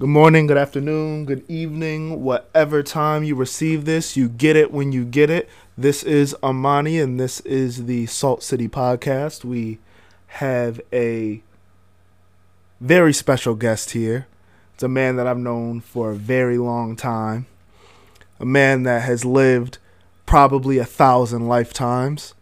[0.00, 4.92] Good morning, good afternoon, good evening, whatever time you receive this, you get it when
[4.92, 5.46] you get it.
[5.76, 9.44] This is Amani, and this is the Salt City Podcast.
[9.44, 9.78] We
[10.28, 11.42] have a
[12.80, 14.26] very special guest here.
[14.72, 17.44] It's a man that I've known for a very long time,
[18.38, 19.76] a man that has lived
[20.24, 22.32] probably a thousand lifetimes,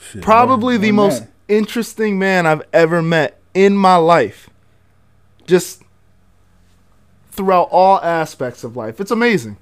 [0.00, 4.50] Shit, probably more- the more most interesting man I've ever met in my life.
[5.46, 5.84] Just
[7.36, 9.00] throughout all aspects of life.
[9.00, 9.56] It's amazing.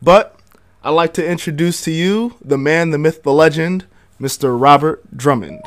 [0.00, 0.38] But
[0.84, 3.86] I'd like to introduce to you the man, the myth, the legend,
[4.20, 4.58] Mr.
[4.60, 5.60] Robert Drummond.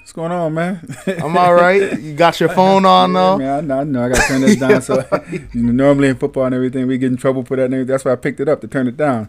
[0.00, 0.94] What's going on, man?
[1.06, 2.00] I'm all right.
[2.00, 3.38] You got your phone on Yeah, though?
[3.38, 4.04] man, I know, I know.
[4.04, 4.82] I got to turn this down.
[4.82, 5.04] So
[5.54, 7.70] normally in football and everything, we get in trouble for that.
[7.86, 9.28] That's why I picked it up to turn it down,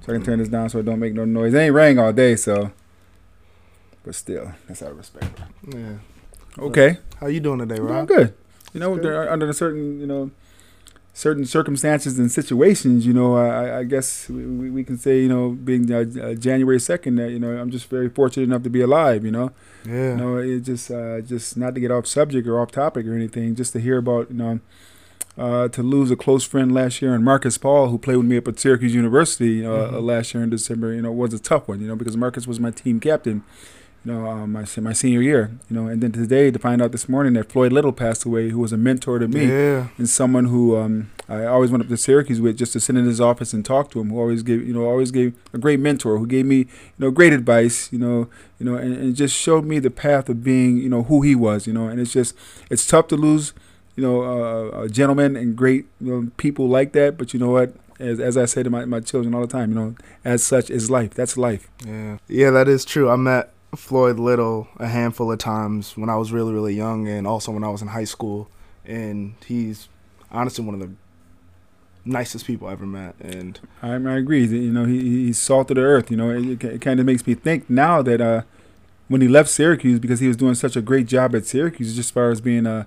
[0.00, 1.54] so I can turn this down so it don't make no noise.
[1.54, 2.72] It ain't rang all day, so.
[4.04, 5.38] But still, that's out of respect.
[5.68, 5.98] Yeah.
[6.58, 8.08] Okay, How you doing today, Rob?
[8.08, 8.34] good.
[8.72, 8.94] You know,
[9.30, 10.30] under a certain, you know,
[11.18, 15.50] certain circumstances and situations, you know, I, I guess we, we can say, you know,
[15.50, 18.80] being uh, uh, January second, that you know, I'm just very fortunate enough to be
[18.82, 19.24] alive.
[19.24, 19.50] You know.
[19.84, 20.14] Yeah.
[20.14, 23.56] No, it just uh, just not to get off subject or off topic or anything,
[23.56, 24.60] just to hear about you know
[25.36, 28.36] uh, to lose a close friend last year and Marcus Paul, who played with me
[28.36, 30.02] up at Syracuse University you know, uh, Mhm.
[30.04, 32.58] last year in December, you know, was a tough one, you know, because Marcus was
[32.60, 33.42] my team captain,
[34.04, 36.92] you know, um, my my senior year, you know, and then today to find out
[36.92, 39.88] this morning that Floyd Little passed away, who was a mentor to me Yeah.
[39.98, 43.04] and someone who um, I always went up to Syracuse with just to sit in
[43.04, 44.10] his office and talk to him.
[44.10, 46.66] Who always gave you know always gave a great mentor who gave me you
[46.98, 47.92] know great advice.
[47.92, 51.02] You know you know and, and just showed me the path of being you know
[51.02, 51.66] who he was.
[51.66, 52.34] You know and it's just
[52.70, 53.52] it's tough to lose
[53.96, 57.18] you know uh, a gentleman and great you know, people like that.
[57.18, 57.74] But you know what.
[58.00, 60.70] As, as I say to my, my children all the time, you know, as such
[60.70, 61.14] is life.
[61.14, 61.68] That's life.
[61.84, 62.18] Yeah.
[62.28, 63.10] Yeah, that is true.
[63.10, 67.26] I met Floyd Little a handful of times when I was really, really young and
[67.26, 68.48] also when I was in high school.
[68.84, 69.88] And he's
[70.30, 70.90] honestly one of the
[72.04, 73.14] nicest people I ever met.
[73.20, 74.46] And I, I agree.
[74.46, 76.10] You know, he, he's salt of the earth.
[76.10, 78.42] You know, it, it kind of makes me think now that uh,
[79.08, 82.08] when he left Syracuse, because he was doing such a great job at Syracuse, just
[82.08, 82.86] as far as being a,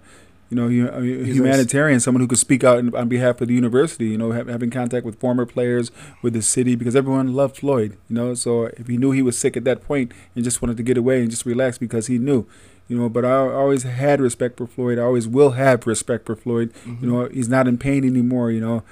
[0.51, 3.53] you know, hu- uh, a humanitarian, someone who could speak out on behalf of the
[3.53, 4.09] university.
[4.09, 5.91] You know, having contact with former players,
[6.21, 7.97] with the city, because everyone loved Floyd.
[8.09, 10.75] You know, so if he knew he was sick at that point and just wanted
[10.75, 12.45] to get away and just relax because he knew.
[12.89, 14.99] You know, but I always had respect for Floyd.
[14.99, 16.73] I always will have respect for Floyd.
[16.85, 17.09] You mm-hmm.
[17.09, 18.51] know, he's not in pain anymore.
[18.51, 18.83] You know,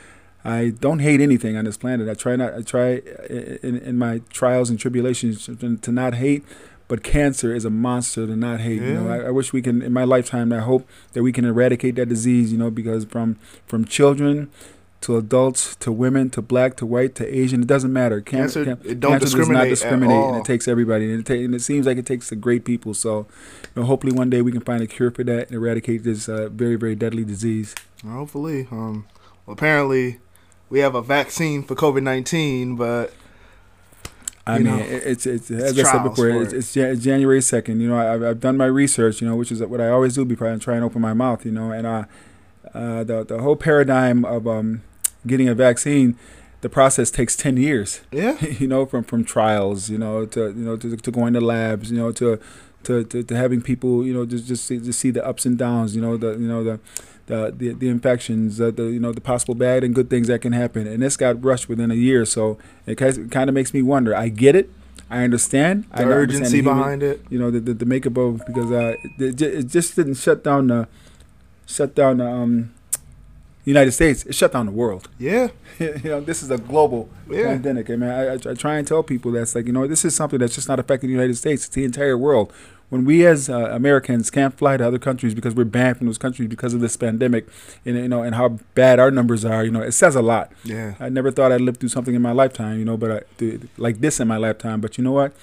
[0.46, 2.08] I don't hate anything on this planet.
[2.08, 2.53] I try not.
[2.53, 6.46] I try uh, in, in my trials and tribulations to not hate.
[6.89, 8.81] But cancer is a monster to not hate.
[8.81, 9.81] You know, I, I wish we can.
[9.81, 12.51] In my lifetime, I hope that we can eradicate that disease.
[12.51, 14.50] You know, because from from children
[15.01, 18.19] to adults to women to black to white to Asian, it doesn't matter.
[18.19, 21.09] Cancer, can- it don't cancer does discriminate not at discriminate, and it takes everybody.
[21.11, 22.94] And it, ta- and it seems like it takes the great people.
[22.94, 23.27] So,
[23.63, 26.27] you know, hopefully one day we can find a cure for that and eradicate this
[26.27, 27.75] uh, very very deadly disease.
[28.06, 29.06] hopefully, um,
[29.45, 30.19] well, apparently
[30.71, 33.13] we have a vaccine for COVID 19, but
[34.54, 37.04] I You mean, know, it- it's it's, it's as I said before, it's, it's it's
[37.04, 37.80] January second.
[37.82, 39.22] You know, I, I've, I've done my research.
[39.22, 41.46] You know, which is what I always do before I try and open my mouth.
[41.46, 42.04] You know, and uh,
[42.74, 44.82] uh, the the whole paradigm of um,
[45.28, 46.18] getting a vaccine,
[46.62, 48.02] the process takes ten years.
[48.12, 48.38] yeah.
[48.60, 51.92] you know, from from trials, you know, to you know to, to going to labs,
[51.92, 52.40] you know, to
[52.84, 55.58] to, to, to having people, you know, just just see, just see the ups and
[55.58, 56.80] downs, you know, the you know the
[57.29, 60.41] the the, the infections, uh, the you know the possible bad and good things that
[60.41, 63.81] can happen, and this got rushed within a year, so it kind of makes me
[63.81, 64.12] wonder.
[64.16, 64.67] I get it,
[65.09, 67.18] I understand, The I understand urgency human- behind it.
[67.29, 70.68] you know the the, the makeup of because uh it, it just didn't shut down
[70.68, 70.88] the
[71.66, 72.73] shut down the um
[73.66, 75.50] United States, it shut down the world Yeah.
[75.79, 77.47] you know, this is a global Yeah.
[77.53, 77.89] pandemic.
[77.91, 80.16] I mean, I, I, I try and tell people that's like, you know, this is
[80.16, 82.51] something that's just not affecting the United States; it's the entire world.
[82.89, 86.17] When we as uh, Americans can't fly to other countries because we're banned from those
[86.17, 87.47] countries because of this pandemic,
[87.85, 90.51] and you know, and how bad our numbers are, you know, it says a lot.
[90.63, 90.95] Yeah.
[91.00, 93.61] I never thought I'd live through something in my lifetime, you know, but I, th-
[93.77, 94.81] like this in my lifetime.
[94.81, 95.33] But you know what?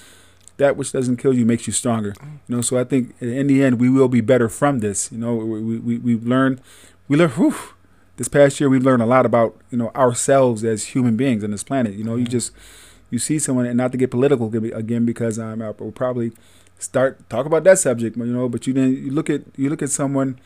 [0.56, 2.14] That which doesn't kill you makes you stronger.
[2.48, 5.12] You know, so I think in the end we will be better from this.
[5.12, 6.60] You know, we we we've learned,
[7.08, 7.34] we learned.
[7.34, 7.54] Whew,
[8.16, 11.50] this past year we've learned a lot about you know ourselves as human beings on
[11.50, 11.94] this planet.
[11.94, 12.52] You know, you just
[13.10, 16.32] you see someone, and not to get political again because um, I will probably
[16.78, 18.16] start talk about that subject.
[18.16, 20.38] You know, but you then you look at you look at someone.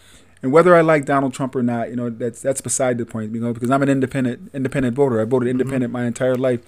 [0.43, 3.35] And whether I like Donald Trump or not, you know, that's that's beside the point,
[3.35, 5.21] you know, because I'm an independent independent voter.
[5.21, 6.61] I voted independent my entire life,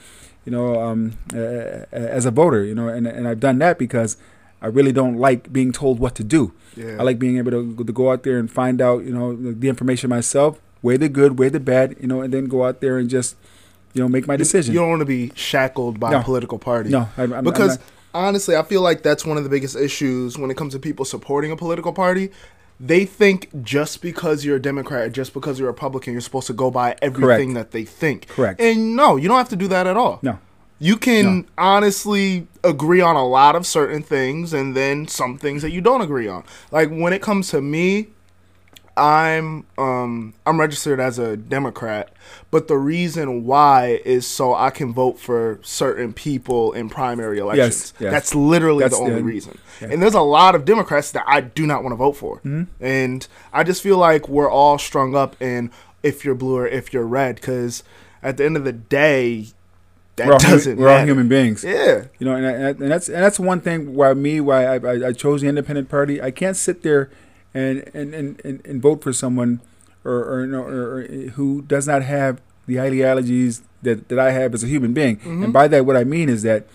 [0.45, 4.19] you know, um, uh, as a voter, you know, and and I've done that because
[4.61, 6.53] I really don't like being told what to do.
[6.77, 6.97] Yeah.
[7.01, 9.69] I like being able to, to go out there and find out, you know, the,
[9.69, 12.97] information myself, weigh the good, weigh the bad, you know, and then go out there
[12.99, 13.37] and just,
[13.95, 14.73] you know, make my decision.
[14.75, 16.21] You, don't want to be shackled by No.
[16.21, 16.91] a political party.
[16.91, 19.77] no, I, I'm, I'm because not- honestly, I feel like that's one of the biggest
[19.77, 22.31] issues when it comes to people supporting a political party.
[22.81, 26.49] they think just because you're a Democrat, or just because you're a Republican, you're supposed
[26.49, 28.27] to go by everything that they think.
[28.29, 28.61] Correct.
[28.61, 30.19] And no, you don't have to do that at all.
[30.23, 30.39] No.
[30.81, 35.71] You can honestly agree on a lot of certain things and then some things that
[35.71, 36.43] you don't agree on.
[36.73, 38.09] Like when it comes to me,
[38.97, 42.13] I'm um I'm registered as a Democrat,
[42.51, 47.95] but the reason why is so I can vote for certain people in primary elections.
[47.97, 48.01] yes.
[48.01, 48.11] yes.
[48.13, 49.59] That's literally That's the only the- reason.
[49.81, 49.89] yeah.
[49.91, 52.39] And there's a lot of Democrats that I do not want to vote for.
[52.39, 52.65] Mm-hmm.
[52.85, 55.71] And I just feel like we're all strung up in
[56.03, 57.83] if you're blue or if you're red cuz
[58.23, 59.47] at the end of the day
[60.17, 61.65] that we're all, doesn't human, we're all human beings.
[61.65, 62.05] Yeah.
[62.19, 65.07] You know, and, I- and that's and that's one thing why me why I, I,
[65.09, 66.21] I chose the independent party.
[66.21, 67.09] I can't sit there
[67.55, 69.61] and and, and, and, and vote for someone
[70.05, 71.03] or or, or or
[71.37, 75.17] who does not have the ideologies that, that I have as a human being.
[75.17, 75.45] Mm-hmm.
[75.45, 76.67] And by that, what I mean is that.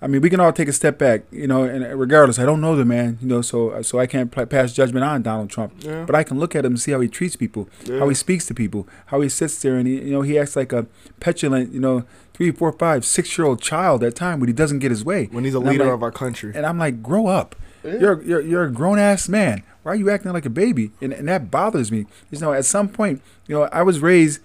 [0.00, 2.60] I mean, we can all take a step back, you know, and regardless, I don't
[2.60, 5.72] know the man, you know, so so I can't pl- pass judgment on Donald Trump,
[5.80, 6.04] Yeah.
[6.06, 7.98] but I can look at him and see how he treats people, Yeah.
[7.98, 10.54] how he speaks to people, how he sits there and he, you know, he acts
[10.54, 10.86] like a
[11.18, 14.78] petulant, you know, three, four, five, six year old child at time when he doesn't
[14.78, 15.24] get his way.
[15.32, 16.52] When he's a leader like- of our country.
[16.54, 17.56] And I'm like, grow up.
[17.82, 17.98] Yeah.
[17.98, 19.64] You're, you're you're a grown ass man.
[19.88, 20.90] Why are you acting like a baby?
[21.00, 22.04] And and that bothers me.
[22.30, 24.42] You know, at some point, you know, I was raised,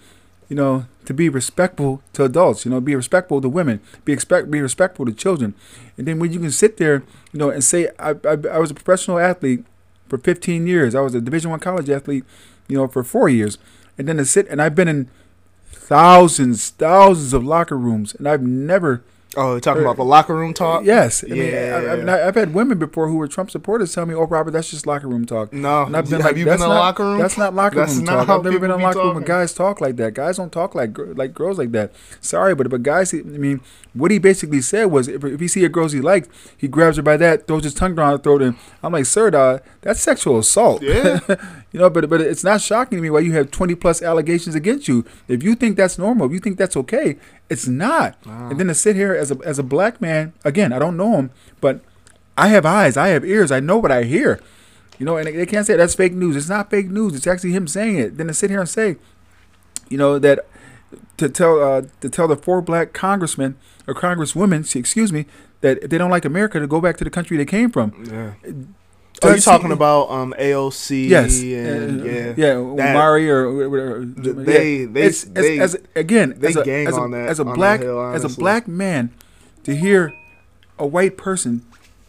[0.48, 2.64] you know, to be respectful to adults.
[2.64, 3.82] You know, be respectful to women.
[4.06, 5.54] Be expect be respectful to children.
[5.98, 7.04] And then when you can sit there,
[7.34, 9.66] you know, and say I I, I was a professional athlete
[10.08, 10.96] for 15 years.
[10.96, 12.24] I was a Division One college athlete,
[12.70, 13.58] you know, for four years.
[13.98, 15.10] And then to sit and I've been in
[15.74, 19.04] thousands, thousands of locker rooms, and I've never
[19.36, 20.84] Oh, talking about the locker room talk?
[20.86, 21.96] Yes, I mean, I, I Yeah.
[21.96, 24.70] mean, I, I've had women before who were Trump supporters tell me, "Oh, Robert, that's
[24.70, 25.84] just locker room talk." No.
[25.84, 27.20] And I've been Have like, you been in a not- locker room?
[27.20, 28.28] That's not locker That's room not talk.
[28.28, 30.14] how I've never been in people a be locker room where guys talk like that.
[30.14, 31.92] Guys don't talk like like girls like that.
[32.22, 33.62] Sorry, but but guys, I mean,
[33.94, 36.98] what he basically said was, if, if he see a girl he likes, he grabs
[36.98, 40.00] her by that, throws his tongue down her throat, and I'm like, "Sir, dog, that's
[40.00, 41.20] sexual assault." Yeah.
[41.74, 44.54] you know, but but it's not shocking to me why you have 20 plus allegations
[44.56, 45.04] against you.
[45.28, 47.18] If you think that's normal, if you think that's okay,
[47.50, 48.16] it's not.
[48.52, 51.18] And then to sit here as a as a black man, again, I don't know
[51.18, 51.82] him, but
[52.38, 54.40] I have eyes, I have ears, I know what I hear.
[55.00, 56.36] You know, and they can't say that's fake news.
[56.36, 57.16] It's not fake news.
[57.16, 58.18] It's actually him saying it.
[58.18, 58.98] Then to sit here and say,
[59.90, 60.46] you know, that
[61.18, 65.26] to tell uh, to tell the four black congressmen or congresswomen, excuse me,
[65.62, 68.06] that if they don't like America, to go back to the country they came from.
[68.46, 68.52] Yeah.
[69.24, 71.08] Oh, you talking about um AOC?
[71.10, 71.40] Yes.
[71.42, 72.34] And, yeah.
[72.36, 72.54] Yeah.
[72.56, 74.06] Umari or whatever.
[74.06, 77.30] they- they- It's- as, they- as, again they as a, gang as a, on that-
[77.30, 79.12] as a black hill, as a black man
[79.64, 80.14] to hear
[80.80, 81.62] a white person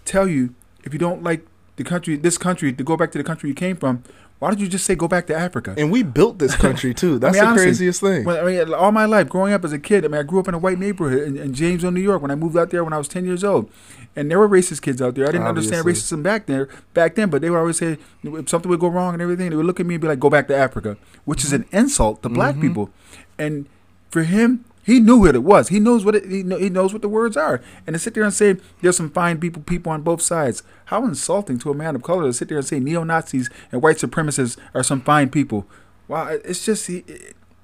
[0.05, 1.47] tell you if you don't like
[1.77, 4.03] the country this country to go back to the country you came from
[4.41, 7.19] why don't you just say go back to Africa And we built this country too.
[7.21, 8.25] That's mean, the honestly, craziest thing.
[8.25, 10.39] when, I mean, all my life, growing up as a kid, I mean, I grew
[10.41, 12.21] up in a white neighborhood in, in Jamesville, New York.
[12.21, 13.71] When I moved out there when I was ten years old,
[14.17, 15.25] and there were racist kids out there.
[15.29, 18.71] I didn't understand racism back there, back then, but they would always say if something
[18.71, 20.49] would go wrong and everything, they would look at me and be like, "Go back
[20.49, 22.61] to Africa," which is an insult to black Mhm.
[22.61, 22.91] people.
[23.39, 23.67] And
[24.11, 25.69] for him, he knew what it was.
[25.69, 27.61] He knows what it, he, know, he knows what the words are.
[27.87, 30.63] And to sit there and say there's some fine people, people on both sides.
[30.87, 33.83] How insulting to a man of color to sit there and say neo Nazis and
[33.83, 35.67] white supremacists are some fine people.
[36.07, 37.03] Wow, it's just he,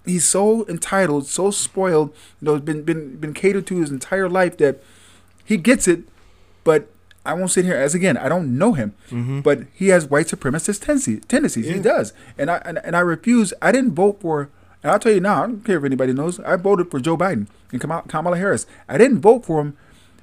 [0.07, 2.15] he's so entitled, so spoiled.
[2.41, 4.83] You know, been been been catered to his entire life that
[5.45, 6.05] he gets it.
[6.65, 6.89] But
[7.25, 8.17] I won't sit here as again.
[8.17, 9.43] I don't know him, Mhm.
[9.43, 10.81] but he has white supremacist
[11.29, 11.67] tendencies.
[11.67, 13.53] He does, and I and, and I refuse.
[13.61, 14.49] I didn't vote for.
[14.83, 15.45] And I'll tell you now.
[15.45, 16.41] I don't care if anybody knows.
[16.41, 18.67] I voted for Joe Biden and Kamala, Kamala Harris.
[18.89, 19.77] I didn't vote for him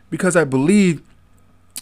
[0.10, 1.01] because I believe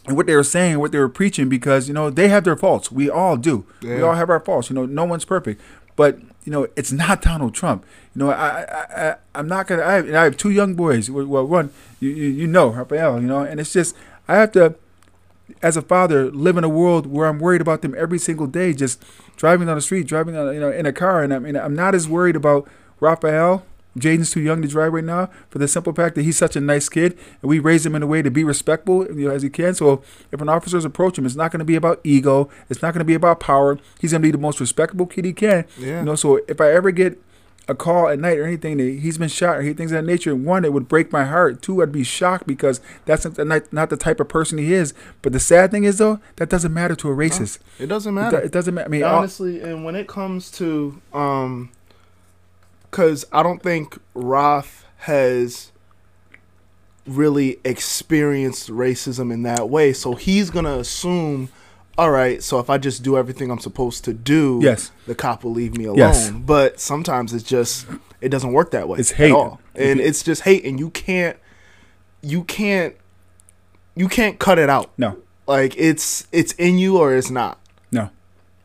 [0.10, 1.48] in what they were saying, what they were preaching.
[1.48, 2.92] Because you know they have their faults.
[2.92, 3.66] We all do.
[3.82, 4.70] We all have our faults.
[4.70, 5.62] You know, no one's perfect.
[5.96, 7.86] But you know, it's not Donald Trump.
[8.14, 9.84] You know, I, I, I I'm not gonna.
[9.84, 11.10] I have, and I have two young boys.
[11.10, 11.70] Well, one,
[12.02, 13.22] you, you, you know, Rafael.
[13.22, 13.96] You know, and it's just
[14.28, 14.76] I have to
[15.62, 18.74] as a father, live in a world where I'm worried about them every single day,
[18.74, 19.04] just
[19.36, 21.76] driving down the street, driving on, you know, in a car, and I mean, I'm
[21.76, 22.68] not as worried about
[23.00, 23.66] Raphael.
[23.98, 26.62] Jaden's too young to drive right now for the simple fact that he's such a
[26.62, 29.42] nice kid, and we raise him in a way to be respectful you know, as
[29.42, 29.74] he can.
[29.74, 30.04] So
[30.34, 32.50] if an officer's approach him, it's not going to be about ego.
[32.70, 33.80] It's not going to be about power.
[34.02, 35.66] He's going to be the most respectable kid he can.
[35.78, 36.00] Yeah.
[36.00, 37.22] You know, so if I ever get
[37.68, 40.06] a call at night or anything that he's been shot or he things of that
[40.12, 41.62] nature, one, it would break my heart.
[41.62, 44.94] Two, I'd be shocked because that's not, the type of person he is.
[45.24, 47.58] But the sad thing is, though, that doesn't matter to a racist.
[47.80, 48.40] It doesn't It, do- matter.
[48.40, 48.86] it doesn't matter.
[48.88, 51.70] I mean, all- honestly and when it comes to um
[52.92, 55.72] because i don't think roth has
[57.08, 61.50] really experienced racism in that way so he's gonna assume
[61.98, 64.92] all right so if i just do everything i'm supposed to do Yes.
[65.08, 66.30] the cop will leave me alone Yes.
[66.32, 67.86] but sometimes it's just
[68.22, 69.32] it doesn't work that way It's hate.
[69.32, 69.60] at all.
[69.76, 71.38] and it's just hate and you can't
[72.22, 72.96] you can't
[73.96, 77.60] you can't cut it out no, like it's it's in you or it's not
[77.92, 78.10] no.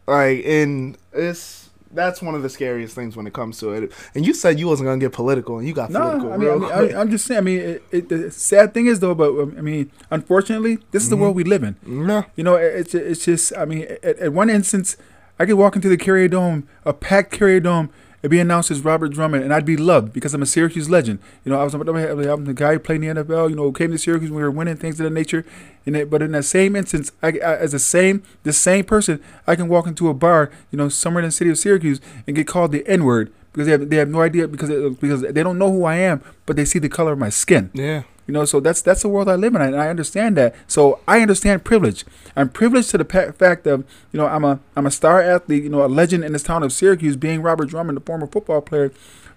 [0.07, 1.60] Like, and it's
[1.93, 3.93] that's one of the scariest things when it comes to it.
[4.15, 6.49] And you said you wasn't gonna get political, and you got No, political I mean,
[6.49, 6.97] I real.
[6.97, 7.39] I, am just saying.
[7.39, 11.09] I mean, it, it, the sad thing is though, but I mean, unfortunately, this is
[11.11, 11.21] the Mhm.
[11.21, 11.77] world we live in.
[11.87, 13.53] yeah, You know, it- it's it's just.
[13.57, 14.97] I mean, at, at one instance,
[15.39, 17.91] I could walk into the Carrier Dome, a packed Carrier Dome,
[18.23, 21.21] and be announced as Robert Drummond, and I'd be loved because I'm a Syracuse legend.
[21.45, 23.51] You know, I was I'm the guy who played in the NFL.
[23.51, 25.45] You know, came to Syracuse, when we were winning things of that nature.
[25.87, 29.23] And it, but in that same instance, I, I, as the same the same person,
[29.47, 32.37] I can walk into a bar, you know, somewhere in the city of Syracuse, and
[32.37, 35.43] get called the N word because they have they have no idea because because they
[35.43, 37.71] don't know who I am, but they see the color of my skin.
[37.73, 40.55] yeah, You know, so that's that's the world I live in, and I understand that.
[40.69, 42.05] So I understand privilege.
[42.37, 45.65] I'm privileged to the pa- fact of you know I'm a I'm a star athlete,
[45.65, 48.61] you know, a legend in this town of Syracuse, being Robert Drummond, the former football
[48.61, 48.93] player.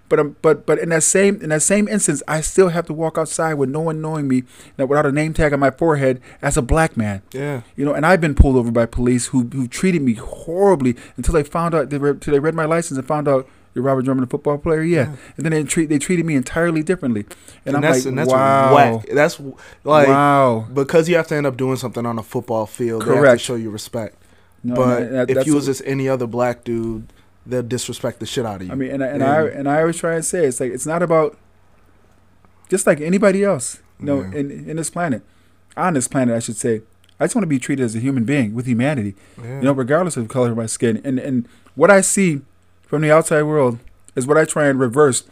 [0.08, 2.92] But um, but but in that same in that same instance, I still have to
[2.92, 4.44] walk outside with no one knowing me,
[4.76, 7.22] that without a name tag on my forehead as a black man.
[7.32, 7.62] yeah.
[7.74, 11.34] You know, and I've been pulled over by police who who treated me horribly until
[11.34, 14.26] they found out they until they read my license and found out you're Robert Drummond,
[14.26, 14.82] a football player.
[14.82, 15.16] Yeah, Yeah.
[15.36, 17.26] and then they treat they treated me entirely differently,
[17.66, 19.06] and, I'm that's like, and that's wow, whack.
[19.12, 19.40] That's
[19.82, 20.66] like wow.
[20.72, 23.02] because you have to end up doing something on a football field.
[23.02, 23.40] They have to Correct.
[23.42, 24.16] show you respect.
[24.62, 27.12] No, but and that- if you was just any other black dude,
[27.46, 28.72] they'll disrespect the shit out of you.
[28.72, 29.22] I mean, and I, and.
[29.22, 31.36] I and I always try and say it's like it's not about
[32.68, 34.38] just like anybody else, you know, Yeah.
[34.38, 35.22] in in this planet,
[35.76, 36.82] on this planet, I should say.
[37.20, 39.56] I just want to be treated as a human being with humanity, yeah.
[39.58, 41.00] you know, regardless of the color of my skin.
[41.04, 42.40] And and what I see
[42.86, 43.78] from the outside world
[44.16, 45.24] is what I try and reverse.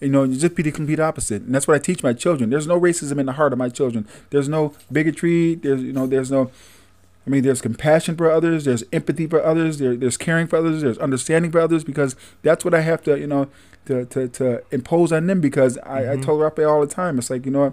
[0.00, 2.50] You know, you just be the complete opposite, and that's what I teach my children.
[2.50, 4.06] There's no racism in the heart of my children.
[4.30, 5.54] There's no bigotry.
[5.54, 6.50] There's you know, there's no.
[7.26, 8.66] I mean, there's compassion for others.
[8.66, 9.78] There's empathy for others.
[9.78, 10.82] There, there's caring for others.
[10.82, 13.48] There's understanding for others because that's what I have to, you know,
[13.86, 15.40] to to, to impose on them.
[15.40, 16.22] Because I, I Mhm.
[16.24, 17.72] told Raphael all the time, it's like you know, what,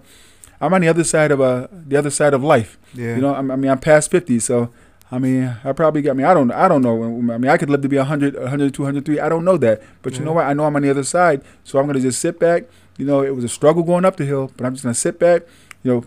[0.61, 2.77] I'm on the other side of uh, the other side of life.
[2.93, 3.15] yeah.
[3.15, 4.69] You know, I'm, I mean, I'm past 50, so
[5.12, 6.24] I mean, I probably got me.
[6.24, 7.03] I don't, I don't know.
[7.34, 9.20] I mean, I could live to be 100, 100, 203.
[9.20, 10.46] I don't know that, but you know what?
[10.46, 12.63] I know I'm on the other side, so I'm gonna just sit back.
[12.98, 15.20] You know, it was a struggle going up the hill, but I'm just gonna sit
[15.20, 15.41] back.
[15.84, 16.06] You know,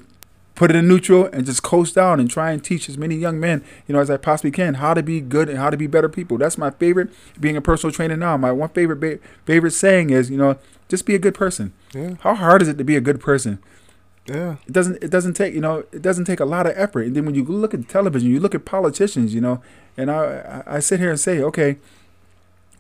[0.55, 3.39] put it in neutral and just coast down and try and teach as many young
[3.41, 5.87] men, you know, as I possibly can, how to be good and how to be
[5.89, 6.39] better people.
[6.39, 7.11] That's my favorite.
[7.39, 10.57] Being a personal trainer now, my one favorite ba- favorite saying is, you know,
[10.89, 11.73] just be a good person.
[11.93, 13.59] yeah, How hard is it to be a good person?
[14.27, 17.07] Yeah, it doesn't it doesn't take you know it doesn't take a lot of effort.
[17.07, 19.63] And then when you look at television you look at politicians you know
[19.97, 21.77] and i i sit here and say okay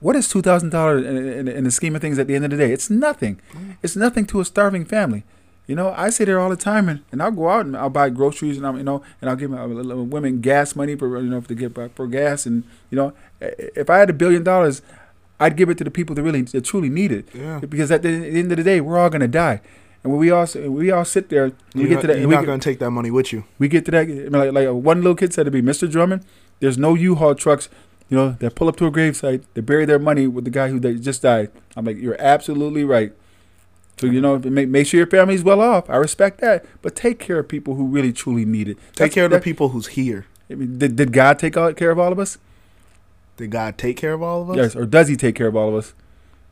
[0.00, 2.58] what is two thousand dollars in, the scheme of things at the end of the
[2.58, 2.72] day?
[2.72, 3.40] It's nothing.
[3.82, 5.24] It's nothing to a starving family.
[5.66, 7.88] You know i sit there all the time and, and i'll go out and i'll
[7.88, 11.18] buy groceries and i'm you know and i'll give my uh, women gas money for
[11.18, 12.44] you know to get for gas.
[12.44, 14.82] And you know if i had a billion dollars
[15.40, 17.26] i'd give it to the people that really that truly need it.
[17.32, 17.60] Yeah.
[17.60, 19.62] because at the end of the day we're all going to die
[20.04, 22.18] and when we all we all sit there, we You're get to that.
[22.20, 23.44] you're not get, gonna take that money with you.
[23.58, 24.02] we get to that.
[24.02, 25.90] I mean, like, like one little kid said to me, Mr.
[25.90, 26.24] Drummond,
[26.60, 27.68] there's no U-Haul trucks,
[28.10, 30.68] you know, that pull up to a gravesite, they bury their money with the guy
[30.68, 31.50] who just died.
[31.74, 33.12] I'm like, you're absolutely right.
[33.96, 35.88] So you know, make make sure your family's well off.
[35.88, 38.76] I respect that, but take care of people who really truly need it.
[38.76, 40.26] Take That's- care of the people who's here.
[40.50, 42.36] I mean, did, did God take all, care of all of us?
[43.38, 44.56] Did God take care of all of us?
[44.56, 45.94] Yes, or does He take care of all of us?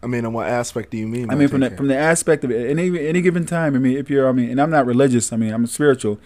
[0.02, 1.30] I mean, in what aspect do you mean?
[1.30, 1.76] I mean, from the care?
[1.76, 3.76] from the aspect of it, any any given time.
[3.76, 5.32] I mean, if you're, I mean, and I'm not religious.
[5.32, 6.18] I mean, I'm spiritual.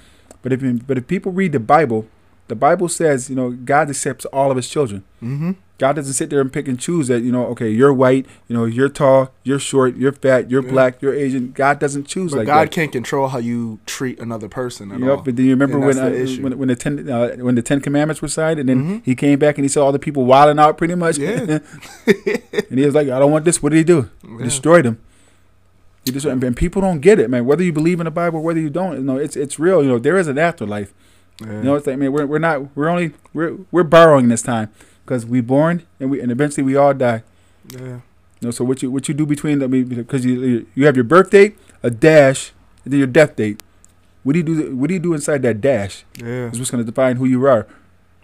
[0.43, 2.07] But if you, but if people read the Bible,
[2.49, 5.05] the Bible says, you know, God accepts all of His children.
[5.23, 5.53] Mm-hmm.
[5.79, 7.23] God doesn't sit there and pick and choose that.
[7.23, 8.25] You know, okay, you're white.
[8.49, 9.31] You know, you're tall.
[9.45, 9.97] You're short.
[9.97, 10.51] You're fat.
[10.51, 10.71] You're Yeah.
[10.71, 11.03] black.
[11.03, 11.53] You're Asian.
[11.55, 12.71] God doesn't choose But like God that.
[12.73, 15.17] can't control how you treat another person at Yep, all.
[15.19, 17.81] but then you remember when, uh, the when when the ten uh, when the Ten
[17.81, 19.03] Commandments were signed, and then Mhm.
[19.05, 21.19] he came back and he saw all the people wilding out pretty much.
[21.19, 21.59] Yeah.
[22.07, 24.09] and he was like, "I don't want this." What did he do?
[24.27, 24.45] Yeah.
[24.45, 24.99] destroyed him.
[26.07, 26.43] He destroyed.
[26.43, 27.45] And people don't get it, man.
[27.45, 29.83] Whether you believe in the Bible, or whether you don't, you know, it's it's real.
[29.83, 30.95] You know, there is an afterlife.
[31.41, 31.59] Yeah.
[31.59, 34.41] You know, it's like, I mean, we're we're not we're only we're we're borrowing this
[34.41, 34.71] time
[35.07, 37.23] because we born and we and eventually we all die.
[37.71, 38.01] yeah.
[38.41, 40.97] You know, so what you what you do between I mean, because you you have
[40.97, 42.53] your birth date, a dash,
[42.85, 43.63] and then your death date.
[44.25, 44.77] What do you do?
[44.77, 46.05] What do you do inside that dash?
[46.19, 46.51] Yeah.
[46.51, 47.67] Is what's going to define who you are.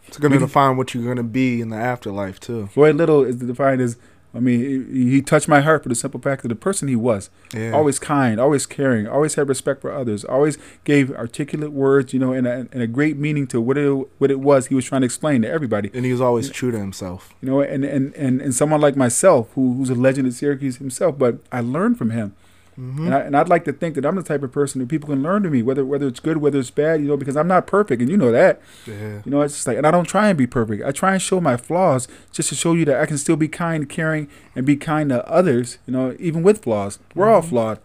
[0.08, 2.66] It's gonna define what you're gonna be in the afterlife too.
[2.66, 3.96] Floyd Little is defined as.
[4.34, 6.96] I mean, he, he touched my heart for the simple fact that the person he
[6.96, 7.28] was.
[7.54, 7.72] Yeah.
[7.72, 12.32] always kind, always caring, always had respect for others, always gave articulate words, you know,
[12.32, 15.02] and a, and a great meaning to what it what it was he was trying
[15.02, 17.34] to explain to everybody, And he was always true to himself.
[17.42, 20.76] you know, and and and, and someone like myself who, who's a legend at Syracuse
[20.76, 22.34] himself, but I learned from him,
[22.78, 23.04] Mm-hmm.
[23.06, 25.10] and, I, and I'd like to think that I'm the type of person that people
[25.10, 27.46] can learn to me, whether whether it's good, whether it's bad, you know, because I'm
[27.46, 29.20] not perfect, and you know that, yeah.
[29.24, 30.82] you know, it's just like, and I don't try and be perfect.
[30.82, 33.46] I try and show my flaws just to show you that I can still be
[33.48, 34.26] kind, caring,
[34.56, 35.76] and be kind to others.
[35.86, 37.48] You know, even with flaws, we're all Mhm.
[37.50, 37.78] flawed.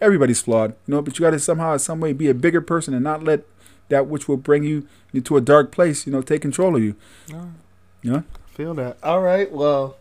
[0.00, 0.74] Everybody's flawed.
[0.86, 3.24] You know, but you got to somehow, some way, be a bigger person and not
[3.24, 3.42] let
[3.88, 6.06] that which will bring you into a dark place.
[6.06, 6.94] You know, take control of you.
[8.02, 8.20] Yeah.
[8.54, 8.96] feel that.
[9.02, 9.96] All right, well,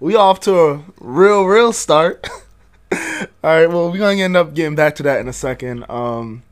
[0.00, 2.26] we off to a real, real start.
[2.92, 2.98] All
[3.42, 5.84] right, well, we're gonna end up getting back to that in a second.
[5.88, 6.42] Um,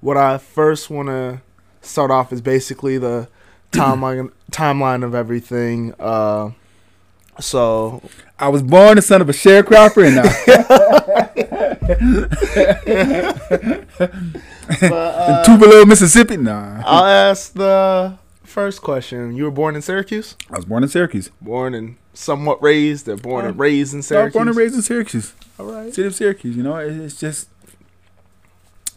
[0.00, 1.40] what I first want to
[1.82, 3.28] start off is basically the
[3.72, 5.94] timeline timeline of everything.
[5.98, 6.50] Uh,
[7.38, 8.02] so
[8.38, 10.16] I was born the son of a sharecropper, and
[14.80, 16.36] but, uh, in Tupelo, Mississippi.
[16.36, 19.36] Nah, I'll ask the first question.
[19.36, 20.36] You were born in Syracuse?
[20.50, 21.30] I was born in Syracuse.
[21.40, 24.38] Born and somewhat raised, or born and Uh, raised in So I was Syracuse?
[24.38, 25.94] born and raised in Syracuse, All right.
[25.94, 26.56] city of Syracuse.
[26.56, 27.48] You know, it's just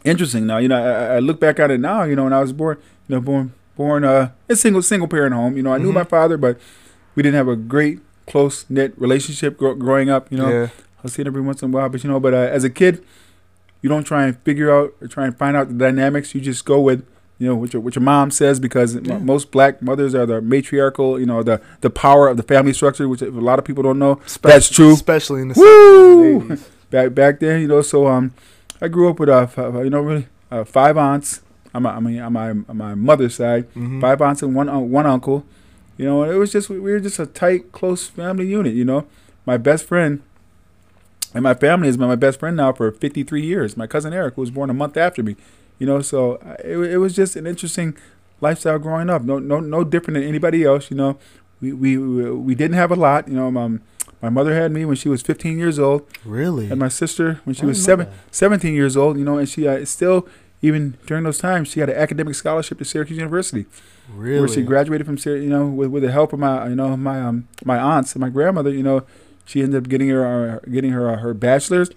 [0.04, 0.58] interesting now.
[0.58, 2.04] You know, I, I look back at it now.
[2.04, 2.78] You know, when I was born,
[3.08, 5.58] you know, born born uh, a single single parent home.
[5.58, 5.96] You know, I knew Mhm.
[5.96, 6.58] my father, but
[7.16, 10.32] we didn't have a great close knit relationship gro- growing up.
[10.32, 10.68] You know, yeah.
[11.04, 12.70] I'll see it every once in a while, but you know, but uh, as a
[12.70, 13.04] kid,
[13.82, 16.34] you don't try and figure out or try and find out the dynamics.
[16.34, 17.06] You just go with,
[17.44, 19.18] you know, what your what your mom says because m- Yeah.
[19.20, 23.08] most black mothers are the matriarchal, you know, the the power of the family structure,
[23.10, 24.20] which a lot of people don't know.
[24.42, 24.94] That's true.
[24.94, 26.42] Especially in the Woo!
[26.50, 28.34] 70s Back back then, you know, so um,
[28.80, 31.42] I grew up with uh, f- uh, you know, really uh, five aunts.
[31.74, 34.00] I'm I mean, on my on my mother's side, Mhm.
[34.00, 35.44] five aunts and one un- one uncle.
[35.98, 38.74] You know, and it was just we were just a tight, close family unit.
[38.74, 39.06] You know,
[39.46, 40.22] my best friend
[41.34, 43.76] and my family has been my best friend now for 53 years.
[43.76, 45.36] My cousin Eric, who was born a month after me.
[45.80, 47.98] You know, so uh, it, it was just an interesting
[48.42, 49.24] lifestyle growing up.
[49.24, 50.90] No, no, no different than anybody else.
[50.92, 51.18] You know,
[51.62, 53.28] we we we didn't have a lot.
[53.28, 53.80] You know, my
[54.22, 56.70] my mother had me when she was 15 years old, Really?
[56.70, 59.18] and my sister when she I was seven, 17 years old.
[59.18, 60.28] You know, and she uh, still
[60.62, 63.66] even during those times she had an academic scholarship to Syracuse University
[64.16, 64.40] Really?
[64.40, 66.96] where she graduated from Syria, you know, with, with the help of my, you know,
[66.96, 69.04] my um my aunts and my grandmother, you know,
[69.46, 71.90] she ended up getting her uh, getting her uh, her bachelor's,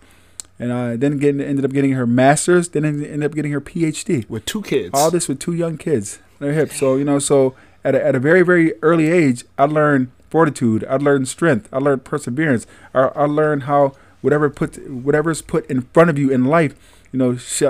[0.58, 4.28] and uh, then getting ended up getting her master's, then ended up getting her PhD.
[4.28, 4.90] With two kids.
[4.94, 6.76] All this with two young kids hips.
[6.78, 10.84] So you know, so at a, at a very very early age, I learned fortitude,
[10.88, 15.82] I learned strength, I learned perseverance, I, I learned how whatever put whatever's put in
[15.82, 16.74] front of you in life,
[17.12, 17.62] you know, sh-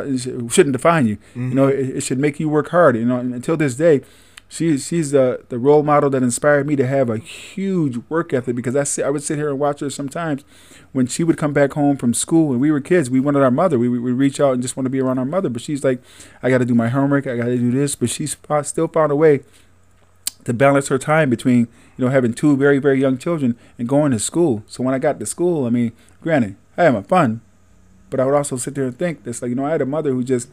[0.51, 1.19] shouldn't define you.
[1.35, 1.49] Mhm.
[1.51, 2.97] You know, it, it should make you work hard.
[2.97, 4.01] You know, and until this day,
[4.49, 8.55] she she's the the role model that inspired me to have a huge work ethic
[8.55, 10.45] because I sit, I would sit here and watch her sometimes
[10.93, 13.11] when she would come back home from school and we were kids.
[13.11, 13.79] We wanted our mother.
[13.79, 15.49] We would reach out and just want to be around our mother.
[15.49, 16.01] But she's like,
[16.43, 17.27] I got to do my homework.
[17.27, 17.97] I got to do this.
[17.97, 19.41] But she still found a way
[20.45, 24.13] to balance her time between you know having two very very young children and going
[24.13, 24.63] to school.
[24.69, 27.41] So when I got to school, I mean, granted, I had my fun,
[28.11, 29.87] but I would also sit there and think this like you know I had a
[29.87, 30.49] mother who just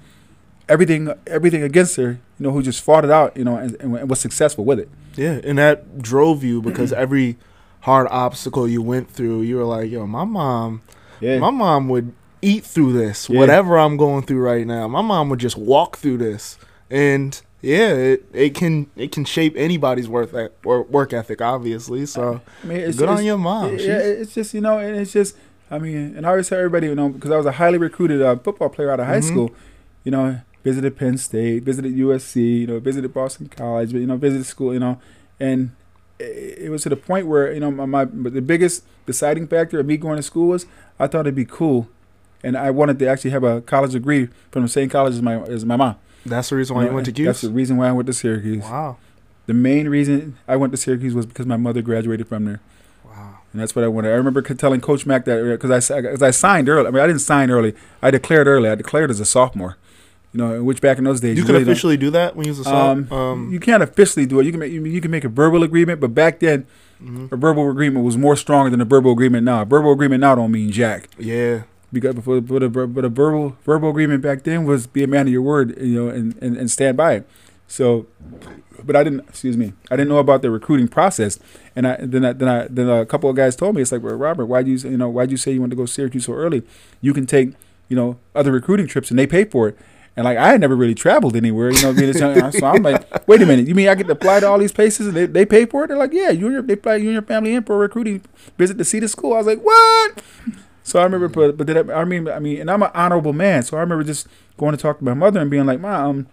[0.69, 4.09] everything everything against her, you know, who just fought it out, you know, and, and
[4.09, 4.89] was successful with it.
[5.15, 7.37] Yeah, and that drove you because every
[7.81, 10.81] hard obstacle you went through, you were like, "Yo, my mom,
[11.19, 13.29] Yeah, my mom would eat through this.
[13.29, 13.39] Yeah.
[13.39, 16.57] Whatever I'm going through right now, my mom would just walk through this."
[16.89, 20.33] And yeah, it, it can it can shape anybody's work
[20.65, 22.05] or work ethic, obviously.
[22.05, 23.77] So I mean, it's, good on your mom.
[23.77, 25.35] Yeah, it's just you know, and it's just
[25.71, 28.21] I mean, and I always tell everybody, you know, because I was a highly recruited
[28.21, 29.23] uh, football player out of high Mhm.
[29.23, 29.51] school,
[30.03, 34.17] you know, visited Penn State, visited USC, you know, visited Boston College, but you know,
[34.17, 34.99] visited school, you know,
[35.39, 35.71] and
[36.19, 39.79] it, it was to the point where you know my, my the biggest deciding factor
[39.79, 40.65] of me going to school was
[40.99, 41.89] I thought it'd be cool,
[42.43, 45.41] and I wanted to actually have a college degree from the same college as my
[45.41, 45.95] as my mom.
[46.25, 48.13] that's the reason why you, know, went to That's the reason why I went to
[48.13, 48.63] Syracuse.
[48.63, 48.97] Wow,
[49.47, 52.61] The main reason I went to Syracuse was because my mother graduated from there.
[53.05, 53.39] wow.
[53.51, 54.09] And that's what I wanted.
[54.09, 56.87] I remember telling Coach Mack that uh, because I, sa- 'cause I signed early.
[56.87, 57.73] I mean, I didn't sign early.
[58.01, 58.69] I declared early.
[58.69, 59.75] I declared as a sophomore.
[60.33, 62.47] You know, which back in those days You you could really officially do that when
[62.47, 63.11] you was a um.
[63.13, 64.45] Um, you can't officially do it.
[64.45, 66.65] You can make you, can make a verbal agreement, but back then
[67.01, 67.31] mhm.
[67.31, 69.61] a verbal agreement was more stronger than a verbal agreement now.
[69.61, 73.57] A verbal agreement now don't mean jack yeah, because before but a, but a verbal
[73.63, 76.57] verbal agreement back then was be a man of your word, you know, and, and,
[76.57, 77.29] and stand by it.
[77.67, 78.07] So,
[78.83, 79.21] but I didn't.
[79.29, 79.73] Excuse me.
[79.89, 81.39] I didn't know about the recruiting process,
[81.75, 84.01] and I then I, then I then a couple of guys told me it's like,
[84.01, 86.33] well, Robert, why'd you you know why'd you say you want to go Syracuse so
[86.33, 86.63] early?
[87.01, 87.53] You can take
[87.87, 89.77] you know other recruiting trips and they pay for it.
[90.15, 91.91] And like I had never really traveled anywhere, you know.
[91.93, 94.41] Being a young, so I'm like, wait a minute, you mean I get to apply
[94.41, 95.87] to all these places and they, they pay for it?
[95.87, 97.79] They're like, yeah, you and your they fly you and your family in for a
[97.79, 98.21] recruiting
[98.57, 99.33] visit to see the school.
[99.33, 100.21] I was like, what?
[100.83, 103.33] So I remember, but but then I, I mean, I mean, and I'm an honorable
[103.33, 106.09] man, so I remember just going to talk to my mother and being like, "Mom,
[106.09, 106.27] um,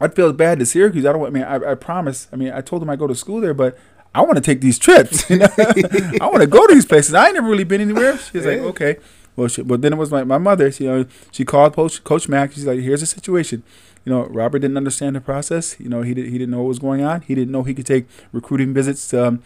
[0.00, 1.04] I'd feel bad to Syracuse.
[1.04, 1.20] I don't.
[1.20, 2.28] want- I mean, I, I promise.
[2.32, 3.76] I mean, I told them I go to school there, but
[4.14, 5.28] I want to take these trips.
[5.30, 5.48] You know?
[5.58, 7.14] I want to go to these places.
[7.14, 8.18] I ain't never really been anywhere.
[8.18, 8.98] She's like, okay.
[9.36, 10.70] Well, she, but then it was my, my mother.
[10.70, 12.52] She, you know, she called Coach, Coach Mack.
[12.52, 13.62] She's like, here's the situation.
[14.04, 15.78] You know, Robert didn't understand the process.
[15.80, 17.22] You know, he did, he didn't know what was going on.
[17.22, 19.42] He didn't know he could take recruiting visits to um,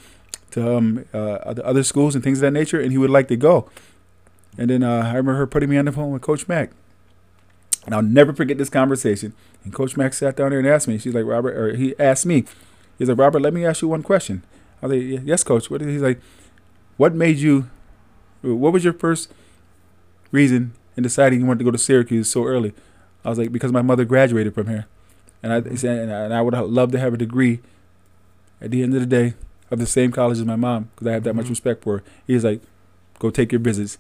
[0.50, 3.28] to um, uh, other other schools and things of that nature, and he would like
[3.28, 3.70] to go.
[4.58, 6.72] And then uh, I remember her putting me on the phone with Coach Mack.
[7.86, 9.32] And I'll never forget this conversation.
[9.64, 10.98] And Coach Mack sat down there and asked me.
[10.98, 12.44] She's like, Robert, or he asked me,
[12.98, 14.42] he's like, Robert, let me ask you one question.
[14.82, 15.70] I was like, yes, coach.
[15.70, 15.80] What?
[15.80, 16.20] He's like,
[16.98, 17.70] what made you?
[18.42, 19.32] What was your first
[20.32, 22.72] reason in deciding you wanted to go to Syracuse so early?
[23.24, 24.86] I was like, because my mother graduated from here,
[25.42, 27.60] and I he said, and I, and I would love to have a degree.
[28.60, 29.34] At the end of the day,
[29.70, 31.50] of the same college as my mom, because I have that much Mhm.
[31.50, 32.04] respect for her.
[32.26, 32.60] He's like,
[33.20, 33.98] go take your visits.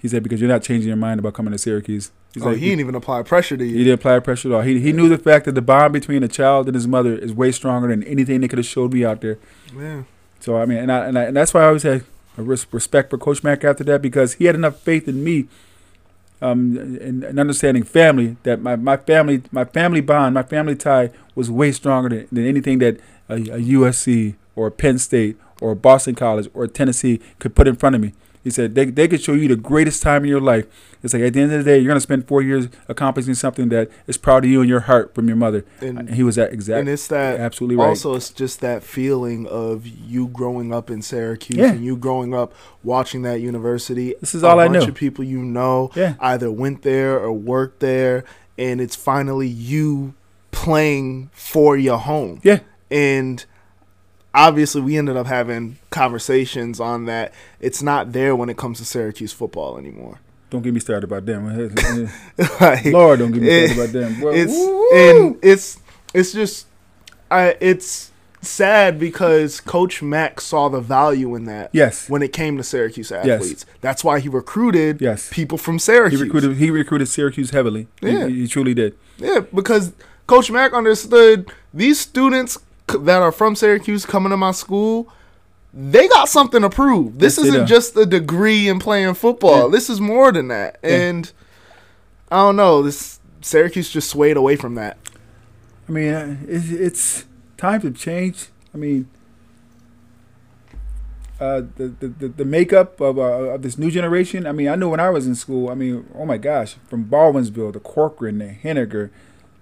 [0.00, 2.10] He said because you're not changing your mind about coming to Syracuse.
[2.32, 3.72] He's oh, like, he didn't even apply pressure to you.
[3.76, 4.62] he didn't apply pressure at all.
[4.62, 7.32] He he knew the fact that the bond between a child and his mother is
[7.34, 9.38] way stronger than anything they could have showed me out there.
[9.78, 10.02] Yeah.
[10.40, 12.02] So I mean, and I and, I, and that's why I always had res-
[12.36, 15.46] respect for Coach Mack after that because he had enough faith in me,
[16.42, 21.10] um, and, and understanding family that my, my family my family bond my family tie
[21.34, 26.14] was way stronger than, than anything that a, a USC or Penn State or Boston
[26.14, 28.12] College or Tennessee could put in front of me.
[28.44, 30.66] He said they they could show you the greatest time in your life.
[31.02, 33.70] It's like at the end of the day, you're gonna spend four years accomplishing something
[33.70, 35.64] that is proud of you and your heart from your mother.
[35.80, 37.88] And, And he was that exact, and it's that absolutely right.
[37.88, 41.72] Also, it's just that feeling of you growing up in Syracuse Yeah.
[41.72, 42.52] and you growing up
[42.82, 44.14] watching that university.
[44.20, 44.88] This is all a I bunch knew.
[44.90, 46.14] of people you know Yeah.
[46.20, 48.24] either went there or worked there,
[48.58, 50.14] and it's finally you
[50.52, 52.40] playing for your home.
[52.42, 52.60] Yeah.
[52.90, 53.44] And
[54.34, 57.32] obviously, we ended up having conversations on that.
[57.60, 60.20] It's not there when it comes to Syracuse football anymore.
[60.50, 61.44] Don't get me started about them.
[62.60, 64.34] Like, Lord, don't get me It- started about them.
[64.34, 64.90] It's woo!
[64.92, 65.78] and it's
[66.12, 66.66] it's just
[67.30, 72.56] I it's sad because Coach Mack saw the value in that yes, when it came
[72.58, 73.64] to Syracuse athletes.
[73.80, 75.28] That's why he recruited yes.
[75.32, 76.20] people from Syracuse.
[76.20, 76.56] He recruited.
[76.58, 77.88] He recruited Syracuse heavily.
[78.00, 78.26] He- Yeah.
[78.28, 78.96] He, he truly did.
[79.16, 79.92] yeah, because
[80.26, 85.12] Coach Mack understood these students that are from Syracuse coming to my school.
[85.72, 87.18] They got something to prove.
[87.18, 89.64] This Yes, isn't just a degree in playing football.
[89.64, 89.68] Yeah.
[89.72, 90.78] This is more than that.
[90.84, 90.90] Yeah.
[90.90, 91.32] And
[92.30, 92.82] I don't know.
[92.82, 94.98] This Syracuse just swayed away from that.
[95.88, 97.24] I mean, uh, it's, it's
[97.56, 98.48] time to change.
[98.72, 99.08] I mean,
[101.40, 104.46] uh, the, the the makeup of uh, of this new generation.
[104.46, 105.68] I mean, I know when I was in school.
[105.68, 109.10] I mean, oh my gosh, from Baldwinsville to Corcoran to Henninger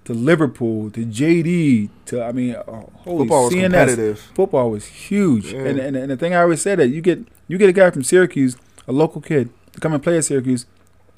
[0.05, 2.63] to Liverpool to JD to I mean, uh,
[3.05, 3.63] holy Football was CNS.
[3.63, 4.19] competitive.
[4.35, 5.61] Football was huge, Yeah.
[5.61, 7.91] and, and and the thing I always said that you get you get a guy
[7.91, 8.57] from Syracuse,
[8.89, 10.67] a local kid, to come and play at Syracuse,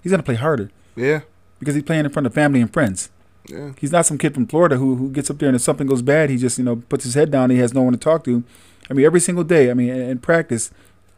[0.02, 1.20] he's gonna play harder Yeah,
[1.60, 3.08] because he's playing in front of family and friends.
[3.48, 3.72] yeah.
[3.78, 6.02] He's not some kid from Florida who who gets up there and if something goes
[6.02, 7.50] bad, he just you know puts his head down.
[7.50, 8.42] He has no one to talk to.
[8.90, 9.70] I mean, every single day.
[9.70, 10.70] I mean, in, in practice,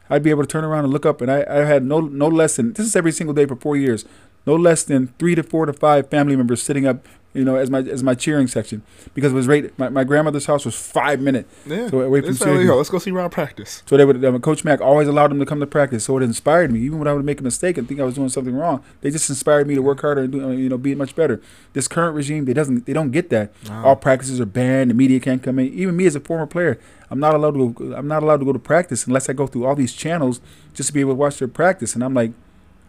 [0.08, 2.28] I'd be able to turn around and look up, and I I had no no
[2.28, 4.04] less than this is every single day for four years,
[4.46, 7.68] no less than three to four to five family members sitting up, you know, as
[7.70, 8.82] my as my cheering section
[9.14, 9.76] because it was right.
[9.78, 11.88] My, my grandmother's house was five minute, Yeah.
[11.90, 12.40] so away from Let's,
[12.76, 13.82] let's go see Rob practice.
[13.86, 16.22] So they would, um, Coach Mack always allowed them to come to practice, so it
[16.22, 16.80] inspired me.
[16.80, 19.10] Even when I would make a mistake and think I was doing something wrong, they
[19.10, 21.40] just inspired me to work harder and do, you know, be much better.
[21.74, 23.52] This current regime, they doesn't, they don't get that.
[23.70, 24.90] All practices are banned.
[24.90, 25.66] The media can't come in.
[25.74, 26.78] Even me as a former player,
[27.10, 27.70] I'm not allowed to.
[27.72, 30.40] Go, I'm not allowed to go to practice unless I go through all these channels
[30.74, 31.94] just to be able to watch their practice.
[31.94, 32.32] And I'm like,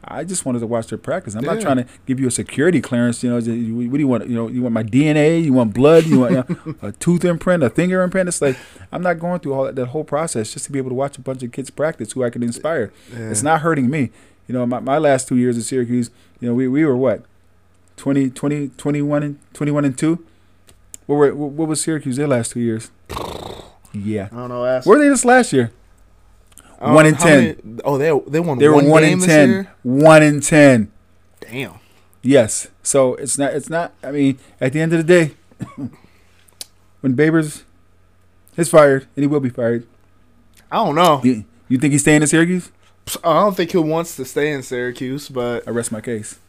[0.04, 1.36] I just wanted to watch their practice.
[1.36, 3.24] I'm not trying to give you a security clearance.
[3.24, 4.28] You know, what do you want?
[4.28, 5.44] You know, you want my DNA?
[5.44, 6.06] You want blood?
[6.06, 7.64] You want you know, a tooth imprint?
[7.64, 8.30] A finger imprint?
[8.30, 8.58] It's like
[8.92, 11.18] I'm not going through all that, that whole process just to be able to watch
[11.18, 12.94] a bunch of kids practice who I can inspire.
[13.12, 13.30] Yeah.
[13.30, 14.12] It's not hurting me.
[14.48, 17.24] You know, my, my last two years at Syracuse, you know, we, we were what?
[17.98, 20.26] 20, 20, 21 and 21 and 2?
[21.08, 22.92] What were what was Syracuse their last two years?
[23.94, 24.30] Yeah.
[24.32, 24.66] I don't know.
[24.66, 24.86] Ask.
[24.86, 25.72] Where were they this last year?
[26.80, 27.40] Um, one in 10.
[27.40, 29.68] many- oh, they they won They were one, one in ten.
[29.84, 30.92] One in ten.
[31.40, 31.74] Damn.
[32.22, 32.68] Yes.
[32.84, 35.34] So it's not it's not I mean, at the end of the day,
[37.02, 37.64] when Babers
[38.56, 39.88] is fired, and he will be fired,
[40.72, 41.22] I don't know.
[41.24, 42.72] you, you think he's staying in Syracuse?
[43.24, 46.40] I don't think he wants to stay in Syracuse, but I rest my case.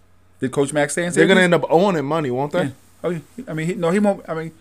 [0.40, 2.64] Did Coach Max stay in they're gonna end up owing him money, won't they?
[2.64, 2.70] Yeah.
[3.04, 3.18] Oh, yeah.
[3.46, 4.28] I mean, he, no, he won't.
[4.28, 4.52] I mean,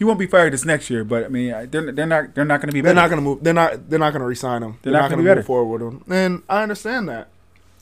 [0.00, 1.04] he won't be fired this next year.
[1.04, 2.94] But I mean, they're they're not they're not going to be Better.
[2.94, 3.44] They're not gonna move.
[3.44, 3.90] They're not.
[3.90, 4.78] They're not gonna resign him.
[4.80, 6.04] They're They're, not not, gonna gonna, be move forward with him.
[6.10, 7.28] And I understand that.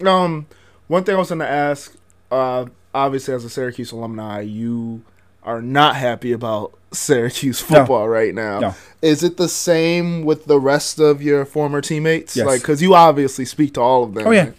[0.05, 0.49] Um,
[0.89, 1.95] one thing I was gonna ask.
[2.29, 5.03] Uh, obviously, as a Syracuse alumni, you
[5.45, 7.79] are not happy about Syracuse No.
[7.79, 8.59] football right now.
[8.59, 8.75] No.
[9.01, 12.37] Is it the same with the rest of your former teammates?
[12.37, 12.47] Yes.
[12.47, 14.27] Like, because you obviously speak to all of them.
[14.27, 14.51] Oh yeah.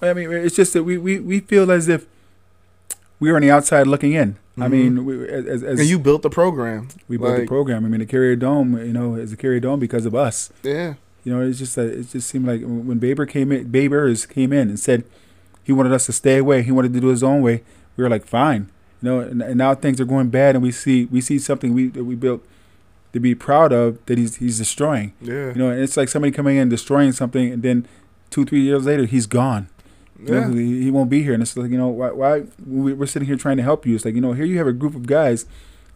[0.00, 2.06] I mean, it's just that we, we, we feel as if
[3.18, 4.36] we are on the outside looking in.
[4.60, 4.70] I Mhm.
[4.70, 6.88] mean, we, as, as And you built the program.
[7.08, 7.84] we built the program.
[7.84, 10.50] I mean, the Carrier Dome, you know, is a Carrier Dome because of us.
[10.62, 10.94] Yeah.
[11.24, 14.52] You know, it's just that it just seemed like when Baber came in, Babers came
[14.52, 15.04] in and said
[15.64, 16.62] he wanted us to stay away.
[16.62, 17.62] He wanted to do his own way.
[17.96, 18.68] We were like, fine.
[19.02, 21.74] You know, and, and now things are going bad, and we see we see something
[21.74, 22.42] we that we built
[23.12, 25.12] to be proud of that he's he's destroying.
[25.20, 25.48] Yeah.
[25.48, 27.86] You know, and it's like somebody coming in destroying something, and then
[28.30, 29.68] two three years later he's gone.
[30.18, 32.92] You know, he, he won't be here, and it's like you know why why we-
[32.92, 33.94] we're sitting here trying to help you.
[33.94, 35.46] It's like you know here you have a group of guys,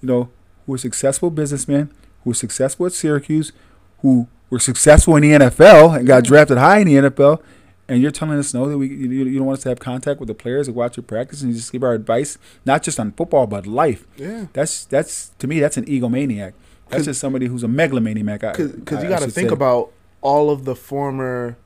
[0.01, 0.31] you know,
[0.67, 1.91] who are successful businessmen,
[2.23, 3.53] who are successful at Syracuse,
[4.01, 6.27] who were successful in the NFL and got mm.
[6.27, 7.43] drafted high in the NFL,
[7.89, 10.21] and you're telling us no that we you, you don't want us to have contact
[10.21, 13.13] with the players and watch your practice and just give our advice, not just on
[13.13, 14.07] football but life.
[14.17, 14.47] Yeah.
[14.53, 16.53] That's that's to me that's an egomaniac.
[16.89, 18.41] That's just somebody who's a megalomaniac.
[18.57, 19.55] Because you got to think say.
[19.55, 21.57] about all of the former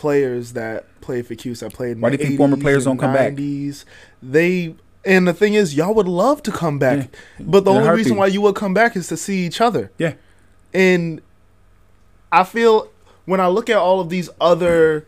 [0.00, 2.86] players that played for Cuse that played in Why the do you think former players
[2.86, 3.36] don't come back?
[4.22, 7.90] They and the thing is, y'all would love to come back, but the In only
[7.90, 9.90] reason why you would come back is to see each other.
[9.98, 10.14] Yeah.
[10.74, 11.20] And
[12.32, 12.90] I feel
[13.24, 15.06] when I look at all of these other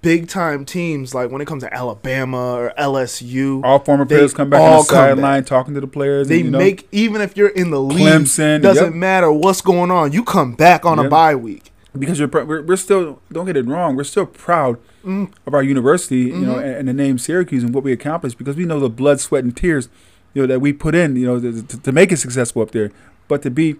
[0.00, 4.50] big time teams, like when it comes to Alabama or LSU, all former players come
[4.50, 6.28] back all on the sideline talking to the players.
[6.28, 8.94] they and, you know, make even if you're in the league, Clemson, doesn't yep.
[8.94, 10.12] matter what's going on.
[10.12, 11.71] You come back on a bye week.
[11.98, 15.32] Because we're, we're still don't get it wrong we're still proud Mm.
[15.48, 18.54] of our university you know and, and the name Syracuse and what we accomplished because
[18.54, 19.88] we know the blood sweat and tears
[20.32, 22.92] you know that we put in you know to, to, make it successful up there
[23.26, 23.74] but to be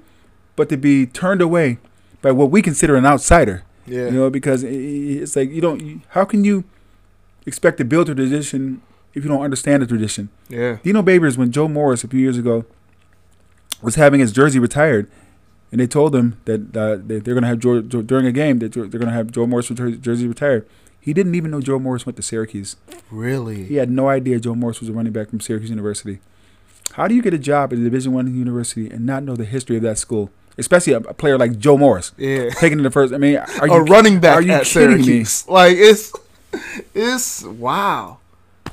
[0.57, 1.79] but to be turned away
[2.23, 4.07] by what we consider an outsider Yeah.
[4.07, 6.65] you know because i- i- it's like you don't how can you
[7.47, 8.83] expect to build a tradition
[9.15, 10.79] if you don't understand the tradition yeah.
[10.83, 12.65] Dino Babers, when Joe Morris a few years ago
[13.81, 15.09] was having his jersey retired,
[15.73, 18.33] and they told him that, uh, that they're going to have Joe, Joe, during a
[18.33, 20.69] game that they're going to have Joe Morris jer- jersey retired.
[21.01, 22.77] He didn't even know Joe Morris went to Syracuse.
[23.11, 23.65] Really?
[23.65, 26.21] He had no idea Joe Morris was a running back from Syracuse University.
[26.93, 29.45] How do you get a job at a Division One university and not know the
[29.47, 32.51] history of that school, especially a, a player like Joe Morris Yeah.
[32.51, 33.13] taking it the first?
[33.15, 35.03] I mean, are you a running back are you at kidding me?
[35.03, 35.49] Syracuse.
[35.49, 36.13] Like it's
[36.95, 38.19] it's wow.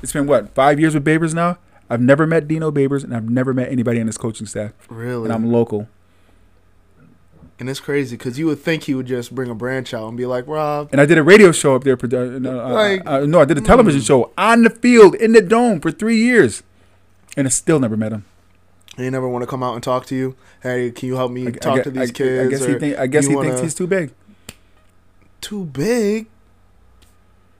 [0.02, 1.58] It's been what five years with Babers now.
[1.88, 5.24] I've never met Dino Babers, and I've never met anybody on his coaching staff, Really.
[5.24, 5.88] and I'm local.
[7.60, 10.16] And it's crazy because you would think he would just bring a branch out and
[10.16, 11.92] be like, Rob, And I did a radio show up there.
[12.02, 14.06] Uh, no, uh, Like, uh, no, I did a television mm.
[14.06, 16.62] show on the field in the dome for three years,
[17.36, 18.24] and I still never met him.
[18.96, 20.36] he never want to come out and talk to you.
[20.62, 22.46] Hey, can you help me I, talk I, to these I, kids?
[22.46, 22.98] I guess he think.
[22.98, 24.10] I guess he wanna- thinks he's too big.
[25.42, 26.26] too big.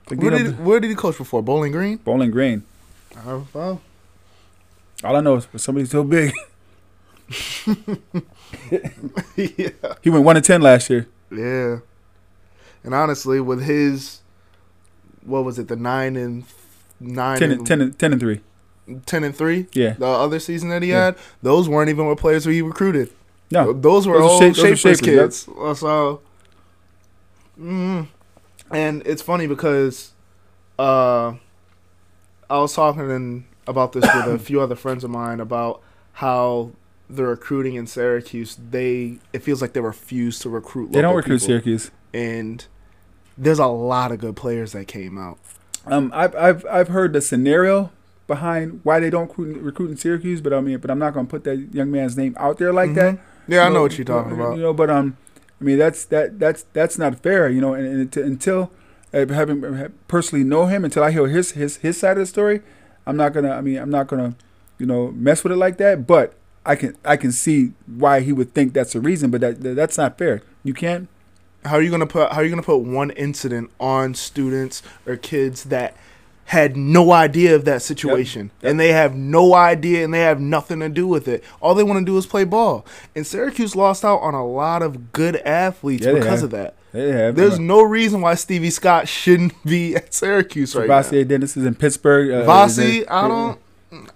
[0.09, 1.41] Like, Where did where did he coach before?
[1.43, 1.97] Bowling Green.
[1.97, 2.63] Bowling Green.
[3.25, 3.81] Oh, well,
[5.03, 6.33] All I know is for somebody so big,
[9.35, 9.69] yeah,
[10.01, 11.07] he went one to ten last year.
[11.31, 11.77] yeah.
[12.83, 14.21] And honestly, with his,
[15.23, 16.45] what was it, the nine and
[16.99, 18.41] nine, 10, and, and, 10, and, 10 and three.
[19.05, 19.93] 10 and three, Yeah.
[19.93, 21.05] the other season that he Yeah.
[21.05, 23.11] had, those weren't even with players who he recruited.
[23.51, 23.71] No.
[23.73, 25.47] those were Those all shape- are Shafer's, kids.
[25.59, 26.21] Uh, So,
[27.59, 28.07] mm,
[28.71, 30.11] and it's funny because
[30.79, 31.33] uh,
[32.49, 35.81] I was talking about this with a few other friends of mine about
[36.13, 36.71] how
[37.15, 40.91] the recruiting in Syracuse they it feels like they refuse to recruit.
[40.91, 41.47] They don't recruit people.
[41.47, 41.91] Syracuse.
[42.13, 42.65] and
[43.37, 45.37] there's a lot of good players that came out.
[45.85, 47.91] Um, I've I've I've heard the scenario
[48.27, 51.27] behind why they don't recruit, recruit in Syracuse, but I mean, but I'm not gonna
[51.27, 53.15] put that young man's name out there like that.
[53.15, 53.19] Mhm.
[53.47, 54.57] Yeah, I You know what you're talking you about.
[54.59, 55.17] know, but um,
[55.59, 57.73] I mean that's that that's that's not fair, you know.
[57.73, 58.71] And, and until- until
[59.13, 62.61] I haven't personally know him, until I hear his his his side of the story,
[63.07, 63.49] I'm not gonna.
[63.51, 64.35] I mean, I'm not gonna,
[64.77, 66.05] you know, mess with it like that.
[66.07, 66.33] But
[66.65, 69.97] I can I can see why he would think that's a reason, but that that's
[69.97, 70.41] not fair.
[70.63, 71.07] You can't.
[71.65, 75.15] How are you gonna put How are you gonna put one incident on students or
[75.15, 75.95] kids that
[76.45, 78.69] had no idea of that situation Yep.
[78.71, 81.43] and they have no idea and they have nothing to do with it?
[81.61, 82.85] All they want to do is play ball.
[83.15, 86.43] And Syracuse lost out on a lot of good athletes Yeah, because have.
[86.43, 86.75] of that.
[86.93, 87.35] Have.
[87.37, 90.99] There's no reason why Stevie Scott shouldn't be at Syracuse right now.
[90.99, 92.31] Vassier Dennis is in Pittsburgh.
[92.31, 93.59] Uh, I don't,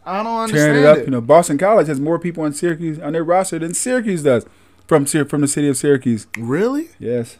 [0.05, 0.85] I don't understand it it.
[0.85, 0.97] up.
[0.99, 4.45] You know, Boston College has more people on Syracuse on their roster than Syracuse does
[4.87, 6.27] from from the city of Syracuse.
[6.37, 6.89] Really?
[6.99, 7.37] Yes,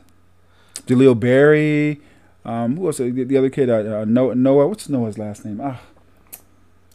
[0.87, 2.01] Jaleel Berry.
[2.43, 3.69] Um, who was the, the other kid?
[3.69, 4.67] Uh, uh, Noah, Noah.
[4.67, 5.59] What's Noah's last name?
[5.63, 5.81] Ah,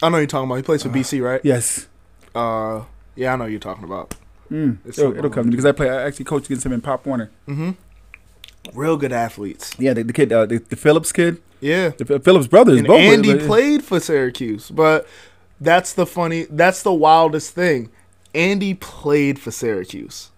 [0.02, 0.56] I know you're talking about.
[0.56, 1.40] He plays for BC, right?
[1.42, 1.86] yes.
[2.34, 2.84] Uh,
[3.16, 4.14] yeah, I know you're talking about.
[4.52, 5.88] Mm, It's it'll, it'll come because I play.
[5.90, 7.30] I actually coached against him in Pop Warner.
[7.48, 7.70] Mm-hmm.
[8.78, 9.74] Real good athletes.
[9.78, 11.88] Yeah, the, the kid, uh, the, the Phillips kid, Yeah.
[11.90, 12.78] the Phillips brothers.
[12.78, 15.08] and both Andy played for Syracuse, but
[15.60, 16.46] that's the funny.
[16.50, 17.90] That's the wildest thing.
[18.34, 20.30] Andy played for Syracuse,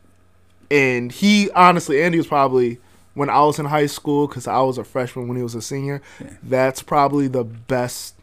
[0.70, 2.78] and he honestly, Andy was probably
[3.14, 5.60] when I was in high school because I was a freshman when he was a
[5.62, 6.00] senior.
[6.20, 6.30] Yeah.
[6.42, 8.14] That's probably the best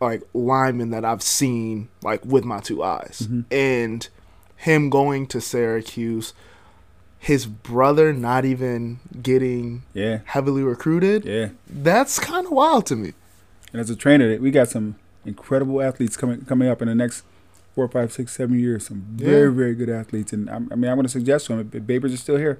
[0.00, 3.44] like lineman that I've seen like with my two eyes, Mhm.
[3.50, 4.06] and
[4.56, 6.34] him going to Syracuse.
[7.18, 11.24] His brother not even getting Yeah, heavily recruited.
[11.24, 11.48] yeah.
[11.68, 13.14] That's kind of wild to me.
[13.72, 17.24] And as a trainer, we got some incredible athletes coming coming up in the next
[17.74, 18.86] four, five, six, seven years.
[18.86, 19.54] Some very, Yeah.
[19.54, 20.32] very good athletes.
[20.32, 22.58] And I'm, I mean, I'm going to suggest to them if Babers is still here.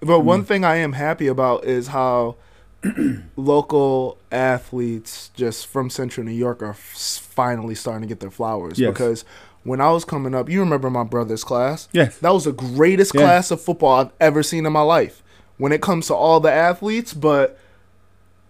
[0.00, 0.24] But Mm.
[0.24, 2.36] one thing I am happy about is how
[3.36, 8.78] local athletes just from Central New York are f- finally starting to get their flowers.
[8.78, 8.90] Yes.
[8.92, 9.24] Because
[9.64, 11.88] when I was coming up, you remember my brother's class?
[11.92, 12.16] Yes.
[12.18, 13.20] That was the greatest Yeah.
[13.22, 15.22] class of football I've ever seen in my life.
[15.58, 17.58] When it comes to all the athletes, but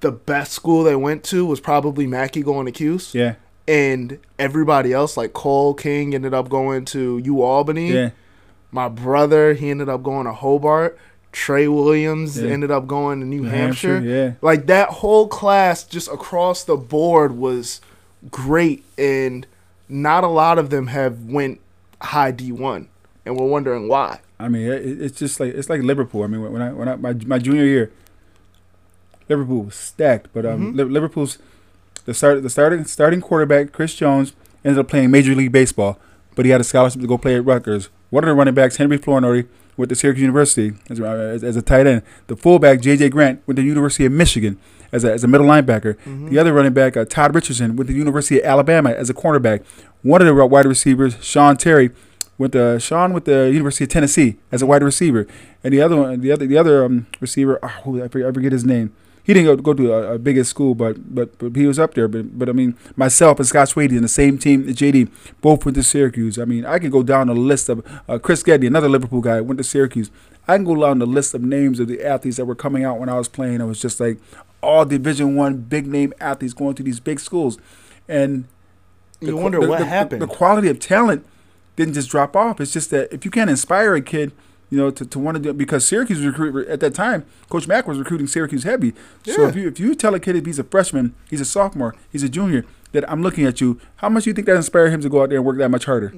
[0.00, 3.14] the best school they went to was probably Mackey going to Cuse.
[3.14, 3.34] Yeah.
[3.68, 7.92] And everybody else, like Cole King, ended up going to U Albany.
[7.92, 8.10] Yeah.
[8.72, 10.98] My brother, he ended up going to Hobart.
[11.32, 12.50] Trey Williams Yeah.
[12.50, 13.94] ended up going to New, New Hampshire.
[13.96, 14.32] Hampshire, yeah.
[14.42, 17.80] Like that whole class just across the board was
[18.30, 19.46] great and
[19.88, 21.60] not a lot of them have went
[22.02, 22.86] high D1
[23.24, 24.20] and we're wondering why.
[24.38, 26.22] I mean, it, it's just like it's like Liverpool.
[26.22, 27.92] I mean, when I when I my, my junior year,
[29.30, 30.90] Liverpool was stacked, but um, Mhm.
[30.92, 31.38] Liverpool's
[32.04, 34.32] the start the starting starting quarterback Chris Jones
[34.64, 35.98] ended up playing Major League Baseball,
[36.34, 37.88] but he had a scholarship to go play at Rutgers.
[38.10, 41.56] One of the running backs, Henry Florinori, went to Syracuse University as, a- as, as
[41.56, 42.02] a tight end.
[42.26, 43.08] The fullback, J.J.
[43.10, 44.58] Grant, went to the University of Michigan
[44.92, 45.96] as a, as a middle linebacker.
[46.28, 49.14] The other running back, uh, Todd Richardson, went to the University of Alabama as a
[49.14, 49.62] cornerback.
[50.02, 51.90] One of the wide receivers, Sean Terry,
[52.36, 55.26] went to Sean with the University of Tennessee as a wide receiver,
[55.62, 58.52] and the other one, the other the other um, receiver, oh, I, forget, I forget
[58.52, 58.92] his name.
[59.30, 61.94] He didn't go, go to a, a biggest school, but, but but he was up
[61.94, 62.08] there.
[62.08, 65.08] But but I mean, myself and Scott Swady in the same team, JD,
[65.40, 66.36] both went to Syracuse.
[66.36, 69.40] I mean, I could go down the list of uh, Chris Getty, another Liverpool guy,
[69.40, 70.10] went to Syracuse.
[70.48, 72.98] I can go down the list of names of the athletes that were coming out
[72.98, 73.60] when I was playing.
[73.60, 74.18] It was just like
[74.64, 77.56] all Division One big name athletes going to these big schools,
[78.08, 78.46] and
[79.20, 80.22] You the- wonder the- what the- happened.
[80.22, 81.24] The, quality of talent
[81.76, 82.60] didn't just drop off.
[82.60, 84.32] It's just that if you can't inspire a kid,
[84.70, 87.26] you know, to, to want to do it, because Syracuse was recruit at that time,
[87.48, 88.94] Coach Mack was recruiting Syracuse heavy.
[89.24, 91.94] So if you if you tell a kid if he's a freshman, he's a sophomore,
[92.10, 94.90] he's a junior, that I'm looking at you, how much do you think that inspired
[94.90, 96.12] him to go out there and work that much harder?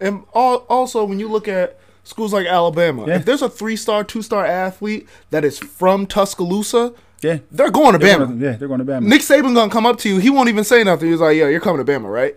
[0.00, 3.16] And al- also, when you look at schools like Alabama, Yeah.
[3.16, 7.38] if there's a three star, two star athlete that is from Tuscaloosa, Yeah.
[7.50, 8.26] they're going to They're Bama.
[8.28, 9.02] gonna- yeah, they're going to Bama.
[9.02, 10.18] Nick Saban gonna come up to you.
[10.18, 11.10] He won't even say nothing.
[11.10, 12.36] He's like, "Yo, you're coming to Bama, right?"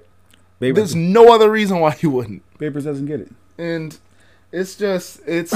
[0.62, 2.42] Babers, There's no other reason why he wouldn't.
[2.58, 3.32] Babers doesn't get it.
[3.60, 3.98] And
[4.60, 5.54] it's just it's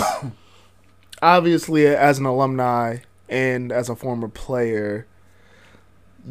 [1.21, 2.97] obviously as an alumni
[3.29, 5.07] and as a former player,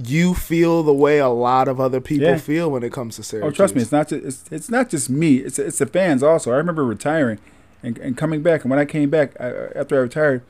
[0.04, 2.36] you feel the way a lot of other people Yeah.
[2.36, 3.52] feel when it comes to Syracuse.
[3.52, 5.36] Oh, trust me, it's not just it's, it's not just me.
[5.36, 6.52] It's it's the fans also.
[6.52, 7.38] I remember retiring
[7.82, 10.42] and, and coming back, and when I came back I, after I retired,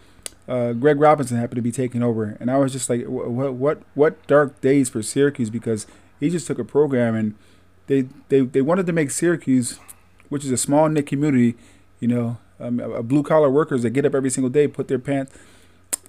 [0.48, 3.82] uh, Greg Robinson happened to be taking over, and I was just like, what what
[3.94, 5.86] what dark days for Syracuse because
[6.18, 7.34] he just took a program and
[7.86, 9.78] they they they wanted to make Syracuse,
[10.28, 11.56] which is a small knit community,
[12.00, 14.98] you know, um, a blue collar workers that get up every single day, put their
[14.98, 15.32] pants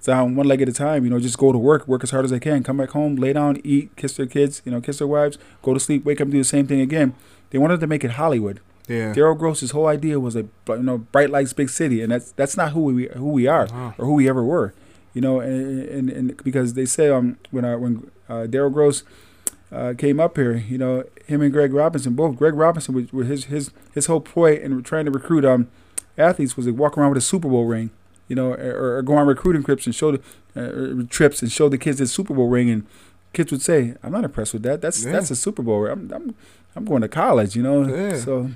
[0.04, 2.24] down one leg at a time, you know, just go to work, work as hard
[2.24, 4.98] as they can, come back home, lay down, eat, kiss their kids, you know, kiss
[4.98, 7.14] their wives, go to sleep, wake up, do the same thing again.
[7.50, 8.60] They wanted to make it Hollywood.
[8.88, 9.14] Yeah.
[9.14, 12.56] Daryl Gross's whole idea was a you know bright lights, big city, and that's that's
[12.56, 13.92] not who we who we are Uh-huh.
[13.96, 14.74] or who we ever were,
[15.14, 15.38] you know.
[15.38, 19.04] And and, and because they say um when I, when uh, Daryl Gross
[19.70, 22.34] uh, came up here, you know, him and Greg Robinson both.
[22.36, 25.68] Greg Robinson was, was his his his whole ploy in trying to recruit um
[26.18, 27.90] athletes was to walk around with a Super Bowl ring,
[28.28, 30.20] you know, or, or go on recruiting trips and show the
[30.56, 32.86] uh, trips and show the kids this Super Bowl ring, and
[33.32, 34.80] kids would say, "I'm not impressed with that.
[34.80, 35.12] That's Yeah.
[35.12, 35.80] that's a Super Bowl.
[35.80, 35.92] ring.
[35.92, 36.34] I'm I'm
[36.76, 38.16] I'm going to college, you know." Yeah.
[38.16, 38.50] So.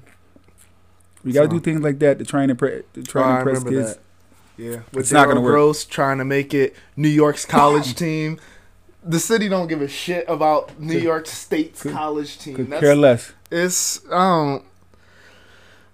[1.25, 3.29] We got to So- do things like that to try and impre- to try Oh,
[3.31, 3.95] and impress remember kids.
[3.97, 4.03] that.
[4.63, 5.53] Yeah, with It's not gonna work.
[5.53, 8.39] Gross trying to make it New York's college team.
[9.05, 12.55] The city don't give a shit about New Could- York State's could- college team.
[12.55, 13.33] Could That's, care less.
[13.51, 14.65] it's I don't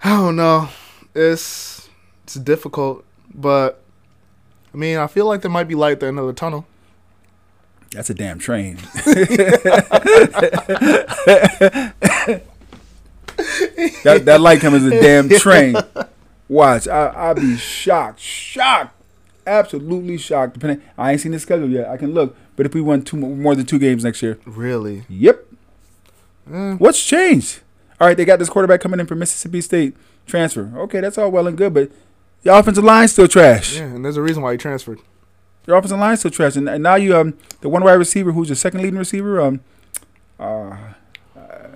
[0.04, 0.68] I don't know.
[1.14, 1.88] It's
[2.24, 3.82] it's difficult, but
[4.72, 6.66] I mean, I feel like there might be light at the end of the tunnel.
[7.90, 8.78] That's a damn train.
[14.04, 15.76] that that light coming is a damn train.
[16.48, 18.94] Watch, I I'll be shocked, shocked,
[19.46, 20.54] absolutely shocked.
[20.54, 21.88] Depending, I ain't seen the schedule yet.
[21.88, 25.04] I can look, but if we won two more than two games next year, Really?
[25.08, 25.46] yep.
[26.52, 27.60] Eh, What's changed?
[28.02, 29.94] All right, they got this quarterback coming in from Mississippi State
[30.26, 30.72] transfer.
[30.76, 31.88] Okay, that's all well and good, but
[32.42, 33.76] your offensive line still trash.
[33.76, 34.98] yeah, and there's a reason why he transferred.
[35.68, 38.48] Your offensive line still trash, and, and now you um the one wide receiver who's
[38.48, 39.60] your second leading receiver um
[40.40, 40.76] uh,
[41.36, 41.68] uh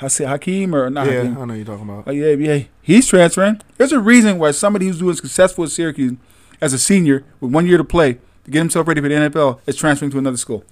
[0.00, 1.38] Hakeem or not yeah, Hakeem.
[1.38, 2.08] I know you're talking about.
[2.08, 3.60] Uh, yeah, yeah, he's transferring.
[3.76, 6.16] There's a reason why somebody who's doing successful at Syracuse
[6.60, 9.60] as a senior with one year to play to get himself ready for the NFL
[9.64, 10.64] is transferring to another school.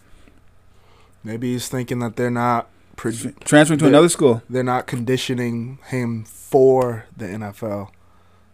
[1.23, 3.13] Maybe he's thinking that they're not pro-
[3.45, 4.43] Transferring to another school.
[4.51, 7.91] they're not conditioning him for the NFL.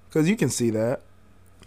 [0.09, 1.01] Because you can see that.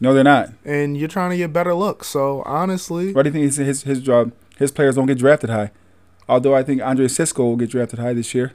[0.01, 0.49] No, they're not.
[0.65, 2.07] And you're trying to get better looks.
[2.07, 4.31] So, honestly, Why do you think his his, his job?
[4.57, 5.71] His players don't get drafted high.
[6.27, 8.53] Although I think Andre Cisco will get drafted high this year,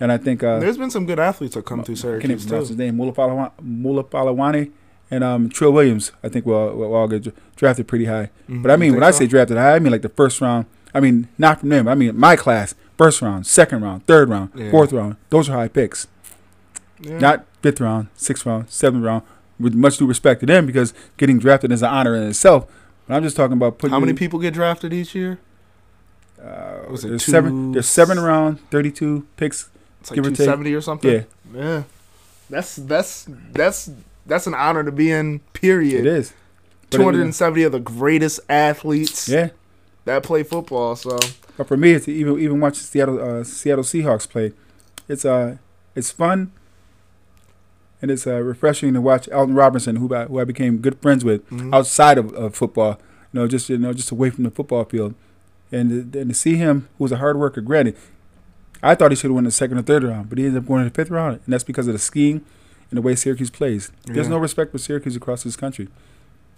[0.00, 2.38] and I think uh, there's been some good athletes that come through I can't even
[2.38, 2.74] Syracuse, too.
[2.74, 2.96] his name.
[2.98, 4.70] Melifonwu
[5.10, 6.12] and um, Trill Williams.
[6.22, 8.30] I think will will all get drafted pretty high.
[8.48, 8.62] Mhm.
[8.62, 10.66] But I mean, think when I say drafted high, I mean like the first round.
[10.94, 11.88] I mean not from them.
[11.88, 14.70] I mean my class, first round, second round, third round, Yeah.
[14.70, 15.16] fourth round.
[15.30, 16.06] Those are high picks.
[17.00, 17.18] Yeah.
[17.18, 19.22] not fifth round, sixth round, seventh round.
[19.58, 22.66] With much due respect to them, because getting drafted is an honor in itself.
[23.06, 23.92] But I'm just talking about putting.
[23.92, 25.38] How many people get drafted each year?
[26.42, 27.72] Uh, Was it there's two- seven.
[27.72, 29.68] There's seven round, thirty-two picks.
[30.00, 30.24] It's like take.
[30.36, 31.10] 270 or something.
[31.10, 31.22] Yeah,
[31.54, 31.82] Yeah.
[32.50, 33.90] That's that's that's
[34.26, 35.40] that's an honor to be in.
[35.54, 36.06] Period.
[36.06, 36.32] It is.
[36.90, 39.50] Two hundred and seventy of the greatest athletes Yeah,
[40.04, 40.96] that play football.
[40.96, 41.18] So
[41.56, 44.52] but for me, it's even even watching Seattle uh, Seattle Seahawks play.
[45.08, 45.56] It's uh
[45.94, 46.52] it's fun,
[48.00, 51.24] and it's uh, refreshing to watch Alton Robinson, who I, who I became good friends
[51.24, 51.74] with mhm.
[51.74, 53.00] outside of, of football.
[53.32, 55.14] You know, just you know, just away from the football field,
[55.70, 57.60] and to, and to see him, who was a hard worker.
[57.60, 57.96] Granted,
[58.82, 60.68] I thought he should have won the second or third round, but he ended up
[60.68, 62.44] going in the fifth round, and that's because of the skiing
[62.90, 63.90] and the way Syracuse plays.
[64.06, 64.32] There's Yeah.
[64.34, 65.88] no respect for Syracuse across this country.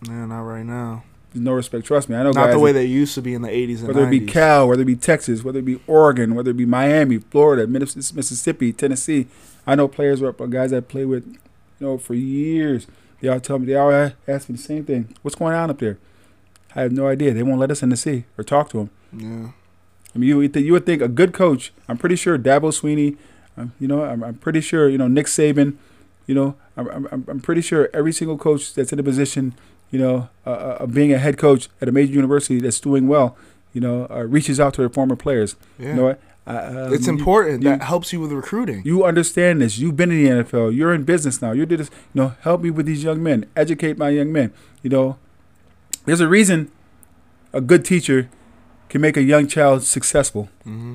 [0.07, 1.05] Yeah, not right now.
[1.35, 1.87] No respect.
[1.87, 2.55] Trust me, I know Not guys.
[2.55, 4.23] the way that- they used to be in the 80s and whether 90s.
[4.23, 7.19] it be Cal, whether it be Texas, whether it be Oregon, whether it be Miami,
[7.19, 9.27] Florida, Mississippi, Tennessee.
[9.67, 12.87] I know players or guys I play with, you know, for years.
[13.21, 13.93] They all tell me they all
[14.27, 15.15] ask me the same thing.
[15.23, 15.99] What's going on up there?
[16.75, 17.33] I have no idea.
[17.33, 18.91] They won't let us in the see or talk to them.
[19.17, 19.51] Yeah.
[20.15, 21.73] I mean, you would, think, you would think a good coach.
[21.89, 23.17] I'm pretty sure Dabo Swinney.
[23.57, 25.75] Um, you know, I'm, I'm pretty sure you know Nick Saban.
[26.27, 29.55] You know, I'm, I'm, I'm pretty sure every single coach that's in a position,
[29.93, 33.37] you know, uh, uh, being a head coach at a major university that's doing well,
[33.73, 35.55] you know, uh, reaches out to their former players.
[35.79, 35.89] Yeah.
[35.91, 36.21] You know what?
[36.45, 37.63] Uh, um, it's important.
[37.63, 38.83] you- that helps you with recruiting.
[38.85, 39.79] You understand this.
[39.79, 40.75] You've been in the NFL.
[40.75, 41.53] You're in business now.
[41.53, 41.91] You did this.
[42.13, 43.47] You know, help me with these young men.
[43.55, 44.53] Educate my young men.
[44.83, 45.19] You know,
[46.05, 46.73] there's a reason
[47.53, 48.29] a good teacher
[48.89, 50.49] can make a young child successful.
[50.65, 50.95] hmm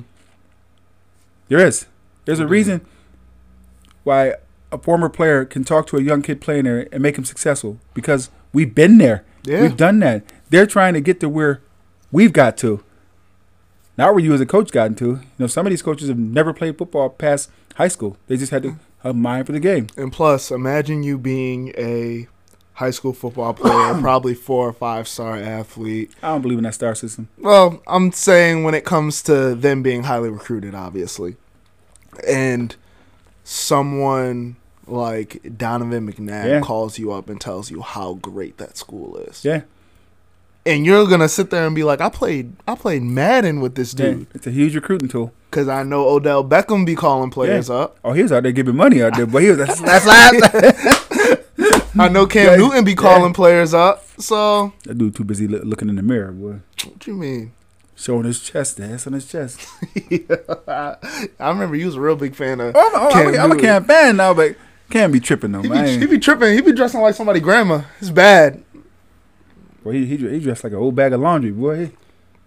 [1.48, 1.86] There is.
[2.26, 2.50] There's a Mhm.
[2.50, 2.80] reason
[4.04, 4.34] why
[4.70, 7.78] a former player can talk to a young kid playing there and make him successful
[7.94, 9.24] because we've been there.
[9.44, 9.62] Yeah.
[9.62, 10.24] We've done that.
[10.50, 11.60] They're trying to get to where
[12.10, 12.82] we've got to.
[13.96, 15.06] Not where you as a coach gotten to.
[15.06, 18.16] You know, some of these coaches have never played football past high school.
[18.28, 18.70] They just had to
[19.02, 19.88] have a mind for the game.
[19.96, 22.28] And plus, imagine you being a
[22.74, 26.12] high school football player, probably four or five star athlete.
[26.22, 27.28] I don't believe in that star system.
[27.38, 31.36] Well, I'm saying when it comes to them being highly recruited, obviously,
[32.26, 32.76] and
[33.42, 34.56] someone
[34.90, 36.60] like Donovan McNabb Yeah.
[36.60, 39.62] calls you up and tells you how great that school is, Yeah.
[40.66, 43.94] and you're gonna sit there and be like, "I played, I played Madden with this
[43.94, 44.06] yeah.
[44.10, 45.32] dude It's a huge recruiting tool.
[45.50, 47.96] because I know Odell Beckham be calling players up.
[48.04, 51.44] Oh, he was out there giving money out there, but he was that's, last.
[51.98, 52.96] I know Cam Yeah, Newton be yeah.
[52.96, 54.04] calling players up.
[54.18, 56.60] So that dude too busy loo- looking in the mirror, boy.
[56.84, 57.52] what you mean?
[57.96, 59.66] Showing his chest, dance on his chest.
[60.68, 60.96] I
[61.40, 62.76] remember you was a real big fan of.
[62.76, 64.54] Oh, oh I'm, Cam I'm, a, I'm a Cam fan now, but
[64.90, 65.84] Cam be tripping though, He man.
[65.84, 66.54] be, he be tripping.
[66.54, 67.82] He be dressing like somebody grandma.
[68.00, 68.62] It's bad.
[69.84, 71.92] Boy, he, he, he dressed like an old bag of laundry, boy.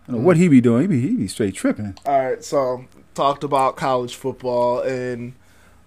[0.07, 0.81] I don't know what he be doing.
[0.81, 1.95] He be, he be straight tripping.
[2.05, 5.33] All right, so talked about college football, and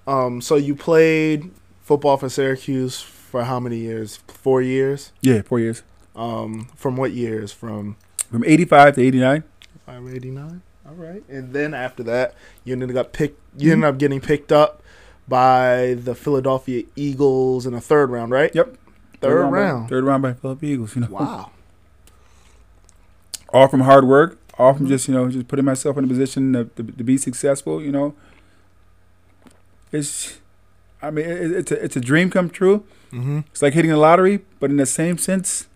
[0.06, 1.50] um, so you played
[1.80, 4.18] football for Syracuse for how many years?
[4.28, 5.12] Four years.
[5.20, 5.82] Yeah, four years.
[6.14, 7.50] Um, from what years?
[7.50, 7.96] From
[8.30, 9.42] From 85 to eighty nine.
[9.88, 10.62] Eighty nine.
[10.86, 11.22] All right.
[11.28, 13.40] and then after that, you ended up picked.
[13.58, 14.82] You ended up getting picked up
[15.28, 18.54] by the Philadelphia Eagles in the third round, right?
[18.54, 18.76] Yep.
[19.20, 19.88] Third, by- round.
[19.88, 21.08] third round by Philadelphia Eagles, you know.
[21.10, 21.50] Wow.
[23.52, 24.88] All from hard work, all from Mhm.
[24.88, 27.92] just, you know, just putting myself in a position to, to, to be successful, you
[27.92, 28.14] know.
[29.92, 30.40] It's,
[31.00, 32.84] I mean, it, it's, a, it's a dream come true.
[33.12, 33.40] Mm-hmm.
[33.52, 35.68] It's like hitting the lottery, but in the same sense,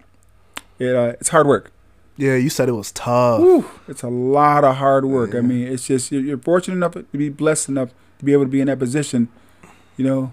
[0.81, 1.71] it, uh, it's hard work.
[2.17, 3.41] Yeah, you said it was tough.
[3.41, 5.37] Whew, it's a lot of hard work.
[5.37, 8.45] I mean, it's just you're, you're fortunate enough to be blessed enough to be able
[8.45, 9.29] to be in that position,
[9.97, 10.33] you know.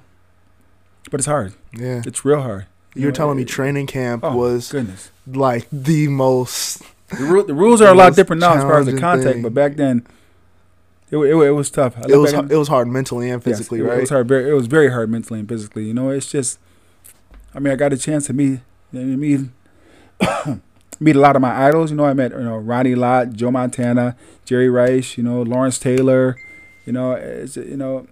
[1.11, 1.53] But it's hard.
[1.73, 2.65] Yeah, It's real hard.
[2.95, 5.11] you're know, telling me training camp Oh was goodness.
[5.27, 6.81] like the most.
[7.09, 9.43] The, ru- the rules are a lot different now as far as the contact, thing.
[9.43, 10.07] but back then,
[11.11, 11.95] it, it, it was tough.
[11.97, 13.97] I It was it was hard mentally and yes, physically, it, right?
[13.99, 14.27] It was hard.
[14.27, 15.85] Very, it was very hard mentally and physically.
[15.85, 16.57] You know, it's just.
[17.53, 18.59] I mean, I got a chance to meet,
[18.91, 19.39] meet,
[20.99, 21.91] meet a lot of my idols.
[21.91, 25.17] You know, I met you know Ronnie Lott, Joe Montana, Jerry Rice.
[25.17, 26.37] You know, Lawrence Taylor.
[26.85, 28.07] You know, it's, you know,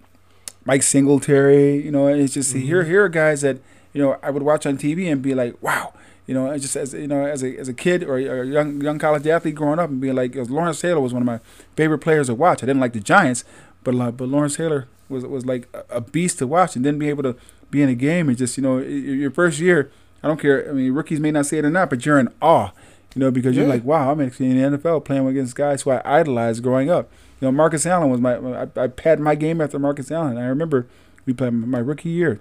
[0.64, 1.80] Mike Singletary.
[1.82, 2.60] You know, it's just Mhm.
[2.62, 3.58] here here are guys that
[3.92, 5.92] you know I would watch on TV and be like, wow.
[6.26, 8.98] You know, just as you know, as a as a kid or a young young
[8.98, 11.38] college athlete growing up and being like, Lawrence Taylor was one of my
[11.76, 12.62] favorite players to watch.
[12.62, 13.44] I didn't like the Giants,
[13.84, 17.10] but like, but Lawrence Taylor was was like a- beast to watch, and then be
[17.10, 17.36] able to
[17.70, 19.90] be in a game and just you know your first year.
[20.22, 20.66] I don't care.
[20.70, 22.70] I mean, rookies may not say it or not, but you're in awe,
[23.14, 25.90] you know, because you're like, wow, I'm actually in the NFL playing against guys who
[25.90, 27.10] I idolized growing up.
[27.44, 28.36] You know, Marcus Allen was my.
[28.36, 30.38] I, I had my game after Marcus Allen.
[30.38, 30.86] I remember
[31.26, 32.40] we played my rookie year.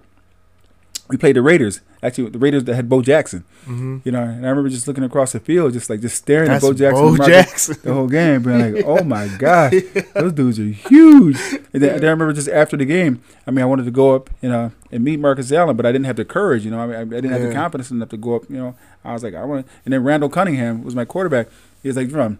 [1.10, 1.82] we played the Raiders.
[2.01, 3.43] Actually, the Raiders that had Bo Jackson.
[3.66, 6.47] hmm You know, and I remember just looking across the field, just like just staring
[6.47, 7.76] That's at Bo Jackson, Bo Marcus Jackson.
[7.84, 9.74] the whole game, being like, "Oh my god,
[10.14, 11.38] those dudes are huge."
[11.74, 14.16] And then, then I remember just after the game, I mean, I wanted to go
[14.16, 16.80] up, you know, and meet Marcus Allen, but I didn't have the courage, you know,
[16.80, 18.76] I, mean, I didn't have the confidence enough to go up, you know.
[19.04, 21.47] I was like, I want, and then Randall Cunningham was my quarterback.
[21.82, 22.39] He was like, "Drum."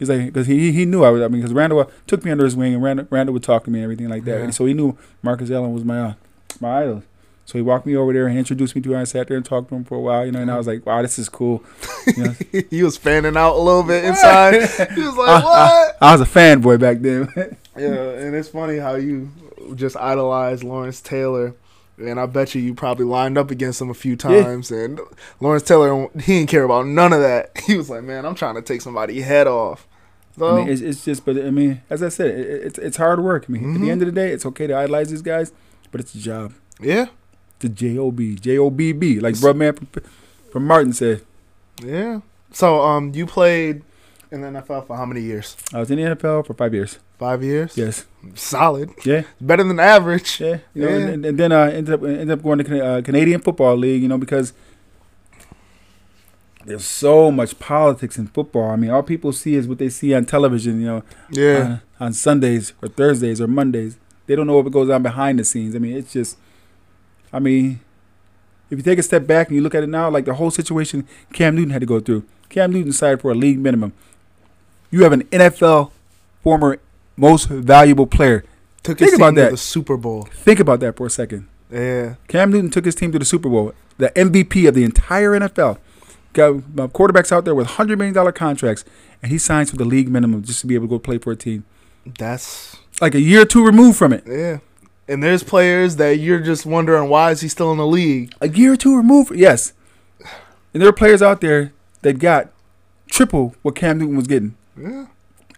[0.00, 1.22] He's like, because he he knew I was.
[1.22, 3.70] I mean, because Randall took me under his wing, and Randall, Randall would talk to
[3.70, 4.38] me and everything like that.
[4.38, 4.42] Yeah.
[4.44, 6.14] And so he knew Marcus Allen was my uh,
[6.60, 7.04] my idol.
[7.46, 9.00] So he walked me over there and introduced me to him.
[9.00, 10.68] I sat there and talked to him for a while, you know, and I was
[10.68, 11.64] like, wow, this is cool.
[12.16, 12.34] You know,
[12.70, 14.52] he was fanning out a little bit inside.
[14.94, 17.56] he was like, I- "What?" I was a fanboy back then.
[17.76, 19.30] Yeah, and it's funny how you
[19.76, 21.54] just idolize Lawrence Taylor.
[21.98, 24.70] And I bet you you probably lined up against him a few times.
[24.70, 25.00] And
[25.40, 27.56] Lawrence Taylor, he didn't care about none of that.
[27.64, 29.86] He was like, "Man, I'm trying to take somebody's head off."
[30.40, 32.96] So, I mean, it's, it's just, but I mean, as I said, it, it's it's
[32.96, 33.44] hard work.
[33.48, 33.80] I mean, at Mhm.
[33.82, 35.52] the end of the day, it's okay to idolize these guys,
[35.92, 36.52] but it's a job.
[36.80, 37.06] yeah,
[37.56, 39.88] It's a job, J O B B, like bro man from,
[40.52, 41.22] from Martin said.
[41.84, 42.20] yeah.
[42.52, 43.82] So, um, you played
[44.32, 45.56] in the NFL for how many years?
[45.72, 46.98] I was in the NFL for five years.
[47.18, 47.76] Five years.
[47.76, 48.90] Yes, solid.
[49.04, 50.40] yeah, Better than average.
[50.40, 50.58] yeah.
[50.74, 51.06] You know, Yeah.
[51.12, 54.02] And, and then I uh, ended up ended up going to uh, Canadian Football League.
[54.02, 54.52] You know, because
[56.64, 58.70] there's so much politics in football.
[58.70, 60.80] I mean, all people see is what they see on television.
[60.80, 63.98] You know, Yeah, uh, on Sundays or Thursdays or Mondays.
[64.26, 65.74] They don't know what goes on behind the scenes.
[65.74, 66.36] I mean, it's just,
[67.32, 67.80] I mean,
[68.70, 70.50] if you take a step back and you look at it now, like the whole
[70.52, 72.24] situation Cam Newton had to go through.
[72.48, 73.92] Cam Newton signed for a league minimum.
[74.90, 75.90] You have an NFL
[76.42, 76.78] former
[77.16, 78.44] most valuable player.
[78.82, 79.50] took Think his about team to that.
[79.52, 80.22] the Super Bowl.
[80.32, 81.48] Think about that for a second.
[81.70, 85.32] Yeah, Cam Newton took his team to the Super Bowl, the MVP of the entire
[85.32, 85.78] NFL.
[86.32, 88.84] Got uh, quarterbacks out there with $100 million contracts,
[89.22, 91.32] and he signs for the league minimum just to be able to go play for
[91.32, 91.64] a team.
[92.18, 94.24] that's Like a year or two removed from it.
[94.26, 94.58] yeah.
[95.08, 98.32] And there's players that you're just wondering why is he still in the league?
[98.40, 99.34] a year or two removed.
[99.34, 99.72] Yes,
[100.72, 101.72] and there are players out there
[102.02, 102.50] that got
[103.08, 105.06] triple what Cam Newton was getting, Yeah.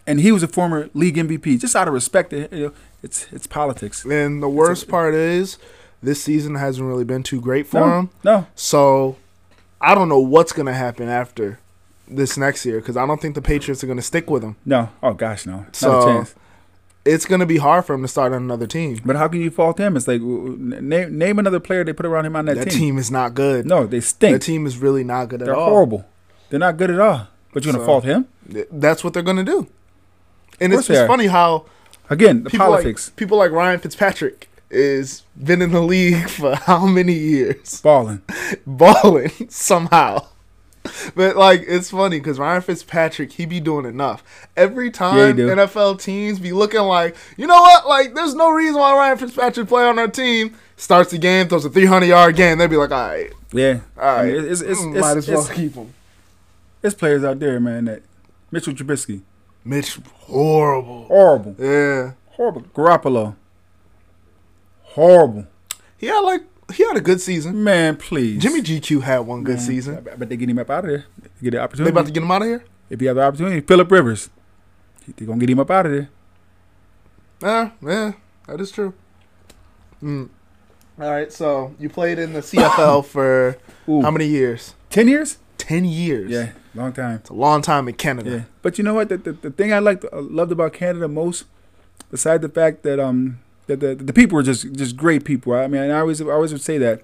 [0.07, 1.59] and he was a former league MVP.
[1.59, 4.03] Just out of respect, to, you know, it's it's politics.
[4.05, 5.59] And the worst part is,
[6.01, 7.99] this season hasn't really been too great for No.
[7.99, 8.09] him.
[8.23, 9.17] No, So,
[9.83, 11.59] I don't know what's gonna happen after
[12.07, 14.55] this next year because I don't think the Patriots are gonna stick with him.
[14.65, 14.89] no.
[15.03, 15.57] Oh gosh, no.
[15.57, 16.25] Not So-.
[17.05, 18.97] It's gonna be hard for him to start on another team.
[19.03, 19.97] But how can you fault him?
[19.97, 22.79] It's like name name another player they put around him on that, That, team.
[22.79, 22.97] team.
[22.97, 23.65] is not good.
[23.65, 24.33] No, they stink.
[24.33, 25.55] The team is really not good at all.
[25.55, 26.05] They're horrible.
[26.49, 27.27] They're not good at all.
[27.53, 28.25] But you're gonna So- fault him
[28.71, 29.67] That's what they're gonna do.
[30.61, 31.65] And it's just funny how
[32.09, 32.43] again?
[32.43, 36.85] The people politics, like people like Ryan Fitzpatrick is been in the league for how
[36.85, 37.81] many years?
[37.81, 38.21] balling.
[38.67, 40.27] balling somehow.
[41.15, 44.21] But like it's funny because Ryan Fitzpatrick he be doing enough
[44.57, 45.47] every time do.
[45.47, 49.69] NFL teams be looking like you know what like there's no reason why Ryan Fitzpatrick
[49.69, 52.91] play on our team starts the game throws a 300 yard game they'd be like
[52.91, 55.93] all right Yeah, all right it's, it's, mm, it's, might as well it's, keep him
[56.83, 57.85] it's players out there, man.
[57.85, 58.03] That
[58.51, 59.21] Mitchell Trubisky,
[59.63, 59.95] Mitch
[60.25, 62.61] horrible horrible, yeah horrible.
[62.75, 63.35] Garoppolo,
[64.93, 65.47] horrible.
[65.97, 66.41] he had like
[66.73, 68.41] he had a good season Man, please.
[68.41, 70.89] Jimmy GQ had one good Man, season I bet they get him up out of
[70.91, 71.05] there.
[71.41, 71.91] Get the opportunity.
[71.91, 74.29] they about to get him out of here if you have the opportunity, Philip Rivers,
[75.17, 76.09] they gonna get him up out of there.
[77.41, 78.11] yeah yeah
[78.47, 78.93] that is true
[80.01, 80.29] mm.
[80.99, 83.57] all right so you played in the CFL for
[83.89, 85.37] Ooh, how many years Ten years?
[85.57, 87.15] 10 years Yeah, long time.
[87.15, 88.29] It's a long time in Canada.
[88.29, 89.09] Yeah, but you know what?
[89.09, 91.45] The, the, the thing I liked, uh, loved about Canada most,
[92.11, 95.53] besides the fact that um that the the people are just just great people.
[95.53, 97.01] I mean, I always I always would say that.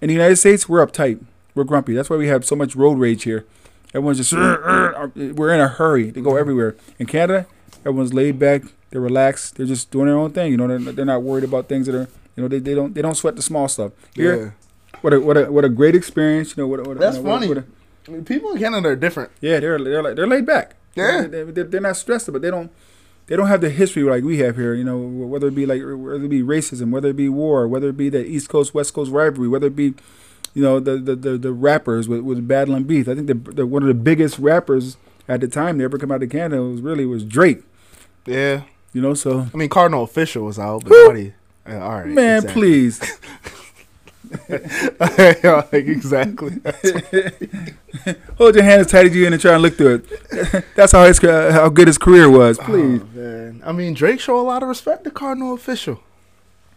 [0.00, 1.22] In the United States, we're uptight,
[1.54, 1.92] we're grumpy.
[1.92, 3.44] That's why we have so much road rage here.
[3.92, 6.74] Everyone's just uh, uh, we're in a hurry to go everywhere.
[6.98, 7.46] In Canada,
[7.80, 10.52] everyone's laid back, they're relaxed, they're just doing their own thing.
[10.52, 12.94] You know, they're, they're not worried about things that are you know they, they don't
[12.94, 13.92] they don't sweat the small stuff.
[14.14, 14.54] Here,
[15.02, 16.56] what a what a what a great experience.
[16.56, 17.48] You know what, a- what a- That's you know, what a- funny.
[17.48, 17.64] what a-
[18.08, 19.30] I mean, people in Canada are different.
[19.42, 20.76] yeah, they're they're like they're laid back.
[20.94, 21.26] Yeah.
[21.26, 22.70] they, they, they're not stressed, but they don't
[23.26, 24.74] they don't have the history like we have here.
[24.74, 27.88] You know, whether it be like whether it be racism, whether it be war, whether
[27.88, 29.94] it be the East Coast West Coast rivalry, whether it be
[30.54, 33.08] you know the the the, the rappers with with Battle and Beef.
[33.08, 34.96] I think the, the one of the biggest rappers
[35.28, 37.62] at the time to ever come out of Canada was really was Drake.
[38.26, 38.62] Yeah.
[38.92, 41.16] You know, so I mean, Kardinal Offishall was out, but.
[41.68, 42.06] Yeah, all right.
[42.06, 42.60] man, exactly.
[42.60, 43.18] please.
[45.18, 46.52] Yeah, like, exactly.
[48.38, 50.64] Hold your hand as tight as you can and try and look through it.
[50.76, 52.58] That's how his ca- how good his career was.
[52.58, 53.00] Please.
[53.02, 53.62] Oh, man.
[53.64, 56.00] I mean, Drake show a lot of respect to Kardinal Offishall.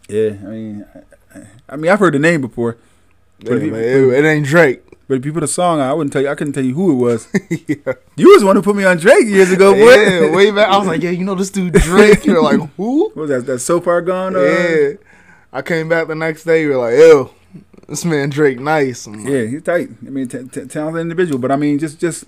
[0.10, 0.86] Yeah, I mean,
[1.34, 1.39] I,
[1.70, 2.78] I mean, I've heard the name before,
[3.39, 4.82] Yeah, if you- it, it ain't Drake.
[5.08, 6.30] but if you put a song on, I wouldn't tell you.
[6.30, 7.28] I couldn't tell you who it was.
[7.68, 7.93] yeah.
[8.16, 9.93] You was the one who put me on Drake years ago, boy.
[9.93, 10.70] yeah, way back.
[10.70, 12.26] I was like, yeah, you know this dude Drake.
[12.26, 13.06] You're like, who?
[13.10, 13.45] What was that?
[13.45, 14.36] That so far gone.
[14.36, 14.89] Uh, Yeah.
[15.56, 16.64] I came back the next day.
[16.64, 17.30] You were like, ew.
[17.88, 19.07] This man Drake nice.
[19.07, 19.89] Like, Yeah, he's tight.
[20.05, 22.25] I mean, t- t- talented individual, but I mean, just just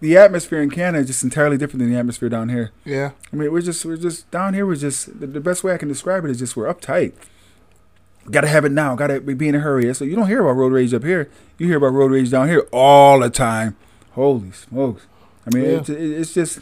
[0.00, 2.72] the atmosphere in Canada is just entirely different than the atmosphere down here.
[2.84, 3.12] yeah.
[3.32, 4.66] I mean, we're just we're just down here.
[4.66, 7.14] We're just the, the best way I can describe it is just we're uptight.
[8.30, 8.94] Got to have it now.
[8.94, 9.92] Got to be in a hurry.
[9.94, 11.30] So you don't hear about road rage up here.
[11.58, 13.76] You hear about road rage down here all the time.
[14.12, 15.06] Holy smokes!
[15.46, 15.70] I mean, Yeah.
[15.78, 16.60] it's, it's just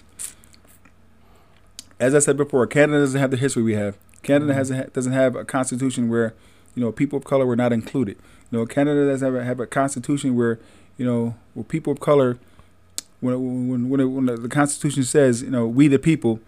[2.00, 2.66] as I said before.
[2.66, 3.96] Canada doesn't have the history we have.
[4.22, 4.58] Canada mm-hmm.
[4.58, 6.34] has a, doesn't have a constitution where
[6.74, 8.16] you know people of color were not included.
[8.50, 10.58] You know, Canada doesn't have a, have a constitution where
[10.98, 12.38] you know where people of color
[13.20, 16.40] when when when, it, when the Constitution says you know we the people,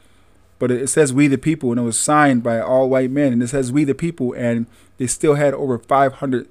[0.59, 3.43] but it says we the people and it was signed by all white men and
[3.43, 4.67] it says we the people and
[4.99, 6.49] they still had over 500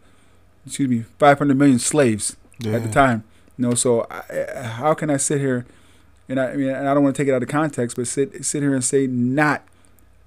[0.65, 2.73] excuse me 500 million slaves Yeah.
[2.73, 3.23] at the time.
[3.57, 5.65] You know, so I, how can I sit here
[6.29, 8.07] and I, I mean and I don't want to take it out of context, but
[8.07, 9.63] sit sit here and say not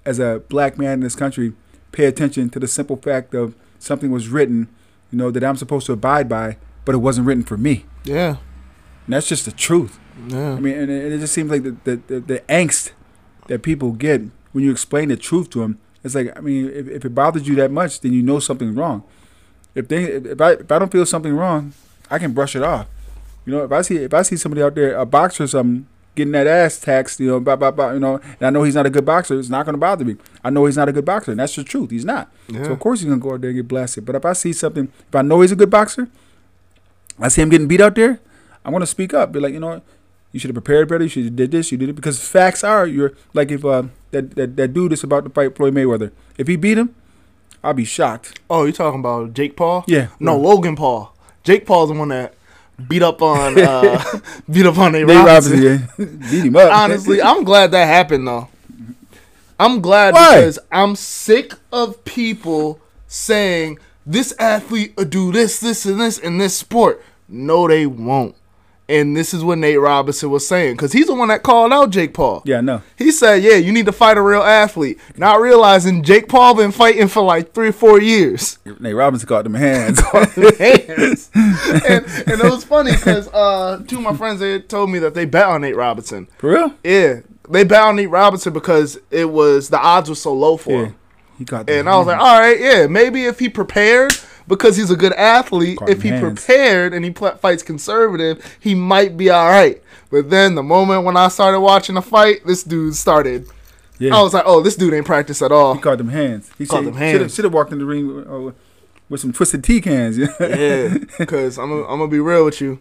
[0.05, 1.53] as a black man in this country
[1.91, 4.67] pay attention to the simple fact of something was written,
[5.11, 7.85] you know, that I'm supposed to abide by, but it wasn't written for me.
[8.03, 8.37] Yeah.
[9.05, 9.99] And that's just the truth.
[10.27, 10.53] Yeah.
[10.53, 12.91] I mean, and it, it just seems like the, the, the, the angst
[13.47, 14.21] that people get
[14.51, 15.79] when you explain the truth to them.
[16.03, 18.75] It's like, I mean, if, if it bothers you that much, then you know something's
[18.75, 19.03] wrong.
[19.75, 21.73] If they, if I, if I don't feel something wrong,
[22.09, 22.87] I can brush it off.
[23.45, 25.87] You know, if I see, if I see somebody out there, a boxer or something,
[26.17, 28.75] getting that ass taxed, you know, blah, blah, blah, you know, and I know he's
[28.75, 30.17] not a good boxer, it's not going to bother me.
[30.43, 31.91] I know he's not a good boxer, and that's the truth.
[31.91, 32.29] He's not.
[32.49, 32.65] Yeah.
[32.65, 34.05] So of course he's gonna go out there and get blasted.
[34.05, 36.09] But if I see something, if I know he's a good boxer,
[37.19, 38.19] I see him getting beat out there,
[38.65, 39.31] I'm gonna speak up.
[39.31, 39.83] Be like, you know, what?
[40.31, 41.03] you should have prepared better.
[41.03, 41.71] You should have did this.
[41.71, 45.03] You did it because facts are you're like if uh, that, that that dude is
[45.03, 46.11] about to fight Floyd Mayweather.
[46.37, 46.93] If he beat him,
[47.63, 48.39] I'll be shocked.
[48.49, 49.83] Oh, you're talking about Jake Paul?
[49.87, 50.07] Yeah.
[50.19, 51.15] No, Logan Paul.
[51.43, 52.33] Jake Paul's the one that
[52.87, 54.03] beat up on uh,
[54.49, 55.63] beat up on Nate Nate Robinson.
[55.63, 56.29] Robinson, yeah.
[56.29, 56.71] beat him up.
[56.71, 58.49] Honestly, I'm glad that happened though.
[59.59, 60.35] I'm glad Why?
[60.35, 66.37] because I'm sick of people saying this athlete will do this, this, and this in
[66.37, 67.03] this sport.
[67.27, 68.35] No, they won't.
[68.89, 71.89] And this is what Nate Robinson was saying because he's the one that called out
[71.89, 72.41] Jake Paul.
[72.45, 72.81] yeah, no.
[72.97, 76.71] He said, "Yeah, you need to fight a real athlete." Not realizing Jake Paul been
[76.71, 78.59] fighting for like three or four years.
[78.79, 79.99] Nate Robinson caught them hands.
[80.57, 81.29] hands.
[81.35, 85.13] and, and it was funny because uh, two of my friends they told me that
[85.13, 86.27] they bet on Nate Robinson.
[86.37, 86.73] For real?
[86.83, 87.19] Yeah,
[87.49, 90.85] they bet on Nate Robinson because it was the odds were so low for Yeah.
[90.85, 90.95] him.
[91.37, 94.13] He them And I was like, all right, yeah, maybe if he prepared
[94.47, 96.21] because he's a good athlete, if he hands.
[96.21, 99.81] prepared and he fights conservative, he might be all right.
[100.09, 103.47] But then the moment when I started watching the fight, this dude started.
[103.99, 104.15] yeah.
[104.15, 105.73] I was like, oh, this dude ain't practiced at all.
[105.75, 106.49] he caught them hands.
[106.57, 107.33] He Caught them hands.
[107.35, 108.51] should have walked in the ring with, uh,
[109.09, 110.17] with some twisted tea cans.
[110.17, 110.27] Yeah.
[110.39, 112.79] Yeah, because I'm, I'm gonna be real with you.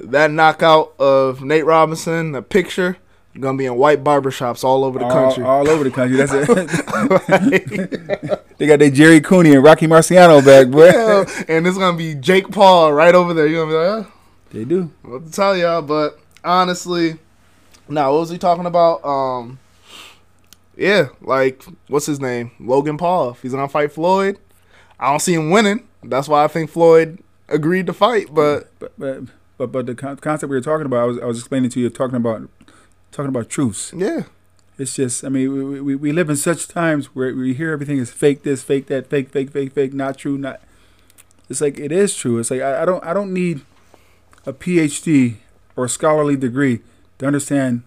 [0.00, 2.96] That knockout of Nate Robinson, the picture,
[3.40, 5.44] gonna be in white barbershops all over the all, country.
[5.44, 6.16] all over the country.
[6.16, 8.40] That's it.
[8.58, 10.88] they got their Gerry Cooney and Rocky Marciano back, boy.
[10.98, 13.46] Yeah, and it's gonna be Jake Paul right over there.
[13.46, 14.12] You're gonna be like, oh,
[14.50, 14.90] They do.
[15.02, 17.18] what to tell y'all, but honestly,
[17.88, 19.04] now what was he talking about?
[19.04, 19.58] Um,
[20.76, 22.52] yeah, like what's his name?
[22.60, 23.30] Logan Paul.
[23.30, 24.38] If he's gonna fight Floyd,
[24.98, 25.86] I don't see him winning.
[26.02, 27.18] That's why I think Floyd
[27.48, 28.32] agreed to fight.
[28.32, 29.20] But But but
[29.58, 31.90] but, but the concept we were talking about, I was, I was explaining to you,
[31.90, 32.48] talking about
[33.12, 33.92] talking about truths.
[33.96, 34.22] yeah,
[34.78, 37.98] It's just, I mean, we, we, we live in such times where we hear everything
[37.98, 40.60] is fake this, fake that, fake, fake, fake, fake, not true, not.
[41.50, 42.38] It's like it is true.
[42.38, 43.62] It's like I, I don't I don't need
[44.44, 45.36] a PhD
[45.76, 46.80] or a scholarly degree
[47.18, 47.82] to understand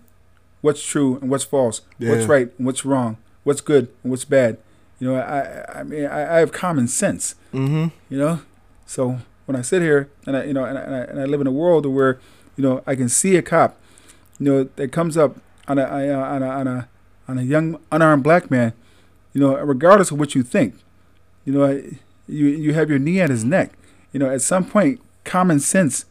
[0.61, 4.57] what's true and what's false, what's right and what's wrong, what's good and what's bad.
[4.99, 7.35] You know, I I, I mean I, I have common sense.
[7.53, 7.87] mm-hmm.
[8.09, 8.41] You know,
[8.87, 11.47] so when I sit here and I you know and I, and I live in
[11.47, 12.19] a world where
[12.57, 13.77] you know I can see a cop,
[14.41, 15.37] you know, that comes up
[15.67, 16.89] on a on a on a,
[17.27, 18.73] on a, young unarmed black man,
[19.33, 20.73] you know, regardless of what you think,
[21.45, 21.67] you know,
[22.27, 23.73] you you have your knee at his neck.
[24.11, 26.05] You know, at some point, common sense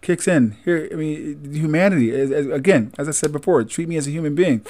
[0.00, 0.56] kicks in.
[0.64, 2.10] Here, I mean, humanity.
[2.10, 4.66] As, as, again, as I said before, treat me as a human being.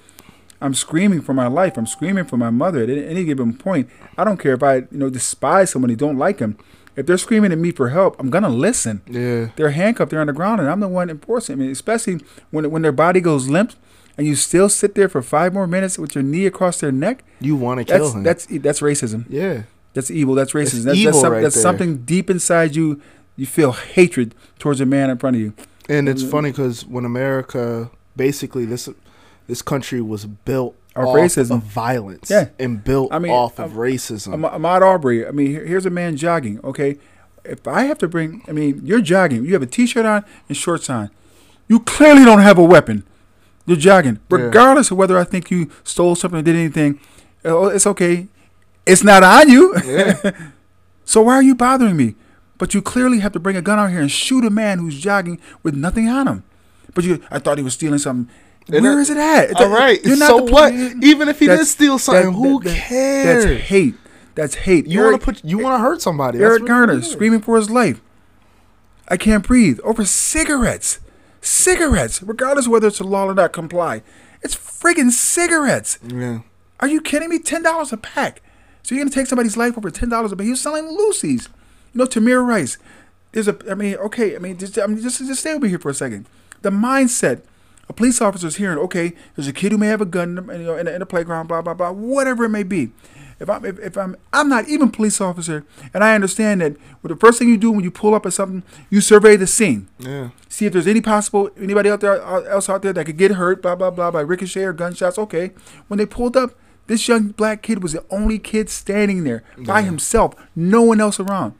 [0.60, 1.78] I'm screaming for my life.
[1.78, 3.88] I'm screaming for my mother at any, given point.
[4.18, 6.58] I don't care if I, you know, despise somebody, don't like them.
[6.98, 9.02] If they're screaming at me for help, I'm gonna listen.
[9.08, 10.10] yeah, They're handcuffed.
[10.10, 11.54] They're on the ground, and I'm the one enforcing.
[11.54, 12.20] I mean, especially
[12.50, 13.72] when when their body goes limp,
[14.16, 17.22] and you still sit there for five more minutes with your knee across their neck.
[17.40, 18.22] you want to kill That's him.
[18.24, 19.24] that's that's racism.
[19.28, 19.62] yeah,
[19.94, 20.34] That's evil.
[20.34, 20.74] That's racism.
[20.78, 23.00] It's that's evil that's, some- right that's something deep inside you.
[23.36, 25.52] You feel hatred towards a man in front of you.
[25.88, 26.30] and it's Mhm.
[26.32, 28.88] funny because when America, basically this
[29.46, 30.74] this country was built
[31.06, 31.56] Off racism.
[31.56, 32.48] of violence, Yeah.
[32.58, 34.48] and built I mean, off of um, racism.
[34.50, 35.26] Ahmaud Arbery.
[35.26, 36.60] I mean, here, here's a man jogging.
[36.64, 36.96] Okay,
[37.44, 39.44] if I have to bring, I mean, you're jogging.
[39.44, 41.10] You have a t-shirt on and shorts on.
[41.68, 43.04] You clearly don't have a weapon.
[43.66, 44.36] You're jogging, Yeah.
[44.38, 46.98] regardless of whether I think you stole something or did anything.
[47.44, 48.28] uh, It's okay.
[48.86, 49.74] It's not on you.
[49.84, 50.30] yeah,
[51.04, 52.14] So why are you bothering me?
[52.56, 54.98] But you clearly have to bring a gun out here and shoot a man who's
[54.98, 56.42] jogging with nothing on him.
[56.94, 58.34] But you, I thought he was stealing something.
[58.68, 59.50] Where it at?
[59.50, 60.02] It's All right.
[60.04, 60.72] you're not So the what?
[60.72, 63.44] Even if he did steal something, who That's cares?
[63.44, 63.94] That's hate.
[64.34, 64.86] That's hate.
[64.86, 65.44] You want to put?
[65.44, 66.38] You want to hurt somebody?
[66.38, 67.10] Eric Garner is.
[67.10, 68.00] screaming for his life.
[69.08, 71.00] I can't breathe over cigarettes.
[71.40, 74.02] Cigarettes, regardless of whether it's a law or not, comply.
[74.42, 75.98] It's friggin' cigarettes.
[76.06, 76.40] Yeah.
[76.80, 77.38] Are you kidding me?
[77.38, 78.42] Ten dollars a pack.
[78.82, 80.44] So you're gonna take somebody's life over ten dollars a pack?
[80.44, 81.48] He was selling loosies.
[81.94, 82.76] You know, Tamir Rice.
[83.32, 83.56] There's a.
[83.70, 84.36] I mean, okay.
[84.36, 86.26] I mean, just I mean, just just stay over here for a second.
[86.62, 87.40] The mindset.
[87.88, 90.46] A police officer is hearing, okay, there's a kid who may have a gun, in
[90.46, 92.90] the- you know, in the, in the playground, blah blah blah, whatever it may be.
[93.40, 95.64] If I'm if, if I'm I'm not even a police officer,
[95.94, 96.72] and I understand that.
[97.02, 99.46] Well, the first thing you do when you pull up at something, you survey the
[99.46, 100.30] scene Yeah.
[100.48, 103.32] see if there's any possible anybody out there uh, else out there that could get
[103.32, 105.18] hurt, blah blah blah, by ricochet or gunshots.
[105.18, 105.52] Okay,
[105.86, 106.56] when they pulled up,
[106.88, 109.86] this young black kid was the only kid standing there by Yeah.
[109.86, 111.54] himself, no one else around.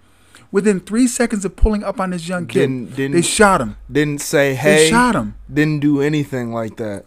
[0.51, 3.77] Within three seconds of pulling up on this young kid, Didn't- didn't- they shot him.
[3.93, 4.77] Didn't say hey.
[4.85, 5.35] They shot him.
[5.53, 7.05] Didn't do anything like that.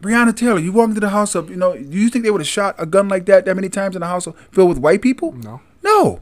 [0.00, 2.40] Breonna Taylor, you walk into the house of, you know, do you think they would
[2.40, 5.02] have shot a gun like that that many times in a house filled with white
[5.02, 5.32] people?
[5.32, 5.60] No.
[5.82, 6.20] No.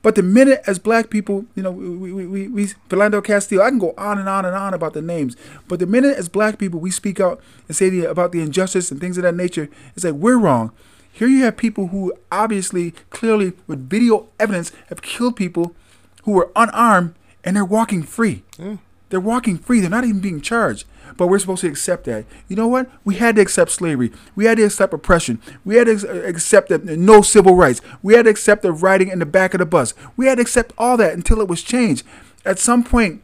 [0.00, 3.68] But the minute as black people, you know, we, we, we, we Philando Castile, I
[3.68, 5.36] can go on and on and on about the names.
[5.68, 8.90] But the minute as black people we speak out and say the, about the injustice
[8.90, 10.72] and things of that nature, it's like we're wrong.
[11.12, 15.76] Here you have people who obviously, clearly, with video evidence, have killed people
[16.22, 17.14] who were unarmed
[17.44, 18.42] and they're walking free.
[18.58, 18.76] Yeah.
[19.10, 19.80] They're walking free.
[19.80, 20.86] They're not even being charged.
[21.18, 22.24] But we're supposed to accept that.
[22.48, 22.90] You know what?
[23.04, 24.10] We had to accept slavery.
[24.34, 25.42] We had to accept oppression.
[25.64, 27.82] We had to accept that no civil rights.
[28.02, 29.92] We had to accept the riding in the back of the bus.
[30.16, 32.06] We had to accept all that until it was changed.
[32.46, 33.22] At some point,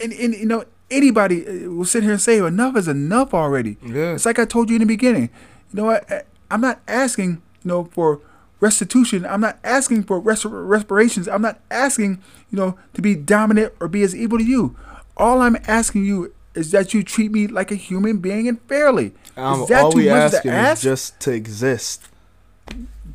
[0.00, 3.76] and, and you know, anybody uh, will sit here and say enough is enough already.
[3.84, 4.14] Yeah.
[4.14, 5.28] It's like I told you in the beginning.
[5.72, 6.26] You know what?
[6.50, 8.20] I'm not asking, you know, for
[8.60, 9.26] restitution.
[9.26, 11.26] I'm not asking for res- respirations.
[11.28, 14.76] I'm not asking, you know, to be dominant or be as evil to you.
[15.16, 19.12] All I'm asking you is that you treat me like a human being and fairly.
[19.36, 20.82] Um, is that all too we much asking to ask?
[20.82, 22.08] just to exist,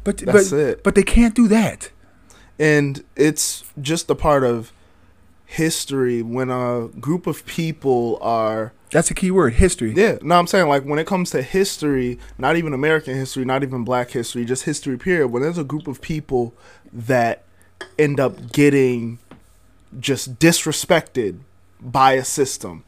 [0.04, 0.84] but that's but, it.
[0.84, 1.90] but they can't do that.
[2.58, 4.72] and it's just a part of
[5.46, 9.94] history when a group of people are That's a key word, history.
[9.96, 13.64] Yeah, no, I'm saying like when it comes to history, not even American history, not
[13.64, 15.28] even Black history, just history period.
[15.30, 16.54] When there's a group of people
[16.94, 17.44] that
[17.98, 19.20] end up getting
[20.00, 21.40] just disrespected
[21.82, 22.84] by a system,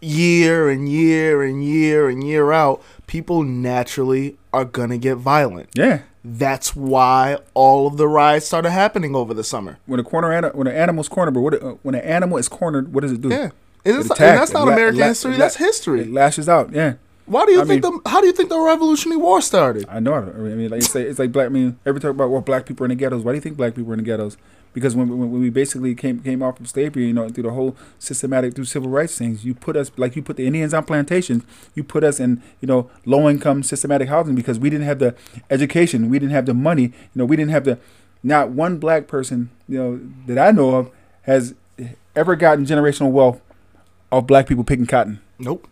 [0.00, 5.70] year and year and year and year out, people naturally are gonna get violent.
[5.74, 6.02] Yeah.
[6.26, 9.78] That's why all of the riots started happening over the summer.
[9.84, 12.94] When a corner when an animal's cornered, but what uh, when an animal is cornered,
[12.94, 13.28] what does it do?
[13.28, 13.50] Yeah,
[13.84, 15.34] and, and that's not la- American la- history.
[15.34, 16.00] it That's history.
[16.02, 16.72] It lashes out.
[16.72, 16.94] Yeah.
[17.26, 19.86] Why do you I think mean- the How do you think the Revolutionary War started?
[19.88, 20.14] I know.
[20.14, 21.46] I mean, like you say, it's like black.
[21.46, 23.22] I mean, every talk about well, black people are in the ghettos.
[23.22, 24.36] Why do you think black people are in the ghettos?
[24.74, 27.52] Because when, when, when we basically came came off of slavery, you know, through the
[27.52, 30.84] whole systematic through civil rights things, you put us like you put the Indians on
[30.84, 31.44] plantations.
[31.74, 35.14] You put us in you know low income systematic housing because we didn't have the
[35.50, 37.78] education, we didn't have the money, you know, we didn't have the.
[38.26, 40.90] Not one black person, you know, that I know of
[41.24, 41.54] has
[42.16, 43.40] ever gotten generational wealth
[44.18, 45.20] of black people picking cotton.
[45.38, 45.66] Nope.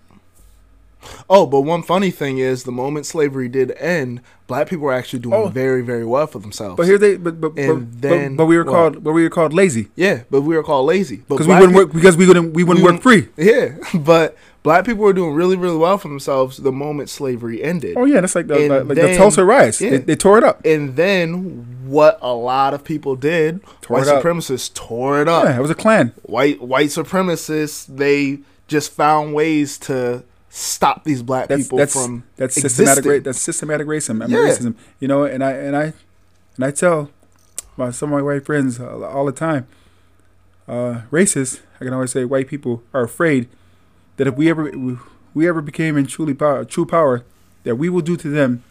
[1.28, 5.18] Oh, but one funny thing is, the moment slavery did end, black people were actually
[5.18, 5.48] doing Oh.
[5.48, 6.76] very, very well for themselves.
[6.76, 8.72] But here they, but but, And but, then but, but we were what?
[8.72, 11.74] called, but we were called lazy yeah, but we were called lazy because we wouldn't
[11.74, 13.28] work because we wouldn't we wouldn't we work free.
[13.36, 17.96] Yeah, but black people were doing really, really well for themselves the moment slavery ended.
[17.96, 19.80] Oh yeah, that's like the And like, like the then- Tulsa riots.
[19.80, 19.90] yeah.
[19.90, 20.64] They, they tore it up.
[20.64, 24.22] And then what a lot of people did, Tore white it up.
[24.22, 25.44] supremacists tore it up.
[25.44, 26.12] Yeah, it was a Klan.
[26.22, 28.38] White white supremacists, they
[28.68, 33.40] just found ways to stop these black That's people that's from that's systematic ra- that's
[33.40, 34.22] systematic racism.
[34.22, 34.48] I mean, Yeah.
[34.50, 34.74] racism.
[35.00, 35.92] You know, and I and I
[36.56, 37.10] and I tell
[37.76, 39.66] my some of my white friends all, all the time.
[40.68, 43.48] Uh, racists, I can always say, white people are afraid
[44.22, 44.70] that if we ever
[45.34, 47.24] we ever became in truly power, true power,
[47.64, 48.62] that we will do to them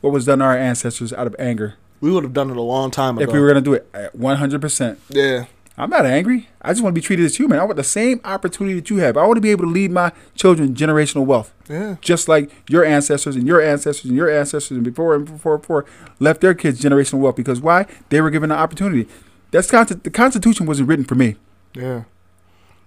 [0.00, 1.74] what was done to our ancestors out of anger.
[2.00, 3.24] We would have done it a long time ago.
[3.28, 4.98] If we were gonna do it, uh, one hundred percent.
[5.10, 5.44] yeah.
[5.78, 6.48] I'm not angry.
[6.62, 7.58] I just want to be treated as human.
[7.58, 9.18] I want the same opportunity that you have.
[9.18, 11.96] I want to be able to leave my children generational wealth, Yeah.
[12.00, 15.84] just like your ancestors and your ancestors and your ancestors and before and before before
[16.18, 17.36] left their kids generational wealth.
[17.36, 17.84] Because why?
[18.08, 19.06] They were given the opportunity.
[19.50, 21.36] That's the Constitution wasn't written for me.
[21.74, 22.04] Yeah.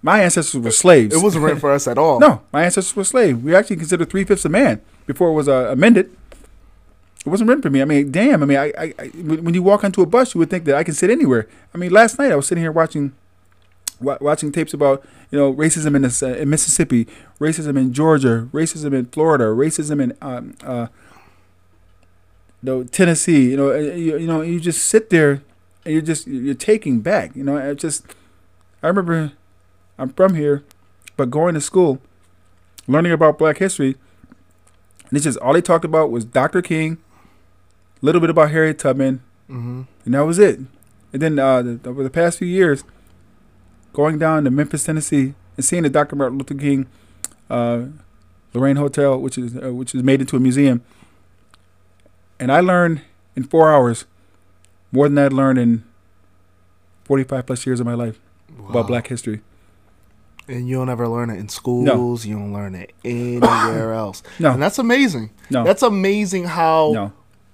[0.02, 1.14] My ancestors were slaves.
[1.14, 2.20] It wasn't written for us at all.
[2.22, 3.42] no, my ancestors were slaves.
[3.44, 6.16] We actually considered three fifths a man before it was uh, amended.
[7.26, 7.82] It wasn't written for me.
[7.82, 8.42] I mean, damn.
[8.42, 10.76] I mean, I, I, I when you walk onto a bus, you would think that
[10.76, 11.48] I can sit anywhere.
[11.74, 13.14] I mean, last night I was sitting here watching,
[14.00, 17.08] wa- watching tapes about you know racism in, this, uh, in Mississippi,
[17.40, 20.88] racism in Georgia, racism in Florida, racism in um, uh,
[22.64, 23.52] no Tennessee.
[23.52, 25.44] You know, uh, you, you know, you just sit there
[25.84, 27.36] and you're just you're taking back.
[27.36, 28.06] You know, I just
[28.82, 29.34] I remember
[30.00, 30.64] I'm from here,
[31.18, 32.00] but going to school,
[32.88, 33.96] learning about Black history,
[35.10, 36.62] and it's just all they talked about was Dr.
[36.62, 36.98] King,
[38.02, 39.82] a little bit about Harriet Tubman, Mm-hmm.
[40.06, 40.60] and that was it.
[41.12, 42.84] And then uh, the, over the past few years,
[43.94, 46.16] going down to Memphis, Tennessee, and seeing the Dr.
[46.16, 46.86] Martin Luther King
[47.50, 47.86] uh,
[48.54, 50.84] Lorraine Hotel, which is uh, which is made into a museum,
[52.40, 53.02] and I learned
[53.36, 54.06] in four hours
[54.92, 55.84] more than I'd learned in
[57.06, 58.20] forty-five plus years of my life
[58.70, 59.42] about Black history.
[60.50, 62.26] And you don't ever learn it in schools.
[62.26, 64.24] You don't learn it anywhere else.
[64.40, 64.52] No.
[64.52, 65.30] And that's amazing.
[65.52, 67.12] No, That's amazing how no,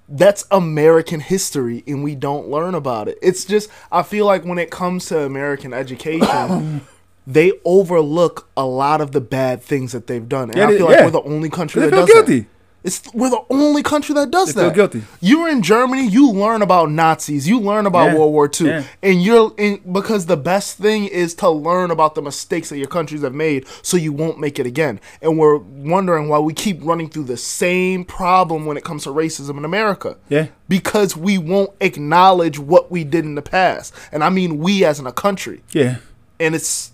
[0.10, 3.18] that's American history and we don't learn about it.
[3.22, 6.82] It's just I feel like when it comes to American education,
[7.28, 10.50] they overlook a lot of the bad things that they've done.
[10.50, 11.06] And Yeah, I feel like yeah.
[11.06, 12.40] we're the only country they that feel does guilty.
[12.42, 12.48] that.
[12.86, 14.68] It's we're the only country that does They that.
[14.76, 15.04] feel guilty.
[15.20, 18.84] You're in Germany, you learn about Nazis, you learn about Yeah, World War II, yeah.
[19.02, 22.88] and you're in because the best thing is to learn about the mistakes that your
[22.88, 25.00] countries have made, so you won't make it again.
[25.20, 29.10] And we're wondering why we keep running through the same problem when it comes to
[29.10, 34.24] racism in America Yeah, because we won't acknowledge what we did in the past, and
[34.24, 35.98] I mean we as in a country, yeah.
[36.40, 36.92] and it's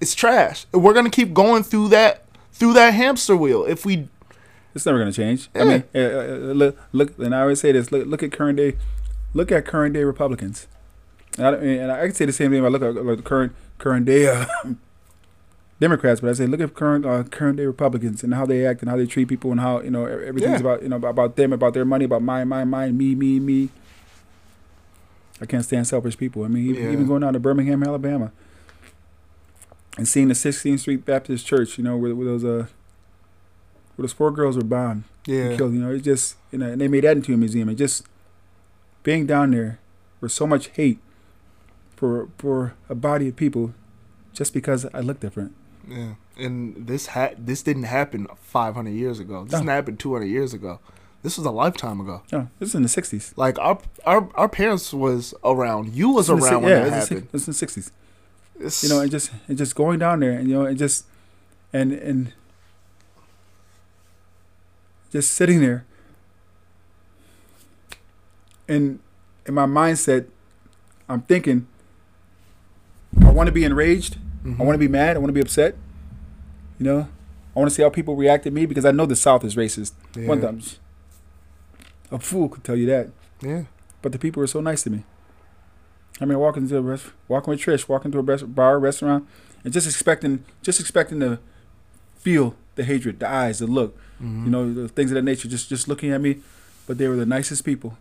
[0.00, 0.66] it's trash.
[0.72, 2.20] We're gonna keep going through that
[2.52, 4.08] through that hamster wheel if we
[4.74, 5.48] It's never gonna change.
[5.54, 8.56] I mean, uh, uh, look, look, and I always say this: look, look at current
[8.56, 8.76] day,
[9.32, 10.66] look at current day Republicans.
[11.38, 12.60] And I, and I can say the same thing.
[12.60, 14.46] If I look at like, the current current day uh,
[15.80, 18.80] Democrats, but I say look at current uh, current day Republicans and how they act
[18.82, 20.66] and how they treat people and how you know everything's Yeah.
[20.72, 23.38] about you know about, about them, about their money, about mine, mine, mine, me, me,
[23.40, 23.68] me.
[25.40, 26.44] I can't stand selfish people.
[26.44, 26.90] I mean, even, Yeah.
[26.92, 28.30] even going down to Birmingham, Alabama,
[29.98, 32.66] and seeing the 16th Street Baptist Church, you know, where, where those uh,
[33.96, 35.72] where those four girls were bombed yeah and killed.
[35.74, 37.68] You know, it's just you know, and they made that into a museum.
[37.68, 38.04] And just
[39.02, 39.78] being down there
[40.20, 40.98] with so much hate
[41.96, 43.74] for for a body of people,
[44.32, 45.54] just because I look different.
[45.88, 49.44] Yeah, and this ha- this didn't happen 500 years ago.
[49.44, 49.58] This No.
[49.58, 50.80] didn't happen 200 years ago.
[51.22, 52.22] This was a lifetime ago.
[52.32, 53.32] No, this is in the '60s.
[53.36, 55.94] Like our our our parents was around.
[55.94, 57.28] You was the around si- when yeah, that it's the happened.
[57.30, 57.90] si- It's in the '60s.
[58.60, 61.04] It's, You know, and just and just going down there, and you know, and just
[61.72, 62.32] and and
[65.14, 65.84] just sitting there,
[68.68, 68.98] and
[69.46, 70.26] in my mindset,
[71.08, 71.68] I'm thinking,
[73.22, 74.18] I want to be enraged.
[74.44, 74.60] Mhm.
[74.60, 75.14] I want to be mad.
[75.16, 75.76] I want to be upset.
[76.80, 77.08] You know,
[77.54, 79.54] I want to see how people react to me because I know the South is
[79.54, 79.92] racist.
[80.16, 80.26] yeah.
[80.26, 80.60] One time,
[82.10, 83.10] a fool could tell you that.
[83.40, 83.64] Yeah,
[84.02, 85.04] But the people were so nice to me.
[86.20, 89.26] I mean, walking to a rest, walking with Trish, walking to a rest, bar, restaurant,
[89.62, 91.38] and just expecting, just expecting to
[92.16, 94.44] feel the hatred, the eyes, the look, Mhm.
[94.44, 95.48] you know, the things of that nature.
[95.48, 96.38] Just, just looking at me,
[96.86, 97.96] but they were the nicest people,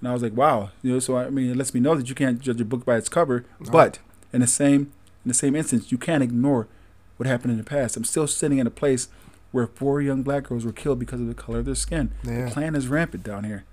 [0.00, 0.98] and I was like, wow, you know.
[0.98, 3.08] So I mean, it lets me know that you can't judge a book by its
[3.08, 3.70] cover, No.
[3.70, 3.98] but
[4.32, 4.92] in the same,
[5.24, 6.68] in the same instance, you can't ignore
[7.16, 7.96] what happened in the past.
[7.96, 9.08] I'm still sitting in a place
[9.52, 12.10] where four young black girls were killed because of the color of their skin.
[12.22, 13.64] yeah, The Klan is rampant down here.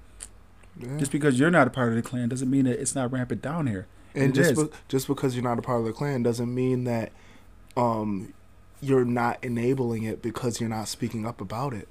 [0.79, 0.97] yeah.
[0.97, 3.41] Just because you're not a part of the Klan doesn't mean that it's not rampant
[3.41, 3.87] down here.
[4.15, 6.83] and it just be- just because you're not a part of the clan doesn't mean
[6.83, 7.11] that
[7.75, 8.31] um
[8.83, 11.87] you're not enabling it because you're not speaking up about it.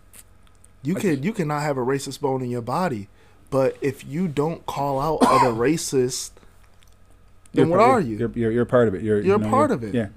[0.83, 3.09] You can you cannot have a racist bone in your body,
[3.51, 6.31] but if you don't call out other racists,
[7.53, 8.17] then You're what part- are you?
[8.17, 9.03] You're, you're, you're part of it.
[9.03, 9.95] You're, You're you a know, part of it.
[9.95, 10.09] Yeah.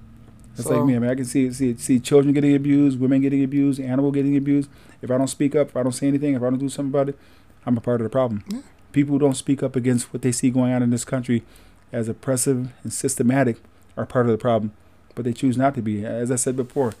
[0.56, 0.96] That's So- like me.
[0.96, 4.36] I mean, I can see see see children getting abused, women getting abused, animal getting
[4.36, 4.68] abused.
[5.02, 6.90] If I don't speak up, if I don't say anything, if I don't do something
[6.90, 7.18] about it,
[7.64, 8.42] I'm a part of the problem.
[8.48, 8.60] Yeah.
[8.92, 11.44] People who don't speak up against what they see going on in this country
[11.92, 13.58] as oppressive and systematic
[13.96, 14.72] are part of the problem,
[15.16, 16.04] but they choose not to be.
[16.06, 16.92] As I said before,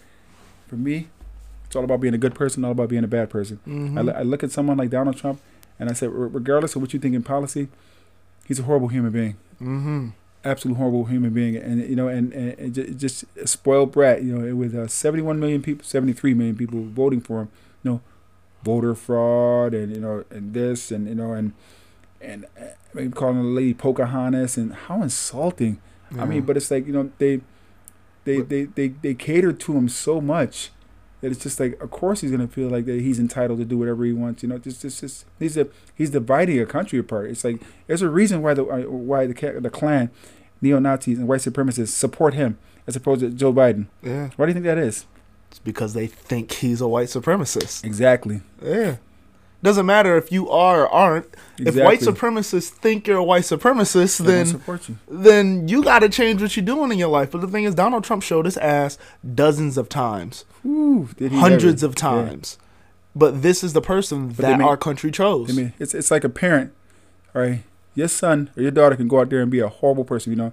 [0.66, 1.06] for me,
[1.66, 3.60] it's all about being a good person, all about being a bad person.
[3.66, 4.12] Mhm.
[4.12, 5.40] I, I look at someone like Donald Trump,
[5.78, 7.68] and I said, "Re- regardless of what you think in policy,
[8.46, 10.12] he's a horrible human being Mhm.
[10.44, 14.22] absolute horrible human being, and you know, and, and, and ju- just a spoiled brat.
[14.22, 17.48] You know, with uh, 71 million people, 73 million people voting for him.
[17.84, 18.00] You know,
[18.64, 21.52] voter fraud, and you know, and this, and you know, and
[22.20, 22.64] and uh,
[22.94, 25.78] maybe calling the lady Pocahontas, and how insulting.
[26.18, 27.40] I mean, but it's like you know, they
[28.26, 30.70] they they they they cater to him so much.
[31.22, 33.78] That it's just like, of course, he's gonna feel like that he's entitled to do
[33.78, 34.42] whatever he wants.
[34.42, 37.30] You know, just, just, just he's a he's dividing a country apart.
[37.30, 40.10] It's like there's a reason why the uh, why the the Klan,
[40.60, 43.86] neo Nazis and white supremacists support him as opposed to Joe Biden.
[44.02, 45.06] yeah, Why do you think that is?
[45.48, 47.82] it's because they think he's a white supremacist.
[47.84, 48.42] Exactly.
[48.62, 48.96] Yeah.
[49.62, 51.26] Doesn't matter if you are or aren't.
[51.58, 51.66] Exactly.
[51.80, 54.98] If white supremacists think you're a white supremacist, They then you.
[55.08, 57.30] then you got to change what you're doing in your life.
[57.30, 58.98] But the thing is, Donald Trump showed his ass
[59.34, 61.90] dozens of times, Ooh, hundreds ever.
[61.90, 62.58] of times.
[63.14, 65.50] But this is the person But that our country chose.
[65.50, 66.72] I mean, it's it's like a parent,
[67.34, 67.62] all right,
[67.94, 70.32] your son or your daughter can go out there and be a horrible person.
[70.32, 70.52] You know,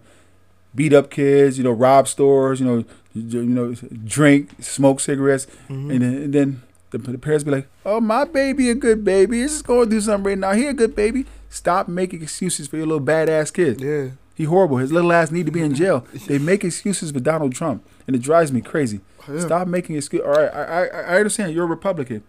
[0.73, 1.57] beat up kids.
[1.57, 2.61] You know, rob stores.
[2.61, 2.77] You know,
[3.13, 3.73] you, you know,
[4.05, 5.91] drink, smoke cigarettes, Mhm.
[5.91, 6.61] and then, and then
[6.93, 9.41] the, the parents be like, "Oh, my baby, a good baby.
[9.41, 10.53] He's just going through something right now.
[10.53, 13.79] He a good baby." Stop making excuses for your little badass kid.
[13.79, 14.11] yeah.
[14.35, 14.77] He horrible.
[14.77, 16.07] His little ass need to be in jail.
[16.27, 19.01] They make excuses for Donald Trump, and it drives me crazy.
[19.27, 19.41] Oh, yeah.
[19.41, 20.25] Stop making excuses.
[20.25, 22.23] All right, I, I I understand you're a Republican,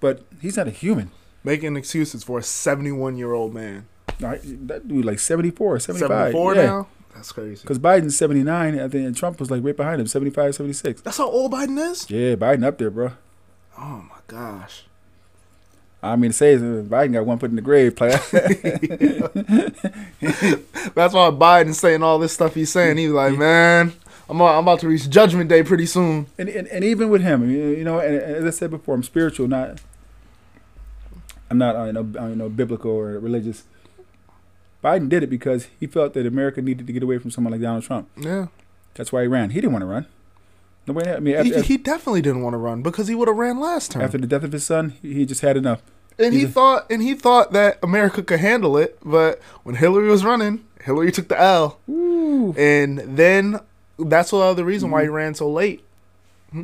[0.00, 1.10] but he's not a human.
[1.44, 3.86] Making excuses for a 71 year old man.
[4.22, 6.08] All right, that dude like 74, 75.
[6.08, 6.62] 74 yeah.
[6.62, 6.88] now?
[7.14, 7.60] That's crazy.
[7.60, 11.02] Because Biden's 79, I think, and Trump was like right behind him, 75, 76.
[11.02, 12.08] That's how old Biden is?
[12.10, 13.12] Yeah, Biden up there, bro.
[13.78, 14.84] Oh my gosh.
[16.04, 17.94] I mean, to say is, Biden got one foot in the grave.
[17.94, 18.18] Player.
[20.94, 22.96] That's why Biden's saying all this stuff he's saying.
[22.96, 23.92] He's like, man,
[24.28, 26.26] I'm, a- I'm about to reach Judgment Day pretty soon.
[26.38, 29.02] and, and and even with him, you know, and, and as I said before, I'm
[29.02, 29.80] spiritual, not.
[31.50, 33.64] I'm not, you know, you know, biblical or religious.
[34.82, 37.60] Biden did it because he felt that America needed to get away from someone like
[37.60, 38.08] Donald Trump.
[38.16, 38.46] Yeah.
[38.94, 39.50] That's why he ran.
[39.50, 40.06] He didn't want to run.
[40.86, 41.10] Nobody.
[41.10, 43.60] I mean, He, after, he definitely didn't want to run because he would have ran
[43.60, 44.02] last time.
[44.02, 45.80] after the death of his son, he, he just had enough.
[46.18, 49.76] and he he's a- thought and he thought that America could handle it, but when
[49.76, 51.78] Hillary was running, Hillary took the L.
[51.88, 52.52] Ooh.
[52.58, 53.60] And then
[53.98, 55.14] that's the other reason why he Mm-hmm.
[55.16, 55.84] ran so late.
[56.50, 56.62] Hmm?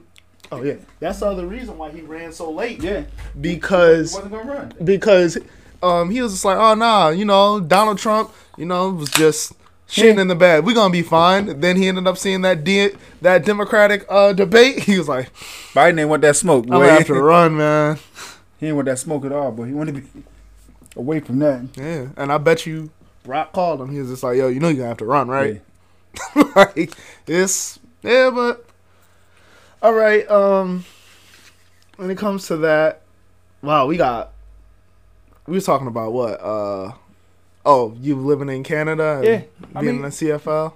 [0.50, 2.82] Oh yeah, that's the other reason why he ran so late.
[2.82, 3.04] Yeah.
[3.40, 4.72] Because wasn't gonna run.
[4.82, 5.38] because
[5.82, 9.52] um he was just like, oh nah, you know, Donald Trump, you know, was just
[9.88, 10.64] shitting in the bed.
[10.64, 11.60] We're gonna be fine.
[11.60, 14.82] Then he ended up seeing that de- that Democratic uh debate.
[14.84, 15.32] He was like,
[15.72, 16.64] Biden ain't want that smoke.
[16.64, 16.86] I'm Boy.
[16.86, 17.98] gonna have to run, man.
[18.58, 20.22] he ain't want that smoke at all, but he wanted to be
[20.96, 21.62] away from that.
[21.76, 22.90] Yeah, and I bet you
[23.24, 23.90] Barack called him.
[23.90, 25.60] He was just like, yo, you know you're gonna have to run, right?
[26.36, 26.42] Yeah.
[26.56, 26.92] like
[27.26, 28.64] it's yeah, but
[29.82, 30.28] all right.
[30.30, 30.84] Um,
[31.96, 33.02] when it comes to that,
[33.62, 34.32] wow, we got.
[35.46, 36.40] We was talking about what?
[36.40, 36.92] Uh,
[37.68, 39.16] oh, you living in Canada?
[39.18, 39.42] And Yeah,
[39.74, 40.72] I being mean- in the CFL.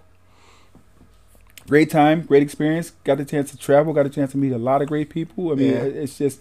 [1.68, 2.90] Great time, great experience.
[3.05, 3.93] Got the chance to travel.
[3.93, 5.53] Got a chance to meet a lot of great people.
[5.53, 5.82] I mean, Yeah.
[6.03, 6.40] it's just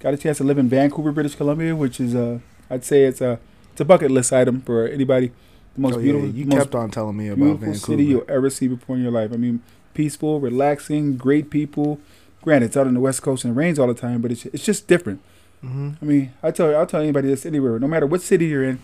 [0.00, 2.38] got a chance to live in Vancouver, British Columbia, which is uh,
[2.70, 3.38] I'd say it's a
[3.72, 5.30] it's a bucket list item for anybody.
[5.74, 7.78] The most Oh, yeah, beautiful, you most kept on telling me about beautiful Vancouver.
[7.92, 9.30] city you'll ever see before in your life.
[9.32, 9.60] I mean,
[9.92, 12.00] peaceful, relaxing, great people.
[12.42, 14.46] Granted, it's out on the west coast and it rains all the time, but it's
[14.46, 15.20] it's just different.
[15.60, 18.64] hmm I mean, I tell I'll tell anybody this anywhere, no matter what city you're
[18.64, 18.78] in,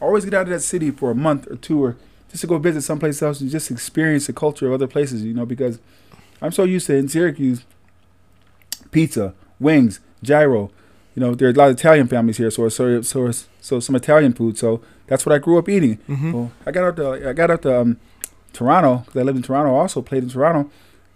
[0.00, 1.96] always get out of that city for a month or two, or
[2.30, 5.24] just to go visit someplace else and just experience the culture of other places.
[5.24, 5.78] You know, because
[6.42, 7.64] I'm so used to in Syracuse,
[8.90, 10.70] pizza, wings, gyro.
[11.14, 13.30] You know, there are a lot of Italian families here, so so so
[13.60, 14.56] so some Italian food.
[14.56, 15.94] So that's what I grew up eating.
[16.06, 17.96] hmm Well, I got out to I got out to um,
[18.52, 19.74] Toronto because I lived in Toronto.
[19.74, 20.70] Also played in Toronto.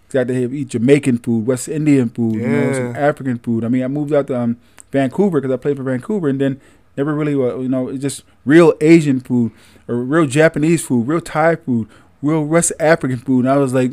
[0.09, 3.63] Got to eat Jamaican food, West Indian food, you know, some African food.
[3.63, 4.57] I mean, I moved out to um,
[4.91, 6.61] Vancouver because I played for Vancouver, and then
[6.97, 9.51] never really, uh, you know, it's just real Asian food
[9.87, 11.87] or real Japanese food, real Thai food,
[12.21, 13.45] real West African food.
[13.45, 13.91] And I was like,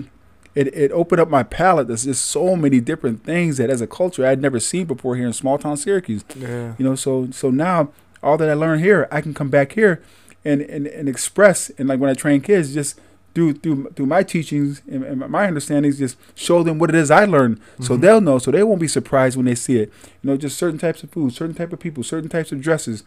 [0.54, 1.86] it, it opened up my palate.
[1.86, 5.26] There's just so many different things that as a culture I'd never seen before here
[5.26, 6.24] in small town Syracuse.
[6.34, 6.74] Yeah.
[6.78, 7.92] You know, so so now
[8.22, 10.02] all that I learned here, I can come back here
[10.44, 12.98] and and, and express and like when I train kids, just
[13.34, 17.10] through through through my teachings and, and my understandings, just show them what it is
[17.10, 18.00] I learned, so Mhm.
[18.00, 19.92] they'll know, so they won't be surprised when they see it.
[20.22, 23.04] You know, just certain types of food, certain type of people, certain types of dresses.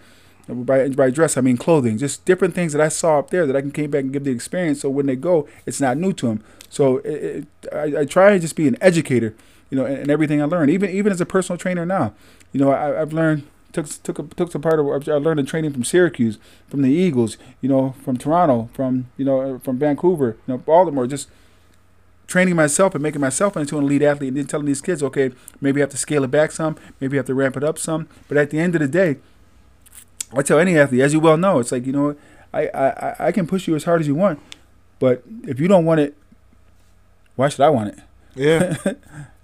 [0.49, 1.97] By, by dress, I mean clothing.
[1.97, 4.25] Just different things that I saw up there that I can came back and give
[4.25, 4.81] the experience.
[4.81, 6.43] So when they go, it's not new to them.
[6.69, 7.07] So it,
[7.63, 9.33] it, I, I try and just be an educator,
[9.69, 12.13] you know, in, in everything I learned Even even as a personal trainer now,
[12.51, 13.43] you know, I, I've learned
[13.73, 16.37] took took a, took some part of I learned in training from Syracuse,
[16.69, 20.57] from the Eagles, you know, from Toronto, from you know, uh, from Vancouver, you know,
[20.57, 21.27] Baltimore, just
[22.27, 25.31] training myself and making myself into an elite athlete, and then telling these kids, okay,
[25.59, 27.77] maybe you have to scale it back some, maybe you have to ramp it up
[27.77, 29.17] some, but at the end of the day,
[30.35, 32.15] I tell any athlete, as you well know, it's like you know,
[32.53, 34.39] I I I- I can push you as hard as you want,
[34.99, 36.15] but if you don't want it,
[37.35, 37.99] why should I want it?
[38.35, 38.77] Yeah.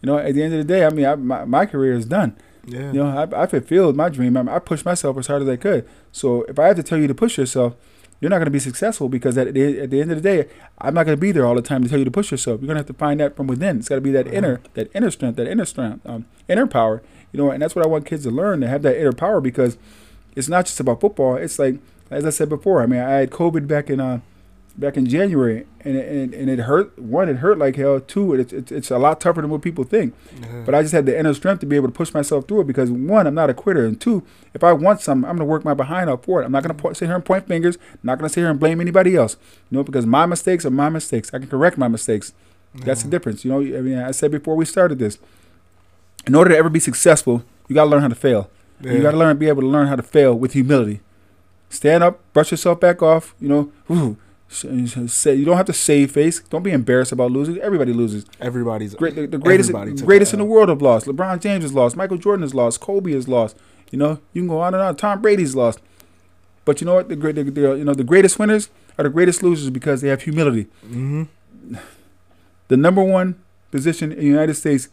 [0.02, 2.06] You know, at the end of the day, I mean, I, my my career is
[2.06, 2.38] done.
[2.70, 2.92] Yeah.
[2.92, 4.38] You know, I, I fulfilled my dream.
[4.38, 5.88] I, I pushed myself as hard as I could.
[6.12, 7.76] So if I have to tell you to push yourself,
[8.22, 10.50] you're not going to be successful because at the, at the end of the day,
[10.78, 12.60] I'm not going to be there all the time to tell you to push yourself.
[12.62, 13.78] You're going to have to find that from within.
[13.80, 14.34] It's got to be that Mhm.
[14.34, 17.02] inner, that inner strength, that inner strength, um, inner power.
[17.32, 19.40] You know, and that's what I want kids to learn to have that inner power
[19.40, 19.78] because
[20.36, 21.36] it's not just about football.
[21.36, 21.78] It's like,
[22.12, 24.20] as I said before, I mean, I had COVID back in uh,
[24.80, 26.98] back in January, and it, and, and it hurt.
[26.98, 28.00] One, it hurt like hell.
[28.00, 30.16] Two, it's, it's it's a lot tougher than what people think.
[30.42, 30.64] Yeah.
[30.66, 32.68] But I just had the inner strength to be able to push myself through it
[32.68, 34.24] because one, I'm not a quitter, and two,
[34.54, 36.46] if I want something, I'm gonna work my behind up for it.
[36.46, 37.78] I'm not gonna po- sit here and point fingers.
[38.04, 39.36] not gonna sit here and blame anybody else.
[39.70, 41.34] You know, because my mistakes are my mistakes.
[41.34, 42.34] I can correct my mistakes.
[42.74, 43.44] That's the difference.
[43.44, 45.18] You know, I mean, I said before we started this.
[46.28, 48.50] In order to ever be successful, you gotta learn how to fail.
[48.82, 51.02] And You gotta learn, be able to learn how to fail with humility.
[51.70, 53.36] stand up, brush yourself back off.
[53.40, 53.50] You
[53.88, 54.18] know,
[54.50, 56.40] say you don't have to save face.
[56.40, 57.58] Don't be embarrassed about losing.
[57.60, 58.26] Everybody loses.
[58.42, 59.72] Everybody's Great, the, the greatest,
[60.04, 61.06] greatest in the world have lost.
[61.06, 61.96] LeBron James has lost.
[61.96, 62.80] Michael Jordan has lost.
[62.80, 63.56] Kobe has lost.
[63.92, 64.96] You know, you can go on and on.
[64.96, 65.80] Tom Brady's lost.
[66.66, 67.10] But you know what?
[67.10, 70.10] The great, the, the, you know, the greatest winners are the greatest losers because they
[70.10, 70.66] have humility.
[70.86, 71.24] Mm-hmm.
[72.68, 73.42] The number one
[73.72, 74.90] position in the United States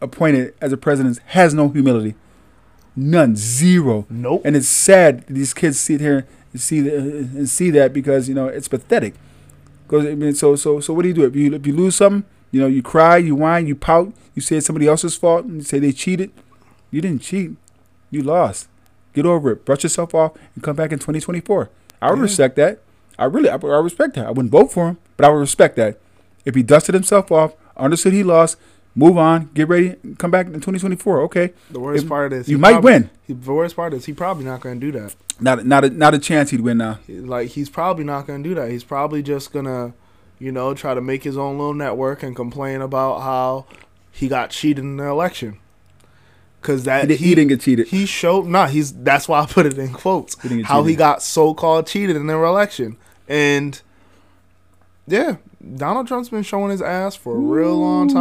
[0.00, 2.14] appointed as a president has no humility.
[2.94, 4.06] None, zero.
[4.10, 4.42] Nope.
[4.44, 6.26] And it's sad that these kids sit here
[6.60, 9.14] see the, and see that because you know it's pathetic.
[9.86, 11.96] Because I mean, so so so what do you do if you if you lose
[11.96, 12.24] something?
[12.50, 15.56] You know, you cry, you whine, you pout, you say it's somebody else's fault, and
[15.56, 16.30] you say they cheated.
[16.90, 17.52] You didn't cheat,
[18.10, 18.68] you lost.
[19.14, 19.64] Get over it.
[19.64, 21.70] Brush yourself off and come back in 2024.
[22.02, 22.22] I would Yeah.
[22.22, 22.80] respect that.
[23.18, 24.26] I really, I, I respect that.
[24.26, 25.98] I wouldn't vote for him, but I would respect that.
[26.44, 28.58] If he dusted himself off, understood he lost,
[28.94, 31.20] move on, get ready, come back in 2024.
[31.22, 33.10] Okay, The worst If- part is you might probably- win.
[33.26, 35.14] He, the worst part is he probably not going to do that.
[35.40, 36.98] Not not a, not a chance he'd win now.
[37.08, 38.70] Like he's probably not going to do that.
[38.70, 39.92] He's probably just gonna,
[40.38, 43.66] you know, try to make his own little network and complain about how
[44.10, 45.58] he got cheated in the election.
[46.60, 47.88] Cause He, that did, he didn't get cheated.
[47.88, 51.20] he showed nah he's that's why I put it in quotes He how he got
[51.20, 53.82] so called cheated in the election and
[55.08, 55.36] yeah
[55.76, 58.14] Donald Trump's been showing his ass for a real long Ooh.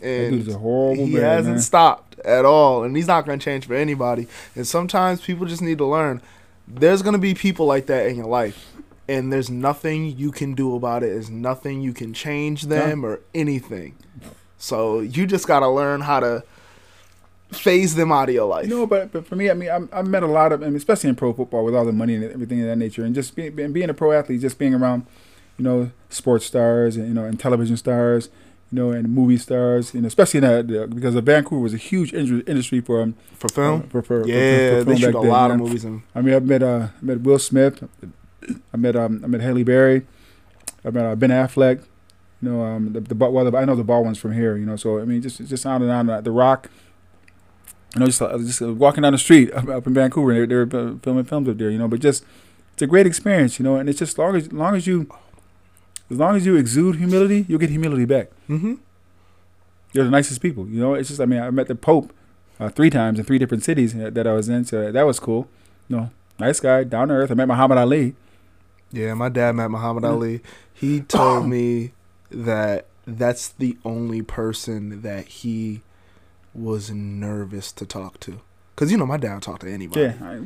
[0.00, 1.06] Time That and a horrible man.
[1.06, 1.62] he man, hasn't man.
[1.62, 4.26] stopped at all and he's not going to change for anybody.
[4.54, 6.20] And sometimes people just need to learn.
[6.66, 8.72] There's going to be people like that in your life
[9.08, 11.06] and there's nothing you can do about it.
[11.06, 13.96] There's nothing you can change them or anything.
[14.58, 16.44] So you just got to learn how to
[17.52, 18.68] phase them out of your life.
[18.68, 20.76] Know, but but for me, I mean, I'm, I've met a lot of, I mean,
[20.76, 23.34] especially in pro football with all the money and everything of that nature, and just
[23.34, 25.06] being being being a pro athlete, just being around,
[25.56, 28.28] you know, sports stars and you know, and television stars,
[28.70, 32.12] you know, and movie stars, you know, especially in that because Vancouver was a huge
[32.12, 35.06] industry industry for um for film for, for, for- Yeah, for, for they film shoot
[35.06, 35.84] back a then, lot you of movies.
[36.14, 37.82] I mean, I've met uh, I met Will Smith,
[38.72, 40.06] I met um, I met Halle Berry,
[40.84, 41.84] I met uh, Ben Affleck.
[42.40, 44.56] You know, um, the, the well, the, I know the ball one's from here.
[44.56, 46.08] You know, so I mean, just just on and on.
[46.08, 46.70] Uh, the Rock.
[47.94, 50.42] You know, just uh, just uh, walking down the street up, up in Vancouver, and
[50.42, 51.70] they, they were uh, filming films up there.
[51.70, 52.24] You know, but just
[52.74, 53.58] it's a great experience.
[53.58, 55.08] You know, and it's just long as long as you,
[56.10, 58.30] as long as you exude humility, you'll get humility back.
[58.48, 58.74] Mm-hmm.
[59.92, 60.66] You're the nicest people.
[60.68, 62.12] You know, it's just I mean, I met the Pope
[62.60, 65.18] uh, three times in three different cities that that I was in, so that was
[65.20, 65.48] cool.
[65.88, 67.30] You know, nice guy, down to earth.
[67.30, 68.14] I met Muhammad Ali.
[68.92, 70.10] Yeah, my dad met Muhammad Yeah.
[70.10, 70.40] Ali.
[70.72, 71.92] He told me
[72.30, 75.82] that that's the only person that he
[76.54, 78.40] was nervous to talk to.
[78.76, 80.02] Cause you know my dad talked to anybody.
[80.02, 80.38] Yeah, I,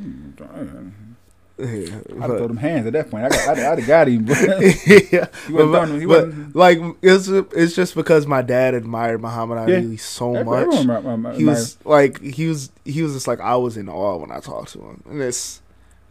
[1.57, 3.25] Yeah, I'd throw them hands at that point.
[3.25, 4.25] I got, I'd, have got him.
[4.25, 5.99] but yeah, he wasn't but, done.
[5.99, 6.55] He but, wasn't.
[6.55, 9.75] like it's it's just because my dad admired Muhammad Yeah.
[9.77, 10.67] Ali so Every- much.
[10.79, 13.87] everyone admi- admi- he was like he was he was just like I was in
[13.87, 15.61] awe when I talked to him, and it's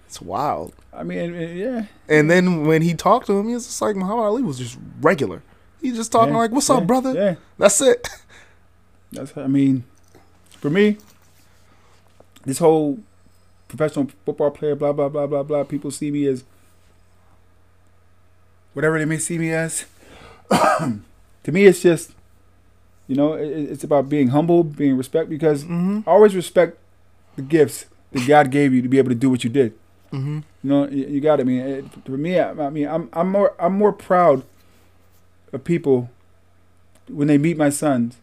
[0.07, 0.75] it's wild.
[0.93, 1.87] I mean, yeah.
[2.09, 4.79] And then when he talked to him, he was just like Muhammad Ali was just
[5.01, 5.43] regular.
[5.81, 8.09] He just talking yeah, like, "What's yeah, up, brother?" Yeah, That's it.
[9.13, 9.37] that's.
[9.37, 9.83] I mean,
[10.51, 10.99] for me,
[12.45, 13.01] this whole
[13.73, 15.65] professional football player, blah blah blah blah blah.
[15.65, 16.45] People see me as
[18.75, 19.87] whatever they may see me as.
[20.51, 22.13] to me, it's just,
[23.09, 25.29] you know, it, it's about being humble, being respect.
[25.31, 26.01] Because Mm-hmm.
[26.07, 26.79] I always respect
[27.37, 29.73] the gifts that God gave you to be able to do what you did.
[30.13, 30.41] Mm-hmm.
[30.63, 31.45] You know, you, you got it.
[31.45, 34.45] I mean, it, for me, I, I mean, I'm I'm more I'm more proud
[35.53, 36.11] of people
[37.09, 38.17] when they meet my sons,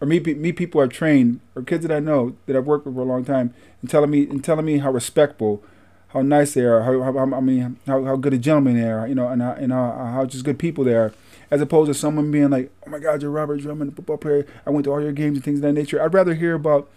[0.00, 2.86] or meet pe- meet people I've trained, or kids that I know that I've worked
[2.86, 5.62] with for a long time, and telling me and telling me how respectful,
[6.08, 8.88] how nice they are, how, how, how I mean how, how good a gentleman they
[8.88, 11.12] are, you know, and how, and how, how just good people they are,
[11.50, 14.46] as opposed to someone being like, oh my God, you're Robert Drummond, football player.
[14.66, 16.02] I went to all your games and things of that nature.
[16.02, 16.88] I'd rather hear about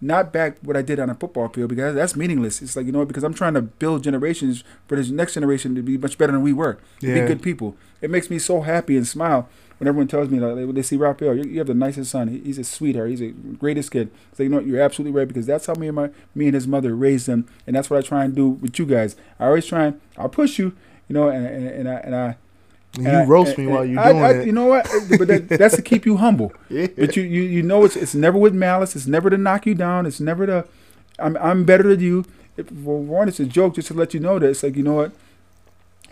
[0.00, 2.60] not back what I did on a football field because that's meaningless.
[2.60, 5.82] It's like you know because I'm trying to build generations for this next generation to
[5.82, 7.14] be much better than we were, to Yeah.
[7.20, 7.76] be good people.
[8.00, 9.48] It makes me so happy and smile
[9.82, 12.28] when everyone tells me like when they see Raphael, you, you have the nicest son.
[12.28, 13.10] He, he's a sweetheart.
[13.10, 14.12] He's a greatest kid.
[14.32, 14.66] So you know what?
[14.66, 17.48] You're absolutely right because that's how me and my me and his mother raised him,
[17.66, 19.16] and that's what I try and do with you guys.
[19.40, 20.76] I always try and I'll push you,
[21.08, 22.36] you know, and and, and I and I.
[22.96, 24.46] You I- roast and- me while you're doing I- it.
[24.46, 24.88] You know what?
[25.18, 26.52] But that, that's to keep you humble.
[26.68, 26.86] yeah.
[26.96, 28.94] But you, you, you know it's it's never with malice.
[28.94, 30.06] It's never to knock you down.
[30.06, 30.64] It's never to
[31.18, 32.24] I'm I'm better than you.
[32.56, 34.84] If, for one, it's a joke just to let you know that it's like you
[34.84, 35.12] know what.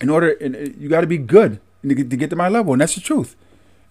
[0.01, 2.73] In order, and you got to be good to get, to get to my level,
[2.73, 3.37] and that's the truth.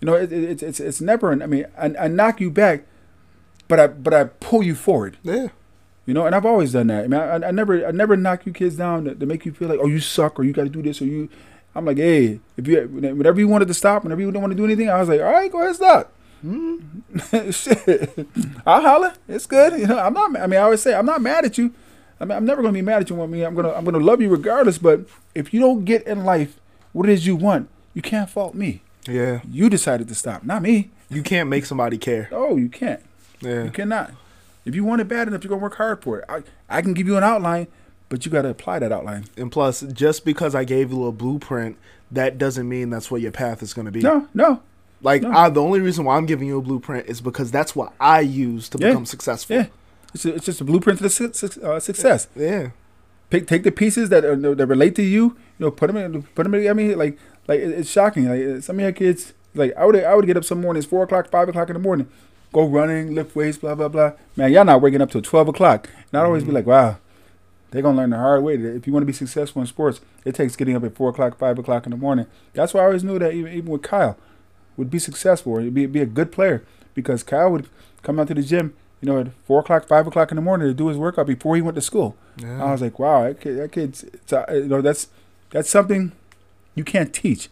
[0.01, 1.31] You know, it, it, it's it's it's never.
[1.31, 2.84] I mean, I, I knock you back,
[3.67, 5.17] but I but I pull you forward.
[5.23, 5.47] yeah.
[6.05, 7.03] You know, and I've always done that.
[7.03, 9.51] I mean, I, I never I never knock you kids down to, to make you
[9.51, 11.30] feel like oh you suck or you got to do this or you.
[11.76, 14.57] I'm like, hey, if you whenever you wanted to stop, whenever you didn't want to
[14.57, 16.11] do anything, I was like, all right, go ahead, stop.
[16.41, 16.77] Hmm.
[17.51, 18.27] Shit,
[18.65, 19.13] I'll holler.
[19.27, 19.80] It's good.
[19.80, 20.35] You know, I'm not.
[20.39, 21.73] I mean, I always say I'm not mad at you.
[22.19, 23.21] I mean, I'm never gonna be mad at you.
[23.21, 24.77] I mean, I'm gonna I'm gonna love you regardless.
[24.80, 25.01] But
[25.35, 26.59] if you don't get in life
[26.91, 28.81] what it is you want, you can't fault me.
[29.10, 29.41] Yeah.
[29.49, 30.91] You decided to stop, not me.
[31.10, 32.30] You can't make somebody care.
[32.31, 33.02] Oh, you can't.
[33.41, 33.64] Yeah.
[33.65, 34.11] You cannot.
[34.65, 36.26] If you want it bad enough, you're gonna work hard for it.
[36.30, 37.68] I, I can give you an outline,
[38.10, 39.26] but you gotta apply that outline.
[39.38, 41.77] And plus, just because I gave you a blueprint,
[42.11, 44.02] that doesn't mean that's what your path is going to be.
[44.02, 44.61] No, no,
[45.03, 45.31] Like, no.
[45.31, 48.22] I, the only reason why I'm giving you a blueprint is because that's what I
[48.22, 48.88] use to Yeah.
[48.90, 49.56] become successful.
[49.57, 49.65] yeah.
[50.15, 52.27] It's, a, it's just a blueprint to the su- su- uh, success.
[52.36, 52.69] Yeah.
[53.30, 55.38] Pick, take the pieces that are, that relate to you.
[55.60, 56.23] You know, put them in.
[56.23, 56.68] Put them in.
[56.68, 57.19] I mean, like,
[57.49, 58.30] like it- it's shocking.
[58.30, 61.03] Like some of your kids, like I would, I would get up some mornings, four
[61.03, 62.07] o'clock, five o'clock in the morning,
[62.53, 64.11] go running, lift weights, blah blah blah.
[64.38, 65.89] Man, y'all not waking up till twelve o'clock.
[66.11, 66.97] And I'd always be like, wow,
[67.71, 68.55] they're gonna learn the hard way.
[68.55, 71.38] If you want to be successful in sports, it takes getting up at four o'clock,
[71.38, 72.26] five o'clock in the morning.
[72.53, 74.17] That's why I always knew that even even with Kyle,
[74.77, 76.63] would be successful or be be a good player
[76.93, 77.67] because Kyle would
[78.03, 78.73] come out to the gym.
[79.01, 81.55] You know, at four o'clock, five o'clock in the morning to do his workout before
[81.55, 82.17] he went to school.
[82.38, 82.65] Yeah.
[82.65, 85.07] I was like, wow, that kid, that kid's, it's, uh, you know, that's
[85.51, 86.11] that's something
[86.80, 87.49] you can't teach.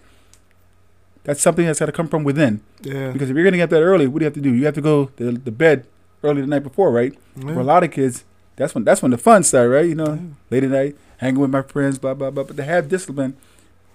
[1.24, 2.62] That's something that's got to come from within.
[2.82, 3.12] yeah.
[3.12, 4.54] Because if you're gonna get that early, what do you have to do?
[4.54, 5.86] You have to go to the bed
[6.24, 7.14] early the night before, right?
[7.36, 7.54] Yeah.
[7.54, 8.24] For a lot of kids,
[8.56, 9.86] that's when that's when the fun starts, right?
[9.86, 10.20] You know, Yeah.
[10.50, 12.44] late at night, hanging with my friends, blah blah blah.
[12.46, 13.36] But to have discipline,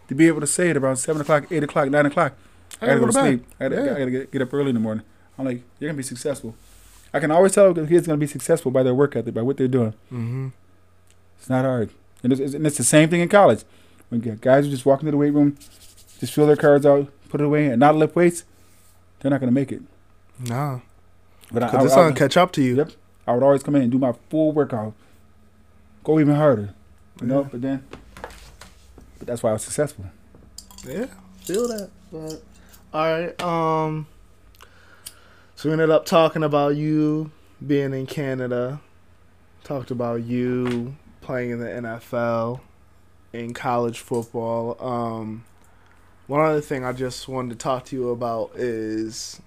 [0.08, 2.34] to be able to say it around seven o'clock, eight o'clock, nine o'clock,
[2.82, 3.46] I gotta go to sleep.
[3.58, 3.94] I gotta, Yeah.
[3.94, 5.04] I gotta get, get up early in the morning.
[5.38, 6.54] I'm like, you're gonna be successful.
[7.14, 9.56] I can always tell the kid's gonna be successful by their work ethic, by what
[9.56, 9.94] they're doing.
[10.12, 10.48] Mm-hmm.
[11.38, 11.90] It's not hard.
[12.22, 13.64] And it's, it's- and it's the same thing in college.
[14.12, 15.56] When guys who just walk into the weight room,
[16.20, 18.44] just fill their cards out, put it away, and not lift weights,
[19.18, 19.80] they're not going to make it.
[20.38, 20.80] Nah.
[21.50, 22.76] But I, I, I, to catch up to you.
[22.76, 22.90] Yep.
[23.26, 24.92] I would always come in and do my full workout,
[26.04, 26.74] go even harder.
[27.22, 27.84] You know, but then,
[29.18, 30.04] but that's why I was successful.
[30.86, 31.06] Yeah,
[31.38, 31.88] feel that.
[32.12, 32.42] But
[32.92, 33.42] all right.
[33.42, 34.06] Um.
[35.56, 37.30] So we ended up talking about you
[37.66, 38.82] being in Canada.
[39.64, 42.60] Talked about you playing in the NFL,
[43.32, 44.76] in college football.
[44.80, 45.44] Um.
[46.28, 49.40] One other thing I just wanted to talk to you about is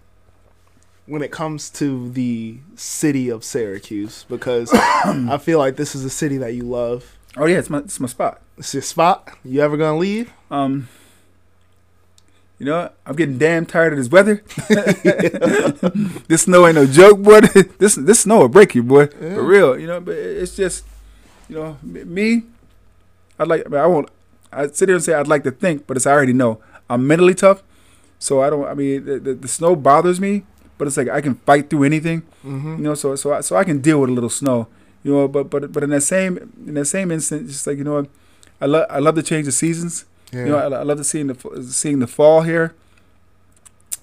[1.08, 6.10] when it comes to the city of Syracuse, because I feel like this is a
[6.10, 7.16] city that you love.
[7.38, 8.42] Oh yeah, it's my it's my spot.
[8.58, 9.38] It's your spot.
[9.44, 10.32] You ever gonna leave?
[10.52, 10.88] Um,
[12.60, 12.98] you know, what?
[13.06, 14.44] I'm getting damn tired of this weather.
[16.28, 17.42] this snow ain't no joke, boy.
[17.80, 19.10] this this snow will break you, boy.
[19.20, 19.36] Yeah.
[19.36, 20.00] For real, you know.
[20.00, 20.86] But it's just,
[21.50, 22.44] you know, me.
[23.40, 23.72] I'd like.
[23.74, 24.10] I, won't.
[24.52, 26.60] I sit here and say I'd like to think, but it's I already know
[26.90, 27.64] I'm mentally tough.
[28.20, 28.66] So I don't.
[28.66, 30.44] I mean, the, the, the snow bothers me,
[30.78, 32.22] but it's like I can fight through anything.
[32.46, 32.78] Mm-hmm.
[32.78, 34.68] You know, so so I, so I can deal with a little snow.
[35.04, 37.84] You know, but but but in that same in that same instant, just like you
[37.84, 38.08] know,
[38.62, 40.06] I love I love to change of seasons.
[40.32, 40.46] Yeah.
[40.46, 42.74] You know, I, I love to seeing the seeing the fall here.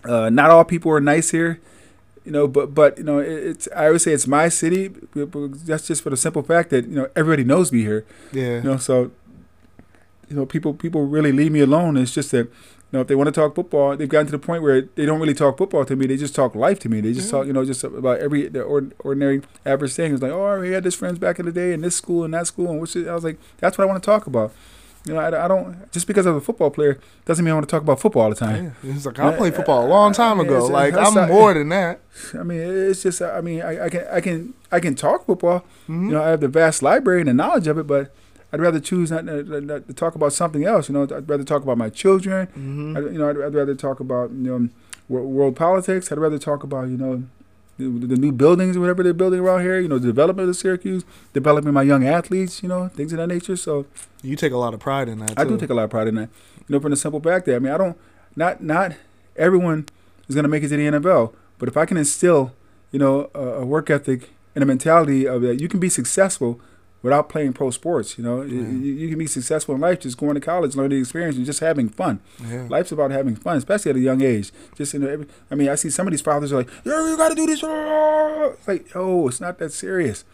[0.04, 1.60] Uh, not all people are nice here,
[2.24, 4.88] you know, but but you know, it, it's I always say it's my city.
[5.14, 8.04] That's just for the simple fact that you know everybody knows me here.
[8.32, 8.56] yeah.
[8.56, 9.10] You know, so
[10.28, 11.96] you know people people really leave me alone.
[11.96, 12.50] It's just that you
[12.98, 15.20] know if they want to talk football, they've gotten to the point where they don't
[15.20, 16.06] really talk football to me.
[16.06, 17.00] They just talk life to me.
[17.00, 17.38] They just Yeah.
[17.38, 20.12] talk you know just about every the ordinary average thing.
[20.12, 22.32] It's like oh we had this friends back in the day in this school and
[22.34, 24.52] that school and which I was like that's what I want to talk about.
[25.04, 27.68] You know, I, I don't just because I'm a football player doesn't mean I want
[27.68, 28.76] to talk about football all the time.
[28.84, 28.92] Yeah.
[28.92, 30.58] He's like, I played football a long time ago.
[30.58, 31.98] it's- Like, I'm not- more than that.
[32.38, 35.64] I mean, it's just I mean I, I can I can I can talk football.
[35.88, 36.04] Mhm.
[36.06, 38.14] You know, I have the vast library and the knowledge of it, but
[38.52, 40.88] I'd rather choose not, not, not to talk about something else.
[40.88, 42.48] You know, I'd rather talk about my children.
[42.48, 42.96] Mhm.
[42.96, 44.68] I, you know, I'd, I'd rather talk about you know
[45.08, 46.12] world, world politics.
[46.12, 47.22] I'd rather talk about you know
[47.78, 49.80] the, the new buildings or whatever they're building around here.
[49.80, 52.62] You know, the development of Syracuse, developing my young athletes.
[52.62, 53.56] You know, things of that nature.
[53.56, 53.86] So
[54.22, 55.38] You take a lot of pride in that.
[55.38, 56.28] I do take a lot of pride in that.
[56.68, 57.96] You know, from the simple fact that I mean, I don't
[58.36, 58.92] not not
[59.36, 59.86] everyone
[60.28, 62.52] is going to make it to the NFL, but if I can instill,
[62.90, 66.60] you know, a, a work ethic and a mentality of that you can be successful
[67.02, 68.16] without playing pro sports.
[68.16, 68.68] You know, You- Yeah.
[68.70, 71.60] you, you can be successful in life just going to college, learning experience, and just
[71.60, 72.20] having fun.
[72.48, 72.66] Yeah.
[72.70, 74.52] Life's about having fun, especially at a young age.
[74.76, 77.06] Just you know, every, I mean, I see some of these fathers are like, "Yo,
[77.06, 80.24] you got to do this." ah." It's like, oh, it's not that serious.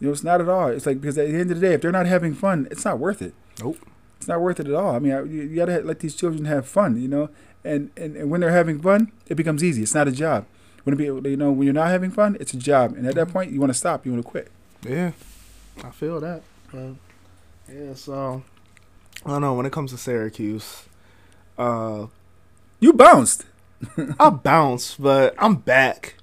[0.00, 0.68] You know, it's not at all.
[0.68, 2.84] It's like because at the end of the day, if they're not having fun, it's
[2.84, 3.34] not worth it.
[3.60, 3.78] Nope.
[4.18, 4.94] It's not worth it at all.
[4.94, 7.00] I mean, I, you, you got to let these children have fun.
[7.00, 7.30] You know,
[7.64, 9.82] and, and and when they're having fun, it becomes easy.
[9.82, 10.46] It's not a job.
[10.84, 13.14] When it be, you know, when you're not having fun, it's a job, and at
[13.16, 14.06] that point, you want to stop.
[14.06, 14.48] You want to quit.
[14.86, 15.12] Yeah.
[15.84, 16.42] I feel that.
[16.72, 16.94] But
[17.72, 18.42] yeah, so
[19.24, 19.54] I don't know.
[19.54, 20.84] When it comes to Syracuse,
[21.58, 22.06] uh,
[22.80, 23.44] You bounced.
[24.18, 26.14] I bounce, but I'm back.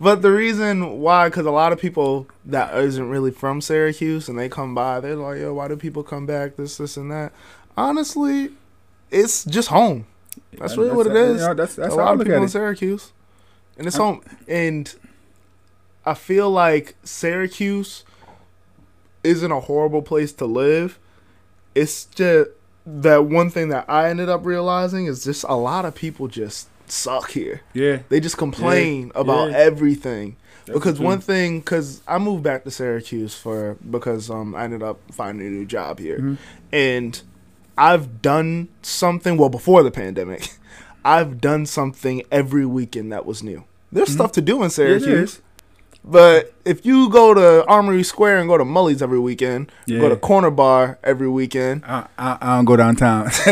[0.00, 4.38] But the reason why, because a lot of people that isn't really from Syracuse and
[4.38, 6.56] they come by, they're like, yo, why do people come back?
[6.56, 7.32] This, this, and that.
[7.76, 8.50] Honestly,
[9.10, 10.06] it's just home.
[10.56, 11.40] That's really what it is.
[11.56, 12.48] that's that's a lot of people in.
[12.48, 13.12] Syracuse,
[13.76, 14.22] and it's I'm- home.
[14.46, 14.94] And
[16.06, 18.04] I feel like Syracuse
[19.28, 20.98] isn't a horrible place to live.
[21.74, 22.50] It's just
[22.86, 26.68] that one thing that I ended up realizing is just a lot of people just
[26.90, 27.60] suck here.
[27.74, 27.98] Yeah.
[28.08, 29.58] They just complain about yeah.
[29.58, 30.36] everything.
[30.64, 31.06] That's because true.
[31.06, 35.46] one thing, because I moved back to Syracuse for because um I ended up finding
[35.46, 36.36] a new job here, Mhm.
[36.72, 37.22] and
[37.76, 39.36] I've done something.
[39.36, 40.48] Well, before the pandemic,
[41.04, 43.64] I've done something every weekend that was new.
[43.92, 44.14] There's Mhm.
[44.14, 45.40] stuff to do in Syracuse.
[46.04, 50.00] But if you go to Armory Square and go to Mully's every weekend, Yeah.
[50.00, 53.28] go to Corner Bar every weekend, I, I, I don't go downtown.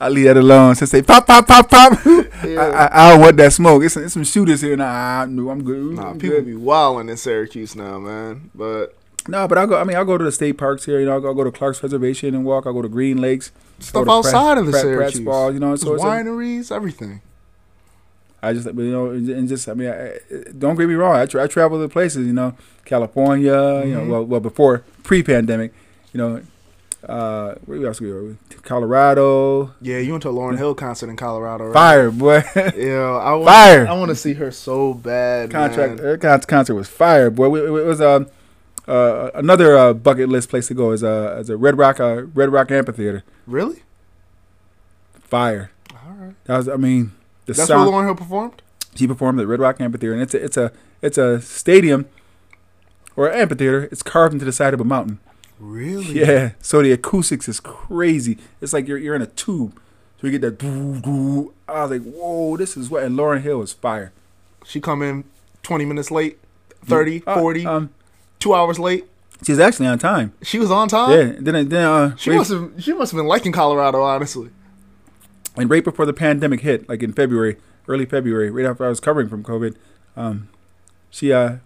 [0.00, 0.74] I leave that alone.
[0.74, 1.92] Since they pop, pop, pop, pop.
[2.06, 3.82] I, I, I don't want that smoke.
[3.84, 4.76] It's, it's some shooters here.
[4.76, 5.94] Nah, no, I'm good.
[5.96, 6.46] nah, I'm people good.
[6.46, 8.50] be wilding in Syracuse now, man.
[8.54, 8.96] But
[9.28, 9.78] No, but I go.
[9.78, 11.00] I mean, I'll go to the state parks here.
[11.00, 12.66] You know, I'll go, to Clark's Reservation and walk.
[12.66, 13.50] I'll go to Green Lakes.
[13.78, 16.04] stuff to Pratt- outside of the Pratt- Pratt's Syracuse, Ball, you know, so There's it's
[16.04, 17.22] a- wineries, everything.
[18.48, 20.18] I just, you know, and just, I mean, I,
[20.58, 21.16] don't get me wrong.
[21.16, 22.54] I, tra- I travel to places, you know,
[22.84, 23.52] California,
[23.84, 24.08] you know, Mhm.
[24.08, 25.72] well, well before pre-pandemic,
[26.12, 26.40] you know,
[27.08, 28.36] uh, where else we go?
[28.62, 31.74] Colorado, Yeah, you went to a Lauryn Hill concert in Colorado, right?
[31.74, 32.42] fire, boy.
[32.56, 33.86] Yeah, I want, Fire.
[33.86, 35.50] I want to see her so bad.
[35.50, 36.04] Contract, man.
[36.04, 37.48] her con- concert was fire, boy.
[37.50, 38.26] We- It was um,
[38.88, 42.22] uh, another uh, bucket list place to go is uh, is a Red Rock, uh,
[42.34, 43.22] Red Rock Amphitheater.
[43.46, 43.82] Really?
[45.22, 45.70] Fire.
[45.92, 46.34] All right.
[46.44, 47.12] That was, I mean,
[47.46, 48.62] the That's where Lauryn Hill performed.
[48.94, 50.72] She performed at Red Rock Amphitheater, and it's a it's a
[51.02, 52.06] it's a stadium
[53.16, 53.88] or an amphitheater.
[53.90, 55.18] It's carved into the side of a mountain.
[55.58, 56.20] Really?
[56.20, 58.38] Yeah, so the acoustics is crazy.
[58.60, 59.78] It's like you're you're in a tube,
[60.20, 60.58] so you get that.
[60.58, 61.52] Doo, doo.
[61.68, 63.02] I was like, whoa, this is what.
[63.02, 64.12] And Lauryn Hill is fire.
[64.64, 65.24] She come in
[65.62, 66.38] 20 minutes late,
[66.86, 67.90] 30, Uh, 40, Um,
[68.40, 69.04] two hours late.
[69.44, 70.32] she's actually on time.
[70.42, 71.10] She was on time.
[71.10, 71.32] yeah.
[71.38, 72.72] Then then uh, She must have.
[72.78, 74.50] She must have been liking Colorado, honestly.
[75.56, 77.56] And right before the pandemic hit, like in February,
[77.86, 79.76] early February, right after I was covering from COVID,
[80.16, 80.48] um,
[81.10, 81.56] she uh,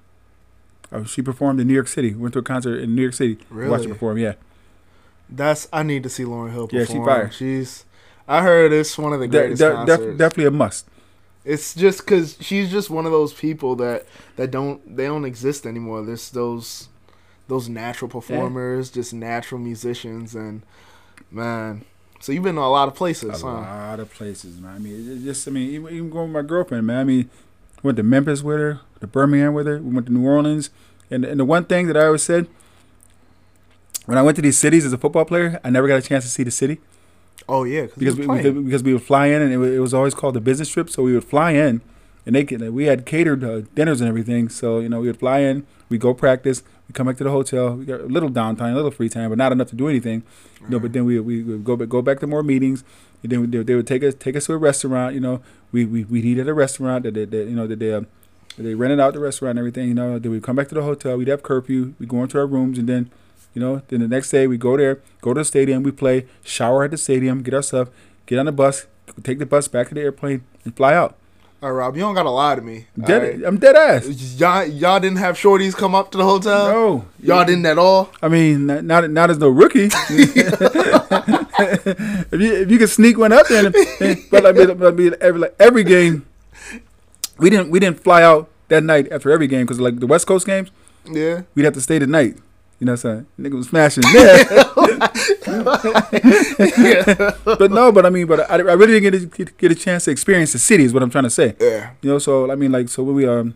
[0.93, 2.15] uh, she performed in New York City.
[2.15, 3.39] Went to a concert in New York City.
[3.51, 4.19] Watched her perform.
[4.19, 4.35] Yeah.
[5.31, 5.69] That's.
[5.73, 6.99] I need to see Lauryn Hill Yeah, perform.
[6.99, 7.31] she fire.
[7.31, 7.85] She's.
[8.27, 10.03] I heard it's one of the greatest de- concerts.
[10.03, 10.87] def- definitely a must.
[11.45, 14.05] It's just because she's just one of those people that
[14.37, 16.03] that don't they don't exist anymore.
[16.03, 16.89] There's those
[17.47, 20.63] those natural performers, just natural musicians, and
[21.31, 21.85] man.
[22.21, 23.49] So you've been to a lot of places, huh?
[23.49, 23.61] a huh?
[23.61, 24.75] lot of places, man.
[24.75, 26.99] I mean, just I mean, even, even going with my girlfriend, man.
[26.99, 27.31] I mean,
[27.83, 29.79] went to Memphis with her, to Birmingham with her.
[29.79, 30.71] We went to New Orleans,
[31.11, 32.49] and and the one thing that I always said
[34.07, 36.25] when I went to these cities as a football player, I never got a chance
[36.25, 36.81] to see the city
[37.49, 39.95] Oh yeah, because we, we, because, because we would fly in, and it, it was
[39.95, 40.91] always called a business trip.
[40.91, 41.81] So we would fly in,
[42.27, 44.49] and they could, we had catered uh, dinners and everything.
[44.49, 47.31] So you know, we would fly in, we go practice, we come back to the
[47.31, 49.89] hotel, we got a little downtime, a little free time, but not enough to do
[49.89, 50.23] anything.
[50.63, 52.83] You know, but then we we would go back, go back to more meetings.
[53.23, 55.15] And then they, they would take us take us to a restaurant.
[55.15, 57.79] You know, we we we eat at a restaurant that they, that, you know that
[57.79, 58.07] they um,
[58.57, 59.89] they rented out the restaurant and everything.
[59.89, 61.17] You know, then we come back to the hotel.
[61.17, 61.95] We'd have curfew.
[61.99, 63.11] We go into our rooms and then.
[63.55, 66.27] You know, then the next day we go there, go to the stadium, we play,
[66.45, 67.89] shower at the stadium, get our stuff,
[68.27, 68.87] get on the bus,
[69.25, 71.17] take the bus back to the airplane, and fly out.
[71.61, 72.87] All right, Rob, you don't gotta lie to me.
[73.05, 73.43] Dead, right?
[73.45, 74.07] I'm dead ass.
[74.39, 76.69] Y'all, y'all didn't have shorties come up to the hotel.
[76.69, 78.11] no, Y'all didn't at all.
[78.23, 79.89] I mean, not not, as no rookie.
[80.09, 80.11] if
[82.41, 83.73] you if you could sneak one up there,
[84.31, 86.25] but mean, but mean, every like, every game,
[87.39, 90.29] we didn't we didn't fly out that night after every game because like the West
[90.29, 90.71] Coast games,
[91.11, 91.43] Yeah.
[91.57, 92.37] we'd have to stay the night.
[92.79, 93.51] You know what I'm saying?
[93.53, 94.05] Nigga was smashing.
[95.49, 97.31] Yeah.
[97.45, 100.05] but no, but I mean, but I, I really didn't get a, get a chance
[100.05, 100.85] to experience the city.
[100.85, 101.57] Is what I'm trying to say.
[101.61, 101.91] Yeah.
[102.03, 103.55] You know, so I mean, like, so when we um,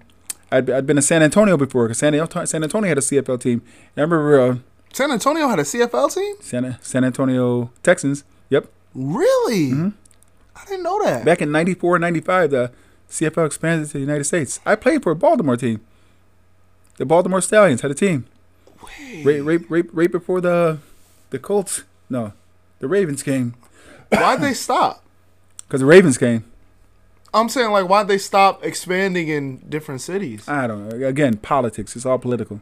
[0.51, 2.13] I'd, I'd been to San Antonio before because San,
[2.47, 3.63] San Antonio had a CFL team.
[3.97, 4.57] And I remember uh,
[4.93, 6.37] San Antonio had a CFL team.
[6.41, 8.25] San San Antonio Texans.
[8.51, 8.69] Yep.
[8.95, 9.71] Really?
[9.71, 9.93] Mhm.
[10.55, 11.25] I didn't know that.
[11.25, 12.73] Back in 94, 95, the
[13.09, 14.61] CFL expanded to the United States.
[14.67, 15.81] I played for a Baltimore team.
[16.99, 18.27] The Baltimore Stallions had a team.
[18.83, 19.25] Wait.
[19.25, 20.79] Right, right, right, right before the
[21.31, 21.85] the Colts.
[22.11, 22.33] No,
[22.81, 23.55] the Ravens came
[24.11, 25.03] Why'd they stop?
[25.67, 26.45] because the Ravens came.
[27.35, 30.47] I'm saying like why'd they stop expanding in different cities?
[30.49, 31.07] I don't know.
[31.07, 31.97] Again, politics.
[31.97, 32.61] It's all political.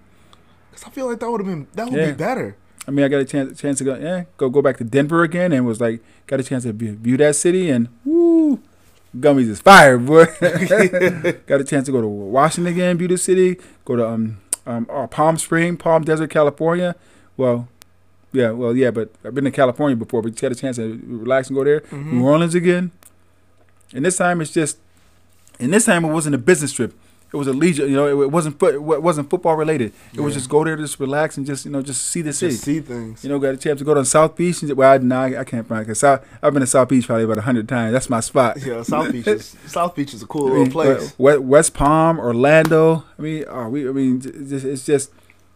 [0.71, 2.07] Because I feel like that would have been that would Yeah.
[2.07, 2.57] be better.
[2.87, 5.23] I mean, I got a chance chance to go, yeah, go go back to Denver
[5.23, 8.61] again, and was like, got a chance to view, view that city, and woo,
[9.17, 10.25] gummies is fire, boy.
[11.47, 14.39] got a chance to go to Washington again, view the city, go to um
[14.71, 16.95] um oh, Palm Spring, Palm Desert, California.
[17.37, 17.69] Well,
[18.33, 21.01] yeah, well, yeah, but I've been to California before, but you had a chance to
[21.05, 21.81] relax and go there.
[21.81, 22.13] Mhm.
[22.13, 22.91] New Orleans again,
[23.93, 24.79] and this time it's just,
[25.59, 26.95] and this time it wasn't a business trip.
[27.33, 28.07] It was a leisure, you know.
[28.07, 29.93] It, it wasn't foot, it wasn't football related.
[30.13, 32.53] It was just go there, just relax, and just you know, just see the city.
[32.53, 33.23] Just see things.
[33.23, 34.63] You know, got a chance to go to South Beach.
[34.63, 36.27] And, well, I, nah, I can't find because South.
[36.43, 37.93] I've been to South Beach probably about a hundred times.
[37.93, 38.59] That's my spot.
[38.61, 41.15] Yeah, South Beach is South Beach is a cool I little place.
[41.19, 43.05] West, West Palm, Orlando.
[43.17, 43.89] I mean, oh, we.
[43.89, 45.13] I mean, just, it's just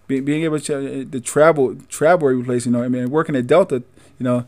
[0.07, 2.67] be, being able to, uh, to travel travel every place.
[2.67, 3.83] You know, I mean, working at Delta,
[4.19, 4.47] you know,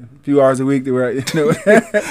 [0.00, 1.52] a few hours a week where you know.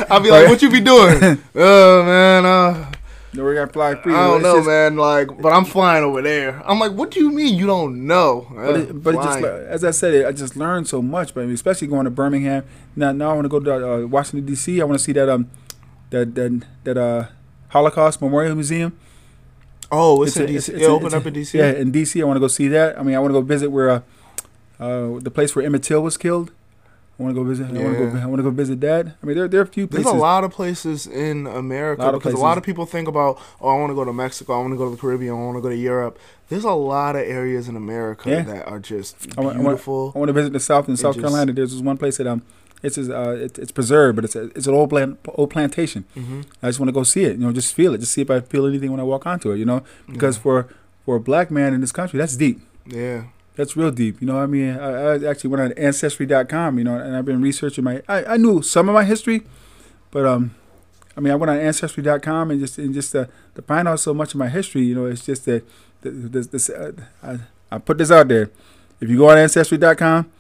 [0.09, 2.91] I'll be like, "What you be doing?" oh man, uh,
[3.33, 4.13] no, we got fly free.
[4.13, 4.95] I don't know, just- man.
[4.97, 6.61] Like, but I'm flying over there.
[6.65, 9.83] I'm like, "What do you mean you don't know?" But, it, but it just, as
[9.83, 11.33] I said, I just learned so much.
[11.33, 12.63] But I mean, especially going to Birmingham.
[12.95, 14.81] Now, now I want to go to uh, Washington D.C.
[14.81, 15.49] I want to see that um,
[16.09, 17.27] that that that uh,
[17.69, 18.97] Holocaust Memorial Museum.
[19.91, 20.55] oh, it's, in a- DC.
[20.55, 21.53] it's it opened it's up in DC.
[21.53, 22.21] Yeah, in D.C.
[22.21, 22.97] I want to go see that.
[22.99, 24.01] I mean, I want to go visit where uh,
[24.79, 26.51] uh, the place where Emmett Till was killed.
[27.19, 27.65] I want to go visit.
[27.67, 28.17] I want to go.
[28.17, 29.07] I want to go visit that.
[29.21, 30.17] I mean, there there are a few There's places.
[30.19, 33.69] a lot of places in America of because a lot of people think about, oh,
[33.69, 35.57] I want to go to Mexico, I want to go to the Caribbean, I want
[35.57, 36.17] to go to Europe.
[36.47, 38.43] There's a lot of areas in America Yeah.
[38.43, 40.13] that are just I want- beautiful.
[40.15, 41.51] I want to visit the South in South just- Carolina.
[41.53, 42.41] There's this one place that um,
[42.81, 46.05] it's uh, it, it's preserved, but it's a, it's an old plant, old plantation.
[46.13, 47.33] hmm I just want to go see it.
[47.37, 47.97] You know, just feel it.
[47.97, 49.57] Just see if I feel anything when I walk onto it.
[49.57, 50.67] You know, because for
[51.05, 52.61] for a black man in this country, that's deep.
[52.85, 53.23] yeah,
[53.59, 54.21] That's real deep.
[54.21, 56.77] You know, I mean, I, I actually went on Ancestry.com.
[56.77, 58.01] You know, and I've been researching my.
[58.07, 59.41] I, I knew some of my history,
[60.11, 60.55] but um,
[61.17, 63.25] I mean, I went on Ancestry.com and just and just uh,
[63.55, 64.83] to find out so much of my history.
[64.83, 65.65] You know, it's just that
[65.99, 68.49] this, this uh, I, I put this out there.
[69.01, 70.31] If you go on Ancestry.com,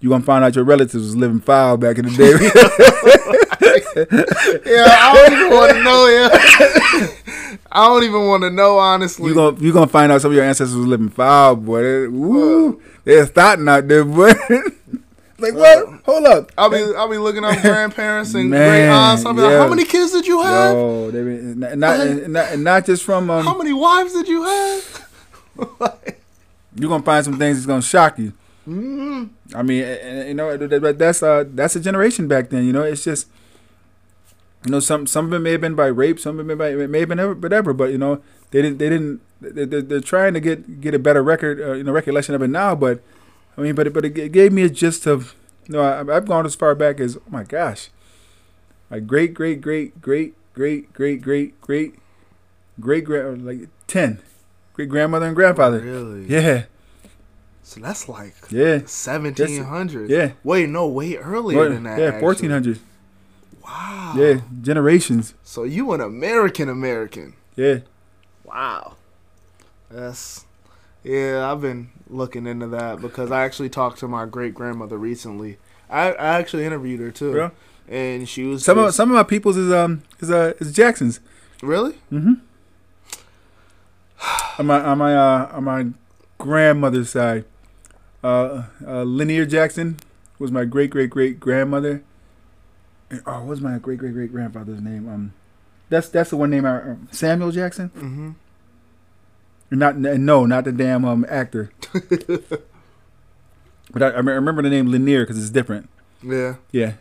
[0.00, 3.48] you're gonna find out your relatives was living foul back in the day.
[4.66, 4.86] yeah.
[4.88, 6.06] I don't even want to know.
[6.06, 8.78] Yeah, I don't even want to know.
[8.78, 11.82] Honestly, you gonna you gonna find out some of your ancestors was living foul, boy.
[11.82, 14.32] They, woo, they're starting out there, boy.
[15.38, 16.00] like what?
[16.04, 16.52] Hold up.
[16.58, 19.24] I'll be I'll be looking up grandparents and Man, great aunts.
[19.24, 20.74] I'll be like, how many kids did you have?
[20.74, 23.58] Yo, they been, and not, and not, not just from How um.
[23.58, 25.08] many wives did you have?
[26.74, 28.32] You're gonna find some things that's gonna shock you.
[28.68, 32.48] mm I mean, and- and, you know, that- that- that's uh, that's a generation back
[32.48, 32.64] then.
[32.64, 33.26] You know, it's just,
[34.64, 36.72] you know, some some of it may have been by rape, some of it may,
[36.72, 37.72] it may have been ever, whatever.
[37.72, 40.98] But you know, they didn't, they didn't, they, they, they're trying to get get a
[40.98, 42.74] better record, uh, you know, recollection of it now.
[42.74, 43.02] But
[43.56, 45.34] I mean, but but it gave me a gist of,
[45.66, 47.90] you know, I, I've gone as far back as, oh my gosh,
[48.90, 51.94] my great great great great great great great great
[52.80, 54.20] great grand like ten
[54.74, 55.80] great grandmother and grandfather.
[55.80, 56.24] Really?
[56.26, 56.64] Yeah,
[57.62, 60.08] So that's like yeah, 1700s.
[60.08, 60.32] yeah.
[60.44, 61.98] Wait, no, way earlier Well, than that.
[61.98, 62.78] yeah, fourteen hundred.
[63.62, 64.14] Wow.
[64.16, 65.34] Yeah, generations.
[65.42, 67.34] So you an American American.
[67.56, 67.80] Yeah,
[68.44, 68.96] Wow.
[69.90, 70.44] That's
[71.04, 75.58] yeah, I've been looking into that because I actually talked to my great grandmother recently.
[75.90, 77.32] I, I actually interviewed her too.
[77.32, 77.50] Bro.
[77.88, 81.20] And she was some of some of my people's is um is uh is Jackson's.
[81.62, 81.94] Really?
[82.12, 82.34] Mm-hmm.
[84.60, 85.86] on my on my uh on my
[86.38, 87.44] grandmother's side,
[88.22, 89.98] uh, uh Lanier Jackson
[90.38, 92.02] was my great great great grandmother.
[93.26, 95.08] Oh, what was my great great great grandfather's name?
[95.08, 95.32] Um,
[95.88, 97.90] that's that's the one name I um, Samuel Jackson.
[97.90, 98.30] Mm-hmm.
[99.78, 101.70] Not no, not the damn um actor.
[103.92, 105.88] but I, I remember the name Lanier because it's different.
[106.22, 106.56] Yeah.
[106.70, 106.94] Yeah.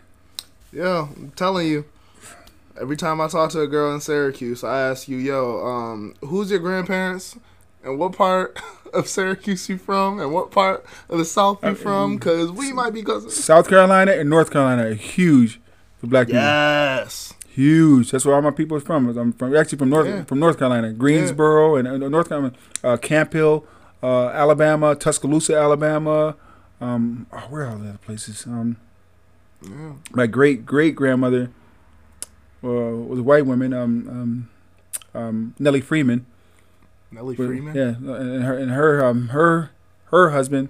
[0.74, 1.86] Yeah, I'm telling you.
[2.80, 6.50] Every time I talk to a girl in Syracuse, I ask you, yo, um, who's
[6.50, 7.38] your grandparents?
[7.84, 8.60] And what part
[8.94, 10.20] of Syracuse you from?
[10.20, 12.16] And what part of the South you Uh, from?
[12.16, 13.36] Because we might be cousins.
[13.36, 15.60] South Carolina and North Carolina are huge
[16.02, 16.42] for black people.
[16.42, 17.34] Yes.
[17.48, 18.12] Huge.
[18.12, 19.08] That's where all my people is from.
[19.18, 20.24] I'm from actually from North Yeah.
[20.26, 22.54] from North Carolina, Greensboro and uh, North Carolina,
[22.84, 23.66] uh, Camp Hill,
[24.04, 26.36] uh, Alabama, Tuscaloosa, Alabama.
[26.82, 28.46] Um, oh, where are all the other places?
[28.46, 28.78] Um,
[29.64, 29.94] Yeah.
[30.14, 31.52] my great great grandmother
[32.64, 33.74] uh, was a white woman.
[33.74, 34.50] Um, um,
[35.22, 36.26] um, Nellie Freeman.
[37.12, 37.76] Nellie Freeman.
[37.76, 39.72] Yeah, and her and her um her
[40.06, 40.70] her husband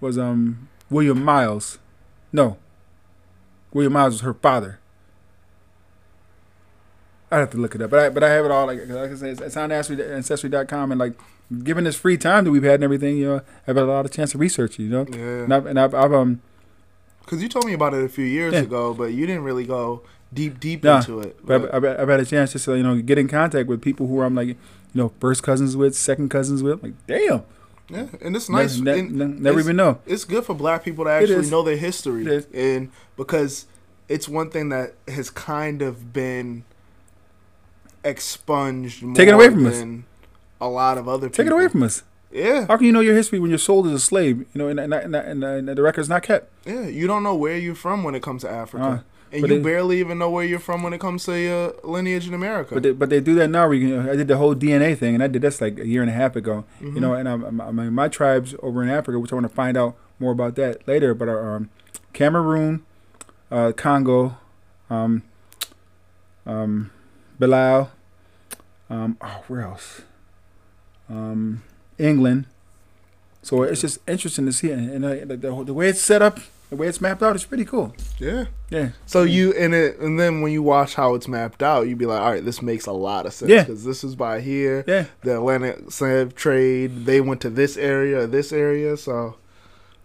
[0.00, 1.78] was um William Miles.
[2.32, 2.56] No.
[3.72, 4.78] William Miles was her father.
[7.30, 9.10] I'd have to look it up, but I but I have it all like like
[9.10, 11.14] I said, it's, it's on ancestry ancestry.com and like
[11.64, 13.34] given this free time that we've had and everything, you know,
[13.66, 15.44] I've had a lot of chance to research, it, you know, Yeah.
[15.44, 16.42] and I've, and I've, I've um
[17.24, 18.60] Because you told me about it a few years Yeah.
[18.60, 21.38] ago, but you didn't really go deep, deep Nah, into it.
[21.42, 23.66] But But, I've, I've, I've had a chance just to you know get in contact
[23.66, 24.56] with people who I'm like you
[24.94, 26.82] know first cousins with, second cousins with.
[26.82, 27.42] Like damn,
[27.88, 28.78] yeah, and it's nice.
[28.78, 29.98] Ne- and ne- never even know.
[30.06, 33.66] it's good for black people to actually know their history, and because
[34.08, 36.64] it's one thing that has kind of been
[38.04, 39.82] expunged, more Taken away from us.
[40.60, 41.28] a lot of other.
[41.28, 42.02] Take it away from us.
[42.30, 44.38] Yeah, How can you know your history when you're sold as a slave?
[44.38, 46.50] You know, and and, and, and, the record's not kept.
[46.66, 46.86] yeah.
[46.86, 48.98] You don't know where you're from when it comes to Africa, Uh,
[49.32, 51.74] and but you they- barely even know where you're from when it comes to your
[51.82, 52.74] lineage in America.
[52.74, 53.66] But they, but they do that now.
[53.66, 55.86] Where you can, I did the whole DNA thing, and I did this like a
[55.86, 56.64] year and a half ago.
[56.80, 56.94] Mhm.
[56.94, 59.48] You know, and I'm, I'm, I mean, my tribes over in Africa, which I want
[59.48, 61.14] to find out more about that later.
[61.14, 61.70] But are um,
[62.12, 62.82] Cameroon,
[63.50, 64.36] uh, Congo,
[64.90, 65.22] um,
[66.46, 66.90] um,
[67.38, 67.90] Bilal,
[68.90, 70.02] um, oh, where else?
[71.08, 71.62] Um,
[71.98, 72.46] England,
[73.42, 74.78] So it's just interesting to see, it.
[74.78, 76.38] and, uh, the, the way it's set up,
[76.72, 77.94] the way it's mapped out, it's pretty cool.
[78.18, 78.46] Yeah.
[78.70, 78.92] Yeah.
[79.04, 82.06] So you in it, and then when you watch how it's mapped out, you'd be
[82.06, 83.50] like, all right, this makes a lot of sense.
[83.50, 83.64] Yeah.
[83.64, 84.82] Because this is by here.
[84.88, 85.04] Yeah.
[85.20, 88.96] The Atlantic slave trade, they went to this area, this area.
[88.96, 89.36] So,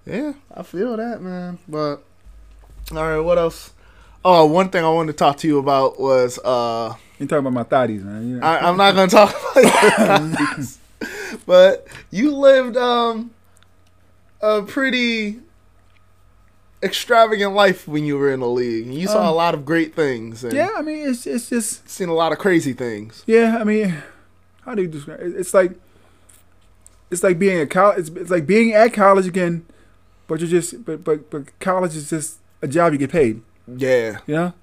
[0.06, 1.58] yeah, I feel that, man.
[1.70, 2.04] But,
[2.92, 3.72] all right, what else?
[4.26, 7.54] Oh, one thing I wanted to talk to you about was uh You talking about
[7.54, 8.28] my thotties, man?
[8.28, 8.46] You know?
[8.46, 10.80] I, I'm not gonna talk about this,
[11.46, 13.32] but you lived um
[14.42, 15.40] a pretty
[16.84, 18.88] extravagant life when you were in the league.
[18.88, 21.90] You saw a Um, lot of great things and yeah, I mean, it's it's just
[21.90, 23.24] seen a lot of crazy things.
[23.26, 23.58] yeah.
[23.60, 23.96] I mean,
[24.62, 25.20] how do you describe?
[25.22, 25.36] It?
[25.36, 25.74] It's like
[27.10, 28.00] it's like being at college.
[28.00, 29.66] It's, it's like being at college again,
[30.28, 33.42] but you're just but but but college is just a job you get paid.
[33.68, 34.54] Yeah, You know.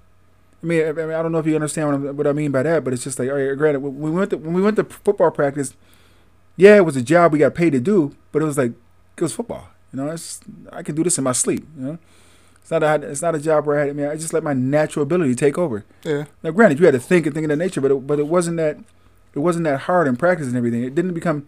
[0.63, 2.33] I mean, I, I mean, I don't know if you understand what, I'm, what I
[2.33, 4.55] mean by that, but it's just like, all right, granted, when we went to, when
[4.55, 5.75] we went to football practice,
[6.57, 8.73] yeah, it was a job we got paid to do, but it was like
[9.17, 9.69] it was football.
[9.95, 10.41] You know, it's
[10.73, 11.65] I can do this in my sleep.
[11.79, 11.99] You know,
[12.61, 13.91] it's not a it's not a job where I had.
[13.91, 15.85] I mean, I just let my natural ability take over.
[16.03, 18.19] yeah, Now, granted, you had to think and think of that nature, but it, but
[18.19, 18.79] it wasn't that
[19.35, 20.83] it wasn't that hard in practice and everything.
[20.83, 21.47] It didn't become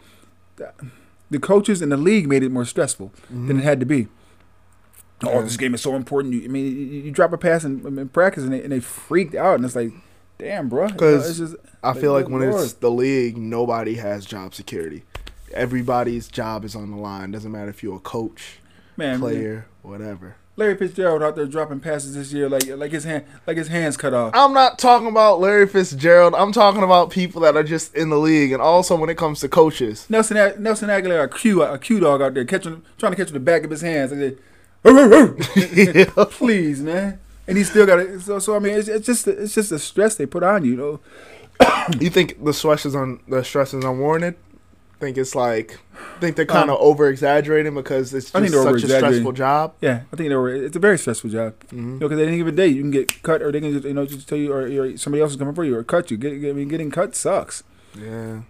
[1.30, 3.62] the coaches and the league made it more stressful than it mm-hmm.
[3.62, 4.06] had to be.
[5.24, 6.34] Oh, this game is so important.
[6.34, 8.80] You, I mean, you, you drop a pass in, in practice and they, and they
[8.80, 9.92] freaked out, and it's like,
[10.38, 10.86] damn, bro.
[10.86, 14.54] You know, 'Cause it's just I feel like when it's the league, nobody has job
[14.54, 15.04] security.
[15.52, 17.30] Everybody's job is on the line.
[17.30, 18.58] Doesn't matter if you're a coach,
[18.96, 20.36] man, player, whatever.
[20.58, 23.98] Larry Fitzgerald out there dropping passes this year, like like his hand, like his hands
[23.98, 24.32] cut off.
[24.34, 26.34] I'm not talking about Larry Fitzgerald.
[26.34, 29.40] I'm talking about people that are just in the league, and also when it comes
[29.40, 30.06] to coaches.
[30.08, 33.34] Nelson Nelson Agholor, a Q a Q dog out there catching, trying to catch with
[33.34, 34.12] the back of his hands.
[34.12, 34.38] Like,
[36.30, 37.20] please, man.
[37.46, 38.20] And he still got it.
[38.20, 40.70] So, so I mean, it's, it's just it's just the stress they put on you,
[40.70, 41.00] you know.
[42.00, 44.36] You think the stress is on the stress is unwarranted?
[44.98, 45.78] Think it's like
[46.20, 49.74] think they're kind of over exaggerating because it's I think just such a stressful job.
[49.80, 50.54] Yeah, I think they were.
[50.54, 51.58] It's a very stressful job.
[51.66, 51.76] Mm-hmm.
[51.76, 53.84] You know, because at any given day you can get cut, or they can just
[53.84, 56.10] you know just tell you, or, or somebody else is coming for you, or cut
[56.10, 56.16] you.
[56.16, 57.62] Get, get, I mean, getting cut sucks.
[57.94, 58.40] Yeah,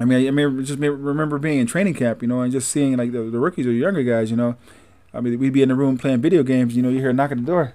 [0.00, 2.68] I mean, I, I mean, just remember being in training camp, you know, and just
[2.68, 4.56] seeing like the, the rookies or younger guys, you know.
[5.12, 7.12] I mean, we'd be in the room playing video games, you know, you hear a
[7.12, 7.74] knock at the door.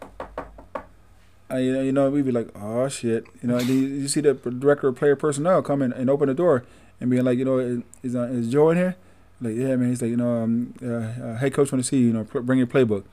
[1.51, 3.57] Uh, you know, you know, we'd be like, oh shit, you know.
[3.57, 6.63] And you, you see the director of player personnel come in and open the door
[7.03, 8.95] and being like, you know, is is, uh, is Joe in here?
[9.41, 9.89] Like, yeah, man.
[9.89, 12.07] He's like, you know, um, uh, uh, hey, coach, want to see you.
[12.07, 13.03] You know, bring your playbook.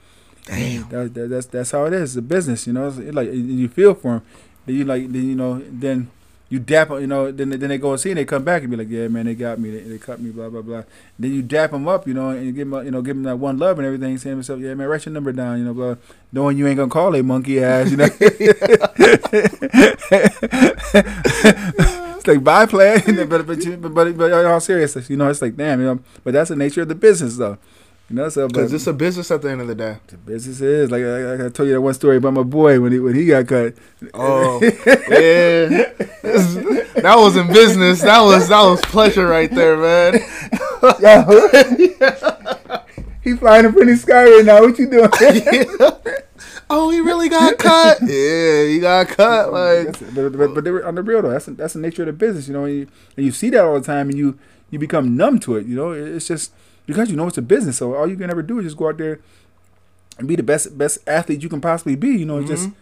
[0.47, 0.89] damn.
[0.91, 2.11] That, that, that's that's how it is.
[2.11, 2.87] It's a business, you know.
[2.87, 4.23] It's like you feel for him.
[4.65, 6.09] Then you like, then you know, then
[6.51, 7.33] you dap you know.
[7.33, 9.27] Then then they go and see, and they come back and be like, yeah, man,
[9.27, 9.73] they got me.
[9.73, 10.31] They, they cut me.
[10.31, 10.85] Blah blah blah.
[11.19, 13.25] Then you dap them up, you know, and you give them, you know, give them
[13.25, 14.17] that one love and everything.
[14.19, 15.97] Saying himself, yeah, man, write your number down, you know, blah.
[16.31, 18.07] Knowing you ain't gonna call a monkey ass, you know.
[22.21, 25.43] it's like bye play, but but you- but but, but all seriousness, you know, it's
[25.43, 26.01] like damn, you know.
[26.23, 27.59] But that's the nature of the business, though.
[28.09, 29.99] You know, so but, Because it's a business at the end of the day.
[30.09, 32.91] the business is like I, I told you that one story about my boy when
[32.93, 33.75] he when he got cut.
[34.15, 35.93] Oh, yeah.
[37.01, 38.03] that was in business.
[38.03, 40.15] That was that was pleasure right there, man.
[41.01, 41.25] yeah.
[43.23, 44.61] he flying in pretty sky right now.
[44.63, 45.11] What you doing?
[46.71, 47.99] Oh, he really got cut.
[48.07, 49.53] Yeah, he got cut.
[49.53, 51.31] Like, but, but, but they were on the real though.
[51.31, 52.65] That's that's the nature of the business, you know.
[52.65, 54.39] And you, and you see that all the time, and you
[54.71, 55.67] you become numb to it.
[55.67, 56.53] You know, it's just
[56.87, 57.79] because you know it's a business.
[57.79, 59.21] So all you can ever do is just go out there
[60.19, 62.11] and be the best best athlete you can possibly be.
[62.11, 62.77] You know, it's just mm-hmm.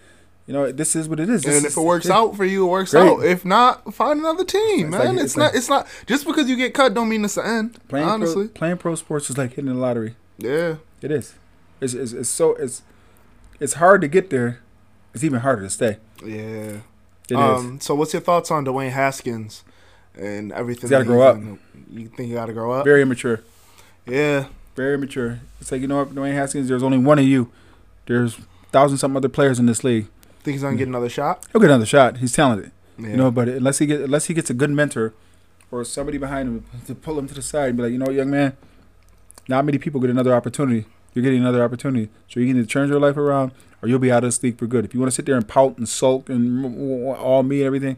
[0.46, 1.42] you know this is what it is.
[1.42, 3.08] This and if it works out for you, it works Great.
[3.08, 3.24] out.
[3.24, 5.16] If not, find another team, It's man.
[5.16, 5.54] like- it's, it's not.
[5.54, 7.78] it's not just because you get cut don't mean it's the end.
[7.88, 10.16] playing honestly, pro, playing pro sports is like hitting the lottery.
[10.38, 10.76] yeah.
[11.00, 11.34] It is.
[11.80, 12.82] It's, it's, it's so it's
[13.60, 14.60] it's hard to get there.
[15.14, 15.98] It's even harder to stay.
[16.24, 16.80] Yeah.
[17.30, 17.36] It is.
[17.36, 17.80] um.
[17.80, 19.64] So, what's your thoughts on Dwayne Haskins
[20.14, 20.82] and everything?
[20.82, 21.38] He's gotta grow up.
[21.90, 22.84] You think he got to grow up?
[22.84, 23.40] Very immature.
[24.06, 24.46] yeah.
[24.76, 25.40] Very immature.
[25.60, 26.68] It's like you know what, Dwayne Haskins.
[26.68, 27.50] There's only one of you.
[28.06, 28.38] There's
[28.70, 30.06] thousand some other players in this league.
[30.44, 31.44] Think he's gonna get another shot?
[31.52, 32.18] He'll get another shot.
[32.18, 32.70] He's talented.
[32.98, 33.08] Yeah.
[33.08, 35.14] You know, but unless he get unless he gets a good mentor
[35.72, 38.08] or somebody behind him to pull him to the side and be like, you know,
[38.10, 38.56] young man,
[39.48, 40.86] not many people get another opportunity.
[41.14, 43.52] You're getting another opportunity, so you can either turn your life around
[43.82, 44.84] or you'll be out of this league for good.
[44.84, 46.64] If you want to sit there and pout and sulk and
[47.16, 47.96] all me and everything,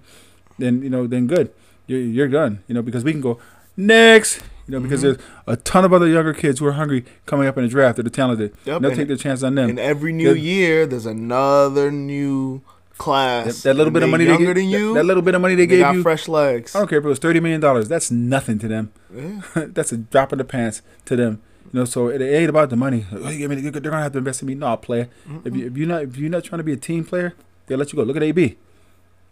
[0.59, 1.51] then you know, then good,
[1.87, 2.63] you're, you're done.
[2.69, 3.39] You know, because we can go
[3.77, 4.43] next.
[4.67, 5.03] You know, because Mhm.
[5.03, 5.17] there's
[5.49, 8.07] a ton of other younger kids who are hungry coming up in the draft that
[8.07, 8.53] are talented.
[8.65, 9.69] Yep, And they'll take their chance on them.
[9.71, 12.63] And every new year, there's another new
[12.97, 13.47] class.
[13.63, 14.89] That, that little bit of money they younger gave, than you.
[14.95, 16.03] that, that little bit of money they they gave got you.
[16.03, 16.77] fresh legs.
[16.77, 17.89] I don't care if it was thirty million dollars.
[17.89, 18.93] That's nothing to them.
[19.13, 19.41] Yeah.
[19.67, 21.41] That's a drop in the pants to them.
[21.73, 23.07] You know, so it ain't about the money.
[23.13, 24.55] Oh, you give me the- they're gonna have to invest in me.
[24.55, 25.09] No, player.
[25.45, 27.35] If you if you're not if you're not trying to be a team player,
[27.67, 28.03] they'll let you go.
[28.03, 28.57] Look at AB.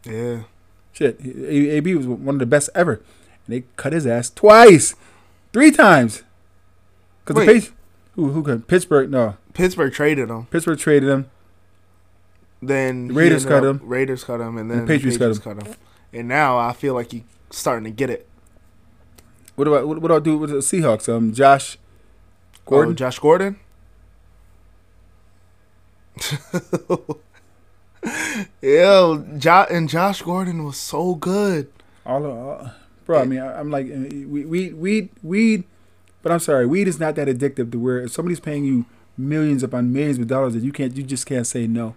[0.05, 0.43] Yeah.
[0.93, 3.03] Shit, AB was one of the best ever, and
[3.49, 4.95] they cut his ass twice,
[5.53, 6.23] three times.
[7.25, 7.47] Because the.
[7.47, 7.73] Patriots,
[8.15, 9.11] who who could Pittsburgh?
[9.11, 10.47] No, Pittsburgh traded him.
[10.47, 11.31] Pittsburgh traded him.
[12.61, 13.81] Then The Raiders cut him.
[13.85, 15.75] Raiders cut him, and then And the Patriots cut cut him.
[16.13, 18.27] And now I feel like he's starting to get it.
[19.55, 21.09] What about what, what do I do with the Seahawks?
[21.13, 21.79] Um, Josh
[22.69, 22.97] Oh, Gordon.
[22.97, 23.57] Josh Gordon.
[28.63, 31.69] Yo, jo- and Josh Gordon was so good.
[32.07, 32.71] all, of, all
[33.07, 33.21] bro.
[33.21, 35.65] I mean, I, I'm like eh, we weed weed weed,
[36.23, 38.85] but I'm sorry, weed is not that addictive to where if somebody's paying you
[39.17, 41.95] millions upon millions of dollars that you can't you just can't say no.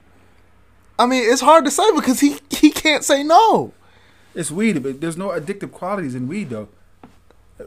[0.97, 3.73] I mean, it's hard to say because he he can't say no.
[4.33, 6.69] It's weed, but there's no addictive qualities in weed though.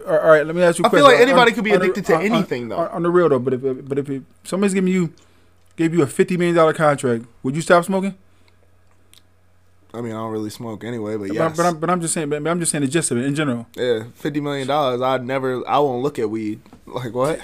[0.06, 0.84] All right, let me ask you.
[0.84, 2.78] I feel like anybody On- could be the- addicted to on- on- anything, though.
[2.78, 5.12] On, the real though, but if but if it, somebody's giving you
[5.76, 8.14] gave you a fifty million dollar contract, would you stop smoking?
[9.92, 12.28] I mean, I don't really smoke anyway, but But, but, I'm, but I'm just saying.
[12.28, 13.66] But I'm just saying the gist of it in general.
[13.76, 15.00] yeah, fifty million dollars.
[15.00, 15.66] I'd never.
[15.68, 16.60] I won't look at weed.
[16.86, 17.40] Like what?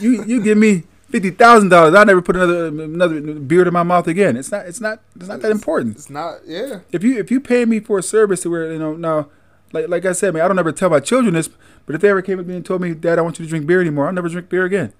[0.00, 3.82] You you give me fifty thousand dollars, I'll never put another another beard in my
[3.82, 4.36] mouth again.
[4.36, 5.96] It's not it's not it's not that important.
[5.96, 6.38] It's not.
[6.46, 6.80] Yeah.
[6.90, 9.28] If you if you pay me for a service to where you know now,
[9.72, 11.48] like like I said, man, I don't ever tell my children this,
[11.86, 13.44] but if they ever came up to me and told me, Dad, I want you
[13.44, 14.92] to drink beer anymore, I'll never drink beer again.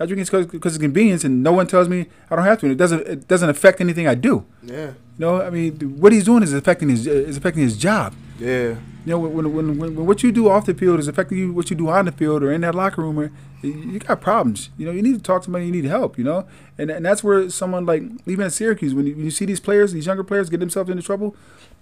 [0.00, 2.66] I drink it because it's convenience, and no one tells me I don't have to.
[2.66, 4.46] And it doesn't it doesn't affect anything I do.
[4.62, 4.86] Yeah.
[4.86, 8.14] You know, I mean, what he's doing is affecting his is affecting his job.
[8.38, 8.76] Yeah.
[9.04, 11.52] You know, when, when, when, when what you do off the field is affecting you,
[11.52, 13.30] what you do on the field or in that locker room, or
[13.60, 14.70] you, you got problems.
[14.78, 15.66] You know, you need to talk to somebody.
[15.66, 16.16] You need help.
[16.16, 16.46] You know,
[16.78, 19.60] and and that's where someone like even at Syracuse, when you, when you see these
[19.60, 21.36] players, these younger players get themselves into trouble,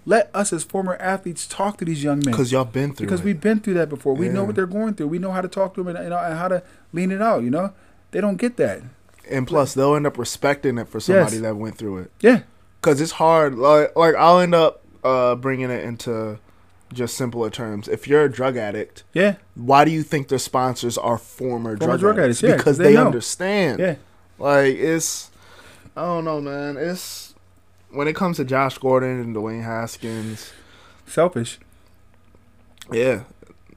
[0.07, 3.21] let us as former athletes talk to these young men Because y'all been through because
[3.21, 3.25] it.
[3.25, 4.15] we've been through that before.
[4.15, 5.09] We know what they're going through.
[5.09, 6.63] We know how to talk to them and, and, and how to
[6.93, 7.43] lean it out.
[7.43, 7.73] You know,
[8.13, 8.81] they don't get that.
[9.31, 11.43] and plus, they'll end up respecting it for somebody Yes.
[11.43, 12.11] that went through it.
[12.21, 12.43] Yeah,
[12.81, 13.57] Because it's hard.
[13.57, 16.39] Like, like I'll end up uh, bringing it into
[16.95, 17.87] just simpler terms.
[17.89, 21.99] If you're a drug addict, yeah, why do you think their sponsors are former, Former
[21.99, 22.39] drug, drug addicts?
[22.39, 23.79] addicts, yeah, because 'cause they they, understand.
[23.81, 23.97] yeah.
[24.39, 25.31] Like it's,
[25.95, 26.79] I don't know, man.
[26.79, 27.28] It's
[27.91, 30.53] when it comes to Josh Gordon and Dwayne Haskins.
[31.07, 31.59] Selfish.
[32.93, 33.25] Yeah,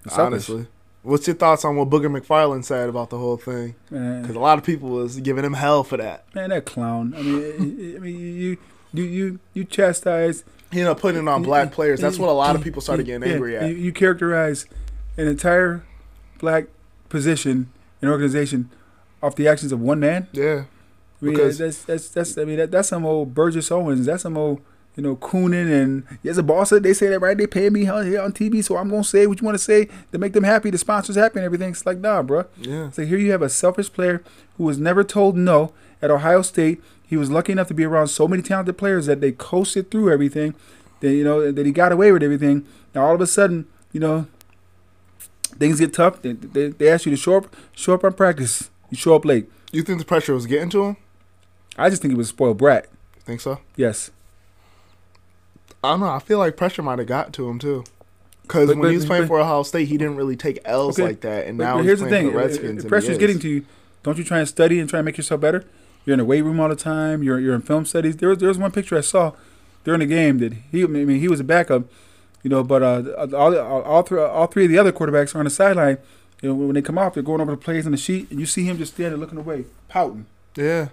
[0.07, 0.17] Selfish.
[0.19, 0.67] honestly.
[1.03, 3.75] What's your thoughts on what Booger McFarland said about the whole thing?
[3.89, 6.25] Because a lot of people was giving him hell for that.
[6.35, 7.15] Man, that clown.
[7.17, 8.57] I mean, I mean, you
[8.93, 10.43] you you you chastise.
[10.71, 11.99] You know, putting it on black players.
[11.99, 13.67] That's what a lot of people started getting angry at.
[13.67, 14.65] You, you characterize
[15.17, 15.83] an entire
[16.39, 16.67] black
[17.09, 17.69] position
[18.01, 18.69] and organization
[19.21, 20.27] off the actions of one man.
[20.31, 20.65] Yeah,
[21.21, 22.37] Because- that's that's that's.
[22.37, 24.05] I mean, that, that's some old Burgess Owens.
[24.05, 24.61] That's some old.
[24.97, 26.71] You know, Coonan and yes, a boss.
[26.71, 27.37] They say that right.
[27.37, 29.63] They pay me on- here on TV, so I'm gonna say what you want to
[29.63, 30.69] say to make them happy.
[30.69, 31.69] The sponsors happy and everything.
[31.69, 32.43] It's like, nah, bro.
[32.57, 34.21] yeah, So here you have a selfish player
[34.57, 35.71] who was never told no
[36.01, 36.83] at Ohio State.
[37.07, 40.11] He was lucky enough to be around so many talented players that they coasted through
[40.11, 40.55] everything.
[40.99, 42.65] That you know that he got away with everything.
[42.93, 44.27] Now all of a sudden, you know,
[45.57, 46.21] things get tough.
[46.21, 48.69] They, they, they ask you to show up, show up on practice.
[48.89, 49.49] You show up late.
[49.71, 50.97] You think the pressure was getting to him?
[51.77, 52.87] I just think he was a spoiled brat.
[53.25, 53.59] Think so?
[53.75, 54.11] Yes,
[55.83, 56.09] I don't know.
[56.09, 57.83] I feel like pressure might have got to him too.
[58.43, 60.99] Because But- when he was playing but- for Ohio State, he didn't really take L's
[60.99, 61.07] Okay.
[61.07, 62.83] like that, and but, now but he's here's the thing: for the If- Redskins.
[62.83, 63.65] if pressure's getting to you.
[64.03, 65.63] Don't you try and study and try and make yourself better?
[66.05, 67.21] You're in the weight room all the time.
[67.23, 68.17] You're you're in film studies.
[68.17, 69.33] There was there was one picture I saw
[69.83, 71.83] during the game that he I mean he was a backup,
[72.43, 73.03] you know, but uh,
[73.35, 75.99] all all, all three all three of the other quarterbacks are on the sideline.
[76.41, 78.39] You know, when they come off, they're going over the plays on the sheet, and
[78.39, 80.25] you see him just standing looking away, pouting
[80.55, 80.87] Yeah,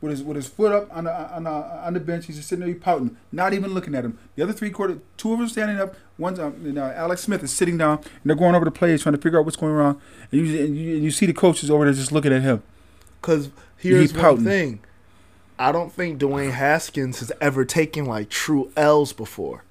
[0.00, 2.26] with his with his foot up on the on the, on the bench.
[2.26, 4.18] He's just sitting there he's pouting, not even looking at him.
[4.36, 5.94] The other three quarter, two of them standing up.
[6.18, 9.02] One's um, you know, Alex Smith is sitting down, and they're going over the plays,
[9.02, 10.00] trying to figure out what's going wrong.
[10.32, 12.62] And you and you, and you see the coaches over there just looking at him.
[13.20, 14.80] because here's He one thing:
[15.58, 19.64] I don't think Dwayne Haskins has ever taken like true L's before,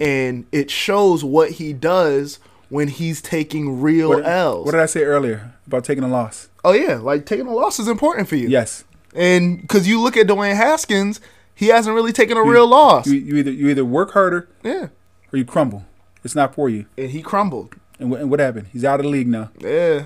[0.00, 2.38] and it shows what he does
[2.70, 4.64] when he's taking real What, L's.
[4.66, 6.48] what did I say earlier about taking a loss?
[6.64, 8.48] oh yeah, like taking a loss is important for you.
[8.48, 11.20] Yes, and because you look at Dwayne Haskins,
[11.54, 13.06] he hasn't really taken a You- real loss.
[13.06, 14.88] you, you either you either work harder yeah,
[15.32, 15.84] or you crumble.
[16.24, 16.86] It's not for you.
[16.96, 17.74] and he crumbled.
[18.00, 18.66] And, wh- and what happened?
[18.72, 19.50] He's out of the league now.
[19.58, 20.04] Yeah,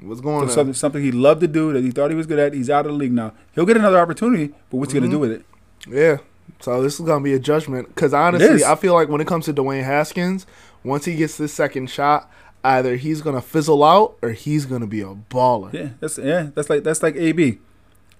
[0.00, 0.54] what's going So on?
[0.54, 2.52] something something he loved to do that he thought he was good at.
[2.54, 3.32] He's out of the league now.
[3.54, 5.06] He'll get another opportunity, but what's he Mm-hmm.
[5.10, 5.44] gonna do with it?
[5.88, 6.18] Yeah.
[6.60, 8.64] So this is gonna be a judgment because honestly.
[8.64, 10.46] I feel like when it comes to Dwayne Haskins,
[10.84, 12.30] once he gets this second shot,
[12.64, 15.72] either he's gonna fizzle out or he's gonna be a baller.
[15.72, 17.58] Yeah, that's yeah, that's like that's like AB.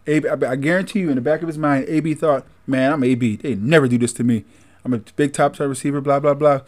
[0.06, 3.04] AB, I, I guarantee you, in the back of his mind, AB thought, "Man, I'm
[3.04, 3.36] AB.
[3.36, 4.44] They never do this to me.
[4.84, 6.00] I'm a big top star receiver.
[6.00, 6.60] Blah blah blah."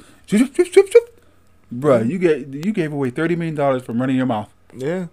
[1.75, 4.53] Bruh, you get you gave away thirty million dollars from running your mouth.
[4.75, 5.07] Yeah.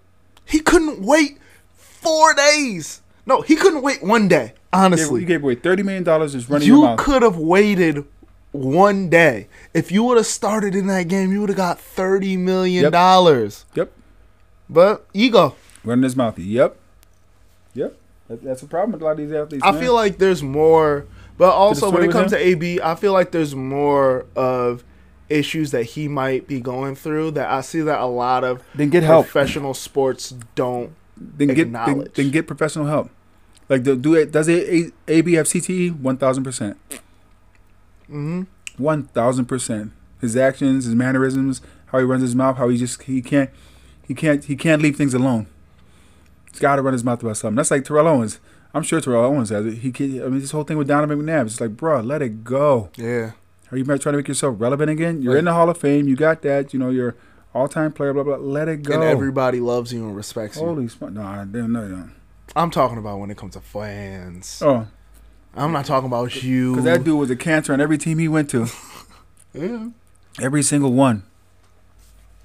[0.46, 1.38] He couldn't wait
[1.74, 3.02] four days.
[3.26, 4.42] No, he couldn't wait one day.
[4.42, 7.38] You gave, Honestly, you gave away thirty million dollars just running your you could have
[7.38, 8.06] waited
[8.52, 9.48] one day.
[9.74, 13.66] If you would have started in that game, you would have got thirty million dollars.
[13.76, 13.92] Yep.
[14.70, 15.56] But ego.
[15.84, 16.38] Running his mouth.
[16.38, 16.78] Yep.
[17.74, 17.96] Yep.
[18.30, 19.64] That, that's a problem with a lot of these athletes.
[19.66, 19.82] I man.
[19.82, 21.06] feel like there's more,
[21.38, 22.40] but also when it comes him?
[22.40, 24.84] to AB, I feel like there's more of
[25.30, 28.90] issues that he might be going through that I see that a lot of then
[28.90, 29.26] get help.
[29.28, 30.94] professional sports don't.
[31.18, 33.10] Then get then, then get professional help.
[33.68, 34.68] Like the, do it does it
[35.08, 36.00] A- AB have CTE?
[36.00, 36.78] One thousand percent.
[38.08, 38.44] hmm
[38.78, 39.92] One thousand percent.
[40.22, 43.50] His actions, his mannerisms, how he runs his mouth, how he just he can't
[44.08, 45.48] he can't he can't leave things alone.
[46.52, 47.56] He's got to run his mouth about something.
[47.56, 48.40] That's like Terrell Owens.
[48.74, 49.76] I'm sure Terrell Owens has it.
[49.80, 49.90] He
[50.22, 51.46] I mean, this whole thing with Donovan McNabb.
[51.48, 52.90] It's like, bro, let it go.
[52.96, 53.32] Yeah.
[53.72, 55.22] Are you trying to make yourself relevant again?
[55.22, 55.40] You're Right.
[55.40, 56.08] in the Hall of Fame.
[56.08, 56.74] You got that.
[56.74, 57.16] You know, you're
[57.54, 58.14] all-time player.
[58.14, 58.36] Blah blah.
[58.38, 58.96] Let it go.
[58.96, 60.64] And everybody loves you and respects you.
[60.66, 61.14] Holy smart!
[61.14, 62.10] No, I didn't know that.
[62.56, 64.62] I'm talking about when it comes to fans.
[64.66, 64.88] Oh,
[65.56, 66.72] I'm not talking about you.
[66.72, 68.68] because that dude was a cancer on every team he went to.
[69.54, 69.90] yeah.
[70.42, 71.24] Every single one.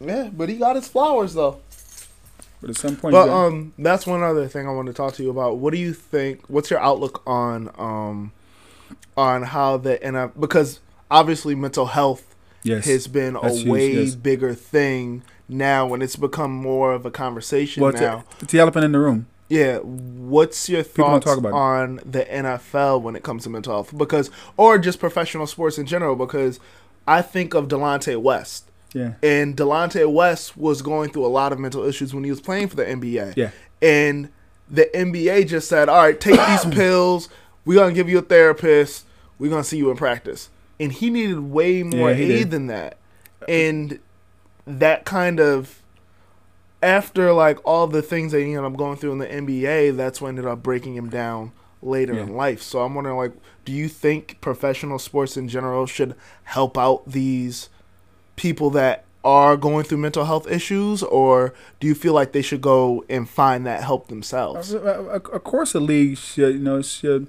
[0.00, 1.60] yeah, but he got his flowers though.
[2.66, 4.94] But at some point, But you got- um, that's one other thing I want to
[4.94, 5.58] talk to you about.
[5.58, 6.40] What do you think?
[6.48, 8.32] What's your outlook on um,
[9.16, 10.80] on how the NF because
[11.10, 14.14] obviously mental health yes, has been That's a huge, way yes.
[14.14, 18.18] bigger thing now, and it's become more of a conversation well, it's, now.
[18.18, 19.26] a- it's the elephant in the room.
[19.50, 21.54] Yeah, what's your thoughts talk about it.
[21.54, 23.96] on the NFL when it comes to mental health?
[23.96, 26.16] Because, or just professional sports in general?
[26.16, 26.58] Because
[27.06, 31.58] I think of Delonte West, Yeah, and Delonte West was going through a lot of
[31.58, 33.34] mental issues when he was playing for the NBA.
[33.36, 33.50] yeah,
[33.82, 34.30] And
[34.70, 37.28] the NBA just said, "All right, take these pills.
[37.66, 39.04] We're gonna give you a therapist.
[39.38, 40.48] We're gonna see you in practice."
[40.80, 42.50] And he needed way more Yeah, aid did.
[42.52, 42.96] than that.
[43.48, 43.98] And
[44.66, 45.82] that kind of
[46.82, 50.20] after like all the things that he ended up going through in the NBA, that's
[50.20, 51.52] what ended up breaking him down
[51.82, 52.22] later Yeah.
[52.22, 52.62] in life.
[52.62, 53.32] So I'm wondering, like,
[53.64, 56.14] do you think professional sports in general should
[56.44, 57.68] help out these
[58.36, 62.60] people that are going through mental health issues, or do you feel like they should
[62.60, 64.72] go and find that help themselves?
[64.72, 67.26] Of of course, the league should you know should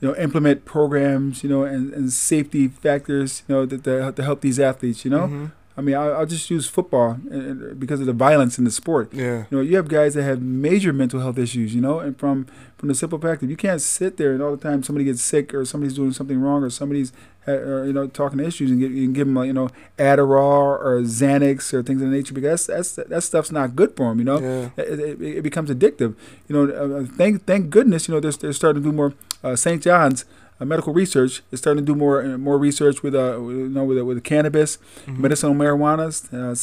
[0.00, 4.22] you know implement programs you know and, and safety factors you know that to, to
[4.22, 5.04] help these athletes.
[5.04, 5.52] You know, Mhm.
[5.78, 8.70] I mean, I'll, I'll just use football uh, uh, because of the violence in the
[8.72, 9.14] sport.
[9.14, 9.44] Yeah.
[9.48, 12.48] You know, you have guys that have major mental health issues, you know, and from
[12.76, 15.22] from the simple fact that you can't sit there and all the time somebody gets
[15.22, 17.12] sick or somebody's doing something wrong or somebody's
[17.46, 19.68] or, you know talking to issues and, get, and give them like, you know
[19.98, 23.96] Adderall or Xanax or things of that nature because that's, that's that stuff's not good
[23.96, 24.38] for them, you know.
[24.38, 24.70] Yeah.
[24.76, 26.16] It, it, it becomes addictive,
[26.48, 26.72] you know.
[26.72, 29.14] Uh, thank thank goodness, you know, they're, they're starting to do more.
[29.42, 29.80] Uh, St.
[29.80, 30.26] John's uh,
[30.64, 33.98] medical research is starting to do more uh, more research with uh you know with
[34.02, 35.18] with cannabis, Mhm.
[35.18, 36.08] medicinal marijuana.
[36.32, 36.54] Uh,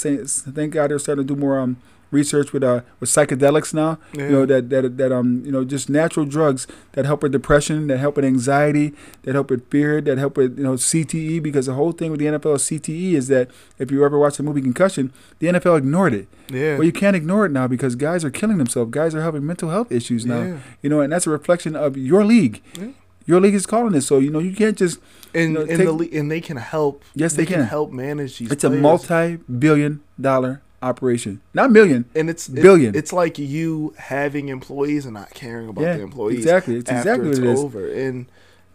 [0.51, 1.77] thank God they're starting to do more um
[2.11, 3.97] research with uh with psychedelics now.
[4.13, 4.25] Yeah.
[4.25, 7.87] You know that that that um you know just natural drugs that help with depression,
[7.87, 8.93] that help with anxiety,
[9.23, 12.19] that help with fear, that help with you know CTE because the whole thing with
[12.19, 13.49] the NFL CTE is that
[13.79, 16.27] if you ever watch the movie Concussion, the NFL ignored it.
[16.49, 16.73] yeah.
[16.75, 18.91] Well, you can't ignore it now because guys are killing themselves.
[18.91, 20.41] Guys are having mental health issues now.
[20.43, 20.57] Yeah.
[20.83, 22.61] You know, and that's a reflection of your league.
[22.79, 22.89] Yeah.
[23.25, 24.01] Your league is calling it.
[24.01, 24.99] So you know you can't just.
[25.33, 27.03] and know, and take- the le- and they can help.
[27.15, 27.65] Yes, they can can.
[27.65, 28.51] help manage these.
[28.51, 31.41] It's a multi-billion dollar operation.
[31.53, 32.05] Not million.
[32.15, 32.95] and it's it- billion.
[32.95, 36.39] it's like you having employees and not caring about yeah, the employees.
[36.39, 36.75] exactly.
[36.75, 37.59] It's exactly it's what it is.
[37.59, 38.27] over, and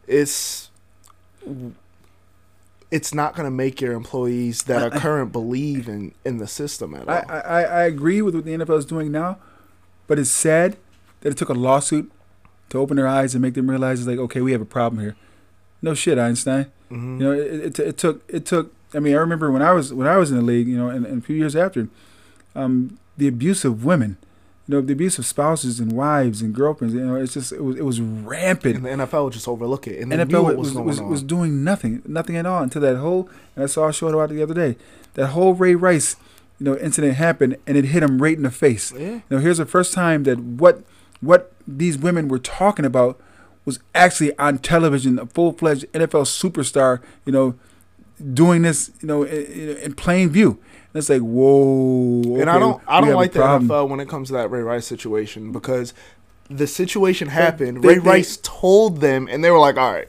[0.09, 0.71] it's
[2.91, 6.95] it's not going to make your employees that are current believe in in the system
[6.95, 7.23] at all.
[7.29, 9.39] I, I, I agree with what the NFL is doing now,
[10.09, 10.77] but it's sad
[11.21, 12.11] that it took a lawsuit
[12.71, 15.01] to open their eyes and make them realize it's like, okay, we have a problem
[15.01, 15.17] here.
[15.83, 16.67] No shit, Einstein.
[16.91, 17.21] Mhm.
[17.21, 18.73] You know, it, it, it took it took.
[18.95, 20.89] I mean, I remember when I was when I was in the league, you know,
[20.89, 21.89] and, and a few years after,
[22.55, 24.17] um, the abuse of women,
[24.67, 26.95] you know, the abuse of spouses and wives and girlfriends.
[26.95, 28.77] You know, it's just it was it was rampant.
[28.77, 31.63] and the NFL would just overlook it, and knew NFL was was, was, was doing
[31.65, 33.29] nothing, nothing at all until that whole.
[33.55, 34.77] And I saw a show about the other day.
[35.15, 36.17] That whole Ray Rice,
[36.59, 38.93] you know, incident happened, and it hit him right in the face.
[38.93, 40.83] yeah, You know, here's the first time that what
[41.21, 43.21] what these women were talking about
[43.65, 45.19] was actually on television.
[45.19, 47.55] A full fledged NFL superstar, you know,
[48.35, 50.59] doing this, you know, in, in plain view.
[50.93, 52.41] And it's like, whoa.
[52.41, 53.41] and I don't I don't like the.
[53.41, 55.95] NFL when it comes to that Ray Rice situation because
[56.49, 57.83] the situation happened.
[57.83, 60.09] they- Ray they- Rice told them, and they were like, "All right,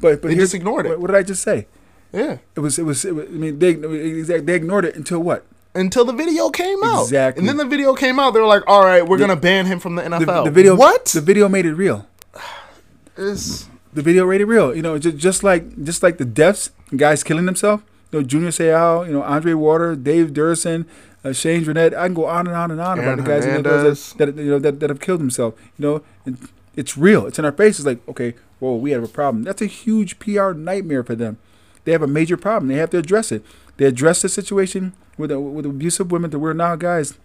[0.00, 0.90] But but they just ignored it.
[0.90, 1.66] what, what did I just say?
[2.12, 3.04] yeah." It was it was.
[3.04, 5.44] It was I mean, they they ignored it until what?
[5.74, 7.40] Until the video came out, Exactly.
[7.40, 8.34] and then the video came out.
[8.34, 10.50] They were like, "All right, we're The- gonna ban him from the The, NFL." the
[10.50, 11.04] video what?
[11.06, 12.06] The video made it real.
[13.16, 14.74] Is- the video made it real.
[14.74, 17.82] You know, just, just like just like the deaths, guys killing themselves.
[18.12, 20.86] You know, Junior Seau, you know, Andre Water, Dave Duerson,
[21.24, 21.94] uh, Shane Dronett.
[21.94, 24.14] I can go on and on and on Aaron about the guys the Hernandez.
[24.14, 25.56] that, that you know that, that have killed themselves.
[25.78, 27.26] You know, and it's real.
[27.26, 27.86] It's in our faces.
[27.86, 29.44] Like, okay, whoa, we have a problem.
[29.44, 31.38] That's a huge PR nightmare for them.
[31.84, 32.68] They have a major problem.
[32.68, 33.44] They have to address it.
[33.80, 37.16] They address the situation with uh, with abusive women that we're now guys.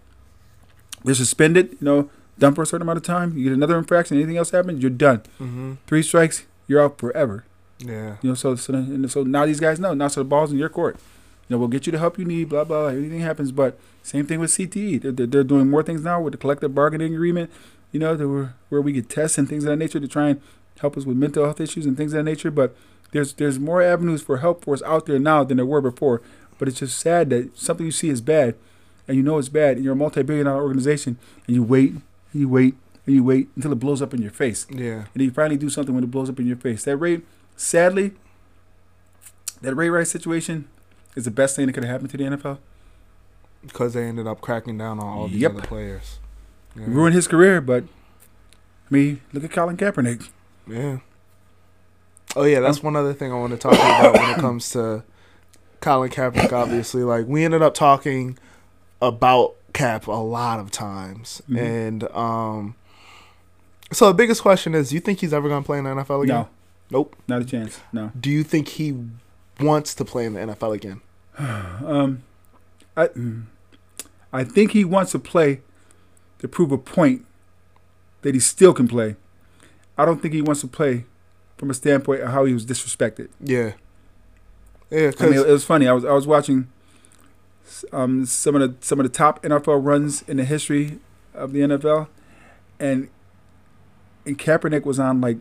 [1.04, 1.72] They're suspended.
[1.72, 2.10] You know,
[2.40, 3.38] done for a certain amount of time.
[3.38, 4.16] You get another infraction.
[4.16, 5.18] Anything else happens, you're done.
[5.38, 5.74] Mm-hmm.
[5.86, 7.44] Three strikes, you're out forever.
[7.80, 8.16] Yeah.
[8.22, 9.94] You know, so so and so now these guys know.
[9.94, 10.96] Now so the ball's in your court.
[11.50, 12.48] You know, we'll get you the help you need.
[12.48, 12.84] Blah blah.
[12.84, 12.98] blah.
[12.98, 15.02] Anything happens, but same thing with CTE.
[15.02, 17.52] They're, they're, they're doing more things now with the collective bargaining agreement.
[17.92, 20.42] You know, were, where we get tests and things of that nature to try and
[20.80, 22.50] help us with mental health issues and things of that nature.
[22.50, 22.74] But
[23.12, 26.22] there's there's more avenues for help for us out there now than there were before.
[26.58, 28.56] But it's just sad that something you see is bad,
[29.08, 31.18] and you know it's bad, and you're a multi-billion-dollar organization,
[31.48, 32.02] and you wait and
[32.34, 32.76] you wait
[33.06, 35.06] and you wait until it blows up in your face Yeah.
[35.14, 36.84] and you finally do something when it blows up in your face.
[36.86, 37.22] That Ray,
[37.56, 38.14] sadly,
[39.62, 40.68] that Ray Rice situation
[41.16, 42.58] is the best thing that could have happened to the NFL.
[43.62, 45.52] Because they ended up cracking down on all these Yep.
[45.52, 46.20] other players.
[46.76, 46.86] Yeah.
[46.88, 50.30] Ruined his career, but I mean, look at Colin Kaepernick.
[50.68, 50.98] Yeah.
[52.36, 55.04] Oh yeah, that's one other thing I want to talk about when it comes to
[55.86, 56.52] Colin Kaepernick.
[56.52, 58.38] Obviously, like we ended up talking
[59.02, 61.60] about Cap a lot of times, Mhm.
[61.62, 62.76] and um,
[63.92, 65.92] so the biggest question is: Do you think he's ever going to play in the
[65.92, 66.36] NFL again?
[66.36, 66.50] No,
[66.90, 67.16] Nope.
[67.28, 67.80] not a chance.
[67.94, 68.12] No.
[68.20, 68.98] Do you think he
[69.60, 71.02] wants to play in the NFL again?
[71.86, 72.24] Um,
[72.98, 73.10] I,
[74.32, 75.62] I think he wants to play
[76.40, 77.26] to prove a point
[78.22, 79.18] that he still can play.
[79.98, 81.06] I don't think he wants to play
[81.58, 83.28] from a standpoint of how he was disrespected.
[83.42, 83.74] Yeah.
[84.96, 85.88] Yeah, I mean, it was funny.
[85.88, 86.68] I was I was watching
[87.92, 91.00] um, some of the some of the top NFL runs in the history
[91.34, 92.08] of the NFL,
[92.80, 93.10] and
[94.26, 95.38] and Kaepernick was on like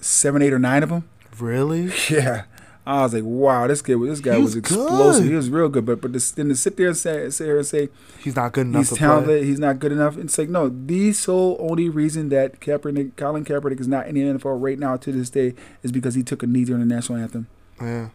[0.00, 1.08] seven, eight, or nine of them.
[1.38, 2.44] really, Yeah,
[2.84, 5.24] I was like, wow, this kid, this guy He was, was explosive.
[5.24, 5.86] He was real good.
[5.86, 7.88] But but to, then to sit there and say, sit here and say
[8.24, 9.44] he's not good enough he's to talented, play.
[9.44, 10.18] he's not good enough.
[10.18, 14.22] It's like no, the sole only reason that Kaepernick, Colin Kaepernick, is not in the
[14.22, 15.54] NFL right now to this day
[15.84, 17.46] is because he took a knee during the national anthem.
[17.80, 18.08] Yeah.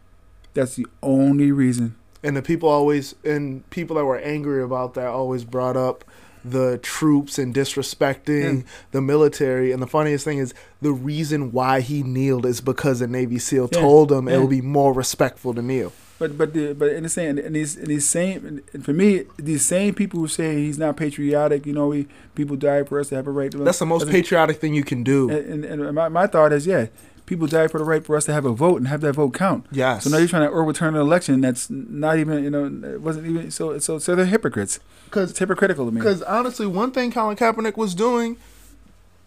[0.58, 1.96] That's the only reason.
[2.24, 6.04] And the people always and people that were angry about that always brought up
[6.44, 8.64] the troops and disrespecting Yeah.
[8.92, 9.72] the military.
[9.72, 13.70] And the funniest thing is the reason why he kneeled is because a Navy SEAL
[13.72, 13.80] Yeah.
[13.82, 15.92] told him it would be more respectful to kneel.
[16.20, 19.24] But but the, but in the same and these and these same and for me
[19.38, 23.10] these same people who say he's not patriotic, you know, we people die for us
[23.10, 25.30] to have a right to That's the most That's- patriotic thing you can do.
[25.30, 26.88] And, and, and my, my thought is, yeah,
[27.28, 29.36] people die for the right for us to have a vote and have that vote
[29.36, 29.68] count.
[29.72, 30.04] yes.
[30.06, 33.28] So now you're trying to overturn an election that's not even, you know, it wasn't
[33.28, 33.78] even so.
[33.78, 34.80] So so they're hypocrites.
[35.06, 36.00] Because It's hypocritical to me.
[36.02, 38.38] Because honestly, one thing Colin Kaepernick was doing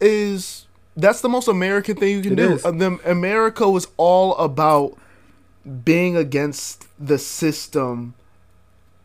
[0.01, 0.67] is
[0.97, 2.53] that's the most American thing you can It do.
[2.55, 2.65] is.
[2.65, 4.99] Uh, the, America was all about
[5.85, 8.15] being against the system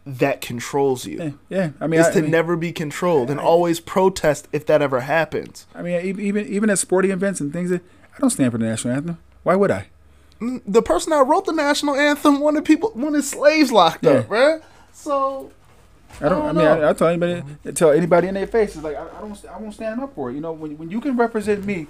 [0.06, 1.18] that controls you.
[1.18, 1.70] yeah, yeah.
[1.82, 4.66] I mean, is I, to I mean, never be controlled and I- always protest if
[4.68, 5.66] that ever happens.
[5.76, 7.82] I mean, even even at sporting events and things, that
[8.16, 9.18] I don't stand for the national anthem.
[9.44, 9.88] Why would I?
[10.40, 14.36] The person that wrote the national anthem wanted people wanted slaves locked up, Yeah.
[14.38, 14.62] right?
[14.94, 15.52] So
[16.22, 16.42] I don't.
[16.42, 16.68] I I, don't mean.
[16.86, 17.44] I, I tell anybody,
[17.74, 20.36] tell anybody in their faces, like I, I don't, I won't stand up for it.
[20.36, 21.88] You know, when when you can represent me,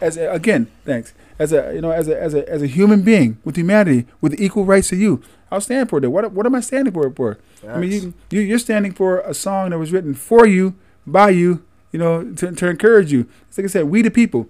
[0.00, 3.02] as a, again, thanks, as a you know, as a as a as a human
[3.02, 6.08] being with humanity, with equal rights to you, I'll stand for it.
[6.08, 7.38] What what am I standing for it for?
[7.66, 10.74] I mean, you, you you're standing for a song that was written for you,
[11.06, 11.62] by you,
[11.92, 13.26] you know, to to encourage you.
[13.48, 14.48] It's like I said, we the people.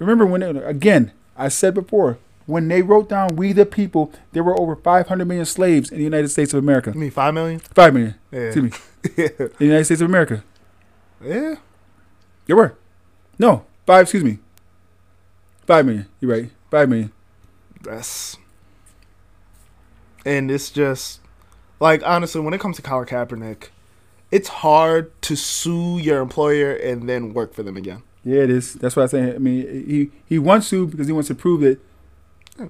[0.00, 2.18] Remember when it, again, I said before.
[2.46, 6.04] When they wrote down "We the People," there were over 500 million slaves in the
[6.04, 6.90] United States of America.
[6.92, 7.60] you mean five million?
[7.60, 8.16] Five million.
[8.32, 8.40] Yeah.
[8.40, 8.78] Excuse me.
[9.16, 9.28] yeah.
[9.38, 10.42] In the United States of America.
[11.22, 11.56] Yeah.
[12.46, 12.74] There were.
[13.38, 14.38] No, five, excuse me.
[15.66, 16.06] Five million.
[16.18, 16.50] You're right.
[16.70, 17.12] Five million.
[17.82, 18.36] That's
[20.24, 21.20] and it's just
[21.78, 23.68] like honestly, when it comes to Colin Kaepernick,
[24.30, 28.02] it's hard to sue your employer and then work for them again.
[28.24, 28.74] Yeah, it is.
[28.74, 29.34] That's what I say.
[29.34, 31.78] I mean, he he wants to because he wants to prove that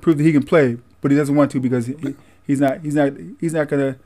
[0.01, 2.15] prove that he can play, but he doesn't want to because he, he-
[2.47, 3.97] he's not he's not he's not gonna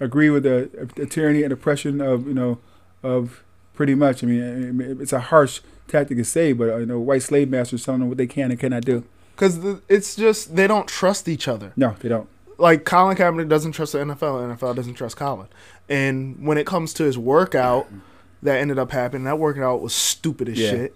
[0.00, 2.58] agree with the, the tyranny and oppression of you know
[3.02, 3.42] of
[3.74, 4.22] pretty much.
[4.24, 7.84] I mean, it's a harsh tactic to say, but uh, you know, white slave masters
[7.84, 9.04] telling them what they can and cannot do.
[9.34, 9.58] Because
[9.88, 11.72] it's just they don't trust each other.
[11.76, 12.28] No, they don't.
[12.60, 15.46] Like Colin Kaepernick doesn't trust the NFL, the NFL doesn't trust Colin.
[15.88, 17.88] And when it comes to his workout,
[18.42, 19.24] that ended up happening.
[19.24, 20.70] That workout was stupid as Yeah.
[20.70, 20.94] shit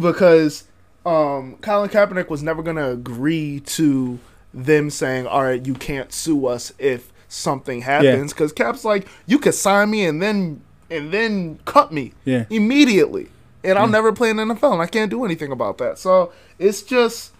[0.00, 0.64] because
[1.06, 4.18] um, Colin Kaepernick was never gonna agree to
[4.52, 9.38] them saying, "All right, you can't sue us if something happens." Because Cap's like, "You
[9.38, 10.60] could sign me and then
[10.90, 12.44] and then cut me Yeah.
[12.50, 13.28] immediately,
[13.64, 13.92] and I'll Yeah.
[13.92, 17.32] never play in the NFL, and I can't do anything about that." So it's just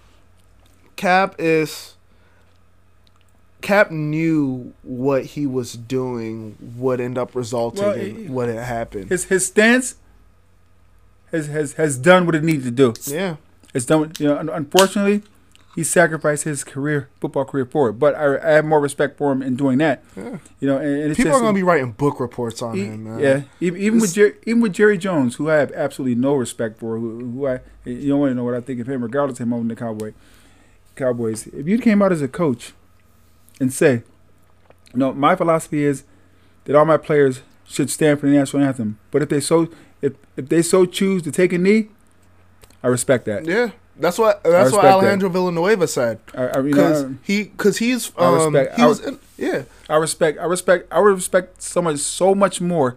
[0.96, 1.94] Cap is.
[3.60, 8.58] Cap knew what he was doing would end up resulting Well, in he- what had
[8.64, 9.08] happened.
[9.10, 9.96] His his stance
[11.32, 12.94] has has has done what it needed to do.
[13.06, 13.36] Yeah.
[13.74, 14.12] It's done.
[14.18, 15.22] You know, unfortunately,
[15.74, 17.94] he sacrificed his career, football career for it.
[17.94, 20.02] But I, I have more respect for him in doing that.
[20.16, 20.38] Yeah.
[20.60, 22.84] You know, and, and it's People just, are gonna be writing book reports on E-
[22.84, 23.18] him, man.
[23.20, 26.78] Yeah, even, even with Jerry, even with Jerry Jones, who I have absolutely no respect
[26.78, 29.38] for, who, who I you don't want to know what I think of him, regardless
[29.40, 30.14] of him owning the Cowboy
[30.96, 31.46] Cowboys.
[31.48, 32.72] If you came out as a coach
[33.60, 34.02] and say,
[34.94, 36.04] no, my philosophy is
[36.64, 39.68] that all my players should stand for the national anthem, but if they so
[40.00, 41.88] if if they so choose to take a knee,
[42.82, 43.44] I respect that.
[43.44, 44.92] Yeah, that's what that's what respect that.
[44.94, 46.20] Alejandro Villanueva said.
[46.34, 49.18] I, I, you Because know, he, because he's, I um, respect- he I was, in,
[49.36, 52.96] yeah, I respect, I respect, I would respect someone so much more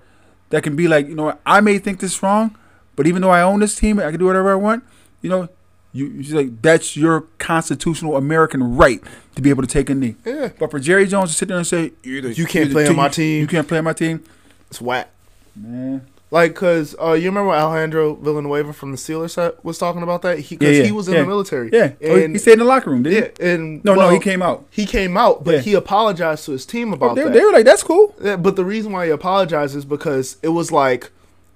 [0.52, 2.56] that can be like, you know, I may think this wrong,
[2.96, 4.84] but even though I own this team, I can do whatever I want.
[5.22, 5.50] You know,
[5.94, 9.02] you, you like that's your constitutional American right
[9.36, 10.16] to be able to take a knee.
[10.26, 12.96] yeah, But for Jerry Jones to sit there and say you You can't play on
[12.96, 13.42] my team.
[13.42, 14.24] you can't play on my team,
[14.70, 15.10] it's whack.
[15.56, 16.08] man.
[16.34, 20.40] Like, cause uh, you remember Alejandro Villanueva from the Steelers set was talking about that.
[20.40, 21.22] He, cause Yeah, yeah, he was in yeah.
[21.24, 21.70] the military.
[21.74, 23.82] Yeah, oh, he- and he stayed in the locker room, didn't yeah, and he?
[23.84, 24.66] No, well, no, he came out.
[24.72, 25.60] He came out, but Yeah.
[25.60, 27.34] he apologized to his team Oh, about they, that.
[27.34, 30.48] they were like, "That's cool." Yeah, but the reason why he apologized is because it
[30.50, 31.12] was like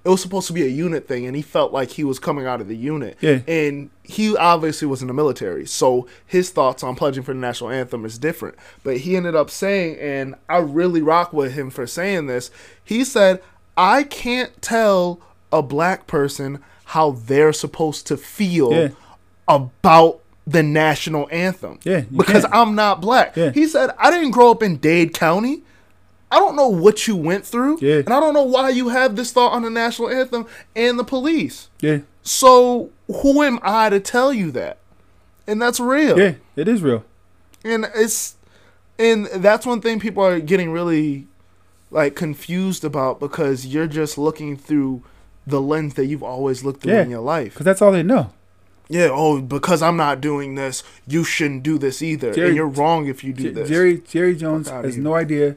[0.06, 2.46] it was supposed to be a unit thing, and he felt like he was coming
[2.46, 3.18] out of the unit.
[3.20, 3.40] Yeah.
[3.48, 7.70] And he obviously was in the military, so his thoughts on pledging for the national
[7.70, 8.54] anthem is different.
[8.84, 12.52] But he ended up saying, and I really rock with him for saying this.
[12.84, 13.42] He said,
[13.76, 15.18] "I can't tell
[15.50, 18.88] a black person how they're supposed to feel Yeah.
[19.48, 22.54] about." The national anthem, Yeah, because can't.
[22.54, 23.36] I'm not black.
[23.36, 23.50] Yeah.
[23.50, 25.62] He said, "I didn't grow up in Dade County.
[26.30, 27.96] I don't know what you went through, Yeah.
[27.98, 31.04] and I don't know why you have this thought on the national anthem and the
[31.04, 31.68] police.
[31.80, 34.78] Yeah, So who am I to tell you that?
[35.46, 36.18] And that's real.
[36.18, 37.04] yeah, it is real.
[37.64, 38.34] And it's
[38.98, 41.26] and that's one thing people are getting really
[41.90, 45.02] like confused about because you're just looking through
[45.46, 47.02] the lens that you've always looked through Yeah.
[47.02, 47.52] in your life.
[47.52, 48.30] Because that's all they know.
[48.88, 52.32] Yeah, oh, because I'm not doing this, you shouldn't do this either.
[52.32, 53.68] Jerry- and you're wrong if you do J- this.
[53.68, 55.54] Jerry Jerry Jones has no idea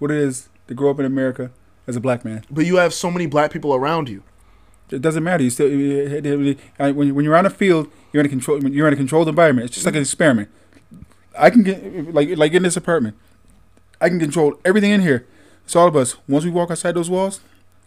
[0.00, 1.50] what it is to grow up in America
[1.86, 2.44] as a black man.
[2.50, 4.22] but you have so many black people around you.
[4.90, 5.44] It doesn't matter.
[5.44, 8.60] You still when when you're on a field, you're in a control.
[8.68, 9.66] You're in a controlled environment.
[9.66, 10.48] It's just like an experiment.
[11.38, 13.16] I can get like like in this apartment.
[14.00, 15.26] I can control everything in here.
[15.64, 16.16] It's all of us.
[16.26, 17.40] Once we walk outside those walls,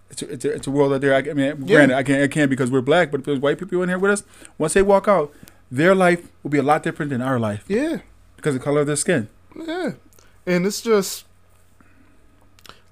[0.09, 1.13] it's a, it's a, it's a world out there.
[1.13, 1.53] I, I mean, Yeah.
[1.75, 3.11] granted, I can't I can't because we're black.
[3.11, 4.23] But if there's white people in here with us,
[4.57, 5.33] once they walk out,
[5.69, 7.97] their life will be a lot different than our life Yeah.
[8.37, 9.27] because of the color of their skin.
[9.57, 9.93] Yeah.
[10.45, 11.25] And it's just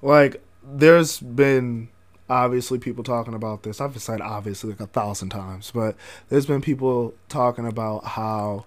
[0.02, 1.90] like there's been
[2.30, 3.82] obviously people talking about this.
[3.82, 5.96] I've said obviously like a thousand times, but
[6.30, 8.66] there's been people talking about how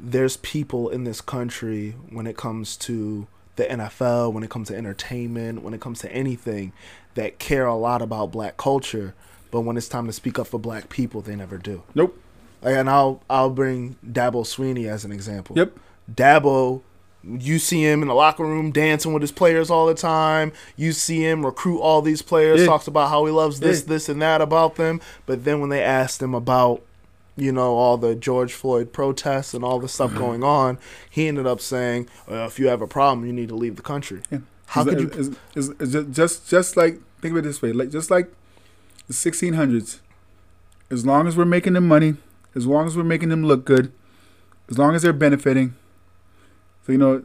[0.00, 3.26] there's people in this country when it comes to
[3.56, 6.72] the NFL, when it comes to entertainment, when it comes to anything
[7.14, 9.14] that care a lot about black culture,
[9.50, 11.82] but when it's time to speak up for black people, they never do.
[11.94, 12.20] Nope.
[12.62, 15.56] And I'll I'll bring Dabo Swinney as an example.
[15.56, 15.78] Yep.
[16.12, 16.82] Dabo,
[17.26, 20.52] you see him in the locker room dancing with his players all the time.
[20.76, 22.66] You see him recruit all these players, Yeah.
[22.66, 23.88] talks about how he loves this, Yeah.
[23.88, 25.00] this, and that about them.
[25.26, 26.82] But then when they asked him about,
[27.36, 30.18] you know, all the George Floyd protests and all the stuff mm-hmm.
[30.20, 30.78] going on,
[31.08, 33.82] he ended up saying, well, "If you have a problem, you need to leave the
[33.82, 34.38] country." Yeah.
[34.66, 35.06] How could you?
[35.08, 38.32] it's- it's ju- just just like think of it this way, like just like
[39.06, 40.00] the 1600s.
[40.90, 42.16] As long as we're making them money,
[42.54, 43.92] as long as we're making them look good,
[44.70, 45.74] as long as they're benefiting,
[46.86, 47.22] so you know,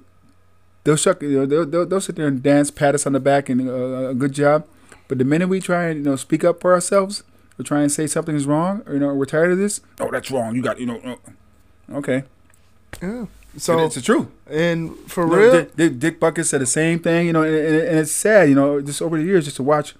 [0.84, 3.20] they'll shuck, you know, they'll, they'll they'll sit there and dance, pat us on the
[3.20, 4.66] back, and uh, a good job.
[5.08, 7.24] But the minute we try and you know speak up for ourselves,
[7.60, 9.82] or try and say something is wrong, or you know, we're tired of this.
[10.00, 10.56] Oh, that's wrong.
[10.56, 11.00] You got you know.
[11.04, 11.16] uh,
[11.92, 12.24] Okay,
[13.02, 13.26] Yeah.
[13.58, 14.28] so it's the truth.
[14.48, 17.42] and for You know, real, Dick, Dick, Dick Butkus said the same thing, you know,
[17.42, 19.96] and, and, it's sad, you know, just over the years, just to watch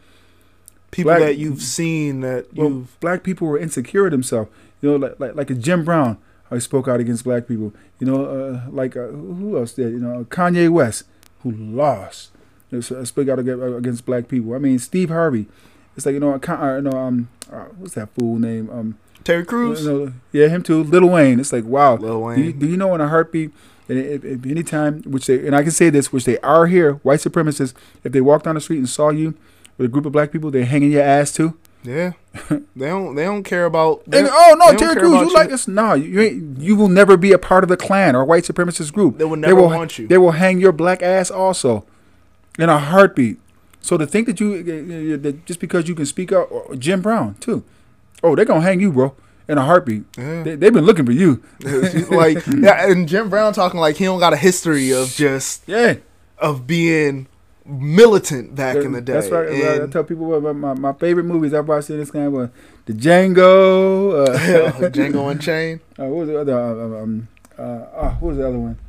[0.92, 4.52] people black- that you've seen that well, black people were insecure of themselves.
[4.82, 6.20] You know, like like, like a Jim Brown,
[6.50, 7.74] how he spoke out against black people.
[8.00, 9.92] You know, uh, like uh, who else did?
[9.94, 11.04] You know, Kanye West,
[11.44, 12.32] who lost,
[12.72, 14.54] you know, so- spoke out against, against black people.
[14.54, 15.48] I mean, Steve Harvey.
[15.96, 18.70] It's like you know, a Con- uh, no, um, uh, what's that fool name?
[18.70, 20.82] Um, Terry Crews, you know, yeah, him too.
[20.84, 21.40] Little Wayne.
[21.40, 21.96] It's like wow.
[21.96, 22.60] Lil Do you, Wayne.
[22.60, 23.52] do you know in a heartbeat,
[23.90, 26.68] and if, if any time, which they, and I can say this, which they are
[26.68, 27.74] here, white supremacists,
[28.04, 29.34] if they walked down the street and saw you
[29.78, 31.58] with a group of black people, they're hanging your ass too.
[31.84, 32.14] Yeah,
[32.50, 33.16] they don't.
[33.16, 34.04] They don't care about.
[34.12, 35.68] And oh no, Terry Crews, you like us?
[35.68, 38.44] No, you you, ain't, you will never be a part of the Klan or white
[38.44, 39.18] supremacist group.
[39.18, 40.08] They will never will, want you.
[40.08, 41.86] They will hang your black ass also,
[42.58, 43.38] in a heartbeat.
[43.82, 46.76] So to think that you uh, uh, that just because you can speak up, or
[46.76, 47.64] Jim Brown too,
[48.22, 49.16] oh they're gonna hang you, bro,
[49.48, 50.04] in a heartbeat.
[50.18, 50.44] Yeah.
[50.44, 51.42] They, they've been looking for you.
[52.12, 55.96] like yeah, and Jim Brown talking like he don't got a history of just Yeah,
[56.38, 57.28] of being
[57.70, 59.14] militant back in the day.
[59.14, 59.82] That's right.
[59.82, 62.52] I tell people what my, my favorite movies I've watched in this kind of
[62.86, 64.28] the Django.
[64.28, 65.82] Uh, Django Unchained.
[66.00, 66.54] Uh, what was the other?
[66.58, 67.28] Uh, um,
[67.58, 68.80] uh, uh, what was the other one?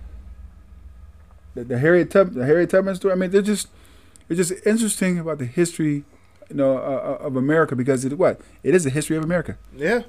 [1.54, 3.12] The, the Harriet Tub, the Harriet Tubman story.
[3.12, 3.66] I mean, they're just,
[4.28, 6.04] it's just interesting about the history,
[6.48, 9.58] you know, uh, uh, of America because it what it is the history of America.
[9.76, 10.02] Yeah,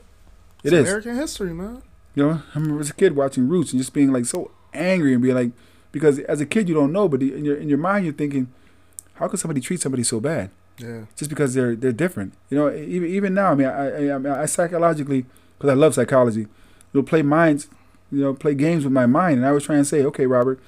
[0.64, 0.88] It it's.
[0.88, 1.82] American history, man.
[2.14, 5.14] You know, I remember as a kid watching Roots and just being like so angry
[5.14, 5.52] and being like,
[5.92, 8.54] because as a kid you don't know, but in your in your mind you're thinking,
[9.16, 10.50] how could somebody treat somebody so bad?
[10.78, 12.34] Yeah, just because they're they're different.
[12.50, 15.26] You know, even even now, I mean, I I, mean, I psychologically
[15.58, 16.42] because I love psychology.
[16.42, 17.70] You know, play minds,
[18.12, 20.60] you know, play games with my mind, and I was trying to say, okay, Robert,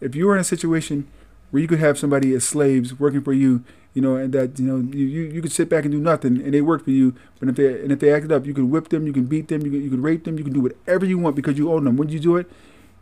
[0.00, 1.08] if you were in a situation
[1.50, 4.66] where you could have somebody as slaves working for you, you know, and that you
[4.66, 7.14] know you, you, you could sit back and do nothing, and they work for you,
[7.40, 9.48] but if they and if they acted up, you could whip them, you can beat
[9.48, 11.72] them, you can you can rape them, you can do whatever you want because you
[11.72, 11.96] own them.
[11.96, 12.50] Would you do it?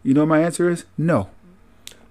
[0.03, 1.29] You know, my answer is no,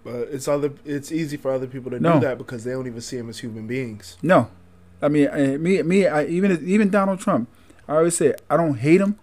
[0.06, 0.72] but it's other.
[0.86, 2.14] It's easy for other people to No.
[2.14, 4.16] do that because they don't even see him as human beings.
[4.22, 4.48] no.
[5.02, 7.50] I mean, I, me me I, even even Donald Trump,
[7.88, 9.20] I always say I don't hate him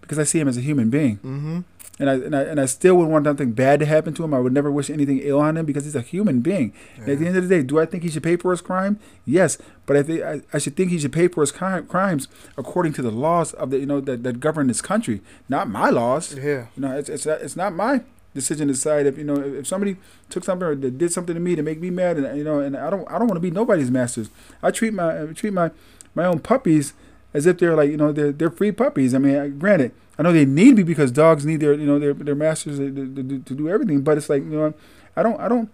[0.00, 1.16] because I see him as a human being.
[1.18, 1.58] Mm-hmm.
[2.00, 4.32] And I, and I and I still wouldn't want nothing bad to happen to him.
[4.32, 6.72] I would never wish anything ill on him because he's a human being.
[6.96, 8.62] And At the end of the day, do I think he should pay for his
[8.62, 8.98] crime?
[9.26, 12.26] Yes, but I think I, I should think he should pay for his cri- crimes
[12.56, 15.20] according to the laws of the you know that, that govern this country,
[15.50, 16.34] not my laws.
[16.34, 18.00] Yeah, You know, it's it's it's not my
[18.34, 19.96] decision to decide if you know if somebody
[20.30, 22.76] took something or did something to me to make me mad, and you know, and
[22.76, 24.30] I don't I don't want to be nobody's masters.
[24.62, 25.70] I treat my I treat my
[26.14, 26.94] my own puppies
[27.34, 29.14] as if they're like you know they're they're free puppies.
[29.14, 31.98] I mean, I- granted, I know they need me because dogs need their you know
[31.98, 34.74] their their masters to, to, to, to do everything, but it's like you know,
[35.16, 35.70] I don't I don't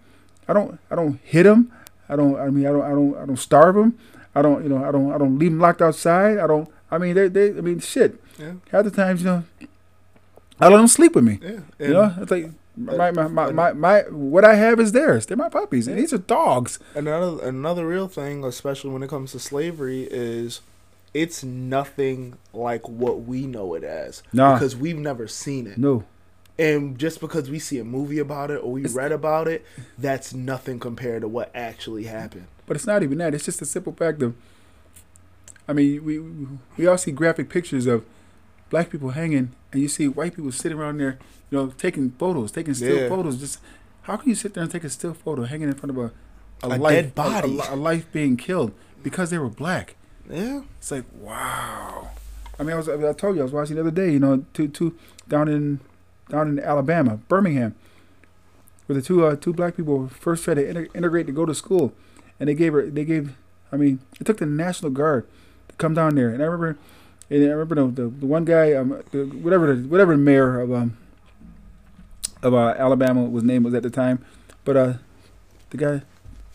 [0.48, 1.72] I don't I don't hit them.
[2.08, 3.98] I don't I mean I don't I don't I don't starve them.
[4.34, 6.38] I don't you know I don't I don't leave them locked outside.
[6.38, 8.20] I don't I mean they they I mean shit.
[8.38, 9.44] yeah, Half the times you know
[10.60, 11.38] I let them sleep with me.
[11.42, 11.60] yeah.
[11.78, 15.26] You know, it's like my, my, my, my, my what I have is theirs.
[15.26, 16.78] They're my puppies, and these are dogs.
[16.94, 20.60] another another real thing, especially when it comes to slavery, is
[21.14, 24.54] it's nothing like what we know it as Nah.
[24.54, 25.78] because we've never seen it.
[25.78, 26.04] No,
[26.58, 29.64] And just because we see a movie about it or we It's- read about it,
[29.96, 32.46] that's nothing compared to what actually happened.
[32.66, 33.34] but it's not even that.
[33.34, 34.34] It's just a simple fact of.
[35.66, 36.18] I mean, we
[36.76, 38.04] we all see graphic pictures of
[38.70, 41.18] black people hanging, and you see white people sitting around there,
[41.50, 43.08] you know, taking photos, taking still Yeah.
[43.08, 43.38] photos.
[43.38, 43.60] Just
[44.02, 46.12] how can you sit there and take a still photo hanging in front of a
[46.62, 47.58] a, A life, dead a- body.
[47.68, 48.72] a, a life being killed
[49.02, 49.94] because they were black?
[50.28, 50.62] Yeah.
[50.78, 52.10] It's like wow.
[52.58, 54.10] I mean, I was I told you I was watching the other day.
[54.12, 54.96] You know, two two
[55.28, 55.80] down in
[56.28, 57.74] down in Alabama, Birmingham,
[58.86, 61.54] where the two uh, two black people first tried to inter- integrate to go to
[61.54, 61.92] school,
[62.40, 63.36] and they gave her they gave.
[63.70, 65.26] I mean, it took the National Guard
[65.68, 66.78] to come down there, and I remember,
[67.30, 70.72] and I remember the the, the one guy, um, the, whatever the whatever mayor of
[70.72, 70.96] um
[72.42, 74.24] of uh, Alabama was name was at the time,
[74.64, 74.92] but uh
[75.70, 76.02] the guy,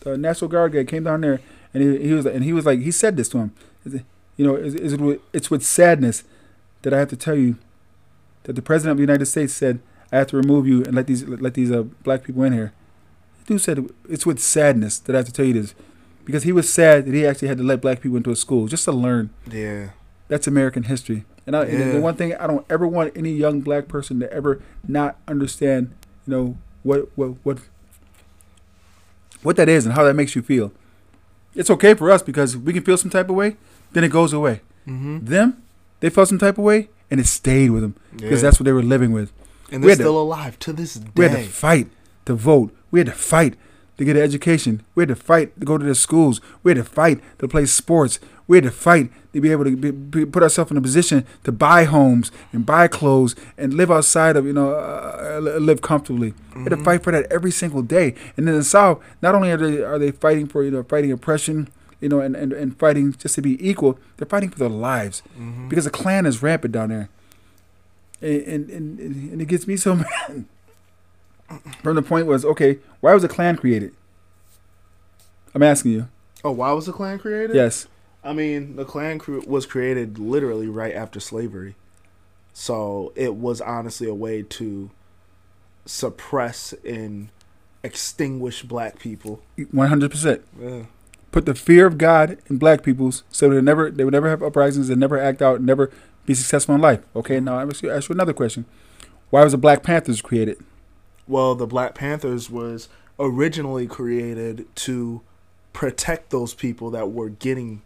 [0.00, 1.40] the National Guard guy came down there,
[1.72, 3.52] and he, he was and he was like he said this to him,
[4.36, 6.24] you know, is, is it it's with sadness
[6.82, 7.56] that I have to tell you
[8.44, 9.80] that the president of the United States said
[10.10, 12.72] I have to remove you and let these let these uh, black people in here.
[13.40, 15.74] The dude said it's with sadness that I have to tell you this,
[16.24, 18.66] because he was sad that he actually had to let black people into a school
[18.66, 19.30] just to learn.
[19.50, 19.90] Yeah.
[20.28, 21.24] That's American history.
[21.46, 24.32] And, I, and the one thing I don't ever want any young black person to
[24.32, 25.92] ever not understand,
[26.26, 27.58] you know, what what what
[29.42, 30.72] what that is and how that makes you feel.
[31.54, 33.56] It's okay for us because we can feel some type of way,
[33.92, 34.60] then it goes away.
[34.88, 35.26] Mm-hmm.
[35.26, 35.62] Them,
[36.00, 38.48] they felt some type of way and it stayed with them because Yeah.
[38.48, 39.32] that's what they were living with.
[39.70, 41.10] And they're had to- still alive to this day.
[41.16, 41.88] We had to fight
[42.26, 42.74] to vote.
[42.90, 43.54] We had to fight
[43.98, 44.82] to get an education.
[44.94, 46.40] We had to fight to go to the schools.
[46.62, 48.18] We had to fight to play sports.
[48.46, 51.24] We had to fight to be able to be, be, put ourselves in a position
[51.44, 56.34] to buy homes and buy clothes and live outside of you know uh, live comfortably.
[56.54, 58.14] We had to fight for that every single day.
[58.36, 61.10] And in the South, not only are they are they fighting for you know fighting
[61.12, 61.68] oppression.
[62.00, 65.22] You know, and, and, and fighting just to be equal, they're fighting for their lives
[65.40, 65.70] Mhm.
[65.70, 67.08] because the Klan is rampant down there,
[68.20, 69.00] and and, and,
[69.32, 69.94] and it gets me so
[70.28, 70.44] mad.
[71.82, 73.94] From the point was okay, why was the Klan created?
[75.54, 76.08] I'm asking you.
[76.44, 77.56] Oh, why was the Klan created?
[77.56, 77.86] Yes,
[78.24, 81.76] I mean, the Klan cre- was created literally right after slavery.
[82.52, 84.90] So it was honestly a way to
[85.84, 87.28] suppress and
[87.82, 89.42] extinguish black people.
[89.70, 90.10] 100.
[90.10, 90.84] percent Yeah.
[91.32, 94.42] Put the fear of God in black people's, so they never they would never have
[94.42, 95.90] uprisings, and never act out, and never
[96.26, 97.00] be successful in life.
[97.14, 98.64] Okay, now I'm going to ask you another question.
[99.30, 100.58] Why was the Black Panthers created?
[101.26, 102.88] Well, the Black Panthers was
[103.18, 105.22] originally created to
[105.72, 107.82] protect those people that were getting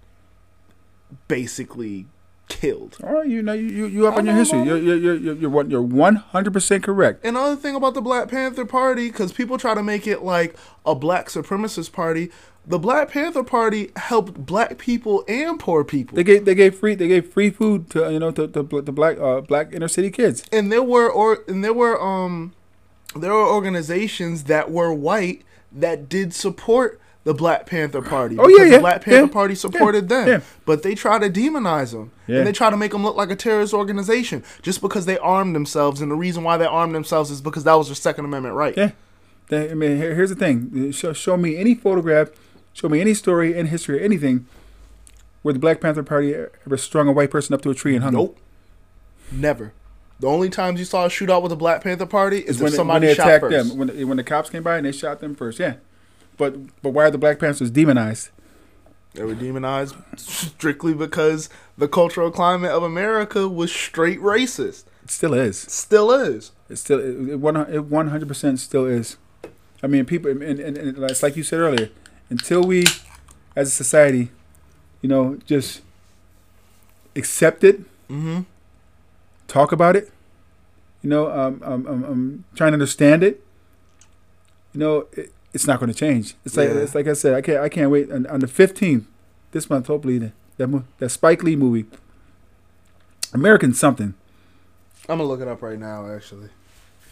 [1.29, 2.07] basically
[2.49, 2.97] killed.
[3.03, 4.63] All right, you know you you, up on your history.
[4.63, 7.25] You're you're you're you're one- you're one hundred percent correct.
[7.25, 10.57] And another thing about the Black Panther Party, because people try to make it like
[10.87, 12.31] a black supremacist party,
[12.67, 16.17] the Black Panther Party helped black people and poor people.
[16.17, 19.19] They gave they gave free they gave free food to you know to, to black
[19.19, 20.45] uh, black inner city kids.
[20.53, 22.55] and there were or and there were um
[23.15, 28.39] there were organizations that were white that did support the Black Panther Party.
[28.39, 30.41] Oh, yeah, because yeah, The Black Panther yeah, Party supported them, yeah.
[30.65, 32.39] but they try to demonize them Yeah.
[32.39, 35.55] and they try to make them look like a terrorist organization just because they armed
[35.55, 36.01] themselves.
[36.01, 38.75] And the reason why they armed themselves is because that was their Second Amendment right.
[38.75, 38.93] Yeah.
[39.49, 40.91] They, I mean, here, here's the thing.
[40.93, 42.31] Show, show me any photograph,
[42.73, 44.47] show me any story in history, or anything,
[45.43, 48.03] where the Black Panther Party ever strung a white person up to a tree and
[48.05, 48.23] hung them.
[48.23, 48.39] Nope,
[49.31, 49.75] never.
[50.21, 52.63] The only times you saw a shootout with the Black Panther Party is Is if
[52.63, 53.69] when, they- when somebody they shot attacked first.
[53.69, 53.79] them.
[53.79, 55.59] When, the- when the cops came by and they shot them first.
[55.59, 55.75] Yeah.
[56.39, 58.31] But but why are the Black Panthers demonized?
[59.15, 64.85] They were demonized strictly because the cultural climate of America was straight racist.
[65.02, 65.59] It still is.
[65.59, 66.52] Still is.
[66.69, 69.16] It still it, it one it one hundred percent still is.
[69.82, 71.90] I mean, people, and, and, and it's like you said earlier.
[72.31, 72.85] Until we,
[73.55, 74.31] as a society,
[75.02, 75.82] you know, just
[77.16, 78.40] accept it, Mm-hmm.
[79.48, 80.10] talk about it.
[81.02, 83.44] You know, um, um, um, um trying to understand it.
[84.73, 86.35] You know, it, it's not going to change.
[86.45, 86.77] It's like Yeah.
[86.77, 87.35] it's like I said.
[87.35, 89.07] I can't I can't wait on, on the fifteenth
[89.53, 89.87] this month.
[89.87, 91.87] Hopefully, that that, that Spike Lee movie,
[93.33, 94.15] American something.
[95.09, 96.11] I'm gonna look it up right now.
[96.11, 96.51] Actually,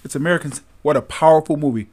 [0.04, 0.62] It's Americans.
[0.82, 1.88] What a powerful movie.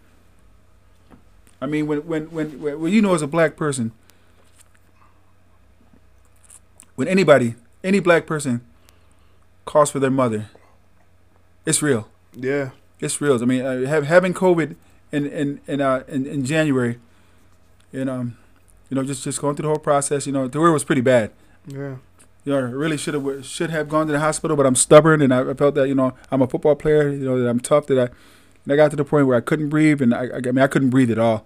[1.62, 3.92] I mean, when when when when, you know as a black person,
[6.96, 8.62] when anybody, any black person,
[9.66, 10.50] calls for their mother,
[11.66, 12.10] it's real.
[12.36, 13.42] yeah, It's real.
[13.42, 14.76] I mean, uh, have, having COVID
[15.14, 17.00] in in in, uh, in in January,
[17.94, 18.38] and um,
[18.90, 20.26] you know, just just going through the whole process.
[20.28, 21.32] You know, the word was pretty bad.
[21.68, 21.96] yeah,
[22.44, 25.22] You know, I really should have should have gone to the hospital, but I'm stubborn,
[25.22, 27.10] and I, I felt that you know I'm a football player.
[27.10, 27.86] You know that I'm tough.
[27.88, 28.10] That I,
[28.64, 30.60] and I got to the point where I couldn't breathe, and I, I, I mean
[30.60, 31.46] I couldn't breathe at all,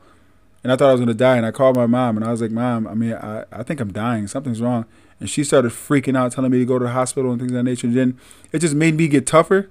[0.64, 1.38] and I thought I was gonna die.
[1.38, 3.82] And I called my mom, and I was like, Mom, I mean I, I think
[3.82, 4.28] I'm dying.
[4.28, 4.86] Something's wrong.
[5.20, 7.56] And she started freaking out, telling me to go to the hospital and things of
[7.58, 7.88] that nature.
[7.88, 8.20] And then
[8.52, 9.68] it just made me get tougher,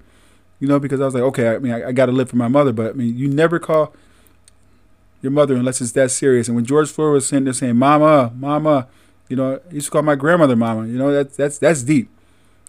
[0.61, 2.37] you know, because I was like, okay, I mean I, I got to live for
[2.37, 3.93] my mother, but I mean you never call
[5.23, 6.49] your mother unless it's that serious.
[6.49, 8.87] And when George Floyd was sitting there saying, "Mama, Mama,"
[9.29, 10.87] you know, he used to call my grandmother Mama.
[10.87, 12.09] You know, that's that's that's deep.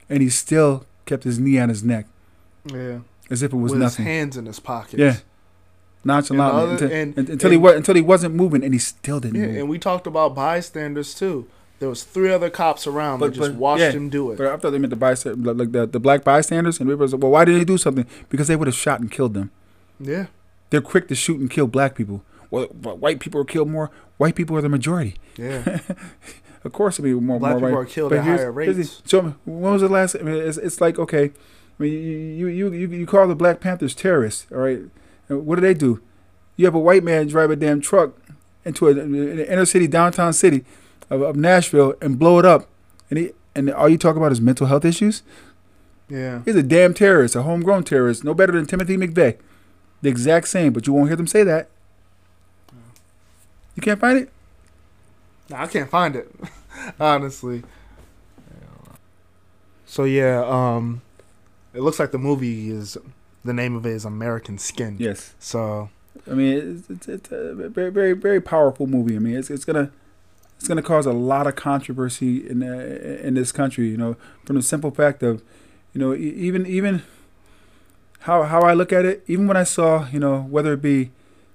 [0.09, 2.05] And he still kept his knee on his neck
[2.65, 2.99] yeah.
[3.29, 4.05] as if it was With nothing.
[4.05, 4.95] his hands in his pockets.
[4.99, 5.17] Yeah,
[6.03, 9.19] nonchalantly And until, and- un- until he was until he wasn't moving, and he still
[9.19, 9.55] didn't Yeah, move.
[9.57, 11.47] and we talked about bystanders too.
[11.79, 14.37] There was three other cops around But- that just but- watched yeah, him do it.
[14.37, 17.13] But I thought they meant the bystander, like the, the black bystanders, and people was
[17.13, 19.51] like, "Well, why didn't he do something?" Because they would have shot and killed them.
[19.99, 20.25] yeah,
[20.69, 22.23] They're quick to shoot and kill black people.
[22.49, 23.91] Well, white people are killed more.
[24.17, 25.15] White people are the majority.
[25.37, 25.79] yeah.
[26.63, 27.39] Of course, it'll be more.
[27.39, 27.81] Black more people white.
[27.81, 29.01] are killed But at higher rates.
[29.05, 30.15] So when was the last?
[30.15, 31.93] I mean, it's, it's like okay, I mean,
[32.37, 34.81] you you you you call the Black Panthers terrorists, all right?
[35.27, 36.01] What do they do?
[36.57, 38.15] You have a white man drive a damn truck
[38.65, 40.65] into a, an inner city, downtown city
[41.09, 42.67] of, of Nashville, and blow it up,
[43.09, 45.23] and he and all you talk about is mental health issues.
[46.09, 49.37] Yeah, He's a damn terrorist, a homegrown terrorist, no better than Timothy McVeigh,
[50.01, 50.71] the exact same.
[50.73, 51.69] But you won't hear them say that.
[53.75, 54.31] You can't find it.
[55.49, 56.33] Nah, I can't find it,
[56.99, 57.63] honestly.
[59.85, 61.01] So yeah, um,
[61.73, 62.97] it looks like the movie is
[63.43, 64.97] the name of it is American Skin.
[64.99, 65.33] Yes.
[65.39, 65.89] So
[66.29, 69.15] I mean, it's, it's, it's a very, very, very powerful movie.
[69.15, 69.91] I mean, it's, it's gonna
[70.57, 73.87] it's gonna cause a lot of controversy in uh, in this country.
[73.89, 74.15] You know,
[74.45, 75.43] from the simple fact of,
[75.93, 77.03] you know, e- even even
[78.21, 79.23] how how I look at it.
[79.27, 81.11] Even when I saw, you know, whether it be,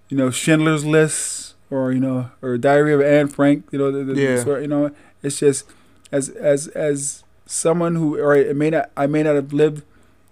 [0.09, 3.67] you know, Schindler's List or you know, or Diary of Anne Frank.
[3.73, 4.41] You know, the, the, Yeah.
[4.41, 4.91] story, you know,
[5.23, 5.65] it's just
[6.11, 9.83] as as as someone who, or it may not, I may not have lived.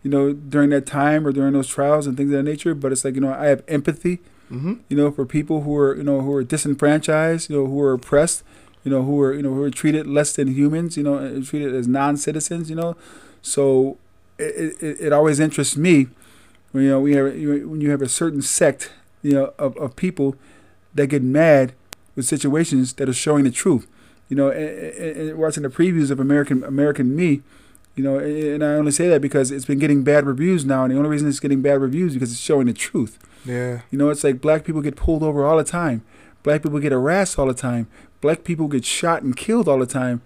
[0.02, 2.90] You know, during that time or during those trials and things of that nature, but
[2.90, 6.02] it's like you know, I have empathy hmm you know, for people who are, you
[6.02, 8.42] know, who are disenfranchised, you know, who are oppressed,
[8.84, 11.74] you know, who are, you know, who are treated less than humans, you know, treated
[11.74, 12.96] as non-citizens, you know.
[13.42, 13.98] So
[14.38, 16.08] it, it, it always interests me
[16.72, 18.92] when, you know, we have, you- when you have a certain sect,
[19.22, 20.36] you know, of, of people
[20.94, 21.72] that get mad
[22.16, 23.86] with situations that are showing the truth.
[24.28, 24.68] You know, and,
[25.30, 27.42] and watching the previews of American American Me,
[27.96, 30.92] you know, and I only say that because it's been getting bad reviews now, and
[30.92, 33.18] the only reason it's getting bad reviews is because it's showing the truth.
[33.44, 36.02] yeah, You know, it's like black people get pulled over all the time.
[36.44, 37.88] Black people get harassed all the time.
[38.20, 40.22] Black people get shot and killed all the time,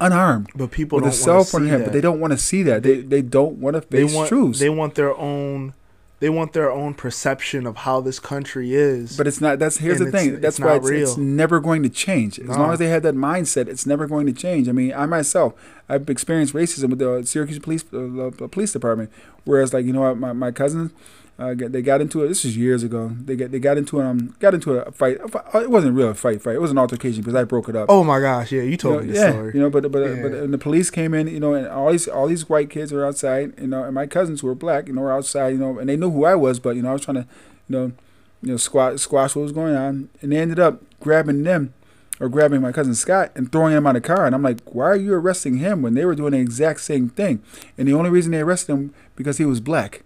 [0.00, 1.84] unarmed but people with don't a cell phone in hand.
[1.84, 2.82] But they don't want to see that.
[2.82, 4.58] They they don't want to they face want truths.
[4.58, 5.74] they want their own
[6.20, 9.16] they want their own perception of how this country is.
[9.16, 9.60] But it's not.
[9.60, 10.40] That's here's the thing.
[10.40, 12.40] That's it's why it's, it's never going to change.
[12.40, 12.54] As No.
[12.56, 14.68] long as they have that mindset, it's never going to change.
[14.68, 15.54] I mean, I myself,
[15.88, 19.12] I've experienced racism with the Syracuse Police uh, uh, Police Department.
[19.44, 20.90] Whereas, like you know, my my cousins,
[21.38, 22.28] uh, they got into it.
[22.28, 23.12] This was years ago.
[23.24, 25.18] They get they got into um got into a fight.
[25.54, 26.42] It wasn't real a fight.
[26.42, 26.56] Fight.
[26.56, 27.86] It was an altercation because I broke it up.
[27.88, 29.52] oh my gosh, yeah, you You told know, me this yeah, story.
[29.54, 30.22] you know, but but Yeah.
[30.22, 32.90] but and the police came in, you know, and all these all these white kids
[32.92, 35.58] were outside, you know, and my cousins who were black, you know, were outside, you
[35.58, 37.26] know, and they knew who I was, but you know, I was trying to,
[37.68, 37.92] you know,
[38.42, 41.72] you know, squash squash what was going on, and they ended up grabbing them,
[42.18, 44.58] or grabbing my cousin Scott and throwing him out of the car, and I'm like,
[44.64, 47.40] why are you arresting him when they were doing the exact same thing,
[47.76, 50.02] and the only reason they arrested him because he was black.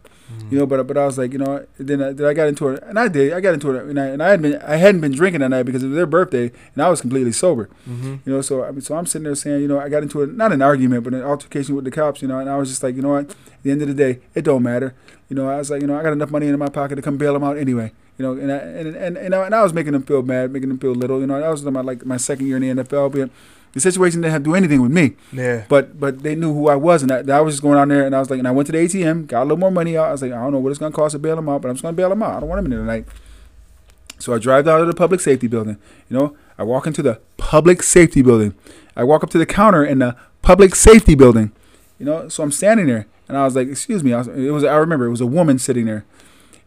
[0.51, 2.69] You know, but but I was like, you know, then I, then I got into
[2.69, 3.33] it, and I did.
[3.33, 5.49] I got into it, and I and I had been I hadn't been drinking that
[5.49, 7.71] night because it was their birthday, and I was completely sober.
[7.87, 10.03] hmm You know, so I mean, so I'm sitting there saying, you know, I got
[10.03, 12.21] into a not an argument, but an altercation with the cops.
[12.21, 13.31] You know, and I was just like, you know what?
[13.31, 14.95] At the end of the day, it don't matter.
[15.31, 17.03] You know, I was like, you know, I got enough money in my pocket to
[17.03, 17.93] come bail them out anyway.
[18.19, 20.53] You know, and I, and and and I, and I was making them feel bad,
[20.53, 21.19] making them feel little.
[21.21, 23.31] You know, that was my like my second year in the NFL, but
[23.73, 25.15] the situation didn't have to do anything with me.
[25.33, 25.65] Yeah.
[25.69, 28.05] But but they knew who I was, and I, I was just going out there,
[28.05, 29.97] and I was like, and I went to the ATM, got a little more money
[29.97, 30.09] out.
[30.09, 31.69] I was like, I don't know what it's gonna cost to bail them out, but
[31.69, 32.37] I'm just gonna bail them out.
[32.37, 33.07] I don't want them in there tonight.
[34.19, 35.79] So I drive down to the public safety building.
[36.09, 38.55] You know, I walk into the public safety building.
[38.95, 41.51] I walk up to the counter in the public safety building.
[41.99, 44.51] You know, so I'm standing there, and I was like, "Excuse me." I was, it
[44.51, 46.05] was I remember it was a woman sitting there,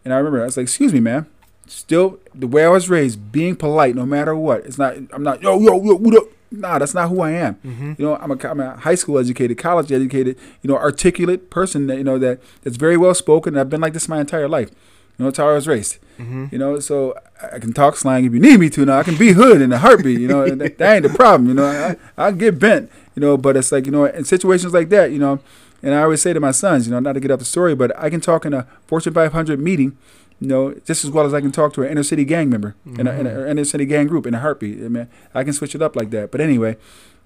[0.03, 1.27] and I remember I was like, "Excuse me, ma'am."
[1.67, 4.65] Still, the way I was raised, being polite no matter what.
[4.65, 4.95] It's not.
[5.11, 5.41] I'm not.
[5.41, 6.23] Yo, yo, yo, what up?
[6.59, 7.55] Nah, that's not who I am.
[7.55, 11.49] hmm You know, I'm a, I'm a high school educated, college educated, you know, articulate
[11.49, 13.57] person that you know that that's very well spoken.
[13.57, 14.69] I've been like this my entire life.
[15.17, 15.97] You know, that's how I was raised.
[16.17, 17.13] hmm You know, so
[17.53, 18.85] I can talk slang if you need me to.
[18.85, 20.19] Now I can be hood in a heartbeat.
[20.19, 21.47] You know, and that, that ain't the problem.
[21.49, 21.95] You know, I
[22.27, 22.89] I get bent.
[23.15, 25.39] You know, but it's like you know, in situations like that, you know,
[25.81, 27.75] and I always say to my sons, you know, not to get up the story,
[27.75, 29.97] but I can talk in a Fortune 500 meeting.
[30.41, 32.75] You know, just as well as I can talk to an inner city gang member
[32.85, 34.83] in, a, in a inner city gang group in a heartbeat.
[34.83, 36.29] I mean, I can switch it up like that.
[36.29, 36.75] But anyway,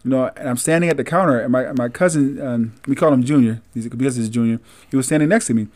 [0.04, 3.12] you know, and I'm standing at the counter, and my my cousin, um, we call
[3.12, 4.60] him Junior, he's because he's Junior.
[4.92, 5.68] He was standing next to me,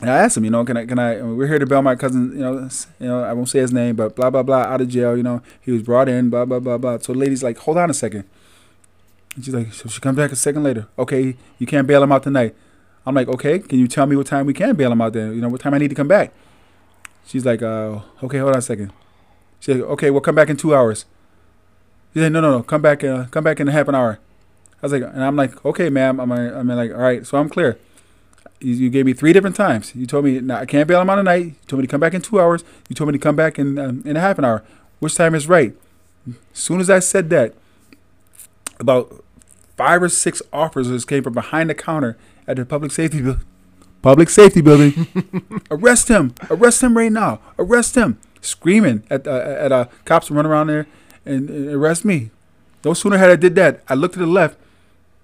[0.00, 1.20] and I asked him, you know, can I can I?
[1.22, 2.68] We're here to bail my cousin, you know,
[2.98, 5.16] you know, I won't say his name, but blah blah blah, out of jail.
[5.16, 6.98] You know, he was brought in, blah blah blah blah.
[6.98, 8.24] So the lady's like, hold on a second.
[9.36, 10.88] And she's like, so she comes back a second later.
[10.98, 12.56] Okay, you can't bail him out tonight.
[13.06, 15.34] I'm like, okay, can you tell me what time we can bail him out then?
[15.34, 16.32] You know, what time I need to come back?
[17.26, 18.92] She's like, uh, okay, hold on a second.
[19.60, 21.04] She's like, okay, we'll come back in two hours.
[22.12, 24.18] She said, no, no, no, come back, uh, come back in a half an hour.
[24.82, 26.20] I was like, and I'm like, okay, ma'am.
[26.20, 27.78] I'm, I'm like, all right, so I'm clear.
[28.60, 29.94] You, you gave me three different times.
[29.94, 31.44] You told me, I can't bail him out tonight.
[31.44, 32.64] You told me to come back in two hours.
[32.88, 34.64] You told me to come back in um, in a half an hour.
[34.98, 35.74] Which time is right?
[36.26, 37.54] As soon as I said that,
[38.78, 39.24] about
[39.76, 42.16] five or six officers came from behind the counter
[42.50, 43.44] at the public safety building.
[44.02, 45.06] Public safety building.
[45.70, 46.34] arrest him!
[46.50, 47.40] Arrest him right now!
[47.58, 48.18] Arrest him!
[48.40, 49.30] Screaming at uh,
[49.64, 50.86] at uh, cops run around there
[51.26, 52.30] and, and arrest me.
[52.84, 54.56] No sooner had I did that, I looked to the left.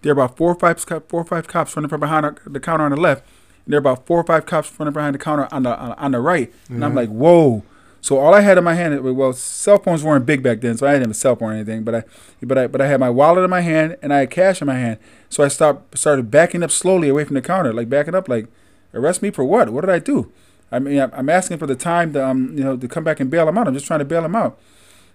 [0.03, 2.85] There were about four or five four or five cops running from behind the counter
[2.85, 3.25] on the left.
[3.65, 5.93] And there were about four or five cops running behind the counter on the on,
[5.93, 6.53] on the right.
[6.69, 6.97] And I'm Mhm.
[6.97, 7.63] like, whoa.
[8.07, 10.87] So all I had in my hand, well, cell phones weren't big back then, so
[10.87, 11.83] I didn't have a cell phone or anything.
[11.83, 12.05] But I,
[12.41, 14.69] but I, but I had my wallet in my hand and I had cash in
[14.69, 14.99] my hand.
[15.29, 18.47] So I stopped, started backing up slowly away from the counter, like backing up, like,
[18.95, 19.71] arrest me for what?
[19.71, 20.31] What did I do?
[20.71, 23.29] I mean, I'm- asking for the time to, um, you know, to come back and
[23.29, 23.67] bail him out.
[23.67, 24.57] I'm just trying to bail him out.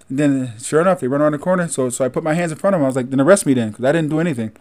[0.09, 1.69] And then, sure enough, they run around the corner.
[1.69, 2.84] So, so I put my hands in front of him.
[2.84, 4.51] I was like, then arrest me then, because I didn't do anything.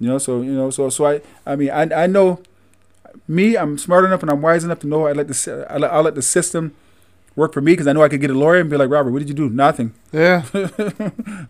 [0.00, 2.42] You know, so you know, so so I, I mean, I, I know,
[3.28, 5.92] me, I'm smart enough and I'm wise enough to know I let the, I let,
[5.92, 6.74] I'll let the system
[7.36, 9.12] work for me because I know I could get a lawyer and be like, Robert,
[9.12, 9.48] what did you do?
[9.50, 9.92] Nothing.
[10.12, 10.44] Yeah.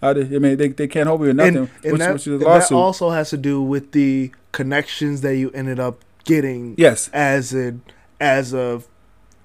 [0.02, 1.56] I, mean, they, they can't hold me with nothing.
[1.56, 5.20] and, and that, which is a and that also has to do with the connections
[5.20, 7.08] that you ended up getting yes.
[7.12, 7.76] as a
[8.20, 8.82] as a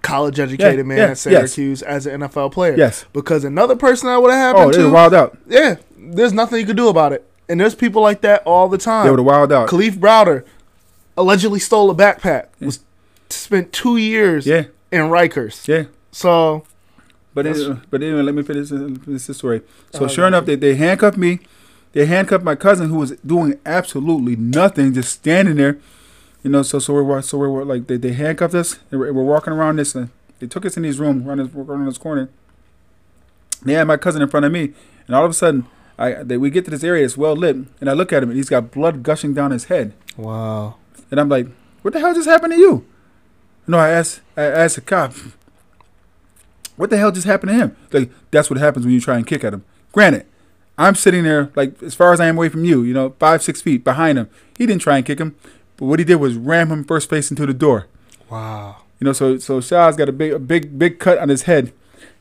[0.01, 1.19] college educated Yeah, man yeah, at yes.
[1.22, 2.76] Syracuse as an NFL player.
[2.76, 3.05] Yes.
[3.13, 5.38] Because another person that would have Oh, happened were to, wild out.
[5.47, 7.27] yeah, there's nothing you could do about it.
[7.47, 9.05] And there's people like that all the time.
[9.05, 9.69] They would have wild out.
[9.69, 10.43] Kalief Browder
[11.18, 12.47] allegedly stole a backpack.
[12.59, 12.80] Was
[13.30, 14.65] spent two years Yeah.
[14.91, 15.68] in Rikers.
[15.68, 15.84] Yeah.
[16.11, 16.63] So
[17.33, 19.61] But anyway, but anyway, let me finish, this story.
[19.93, 21.39] So Oh, sure enough, they, they handcuffed me.
[21.93, 25.77] They handcuffed my cousin who was doing absolutely nothing, just standing there.
[26.43, 28.79] You know, so so we're so we're like they, they handcuffed us.
[28.91, 29.95] And we're, we're walking around this.
[29.95, 30.07] Uh,
[30.39, 32.29] they took us in this room, around this around this corner.
[33.63, 34.73] They had my cousin in front of me,
[35.05, 35.67] and all of a sudden,
[35.99, 37.05] I they, we get to this area.
[37.05, 39.65] It's well lit, and I look at him, and he's got blood gushing down his
[39.65, 39.93] head.
[40.17, 40.75] wow.
[41.11, 41.47] And I'm like,
[41.81, 42.85] what the hell just happened to you?
[43.67, 45.13] No, I asked, I asked a cop,
[46.81, 47.75] what the hell just happened to him?
[47.91, 49.63] Like, that's what happens when you try and kick at him.
[49.91, 50.25] Granted,
[50.79, 53.43] I'm sitting there, like, as far as I am away from you, you know, five,
[53.43, 54.27] six feet behind him.
[54.57, 55.35] He didn't try and kick him,
[55.77, 57.85] but what he did was ram him first face into the door.
[58.31, 58.77] Wow.
[58.99, 61.67] You know, so so Shah's got a big a big big cut on his head.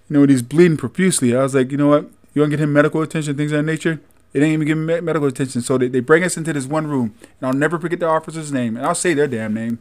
[0.09, 1.35] You know, and he's bleeding profusely.
[1.35, 2.11] I was like, you know what?
[2.35, 3.99] You want to get him medical attention, things of that nature?
[4.35, 5.63] It ain't even giving me medical attention.
[5.63, 8.53] So they, they bring us into this one room, and I'll never forget the officer's
[8.53, 9.79] name, and I'll say their damn name,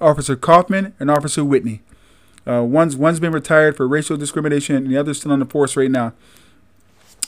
[0.00, 1.82] Officer Kaufman and Officer Whitney.
[2.50, 5.76] Uh, one's one's been retired for racial discrimination, and the other's still on the force
[5.76, 6.12] right now.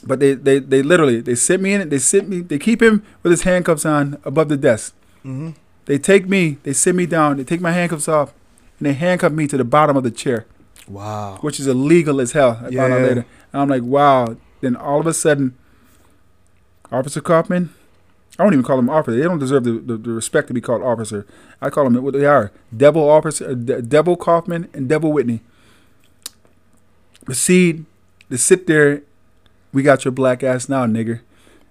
[0.04, 1.90] But they, they, they literally they sit me in it.
[1.90, 2.40] They sit me.
[2.40, 4.94] They keep him with his handcuffs on above the desk.
[5.24, 5.50] Mm-hmm.
[5.84, 6.58] They take me.
[6.64, 7.36] They sit me down.
[7.36, 8.32] They take my handcuffs off,
[8.80, 10.46] and they handcuff me to the bottom of the chair,
[10.88, 11.38] Wow.
[11.40, 12.58] which is illegal as hell.
[12.60, 13.06] I found out Yeah.
[13.06, 13.26] later.
[13.52, 14.36] And I'm like, wow.
[14.60, 15.56] Then all of a sudden,
[16.90, 17.70] Officer Kaufman.
[18.38, 19.16] I don't even call them officer.
[19.16, 21.26] They don't deserve the, the, the respect to be called officer.
[21.60, 25.40] I call them what they are: Devil Officer, uh, De- Devil Kaufman, and Devil Whitney.
[27.24, 27.84] Proceed
[28.30, 29.02] to sit there.
[29.72, 31.20] We got your black ass now, nigger.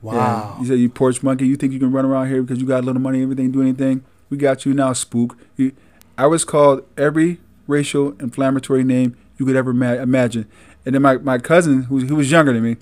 [0.02, 0.14] Wow.
[0.56, 0.62] Yeah.
[0.62, 1.48] You said you porch monkey.
[1.48, 3.62] You think you can run around here because you got a little money, everything, do
[3.62, 4.04] anything?
[4.30, 5.38] We got you now, spook.
[5.58, 5.74] You,
[6.18, 10.48] I was called every racial inflammatory name you could ever ma- imagine.
[10.86, 12.78] And then my, my cousin, who, who was younger than me,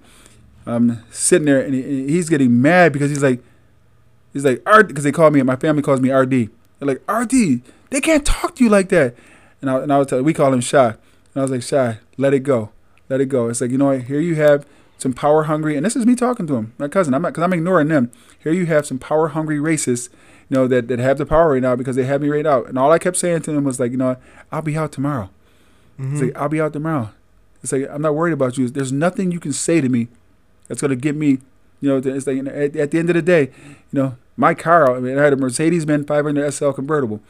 [0.66, 3.42] um, sitting there and he, he's getting mad because he's like,
[4.34, 6.32] he's like, because they call me, my family calls me RD.
[6.80, 9.16] They're like, RD, they can't talk to you like that.
[9.62, 10.88] And I, and I was telling, we call him Shy.
[10.88, 10.96] And
[11.36, 12.72] I was like, Shy, let it go.
[13.10, 13.50] Let it go.
[13.50, 14.04] It's like, you know what?
[14.04, 14.66] Here you have
[14.98, 17.14] some power hungry, and this is me talking to him, my cousin.
[17.14, 18.12] I'm not, because I'm ignoring them.
[18.44, 20.10] Here you have some power hungry racists,
[20.50, 22.68] you know, that, that have the power right now because they have me right out.
[22.68, 24.22] And all I kept saying to them was like, you know, what?
[24.52, 25.30] I'll be out tomorrow.
[26.00, 26.12] Mhm.
[26.14, 27.12] It's like, I'll be out tomorrow.
[27.64, 28.70] It's like, I'm not worried about you.
[28.70, 30.08] There's nothing you can say to me
[30.68, 31.40] that's going to get me,
[31.82, 33.52] you know, it's like, at, at the end of the day,
[33.92, 37.22] you know, my car, I mean, I had a Mercedes Benz 500 SL convertible.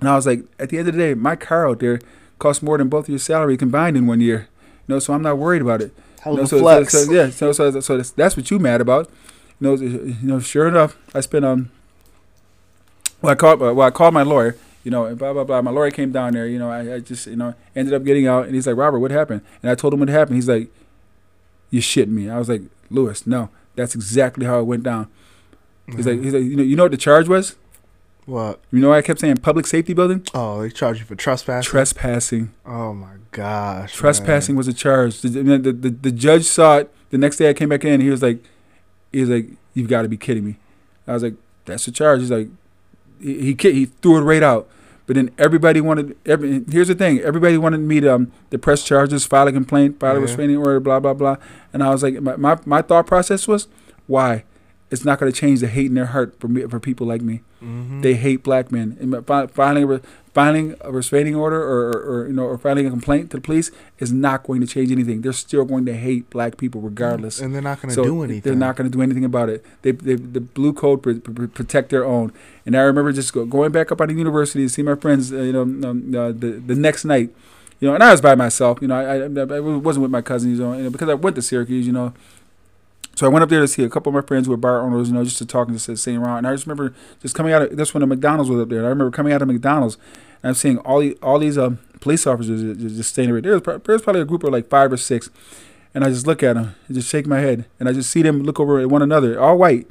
[0.00, 2.00] And I was like, at the end of the day, my car out there
[2.38, 4.48] costs more than both of your salary combined in one year.
[4.88, 5.92] You know, so I'm not worried about it.
[6.22, 7.08] Hell You know, of a so, so- flex.
[7.10, 9.08] yeah, so so so that's, that's what you mad about.
[9.60, 11.70] You know, you know, sure enough, I spent um.
[13.20, 13.60] Well, I called.
[13.60, 14.56] Well, I called my lawyer.
[14.84, 15.62] You know, blah blah blah.
[15.62, 16.46] My lawyer came down there.
[16.48, 18.98] You know, I, I just you know ended up getting out, and he's like, Robert,
[18.98, 19.42] what happened?
[19.62, 20.36] And I told him what happened.
[20.36, 20.68] He's like,
[21.70, 22.28] You shitting me?
[22.28, 25.08] I was like, Lewis, no, that's exactly how it went down.
[25.86, 26.24] He's like, mm-hmm.
[26.24, 27.56] he's like, you know, you know what the charge was?
[28.24, 28.60] what?
[28.70, 31.68] You know, why I kept saying public safety building, Oh, they charge you for trespassing.
[31.68, 32.52] trespassing.
[32.64, 33.92] oh my gosh.
[33.94, 35.20] Trespassing was a charge.
[35.20, 36.92] The, the, the, the judge saw it.
[37.10, 38.00] The next day I came back in.
[38.00, 38.42] He was like,
[39.12, 40.56] he was like, you've got to be kidding me.
[41.06, 41.34] I was like,
[41.64, 42.20] that's a charge.
[42.20, 42.48] He's like,
[43.20, 44.68] he he, he threw it right out.
[45.06, 46.16] But then everybody wanted.
[46.24, 47.18] Every here's the thing.
[47.20, 50.80] Everybody wanted me to um, to press charges, file a complaint, file a restraining order,
[50.80, 51.36] blah blah blah.
[51.72, 53.68] And I was like, my my, my thought process was,
[54.06, 54.44] why?
[54.90, 57.22] It's not going to change the hate in their heart for me for people like
[57.22, 57.40] me.
[57.62, 58.02] Mm-hmm.
[58.02, 58.96] They hate black men.
[59.00, 60.00] And fi- filing
[60.34, 63.40] filing a restraining order or, or, or you know or filing a complaint to the
[63.42, 65.20] police is not going to change anything.
[65.20, 67.40] They're still going to hate black people regardless.
[67.40, 68.40] and they're not going to So do anything.
[68.42, 69.64] They're not going to do anything about it.
[69.82, 72.32] They, they the blue code pr- pr- protect their own.
[72.64, 75.32] And I remember just go, going back up on the university to see my friends.
[75.32, 77.30] Uh, you know, um, uh, the the next night.
[77.80, 78.78] You know, and I was by myself.
[78.80, 80.58] You know, I, I, I wasn't with my cousins.
[80.58, 81.84] You know, you know, because I went to Syracuse.
[81.84, 82.14] You know,
[83.14, 84.80] so I went up there to see a couple of my friends who were bar
[84.80, 86.38] owners, you know, just to talk and just to sitting around.
[86.38, 88.78] And I just remember just coming out of this when the McDonald's was up there.
[88.78, 89.96] And I remember coming out of McDonald's
[90.42, 93.52] and I'm seeing all the, all these um, police officers just, just- standing right there.
[93.52, 95.28] Was, pro- there was probably a group of like five or six.
[95.94, 97.66] And I just look at them and just shake my head.
[97.78, 99.86] And I just see them look over at one another, all white,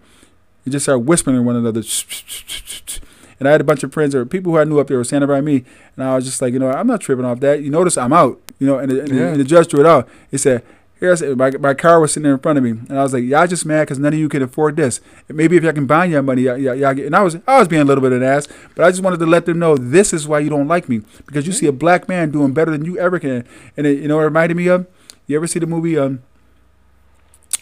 [0.66, 1.84] and just start whispering to one another.
[3.40, 5.04] And I had a bunch of friends or people who I knew up there were
[5.04, 5.64] standing by me.
[5.96, 7.64] And I was just like, you know, I'm not tripping off that.
[7.64, 9.28] You notice I'm out, you know, and, the- and, the- Yeah.
[9.30, 10.08] and the judge threw it out.
[10.30, 10.64] He said,
[11.02, 13.24] Here's my, my car was sitting there in front of me, and I was like,
[13.24, 15.02] "Y'all just mad because none of you can afford this.
[15.28, 17.68] Maybe if y'all can buy your money, y'all, y'all, get." And I was I was
[17.68, 19.76] being a little bit of an ass, but I just wanted to let them know
[19.76, 22.70] this is why you don't like me because you see a black man doing better
[22.72, 23.48] than you ever can.
[23.76, 24.86] And it, you know, it reminded me of.
[25.26, 26.22] You ever see the movie um,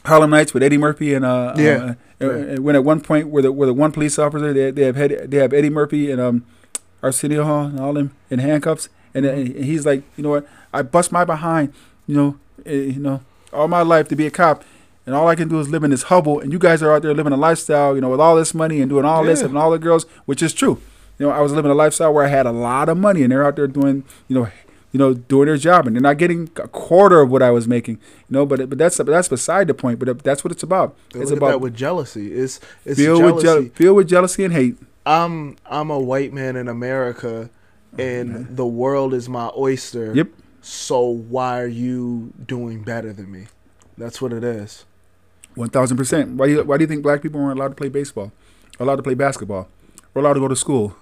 [0.05, 1.95] Harlem Nights with Eddie Murphy and uh, Yeah.
[2.21, 4.71] uh, uh, uh, when at one point where the where the one police officer they
[4.71, 6.45] they have Ed, they have Eddie Murphy and um
[7.01, 10.47] Arsenio Hall and all them in handcuffs and, uh, and he's like you know what
[10.73, 11.73] I bust my behind
[12.07, 13.21] you know uh, you know
[13.53, 14.63] all my life to be a cop
[15.05, 16.39] and all I can do is live in this hubble.
[16.39, 18.79] and you guys are out there living a lifestyle you know with all this money
[18.81, 19.47] and doing all this Yeah.
[19.47, 20.81] and all the girls which is true
[21.17, 23.31] you know I was living a lifestyle where I had a lot of money and
[23.31, 24.47] they're out there doing you know
[24.91, 27.67] you know, doing their job, and they're not getting a quarter of what I was
[27.67, 27.97] making.
[28.27, 29.99] You know, but but that's that's beside the point.
[29.99, 30.95] But that's what it's about.
[31.09, 32.33] It's look at about that with jealousy.
[32.33, 33.67] It's it's filled with jealousy.
[33.69, 34.77] je- filled with jealousy and hate.
[35.05, 37.51] I'm I'm a white man in America,
[37.99, 40.11] and the world is my oyster.
[40.15, 40.29] Yep.
[40.69, 43.47] So why are you doing better than me?
[43.97, 44.85] That's what it is.
[45.55, 46.31] One thousand percent.
[46.37, 48.31] Why do you, why do you think black people weren't allowed to play baseball,
[48.79, 49.67] allowed to play basketball,
[50.13, 50.95] or allowed to go to school,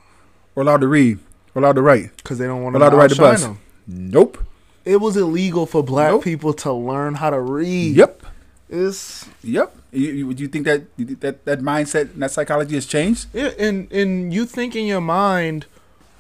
[0.55, 1.19] or allowed to read,
[1.53, 2.15] or allowed to write?
[2.17, 3.41] Because they don't want Allowed to to ride the bus.
[3.43, 3.59] them.
[3.85, 4.37] Nope.
[4.85, 6.23] It was illegal for black Nope.
[6.23, 7.97] people to learn how to read.
[7.97, 8.23] Yep.
[8.69, 9.75] It's Yep.
[9.91, 10.83] You, you, do you think that
[11.21, 13.27] that that mindset and that psychology has changed?
[13.33, 15.65] yeah, and and you think in your mind,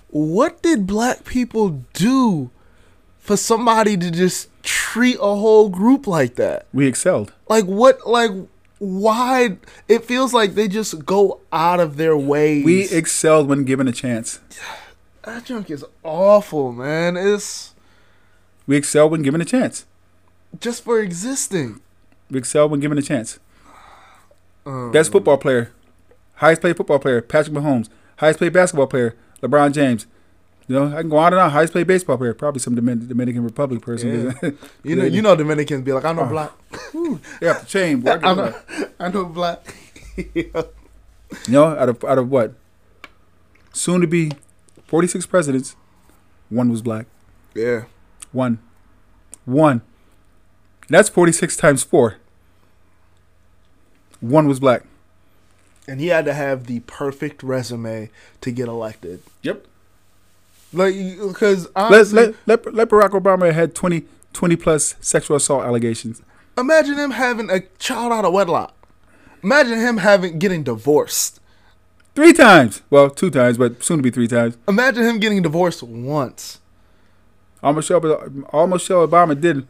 [0.09, 2.49] what did black people do
[3.27, 6.65] for somebody to just treat a whole group like that?
[6.73, 7.33] We excelled.
[7.47, 8.07] Like what?
[8.07, 8.31] Like
[8.79, 9.57] why?
[9.87, 12.63] It feels like they just go out of their way.
[12.63, 14.39] We excelled when given a chance.
[15.23, 17.17] that junk is awful, man.
[17.17, 17.73] It's
[18.65, 19.85] We excelled when given a chance.
[20.59, 21.81] just for existing.
[22.31, 23.39] We excelled when given a chance.
[24.65, 25.71] Um, Best football player,
[26.35, 27.89] highest paid football player, Patrick Mahomes.
[28.17, 30.07] Highest paid basketball player, LeBron James.
[30.67, 31.49] You know, I can go on and on.
[31.51, 34.35] Highest paid baseball player, probably some Domin- Dominican Republic person.
[34.41, 34.49] Yeah.
[34.83, 36.27] You know, you know, Dominicans be like, I know Oh.
[36.27, 36.51] black.
[37.41, 38.01] yeah, the chain.
[38.01, 38.55] Boy, I know,
[38.99, 39.59] I know black.
[40.15, 40.51] You
[41.49, 42.53] know, out of out of what?
[43.73, 44.31] Soon to be,
[44.85, 45.75] forty six presidents,
[46.49, 47.05] one was black.
[47.53, 47.83] yeah,
[48.31, 48.59] One,
[49.45, 49.81] one.
[50.89, 52.15] That's forty six times four.
[54.19, 54.83] One was black.
[55.87, 58.09] and he had to have the perfect resume
[58.41, 59.21] to get elected.
[59.43, 59.65] Yep.
[60.73, 64.03] Like, because Let, let, let, let Barack Obama had 20,
[64.33, 66.21] 20 plus sexual assault allegations.
[66.57, 68.73] imagine him having a child out of wedlock.
[69.43, 71.39] Imagine him having getting divorced.
[72.15, 72.81] Three times.
[72.89, 74.57] Well, two times, but soon to be three times.
[74.67, 76.59] Imagine him getting divorced once.
[77.63, 78.03] All Michelle,
[78.49, 79.67] all Michelle Obama did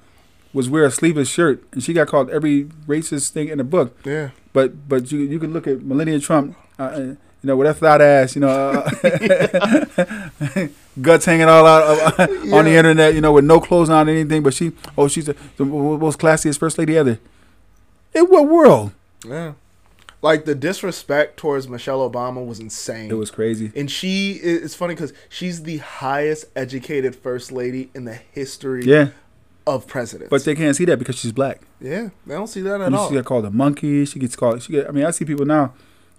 [0.54, 3.98] was wear a sleeveless shirt, and she got called every racist thing in the book.
[4.06, 7.16] Yeah, But but you you can look at Melania Trump, uh, uh,
[7.48, 8.90] you know, with that flat ass, you know, uh,
[11.02, 14.12] guts hanging all out of, on the internet, you know, with no clothes on or
[14.12, 14.44] anything.
[14.44, 17.20] But she, oh, she's the, the most classiest first lady ever.
[18.14, 18.92] In what world?
[19.26, 19.54] yeah.
[20.22, 23.12] Like the disrespect towards Michelle Obama was insane.
[23.12, 23.72] It was crazy.
[23.76, 29.10] and she it's funny because she's the highest educated first lady in the history Yeah,
[29.68, 30.32] of presidents.
[30.32, 31.62] but they can't see that because she's black.
[31.80, 33.10] yeah, they don't see that at And all.
[33.10, 34.06] she got called a monkey.
[34.06, 34.64] She gets called.
[34.64, 34.88] She get.
[34.90, 35.74] I mean, I see people now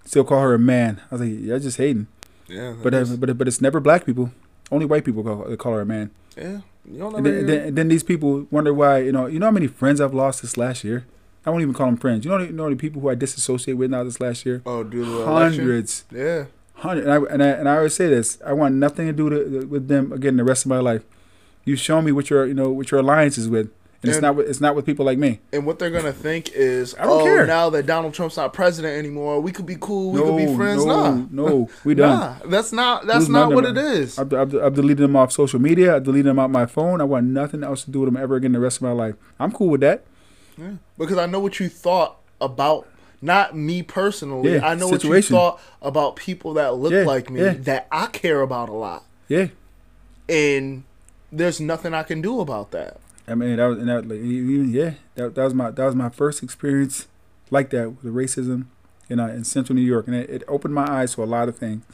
[0.09, 1.01] still call her a man.
[1.11, 2.07] I was like, yeah, I just hating.
[2.49, 4.33] yeah, But uh, but but it's never black people.
[4.71, 6.11] Only white people call, call her a man.
[6.37, 6.61] yeah,
[6.91, 8.99] you don't And then, then, and then these people wonder why.
[8.99, 11.07] You know, you know how many friends I've lost this last year.
[11.47, 12.25] I won't even call them friends.
[12.25, 14.61] You know, you know the people who I disassociate with now this last year.
[14.67, 15.61] oh, do the election?
[15.61, 17.05] Hundreds, Yeah, hundred.
[17.05, 18.39] And I, and I and I always say this.
[18.45, 21.05] I want nothing to do to, with them again the rest of my life.
[21.65, 23.69] You show me what your you know what your alliance is with,
[24.03, 25.41] and it's not with, it's not with people like me.
[25.53, 27.47] and what they're gonna think is, I don't oh, care.
[27.47, 30.57] now that Donald Trump's not president anymore, we could be cool, we no, could be
[30.57, 30.85] friends.
[30.85, 32.19] no, nah, no, we done.
[32.19, 34.19] nah, that's not that's Lose not what it is.
[34.19, 35.97] I've, I've, I've deleted them off social media.
[35.97, 37.01] I deleted them off my phone.
[37.01, 39.17] I want nothing else to do with them ever again the rest of my life.
[39.41, 40.05] I'm cool with that.
[40.57, 40.73] Yeah.
[40.97, 42.89] Because I know what you thought about
[43.21, 44.55] not me personally.
[44.55, 45.11] Yeah, I know situation.
[45.11, 48.73] what you thought about people that look Yeah, like me that I care about a
[48.75, 49.05] lot.
[49.29, 49.49] Yeah.
[50.29, 50.85] And
[51.33, 52.99] there's nothing I can do about that.
[53.29, 55.95] I mean, that was, and that, like, even, yeah, that, that was my that was
[55.95, 57.07] my first experience
[57.51, 58.67] like that with the racism,
[59.09, 61.25] you uh, know, in Central New York, and it, it opened my eyes to a
[61.25, 61.85] lot of things.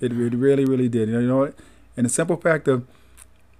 [0.00, 1.08] It, it really, really did.
[1.08, 1.54] You know, you know what?
[1.96, 2.86] And the simple fact of,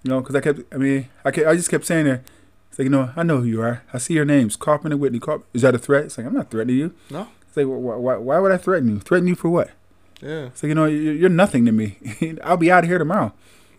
[0.02, 2.22] you know, because I kept, I mean, I kept, I just kept saying there,
[2.70, 3.82] it's like, you know, I know who you are.
[3.92, 5.18] I see your names, and Whitney.
[5.20, 6.04] Kauf- Is that a threat?
[6.04, 6.94] It's like I'm not threatening you.
[7.10, 7.28] No.
[7.46, 9.00] It's like, why, why, why would I threaten you?
[9.00, 9.70] Threaten you for what?
[10.22, 10.46] Yeah.
[10.46, 11.98] It's like, you know, you're, you're nothing to me.
[12.44, 13.32] I'll be out of here tomorrow.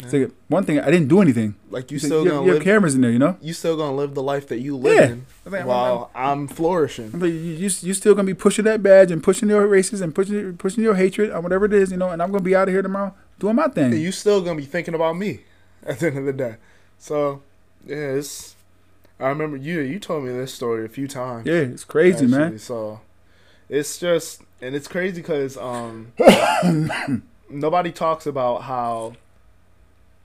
[0.04, 1.56] It's like one thing, I didn't do anything.
[1.70, 3.38] Like you It's still you, gonna you have live cameras in there, you know.
[3.42, 5.06] you still gonna live the life that you live Yeah.
[5.06, 7.12] in I think I'm- while I'm flourishing.
[7.14, 10.14] Like, you, you, you still gonna be pushing that badge and pushing your races and
[10.16, 12.10] pushing pushing your hatred or whatever it is, you know.
[12.10, 13.94] And I'm gonna be out of here tomorrow doing my thing.
[13.94, 15.42] And you still gonna be thinking about me
[15.86, 16.56] at the end of the day.
[16.98, 17.42] So
[17.86, 18.56] yeah, it's
[19.20, 21.46] I remember you you told me this story a few times.
[21.46, 22.58] yeah, it's crazy, man.
[22.60, 23.02] So
[23.70, 26.12] it's just and it's crazy because um
[27.50, 29.14] nobody talks about how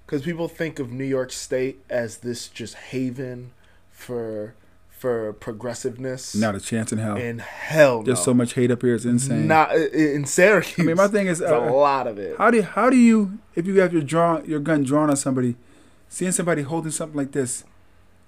[0.07, 3.53] because people think of New York State as this just haven
[3.91, 4.55] for
[4.89, 6.35] for progressiveness.
[6.35, 7.17] Not a chance in hell.
[7.17, 8.25] in hell, There's no.
[8.25, 8.95] so much hate up here.
[8.95, 9.47] It's insane.
[9.47, 10.79] Not in Syracuse.
[10.79, 12.39] I mean, my thing is, There's a uh, lot of it.
[12.39, 15.17] how do you, how do you if you have your draw your gun drawn on
[15.17, 15.57] somebody,
[16.09, 17.65] seeing somebody holding something like this?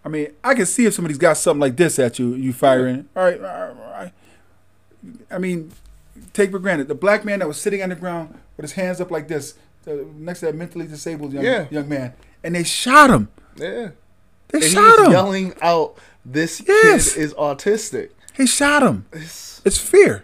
[0.04, 3.08] I mean, I can see if somebody's got something like this at you, you firing.
[3.16, 4.12] All right, all right, all right.
[5.30, 5.72] I mean,
[6.32, 9.00] take for granted the black man that was sitting on the ground with his hands
[9.00, 9.54] up like this,
[9.86, 11.66] next to that mentally disabled young Yeah.
[11.70, 12.12] young man,
[12.44, 13.28] and they shot him.
[13.56, 13.90] Yeah.
[14.48, 15.12] They And shot him.
[15.12, 17.14] yelling out, "This Yes.
[17.14, 19.04] kid is autistic." He shot him.
[19.12, 20.22] It's- It's fear.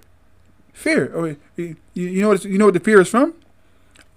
[0.72, 1.10] Fear.
[1.14, 2.44] Oh, I mean, you, you know what?
[2.44, 3.35] You know what the fear is from?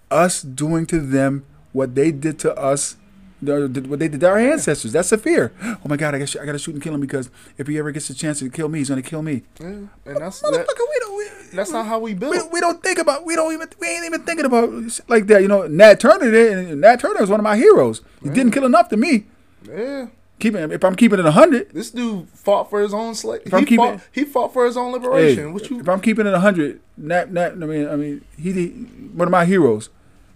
[0.10, 1.44] Us doing to them
[1.74, 2.96] what they did to us,
[3.42, 4.92] what they did to our ancestors.
[4.94, 5.52] That's the fear.
[5.62, 6.16] Oh my God!
[6.16, 8.14] I got I got to shoot and kill him because if he ever gets a
[8.14, 9.44] chance to kill me, he's gonna kill me.
[9.60, 9.68] yeah.
[9.68, 11.17] And that's Motherfucker, that, we don't.
[11.58, 12.32] That's not how we build.
[12.32, 13.26] we, we don't think about.
[13.26, 13.68] We don't even.
[13.80, 15.42] We ain't even thinking about shit like that.
[15.42, 16.58] You know, Nat Turner did.
[16.70, 18.02] And Nat Turner is one of my heroes.
[18.24, 19.26] He didn't kill enough to me.
[19.68, 20.08] yeah.
[20.40, 21.72] Keeping if I'm keeping it a hundred.
[21.72, 23.42] This dude fought for his own slave.
[23.44, 25.52] If I'm He keeping- fought, he fought for his own Hey, liberation.
[25.52, 25.80] what you?
[25.80, 28.68] if I'm keeping it a hundred, Nat, Nat, I mean, I mean, he, he
[29.16, 29.90] one of my heroes.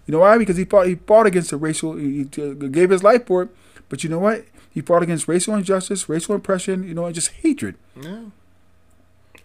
[0.06, 0.36] You know why?
[0.38, 1.94] Because he fought he fought against the racial.
[1.94, 3.50] He, he gave his life for it.
[3.88, 4.44] But you know what?
[4.70, 6.82] He fought against racial injustice, racial oppression.
[6.82, 7.76] You know, and just hatred.
[7.94, 8.22] Yeah.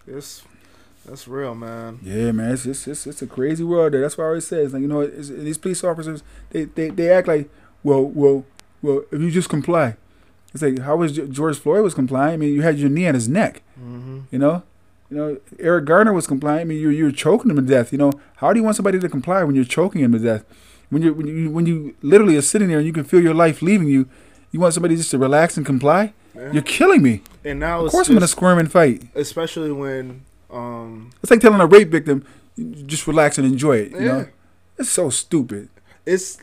[0.08, 0.42] It's
[1.08, 2.00] that's real, man.
[2.04, 4.02] Yeah, man, it's it's, it's, it's a crazy world there.
[4.02, 6.22] That's why I always say, it's like you know, it's, these police officers,
[6.52, 7.50] they, they they act like,
[7.84, 8.46] well, well,
[8.82, 9.96] well, if you just comply,
[10.54, 12.34] it's like how was George Floyd was complying?
[12.34, 14.20] I mean, you had your knee on his neck, Mm-hmm.
[14.32, 14.64] you know,
[15.10, 16.62] you know, Eric Garner was complying.
[16.62, 17.92] I mean, you you're choking him to death.
[17.92, 20.44] You know, how do you want somebody to comply when you're choking him to death?
[20.90, 23.34] When you when you when you literally are sitting there and you can feel your
[23.34, 24.08] life leaving you,
[24.52, 26.14] you want somebody just to relax and comply?
[26.36, 26.52] Yeah.
[26.52, 27.22] You're killing me.
[27.44, 29.04] And now Of it's course, I'm gonna squirm and fight.
[29.16, 30.22] especially when
[30.52, 32.26] um It's like telling a rape victim,
[32.86, 33.92] just relax and enjoy it.
[33.92, 34.06] You Yeah.
[34.06, 34.28] know,
[34.78, 35.70] it's so stupid.
[36.06, 36.38] it's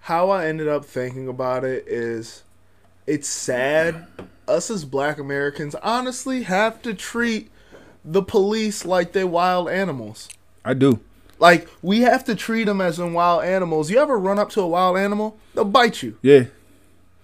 [0.00, 2.44] how I ended up thinking about it is
[3.06, 4.06] it's sad
[4.46, 7.50] us as black Americans honestly have to treat
[8.04, 10.28] the police like they wild animals.
[10.64, 11.00] I do.
[11.40, 13.90] Like we have to treat them as in wild animals.
[13.90, 15.36] You ever run up to a wild animal?
[15.54, 16.16] They'll bite you.
[16.22, 16.44] Yeah.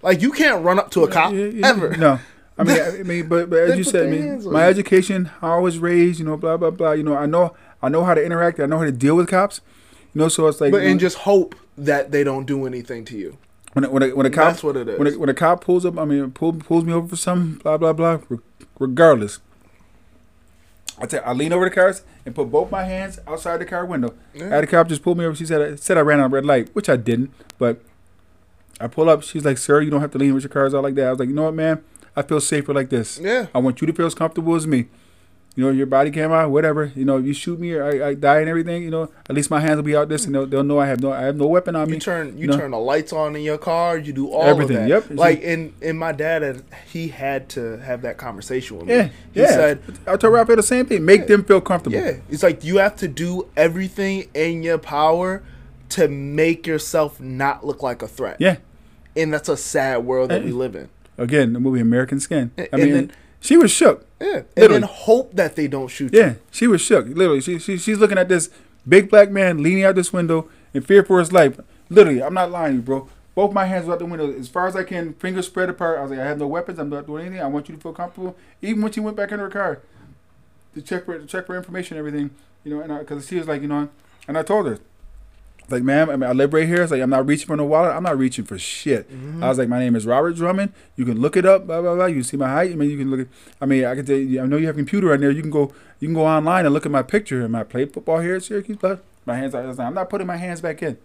[0.01, 1.95] Like you can't run up to a cop Yeah, yeah, ever.
[1.95, 2.19] No.
[2.57, 5.59] I mean, I mean, but, but as you said, I mean, my education, how I
[5.59, 6.91] was raised, you know, blah blah blah.
[6.91, 8.59] You know, I know, I know how to interact.
[8.59, 9.61] I know how to deal with cops.
[10.13, 12.67] You know, so it's like, But you know, and just hope that they don't do
[12.67, 13.37] anything to you.
[13.73, 14.99] when a, when a, when a cop, That's what it is.
[14.99, 17.57] when a, when a cop pulls up, I mean, pull, pulls me over for something,
[17.59, 18.19] blah blah blah.
[18.79, 19.39] Regardless,
[20.99, 23.85] I tell, I lean over the cars and put both my hands outside the car
[23.85, 24.13] window.
[24.35, 24.45] Yeah.
[24.45, 25.35] I had a cop just pull me over.
[25.35, 27.81] She said, uh, said I ran on a red light, which I didn't, but
[28.79, 29.23] I pull up.
[29.23, 31.09] She's like, "Sir, you don't have to lean with your cars out like that." I
[31.09, 31.83] was like, "You know what, man?
[32.15, 33.19] I feel safer like this.
[33.19, 33.47] Yeah.
[33.53, 34.87] I want you to feel as comfortable as me.
[35.55, 36.91] You know, your body cam out, whatever.
[36.95, 39.35] You know, if you shoot me or I, I die and everything, you know, at
[39.35, 41.21] least my hands will be out this, and they'll, they'll know I have no I
[41.21, 41.99] have no weapon on You me.
[41.99, 42.57] turn you No.
[42.57, 43.95] turn the lights on in your car.
[43.99, 44.89] You do all Everything, of that.
[44.89, 45.05] yep.
[45.11, 48.95] Like and and my dad he had to have that conversation with me.
[48.95, 49.47] Yeah, He yeah.
[49.49, 51.05] said, I told Raphael the same thing.
[51.05, 51.27] Make Yeah.
[51.27, 51.97] them feel comfortable.
[51.99, 55.43] "Yeah, it's like you have to do everything in your power
[55.89, 58.55] to make yourself not look like a threat." Yeah.
[59.15, 60.89] And that's a sad world that uh, we live in.
[61.17, 62.51] Again, the movie American Skin.
[62.57, 64.05] And- I mean, then- she was shook.
[64.21, 64.27] Yeah.
[64.37, 64.79] And Literally.
[64.81, 66.19] then hope that they don't shoot you.
[66.19, 67.07] Yeah, she was shook.
[67.07, 68.49] Literally, she, she she's looking at this
[68.87, 71.59] big black man leaning out this window in fear for his life.
[71.89, 73.09] Literally, I'm not lying bro.
[73.35, 75.97] Both my hands were out the window as far as I can, fingers spread apart.
[75.99, 76.79] I was like, I have no weapons.
[76.79, 77.41] I'm not doing anything.
[77.43, 78.37] I want you to feel comfortable.
[78.61, 79.79] Even when she went back in her car
[80.75, 82.29] to check for to check for information, and everything,
[82.63, 83.89] you know, and because she was like, you know,
[84.27, 84.79] and I told her,
[85.69, 86.83] like, ma'am, I mean, I live right here.
[86.83, 87.95] It's like I'm not reaching for no wallet.
[87.95, 89.09] I'm not reaching for shit.
[89.41, 90.73] I was like, my name is Robert Drummond.
[90.95, 91.67] You can look it up.
[91.67, 92.05] Blah blah blah.
[92.05, 92.71] You can see my height.
[92.71, 93.27] I mean, you can look at.
[93.61, 94.41] I mean, I can tell you.
[94.41, 95.31] I know you have a computer on there.
[95.31, 95.71] You can go.
[95.99, 97.43] You can go online and look at my picture.
[97.43, 98.77] And I played football here at Syracuse.
[98.79, 99.55] But my hands.
[99.55, 100.97] I was like, I'm not putting my hands back in.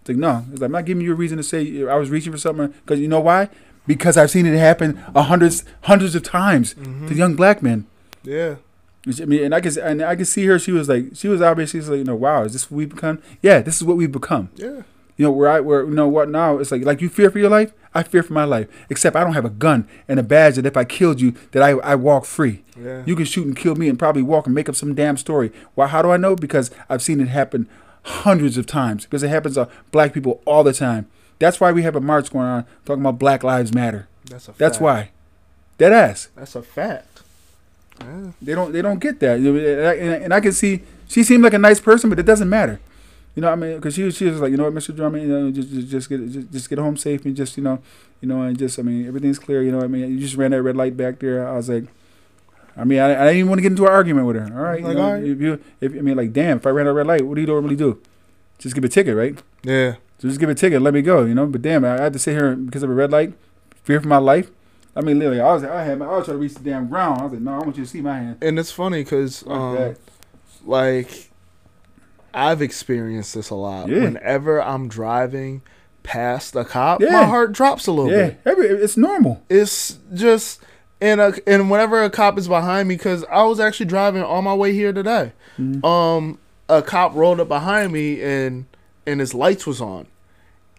[0.00, 0.44] It's like no.
[0.50, 2.68] It's like I'm not giving you a reason to say I was reaching for something.
[2.68, 3.48] Because you know why?
[3.86, 7.12] Because I've seen it happen a hundreds hundreds of times to mm-hmm.
[7.14, 7.86] young black men.
[8.22, 8.56] Yeah.
[9.06, 10.58] I mean, and I can and I can see her.
[10.58, 13.22] She was like, she was obviously like, you know, wow, is this what we become?
[13.40, 14.50] Yeah, this is what we've become.
[14.56, 14.82] Yeah.
[15.16, 16.58] You know, where I where you know what now?
[16.58, 17.72] It's like like you fear for your life.
[17.94, 18.68] I fear for my life.
[18.90, 21.62] Except I don't have a gun and a badge that if I killed you, that
[21.62, 22.64] I I walk free.
[22.78, 23.02] Yeah.
[23.06, 25.52] You can shoot and kill me and probably walk and make up some damn story.
[25.74, 25.86] Why?
[25.86, 26.36] How do I know?
[26.36, 27.68] Because I've seen it happen
[28.02, 29.04] hundreds of times.
[29.04, 31.06] Because it happens to black people all the time.
[31.38, 34.08] That's why we have a march going on talking about Black Lives Matter.
[34.24, 34.58] That's a fact.
[34.58, 35.10] That's why.
[35.78, 36.28] Dead ass.
[36.34, 37.15] That's a fact.
[38.00, 38.30] Yeah.
[38.42, 39.38] They don't they don't get that.
[39.38, 42.80] And I, I can see she seemed like a nice person, but it doesn't matter.
[43.34, 44.96] You know, what I mean, because she was, she was like, you know what, Mr.
[44.96, 47.62] Drummond, you know, just just, just get just, just get home safe and just you
[47.62, 47.80] know,
[48.22, 49.62] you know, and just I mean, everything's clear.
[49.62, 51.46] You know, what I mean, you just ran that red light back there.
[51.46, 51.84] I was like,
[52.76, 54.44] I mean, I, I didn't even want to get into an argument with her.
[54.44, 55.24] All right, you Like, know, all right.
[55.24, 57.40] if you, if I mean, like, damn, if I ran a red light, what do
[57.42, 58.00] you normally do?
[58.58, 59.38] Just give a ticket, right?
[59.62, 59.96] Yeah.
[60.18, 61.24] So just give a ticket, let me go.
[61.26, 63.34] You know, but damn, I had to sit here because of a red light,
[63.84, 64.50] fear for my life.
[64.96, 66.60] I mean, literally, I was like, I had my, I was trying to reach the
[66.64, 67.20] damn ground.
[67.20, 68.38] I was like, no, I want you to see my hand.
[68.42, 69.94] And it's funny because um,
[70.64, 71.30] like
[72.34, 73.88] I've experienced this a lot.
[73.88, 74.04] Yeah.
[74.04, 75.62] Whenever I'm driving
[76.02, 77.10] past a cop, Yeah.
[77.10, 78.40] my heart drops a little Yeah, bit.
[78.46, 79.42] every, it's normal.
[79.48, 80.62] It's just
[81.00, 84.44] and a, and whenever a cop is behind me, because I was actually driving on
[84.44, 85.32] my way here today.
[85.58, 85.84] Mhm.
[85.84, 88.64] Um, a cop rolled up behind me and
[89.06, 90.06] and his lights was on,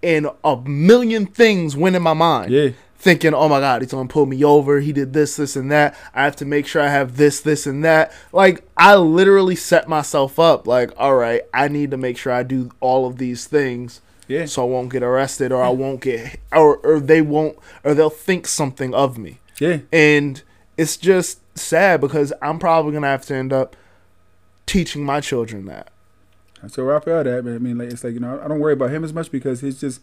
[0.03, 2.51] and a million things went in my mind.
[2.51, 4.79] Yeah, thinking, oh my God, he's gonna pull me over.
[4.79, 5.95] He did this, this, and that.
[6.13, 8.11] I have to make sure I have this, this, and that.
[8.31, 10.67] Like, I literally set myself up.
[10.67, 14.45] Like, all right, I need to make sure I do all of these things yeah,
[14.45, 18.09] so I won't get arrested or I won't get, or, or they won't, or they'll
[18.09, 19.39] think something of me.
[19.59, 19.79] yeah.
[19.91, 20.41] And
[20.75, 23.75] it's just sad because I'm probably gonna have to end up
[24.65, 25.91] teaching my children that.
[26.61, 28.91] I Raphael that, but I mean, like, it's like you know, I don't worry about
[28.91, 30.01] him as much because he's just,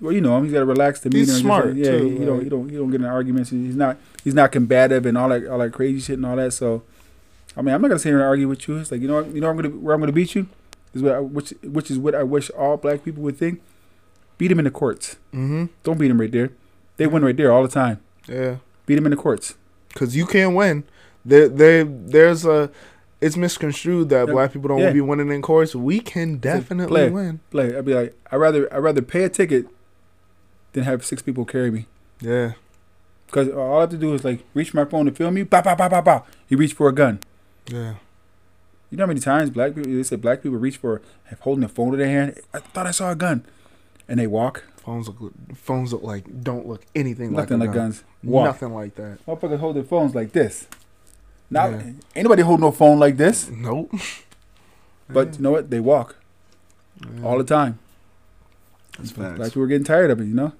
[0.00, 0.44] well, you know, him.
[0.44, 1.26] He's got a relaxed demeanor.
[1.26, 3.50] He's smart, like, yeah, too, he, he don't, he don't, he don't get in arguments.
[3.50, 6.52] He's not, he's not combative and all that, all that crazy shit and all that.
[6.52, 6.82] So,
[7.56, 8.76] I mean, I'm not gonna sit here and argue with you.
[8.78, 10.46] It's like you know, what, you know, I'm gonna, where I'm gonna beat you
[10.94, 13.60] is what I, which which is what I wish all black people would think.
[14.38, 15.16] Beat them in the courts.
[15.34, 15.66] Mm-hmm.
[15.82, 16.50] Don't beat them right there.
[16.96, 18.00] They win right there all the time.
[18.26, 18.56] Yeah.
[18.86, 19.54] Beat them in the courts.
[19.94, 20.84] Cause you can't win.
[21.24, 22.70] There, there, there's a.
[23.20, 24.32] It's misconstrued that Yeah.
[24.32, 24.92] black people don't Yeah.
[24.92, 25.74] be winning in courts.
[25.74, 27.10] We can definitely play.
[27.10, 27.40] win.
[27.52, 29.66] Like I'd be like, I rather I rather pay a ticket
[30.72, 31.86] than have six people carry me.
[32.20, 32.52] Yeah.
[33.26, 35.44] Because all I have to do is like reach my phone to film me.
[35.44, 36.24] Pow pow pow pow pow.
[36.48, 37.20] He reached for a gun.
[37.66, 37.94] Yeah.
[38.90, 41.62] You know how many times black people they say black people reach for have holding
[41.62, 42.40] a phone in their hand.
[42.52, 43.44] I thought I saw a gun,
[44.08, 44.64] and they walk.
[44.78, 45.32] Phones look.
[45.54, 47.84] Phones look like don't look anything Nothing like, like gun.
[47.90, 48.04] guns.
[48.24, 48.46] Walk.
[48.46, 49.24] Nothing like that.
[49.26, 50.66] Motherfuckers hold their phones like this.
[51.50, 51.82] Now, Yeah.
[52.16, 53.48] ain't nobody hold no phone like this.
[53.50, 53.92] Nope.
[55.08, 55.70] But you know what?
[55.70, 56.16] They walk
[57.00, 57.24] Yeah.
[57.26, 57.78] all the time.
[59.00, 59.50] That's Black facts.
[59.50, 60.24] people are getting tired of it.
[60.24, 60.52] You know.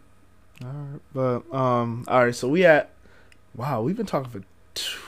[0.62, 2.34] All right, but um, all right.
[2.34, 2.90] So we at.
[3.54, 4.42] Wow, we've been talking for
[4.74, 4.98] two,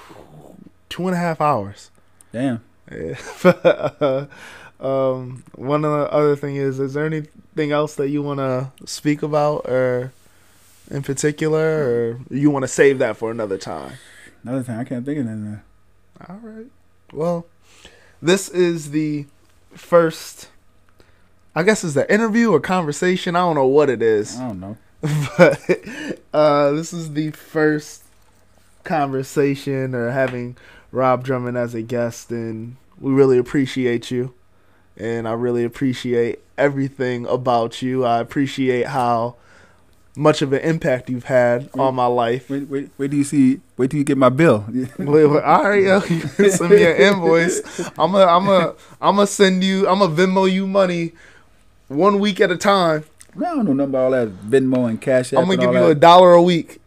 [0.89, 1.91] two and a half hours.
[2.33, 2.63] Damn.
[2.91, 3.15] Yeah.
[4.81, 8.73] um, one of the other thing is, is there anything else that you want to
[8.85, 10.13] speak about, or
[10.91, 13.93] in particular, or you want to save that for another time?
[14.43, 15.61] Another time, I can't think of anything.
[16.29, 16.67] All right.
[17.13, 17.47] Well,
[18.21, 19.27] this is the
[19.75, 20.49] first.
[21.55, 23.37] I guess it's the interview or conversation.
[23.37, 24.39] I don't know what it is.
[24.39, 24.77] I don't know.
[25.37, 28.05] but uh, this is the first
[28.85, 30.57] conversation or having
[30.93, 34.35] Rob Drummond as a guest, and we really appreciate you.
[34.97, 38.05] And I really appreciate everything about you.
[38.05, 39.37] I appreciate how
[40.15, 42.51] much of an impact you've had on my life.
[42.51, 43.61] Wait, wait, wait till you see.
[43.77, 44.65] Wait till you get my bill.
[44.71, 47.91] Wait, wait, all right, yo, send me an invoice.
[47.99, 49.89] I'm a, I'm a, I'm gonna send you.
[49.89, 51.13] I'm gonna Venmo you money,
[51.89, 53.05] one week at a time.
[53.35, 55.39] Man, I don't know nothing about all that Venmo and Cash App.
[55.39, 56.81] I'm gonna give you a dollar a week.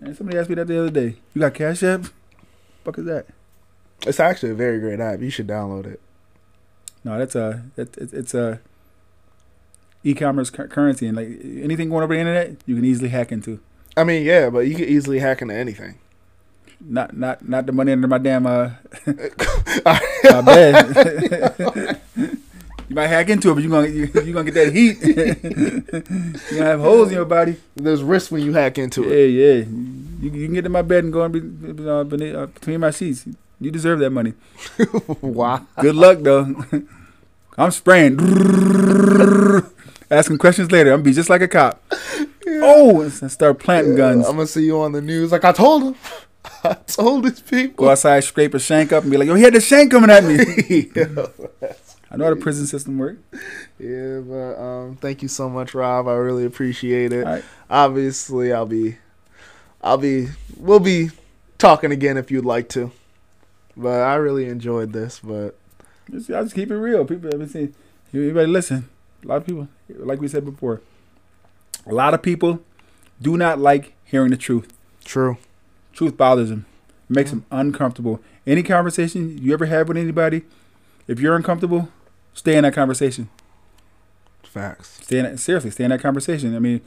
[0.00, 1.16] Man, somebody asked me that the other day.
[1.34, 2.06] You got Cash App?
[2.84, 3.26] Fuck is that?
[4.06, 5.20] It's actually a very great app.
[5.20, 6.00] You should download it.
[7.04, 8.60] No, that's a that, it's, it's a
[10.04, 11.28] e-commerce cur- currency, and like
[11.62, 13.60] anything going over the internet, you can easily hack into.
[13.96, 15.98] I mean, yeah, but you can easily hack into anything.
[16.80, 18.70] Not not not the money under my damn uh
[19.84, 22.00] my bed.
[22.92, 25.00] you might hack into it, but you gonna you, you gonna get that heat.
[26.52, 27.56] you gonna have holes in your body.
[27.74, 29.28] There's risk when you hack into Yeah, it.
[29.28, 29.54] yeah.
[30.20, 32.80] You, you can get in my bed and go and be uh, beneath, uh, between
[32.80, 33.24] my sheets.
[33.62, 34.34] You deserve that money.
[35.22, 35.66] wow.
[35.80, 36.54] Good luck though.
[37.56, 38.18] I'm spraying.
[40.10, 40.90] Asking questions later.
[40.92, 41.82] I'm gonna be just like a cop.
[42.46, 44.26] Oh, and start planting guns.
[44.26, 45.32] I'm gonna see you on the news.
[45.32, 45.94] Like I told him.
[46.64, 47.86] I told these people.
[47.86, 50.10] Go outside, scrape a shank up, and be like, "Yo, he had the shank coming
[50.10, 50.90] at me."
[52.12, 53.20] Yeah, I know how the prison system works.
[53.78, 56.08] yeah, but um, thank you so much, Rob.
[56.08, 57.24] I really appreciate it.
[57.24, 57.44] Right.
[57.70, 58.96] Obviously, I'll be,
[59.82, 61.10] I'll be, we'll be
[61.58, 62.92] talking again if you'd like to.
[63.76, 65.20] But I really enjoyed this.
[65.22, 65.58] But
[66.10, 67.04] Just, I just keep it real.
[67.04, 67.74] People have been saying,
[68.12, 68.88] everybody listen.
[69.24, 70.80] A lot of people, like we said before,
[71.86, 72.60] a lot of people
[73.20, 74.72] do not like hearing the truth.
[75.04, 75.38] true.
[75.92, 76.64] Truth bothers them,
[77.08, 78.20] makes them uncomfortable.
[78.46, 80.42] Any conversation you ever have with anybody,
[81.06, 81.88] if you're uncomfortable,
[82.34, 83.28] stay in that conversation.
[84.42, 84.98] Facts.
[85.02, 86.54] Stay in that, seriously, stay in that conversation.
[86.54, 86.80] I mean,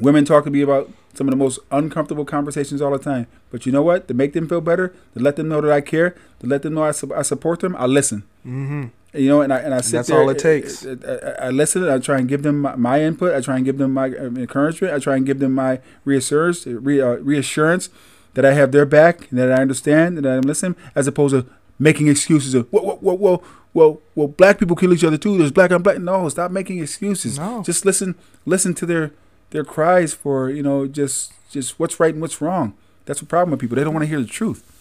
[0.00, 3.26] women talk to me about some of the most uncomfortable conversations all the time.
[3.50, 4.06] But you know what?
[4.08, 6.74] To make them feel better, to let them know that I care, to let them
[6.74, 8.24] know I, su- I support them, I listen.
[8.46, 8.84] Mm-hmm.
[9.14, 10.20] You know, and I and I sit That's there.
[10.20, 10.84] all it takes.
[10.84, 11.88] I, I, I listen.
[11.88, 13.34] I try and give them my, my input.
[13.34, 14.92] I try and give them my uh, encouragement.
[14.92, 17.88] I try and give them my reassurance, re, uh, reassurance
[18.34, 21.34] that I have their back, and that I understand, and that I'm listening, as opposed
[21.34, 21.46] to
[21.78, 23.42] making excuses of whoa, whoa, whoa, whoa,
[23.76, 25.36] whoa, well, black people kill each other too.
[25.36, 25.98] There's black on black.
[25.98, 27.38] No, stop making excuses.
[27.38, 27.62] No.
[27.62, 28.14] Just listen.
[28.46, 29.12] Listen to their
[29.50, 32.74] their cries for you know just just what's right and what's wrong.
[33.04, 33.76] That's the problem with people.
[33.76, 34.72] They don't want to hear the truth.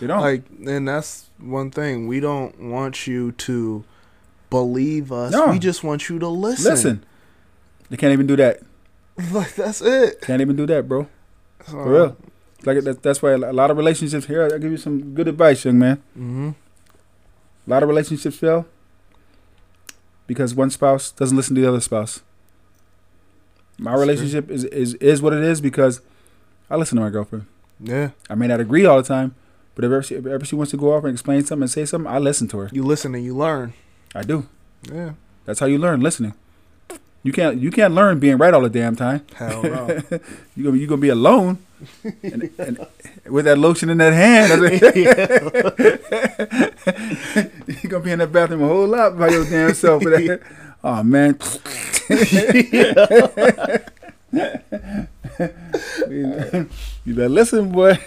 [0.00, 0.20] They don't.
[0.20, 2.06] Like, and that's one thing.
[2.06, 3.84] We don't want you to
[4.50, 5.32] believe us.
[5.32, 5.46] No.
[5.46, 6.70] We just want you to listen.
[6.70, 7.04] listen.
[7.90, 8.60] They can't even do that.
[9.30, 10.20] Like that's it.
[10.22, 11.06] Can't even do that, bro.
[11.66, 12.16] So, For real.
[12.64, 14.42] Like that, that's why a lot of relationships here.
[14.42, 15.98] I'll give you some good advice, young man.
[16.18, 16.50] Mm-hmm.
[17.66, 18.66] A lot of relationships fail
[20.26, 22.20] because one spouse doesn't listen to the other spouse.
[23.78, 24.00] My That's true.
[24.08, 26.00] relationship is, is is what it is because
[26.70, 27.46] I listen to my girlfriend.
[27.80, 28.10] Yeah.
[28.30, 29.34] I may not agree all the time,
[29.74, 31.70] but if ever she, if ever she wants to go off and explain something and
[31.70, 32.68] say something, I listen to her.
[32.72, 33.72] You listen and you learn.
[34.14, 34.46] I do.
[34.92, 35.12] Yeah.
[35.44, 36.34] That's how you learn listening.
[37.22, 39.24] You can't you can't learn being right all the damn time.
[39.34, 40.02] Hell no.
[40.56, 41.58] You gonna you gonna be alone,
[42.22, 42.86] and, and
[43.26, 44.60] with that lotion in that hand.
[47.82, 50.02] you're gonna be in that bathroom a whole lot by your damn self.
[50.02, 50.40] That.
[50.86, 51.38] Oh man.
[57.06, 57.98] you better listen, boy.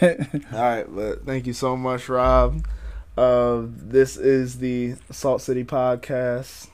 [0.54, 2.64] All right, but thank you so much, Rob.
[3.18, 6.68] Uh, this is the Salt City Podcast.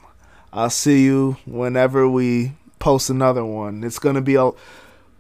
[0.52, 3.86] I'll see you whenever we post another one.
[3.86, 4.52] It's gonna be a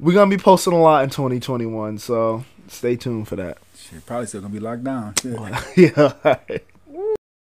[0.04, 3.58] we're gonna be posting a lot in 2021, so stay tuned for that.
[3.78, 5.16] Shit, probably still gonna be locked down.
[5.22, 5.40] Shit.
[5.98, 6.60] yeah.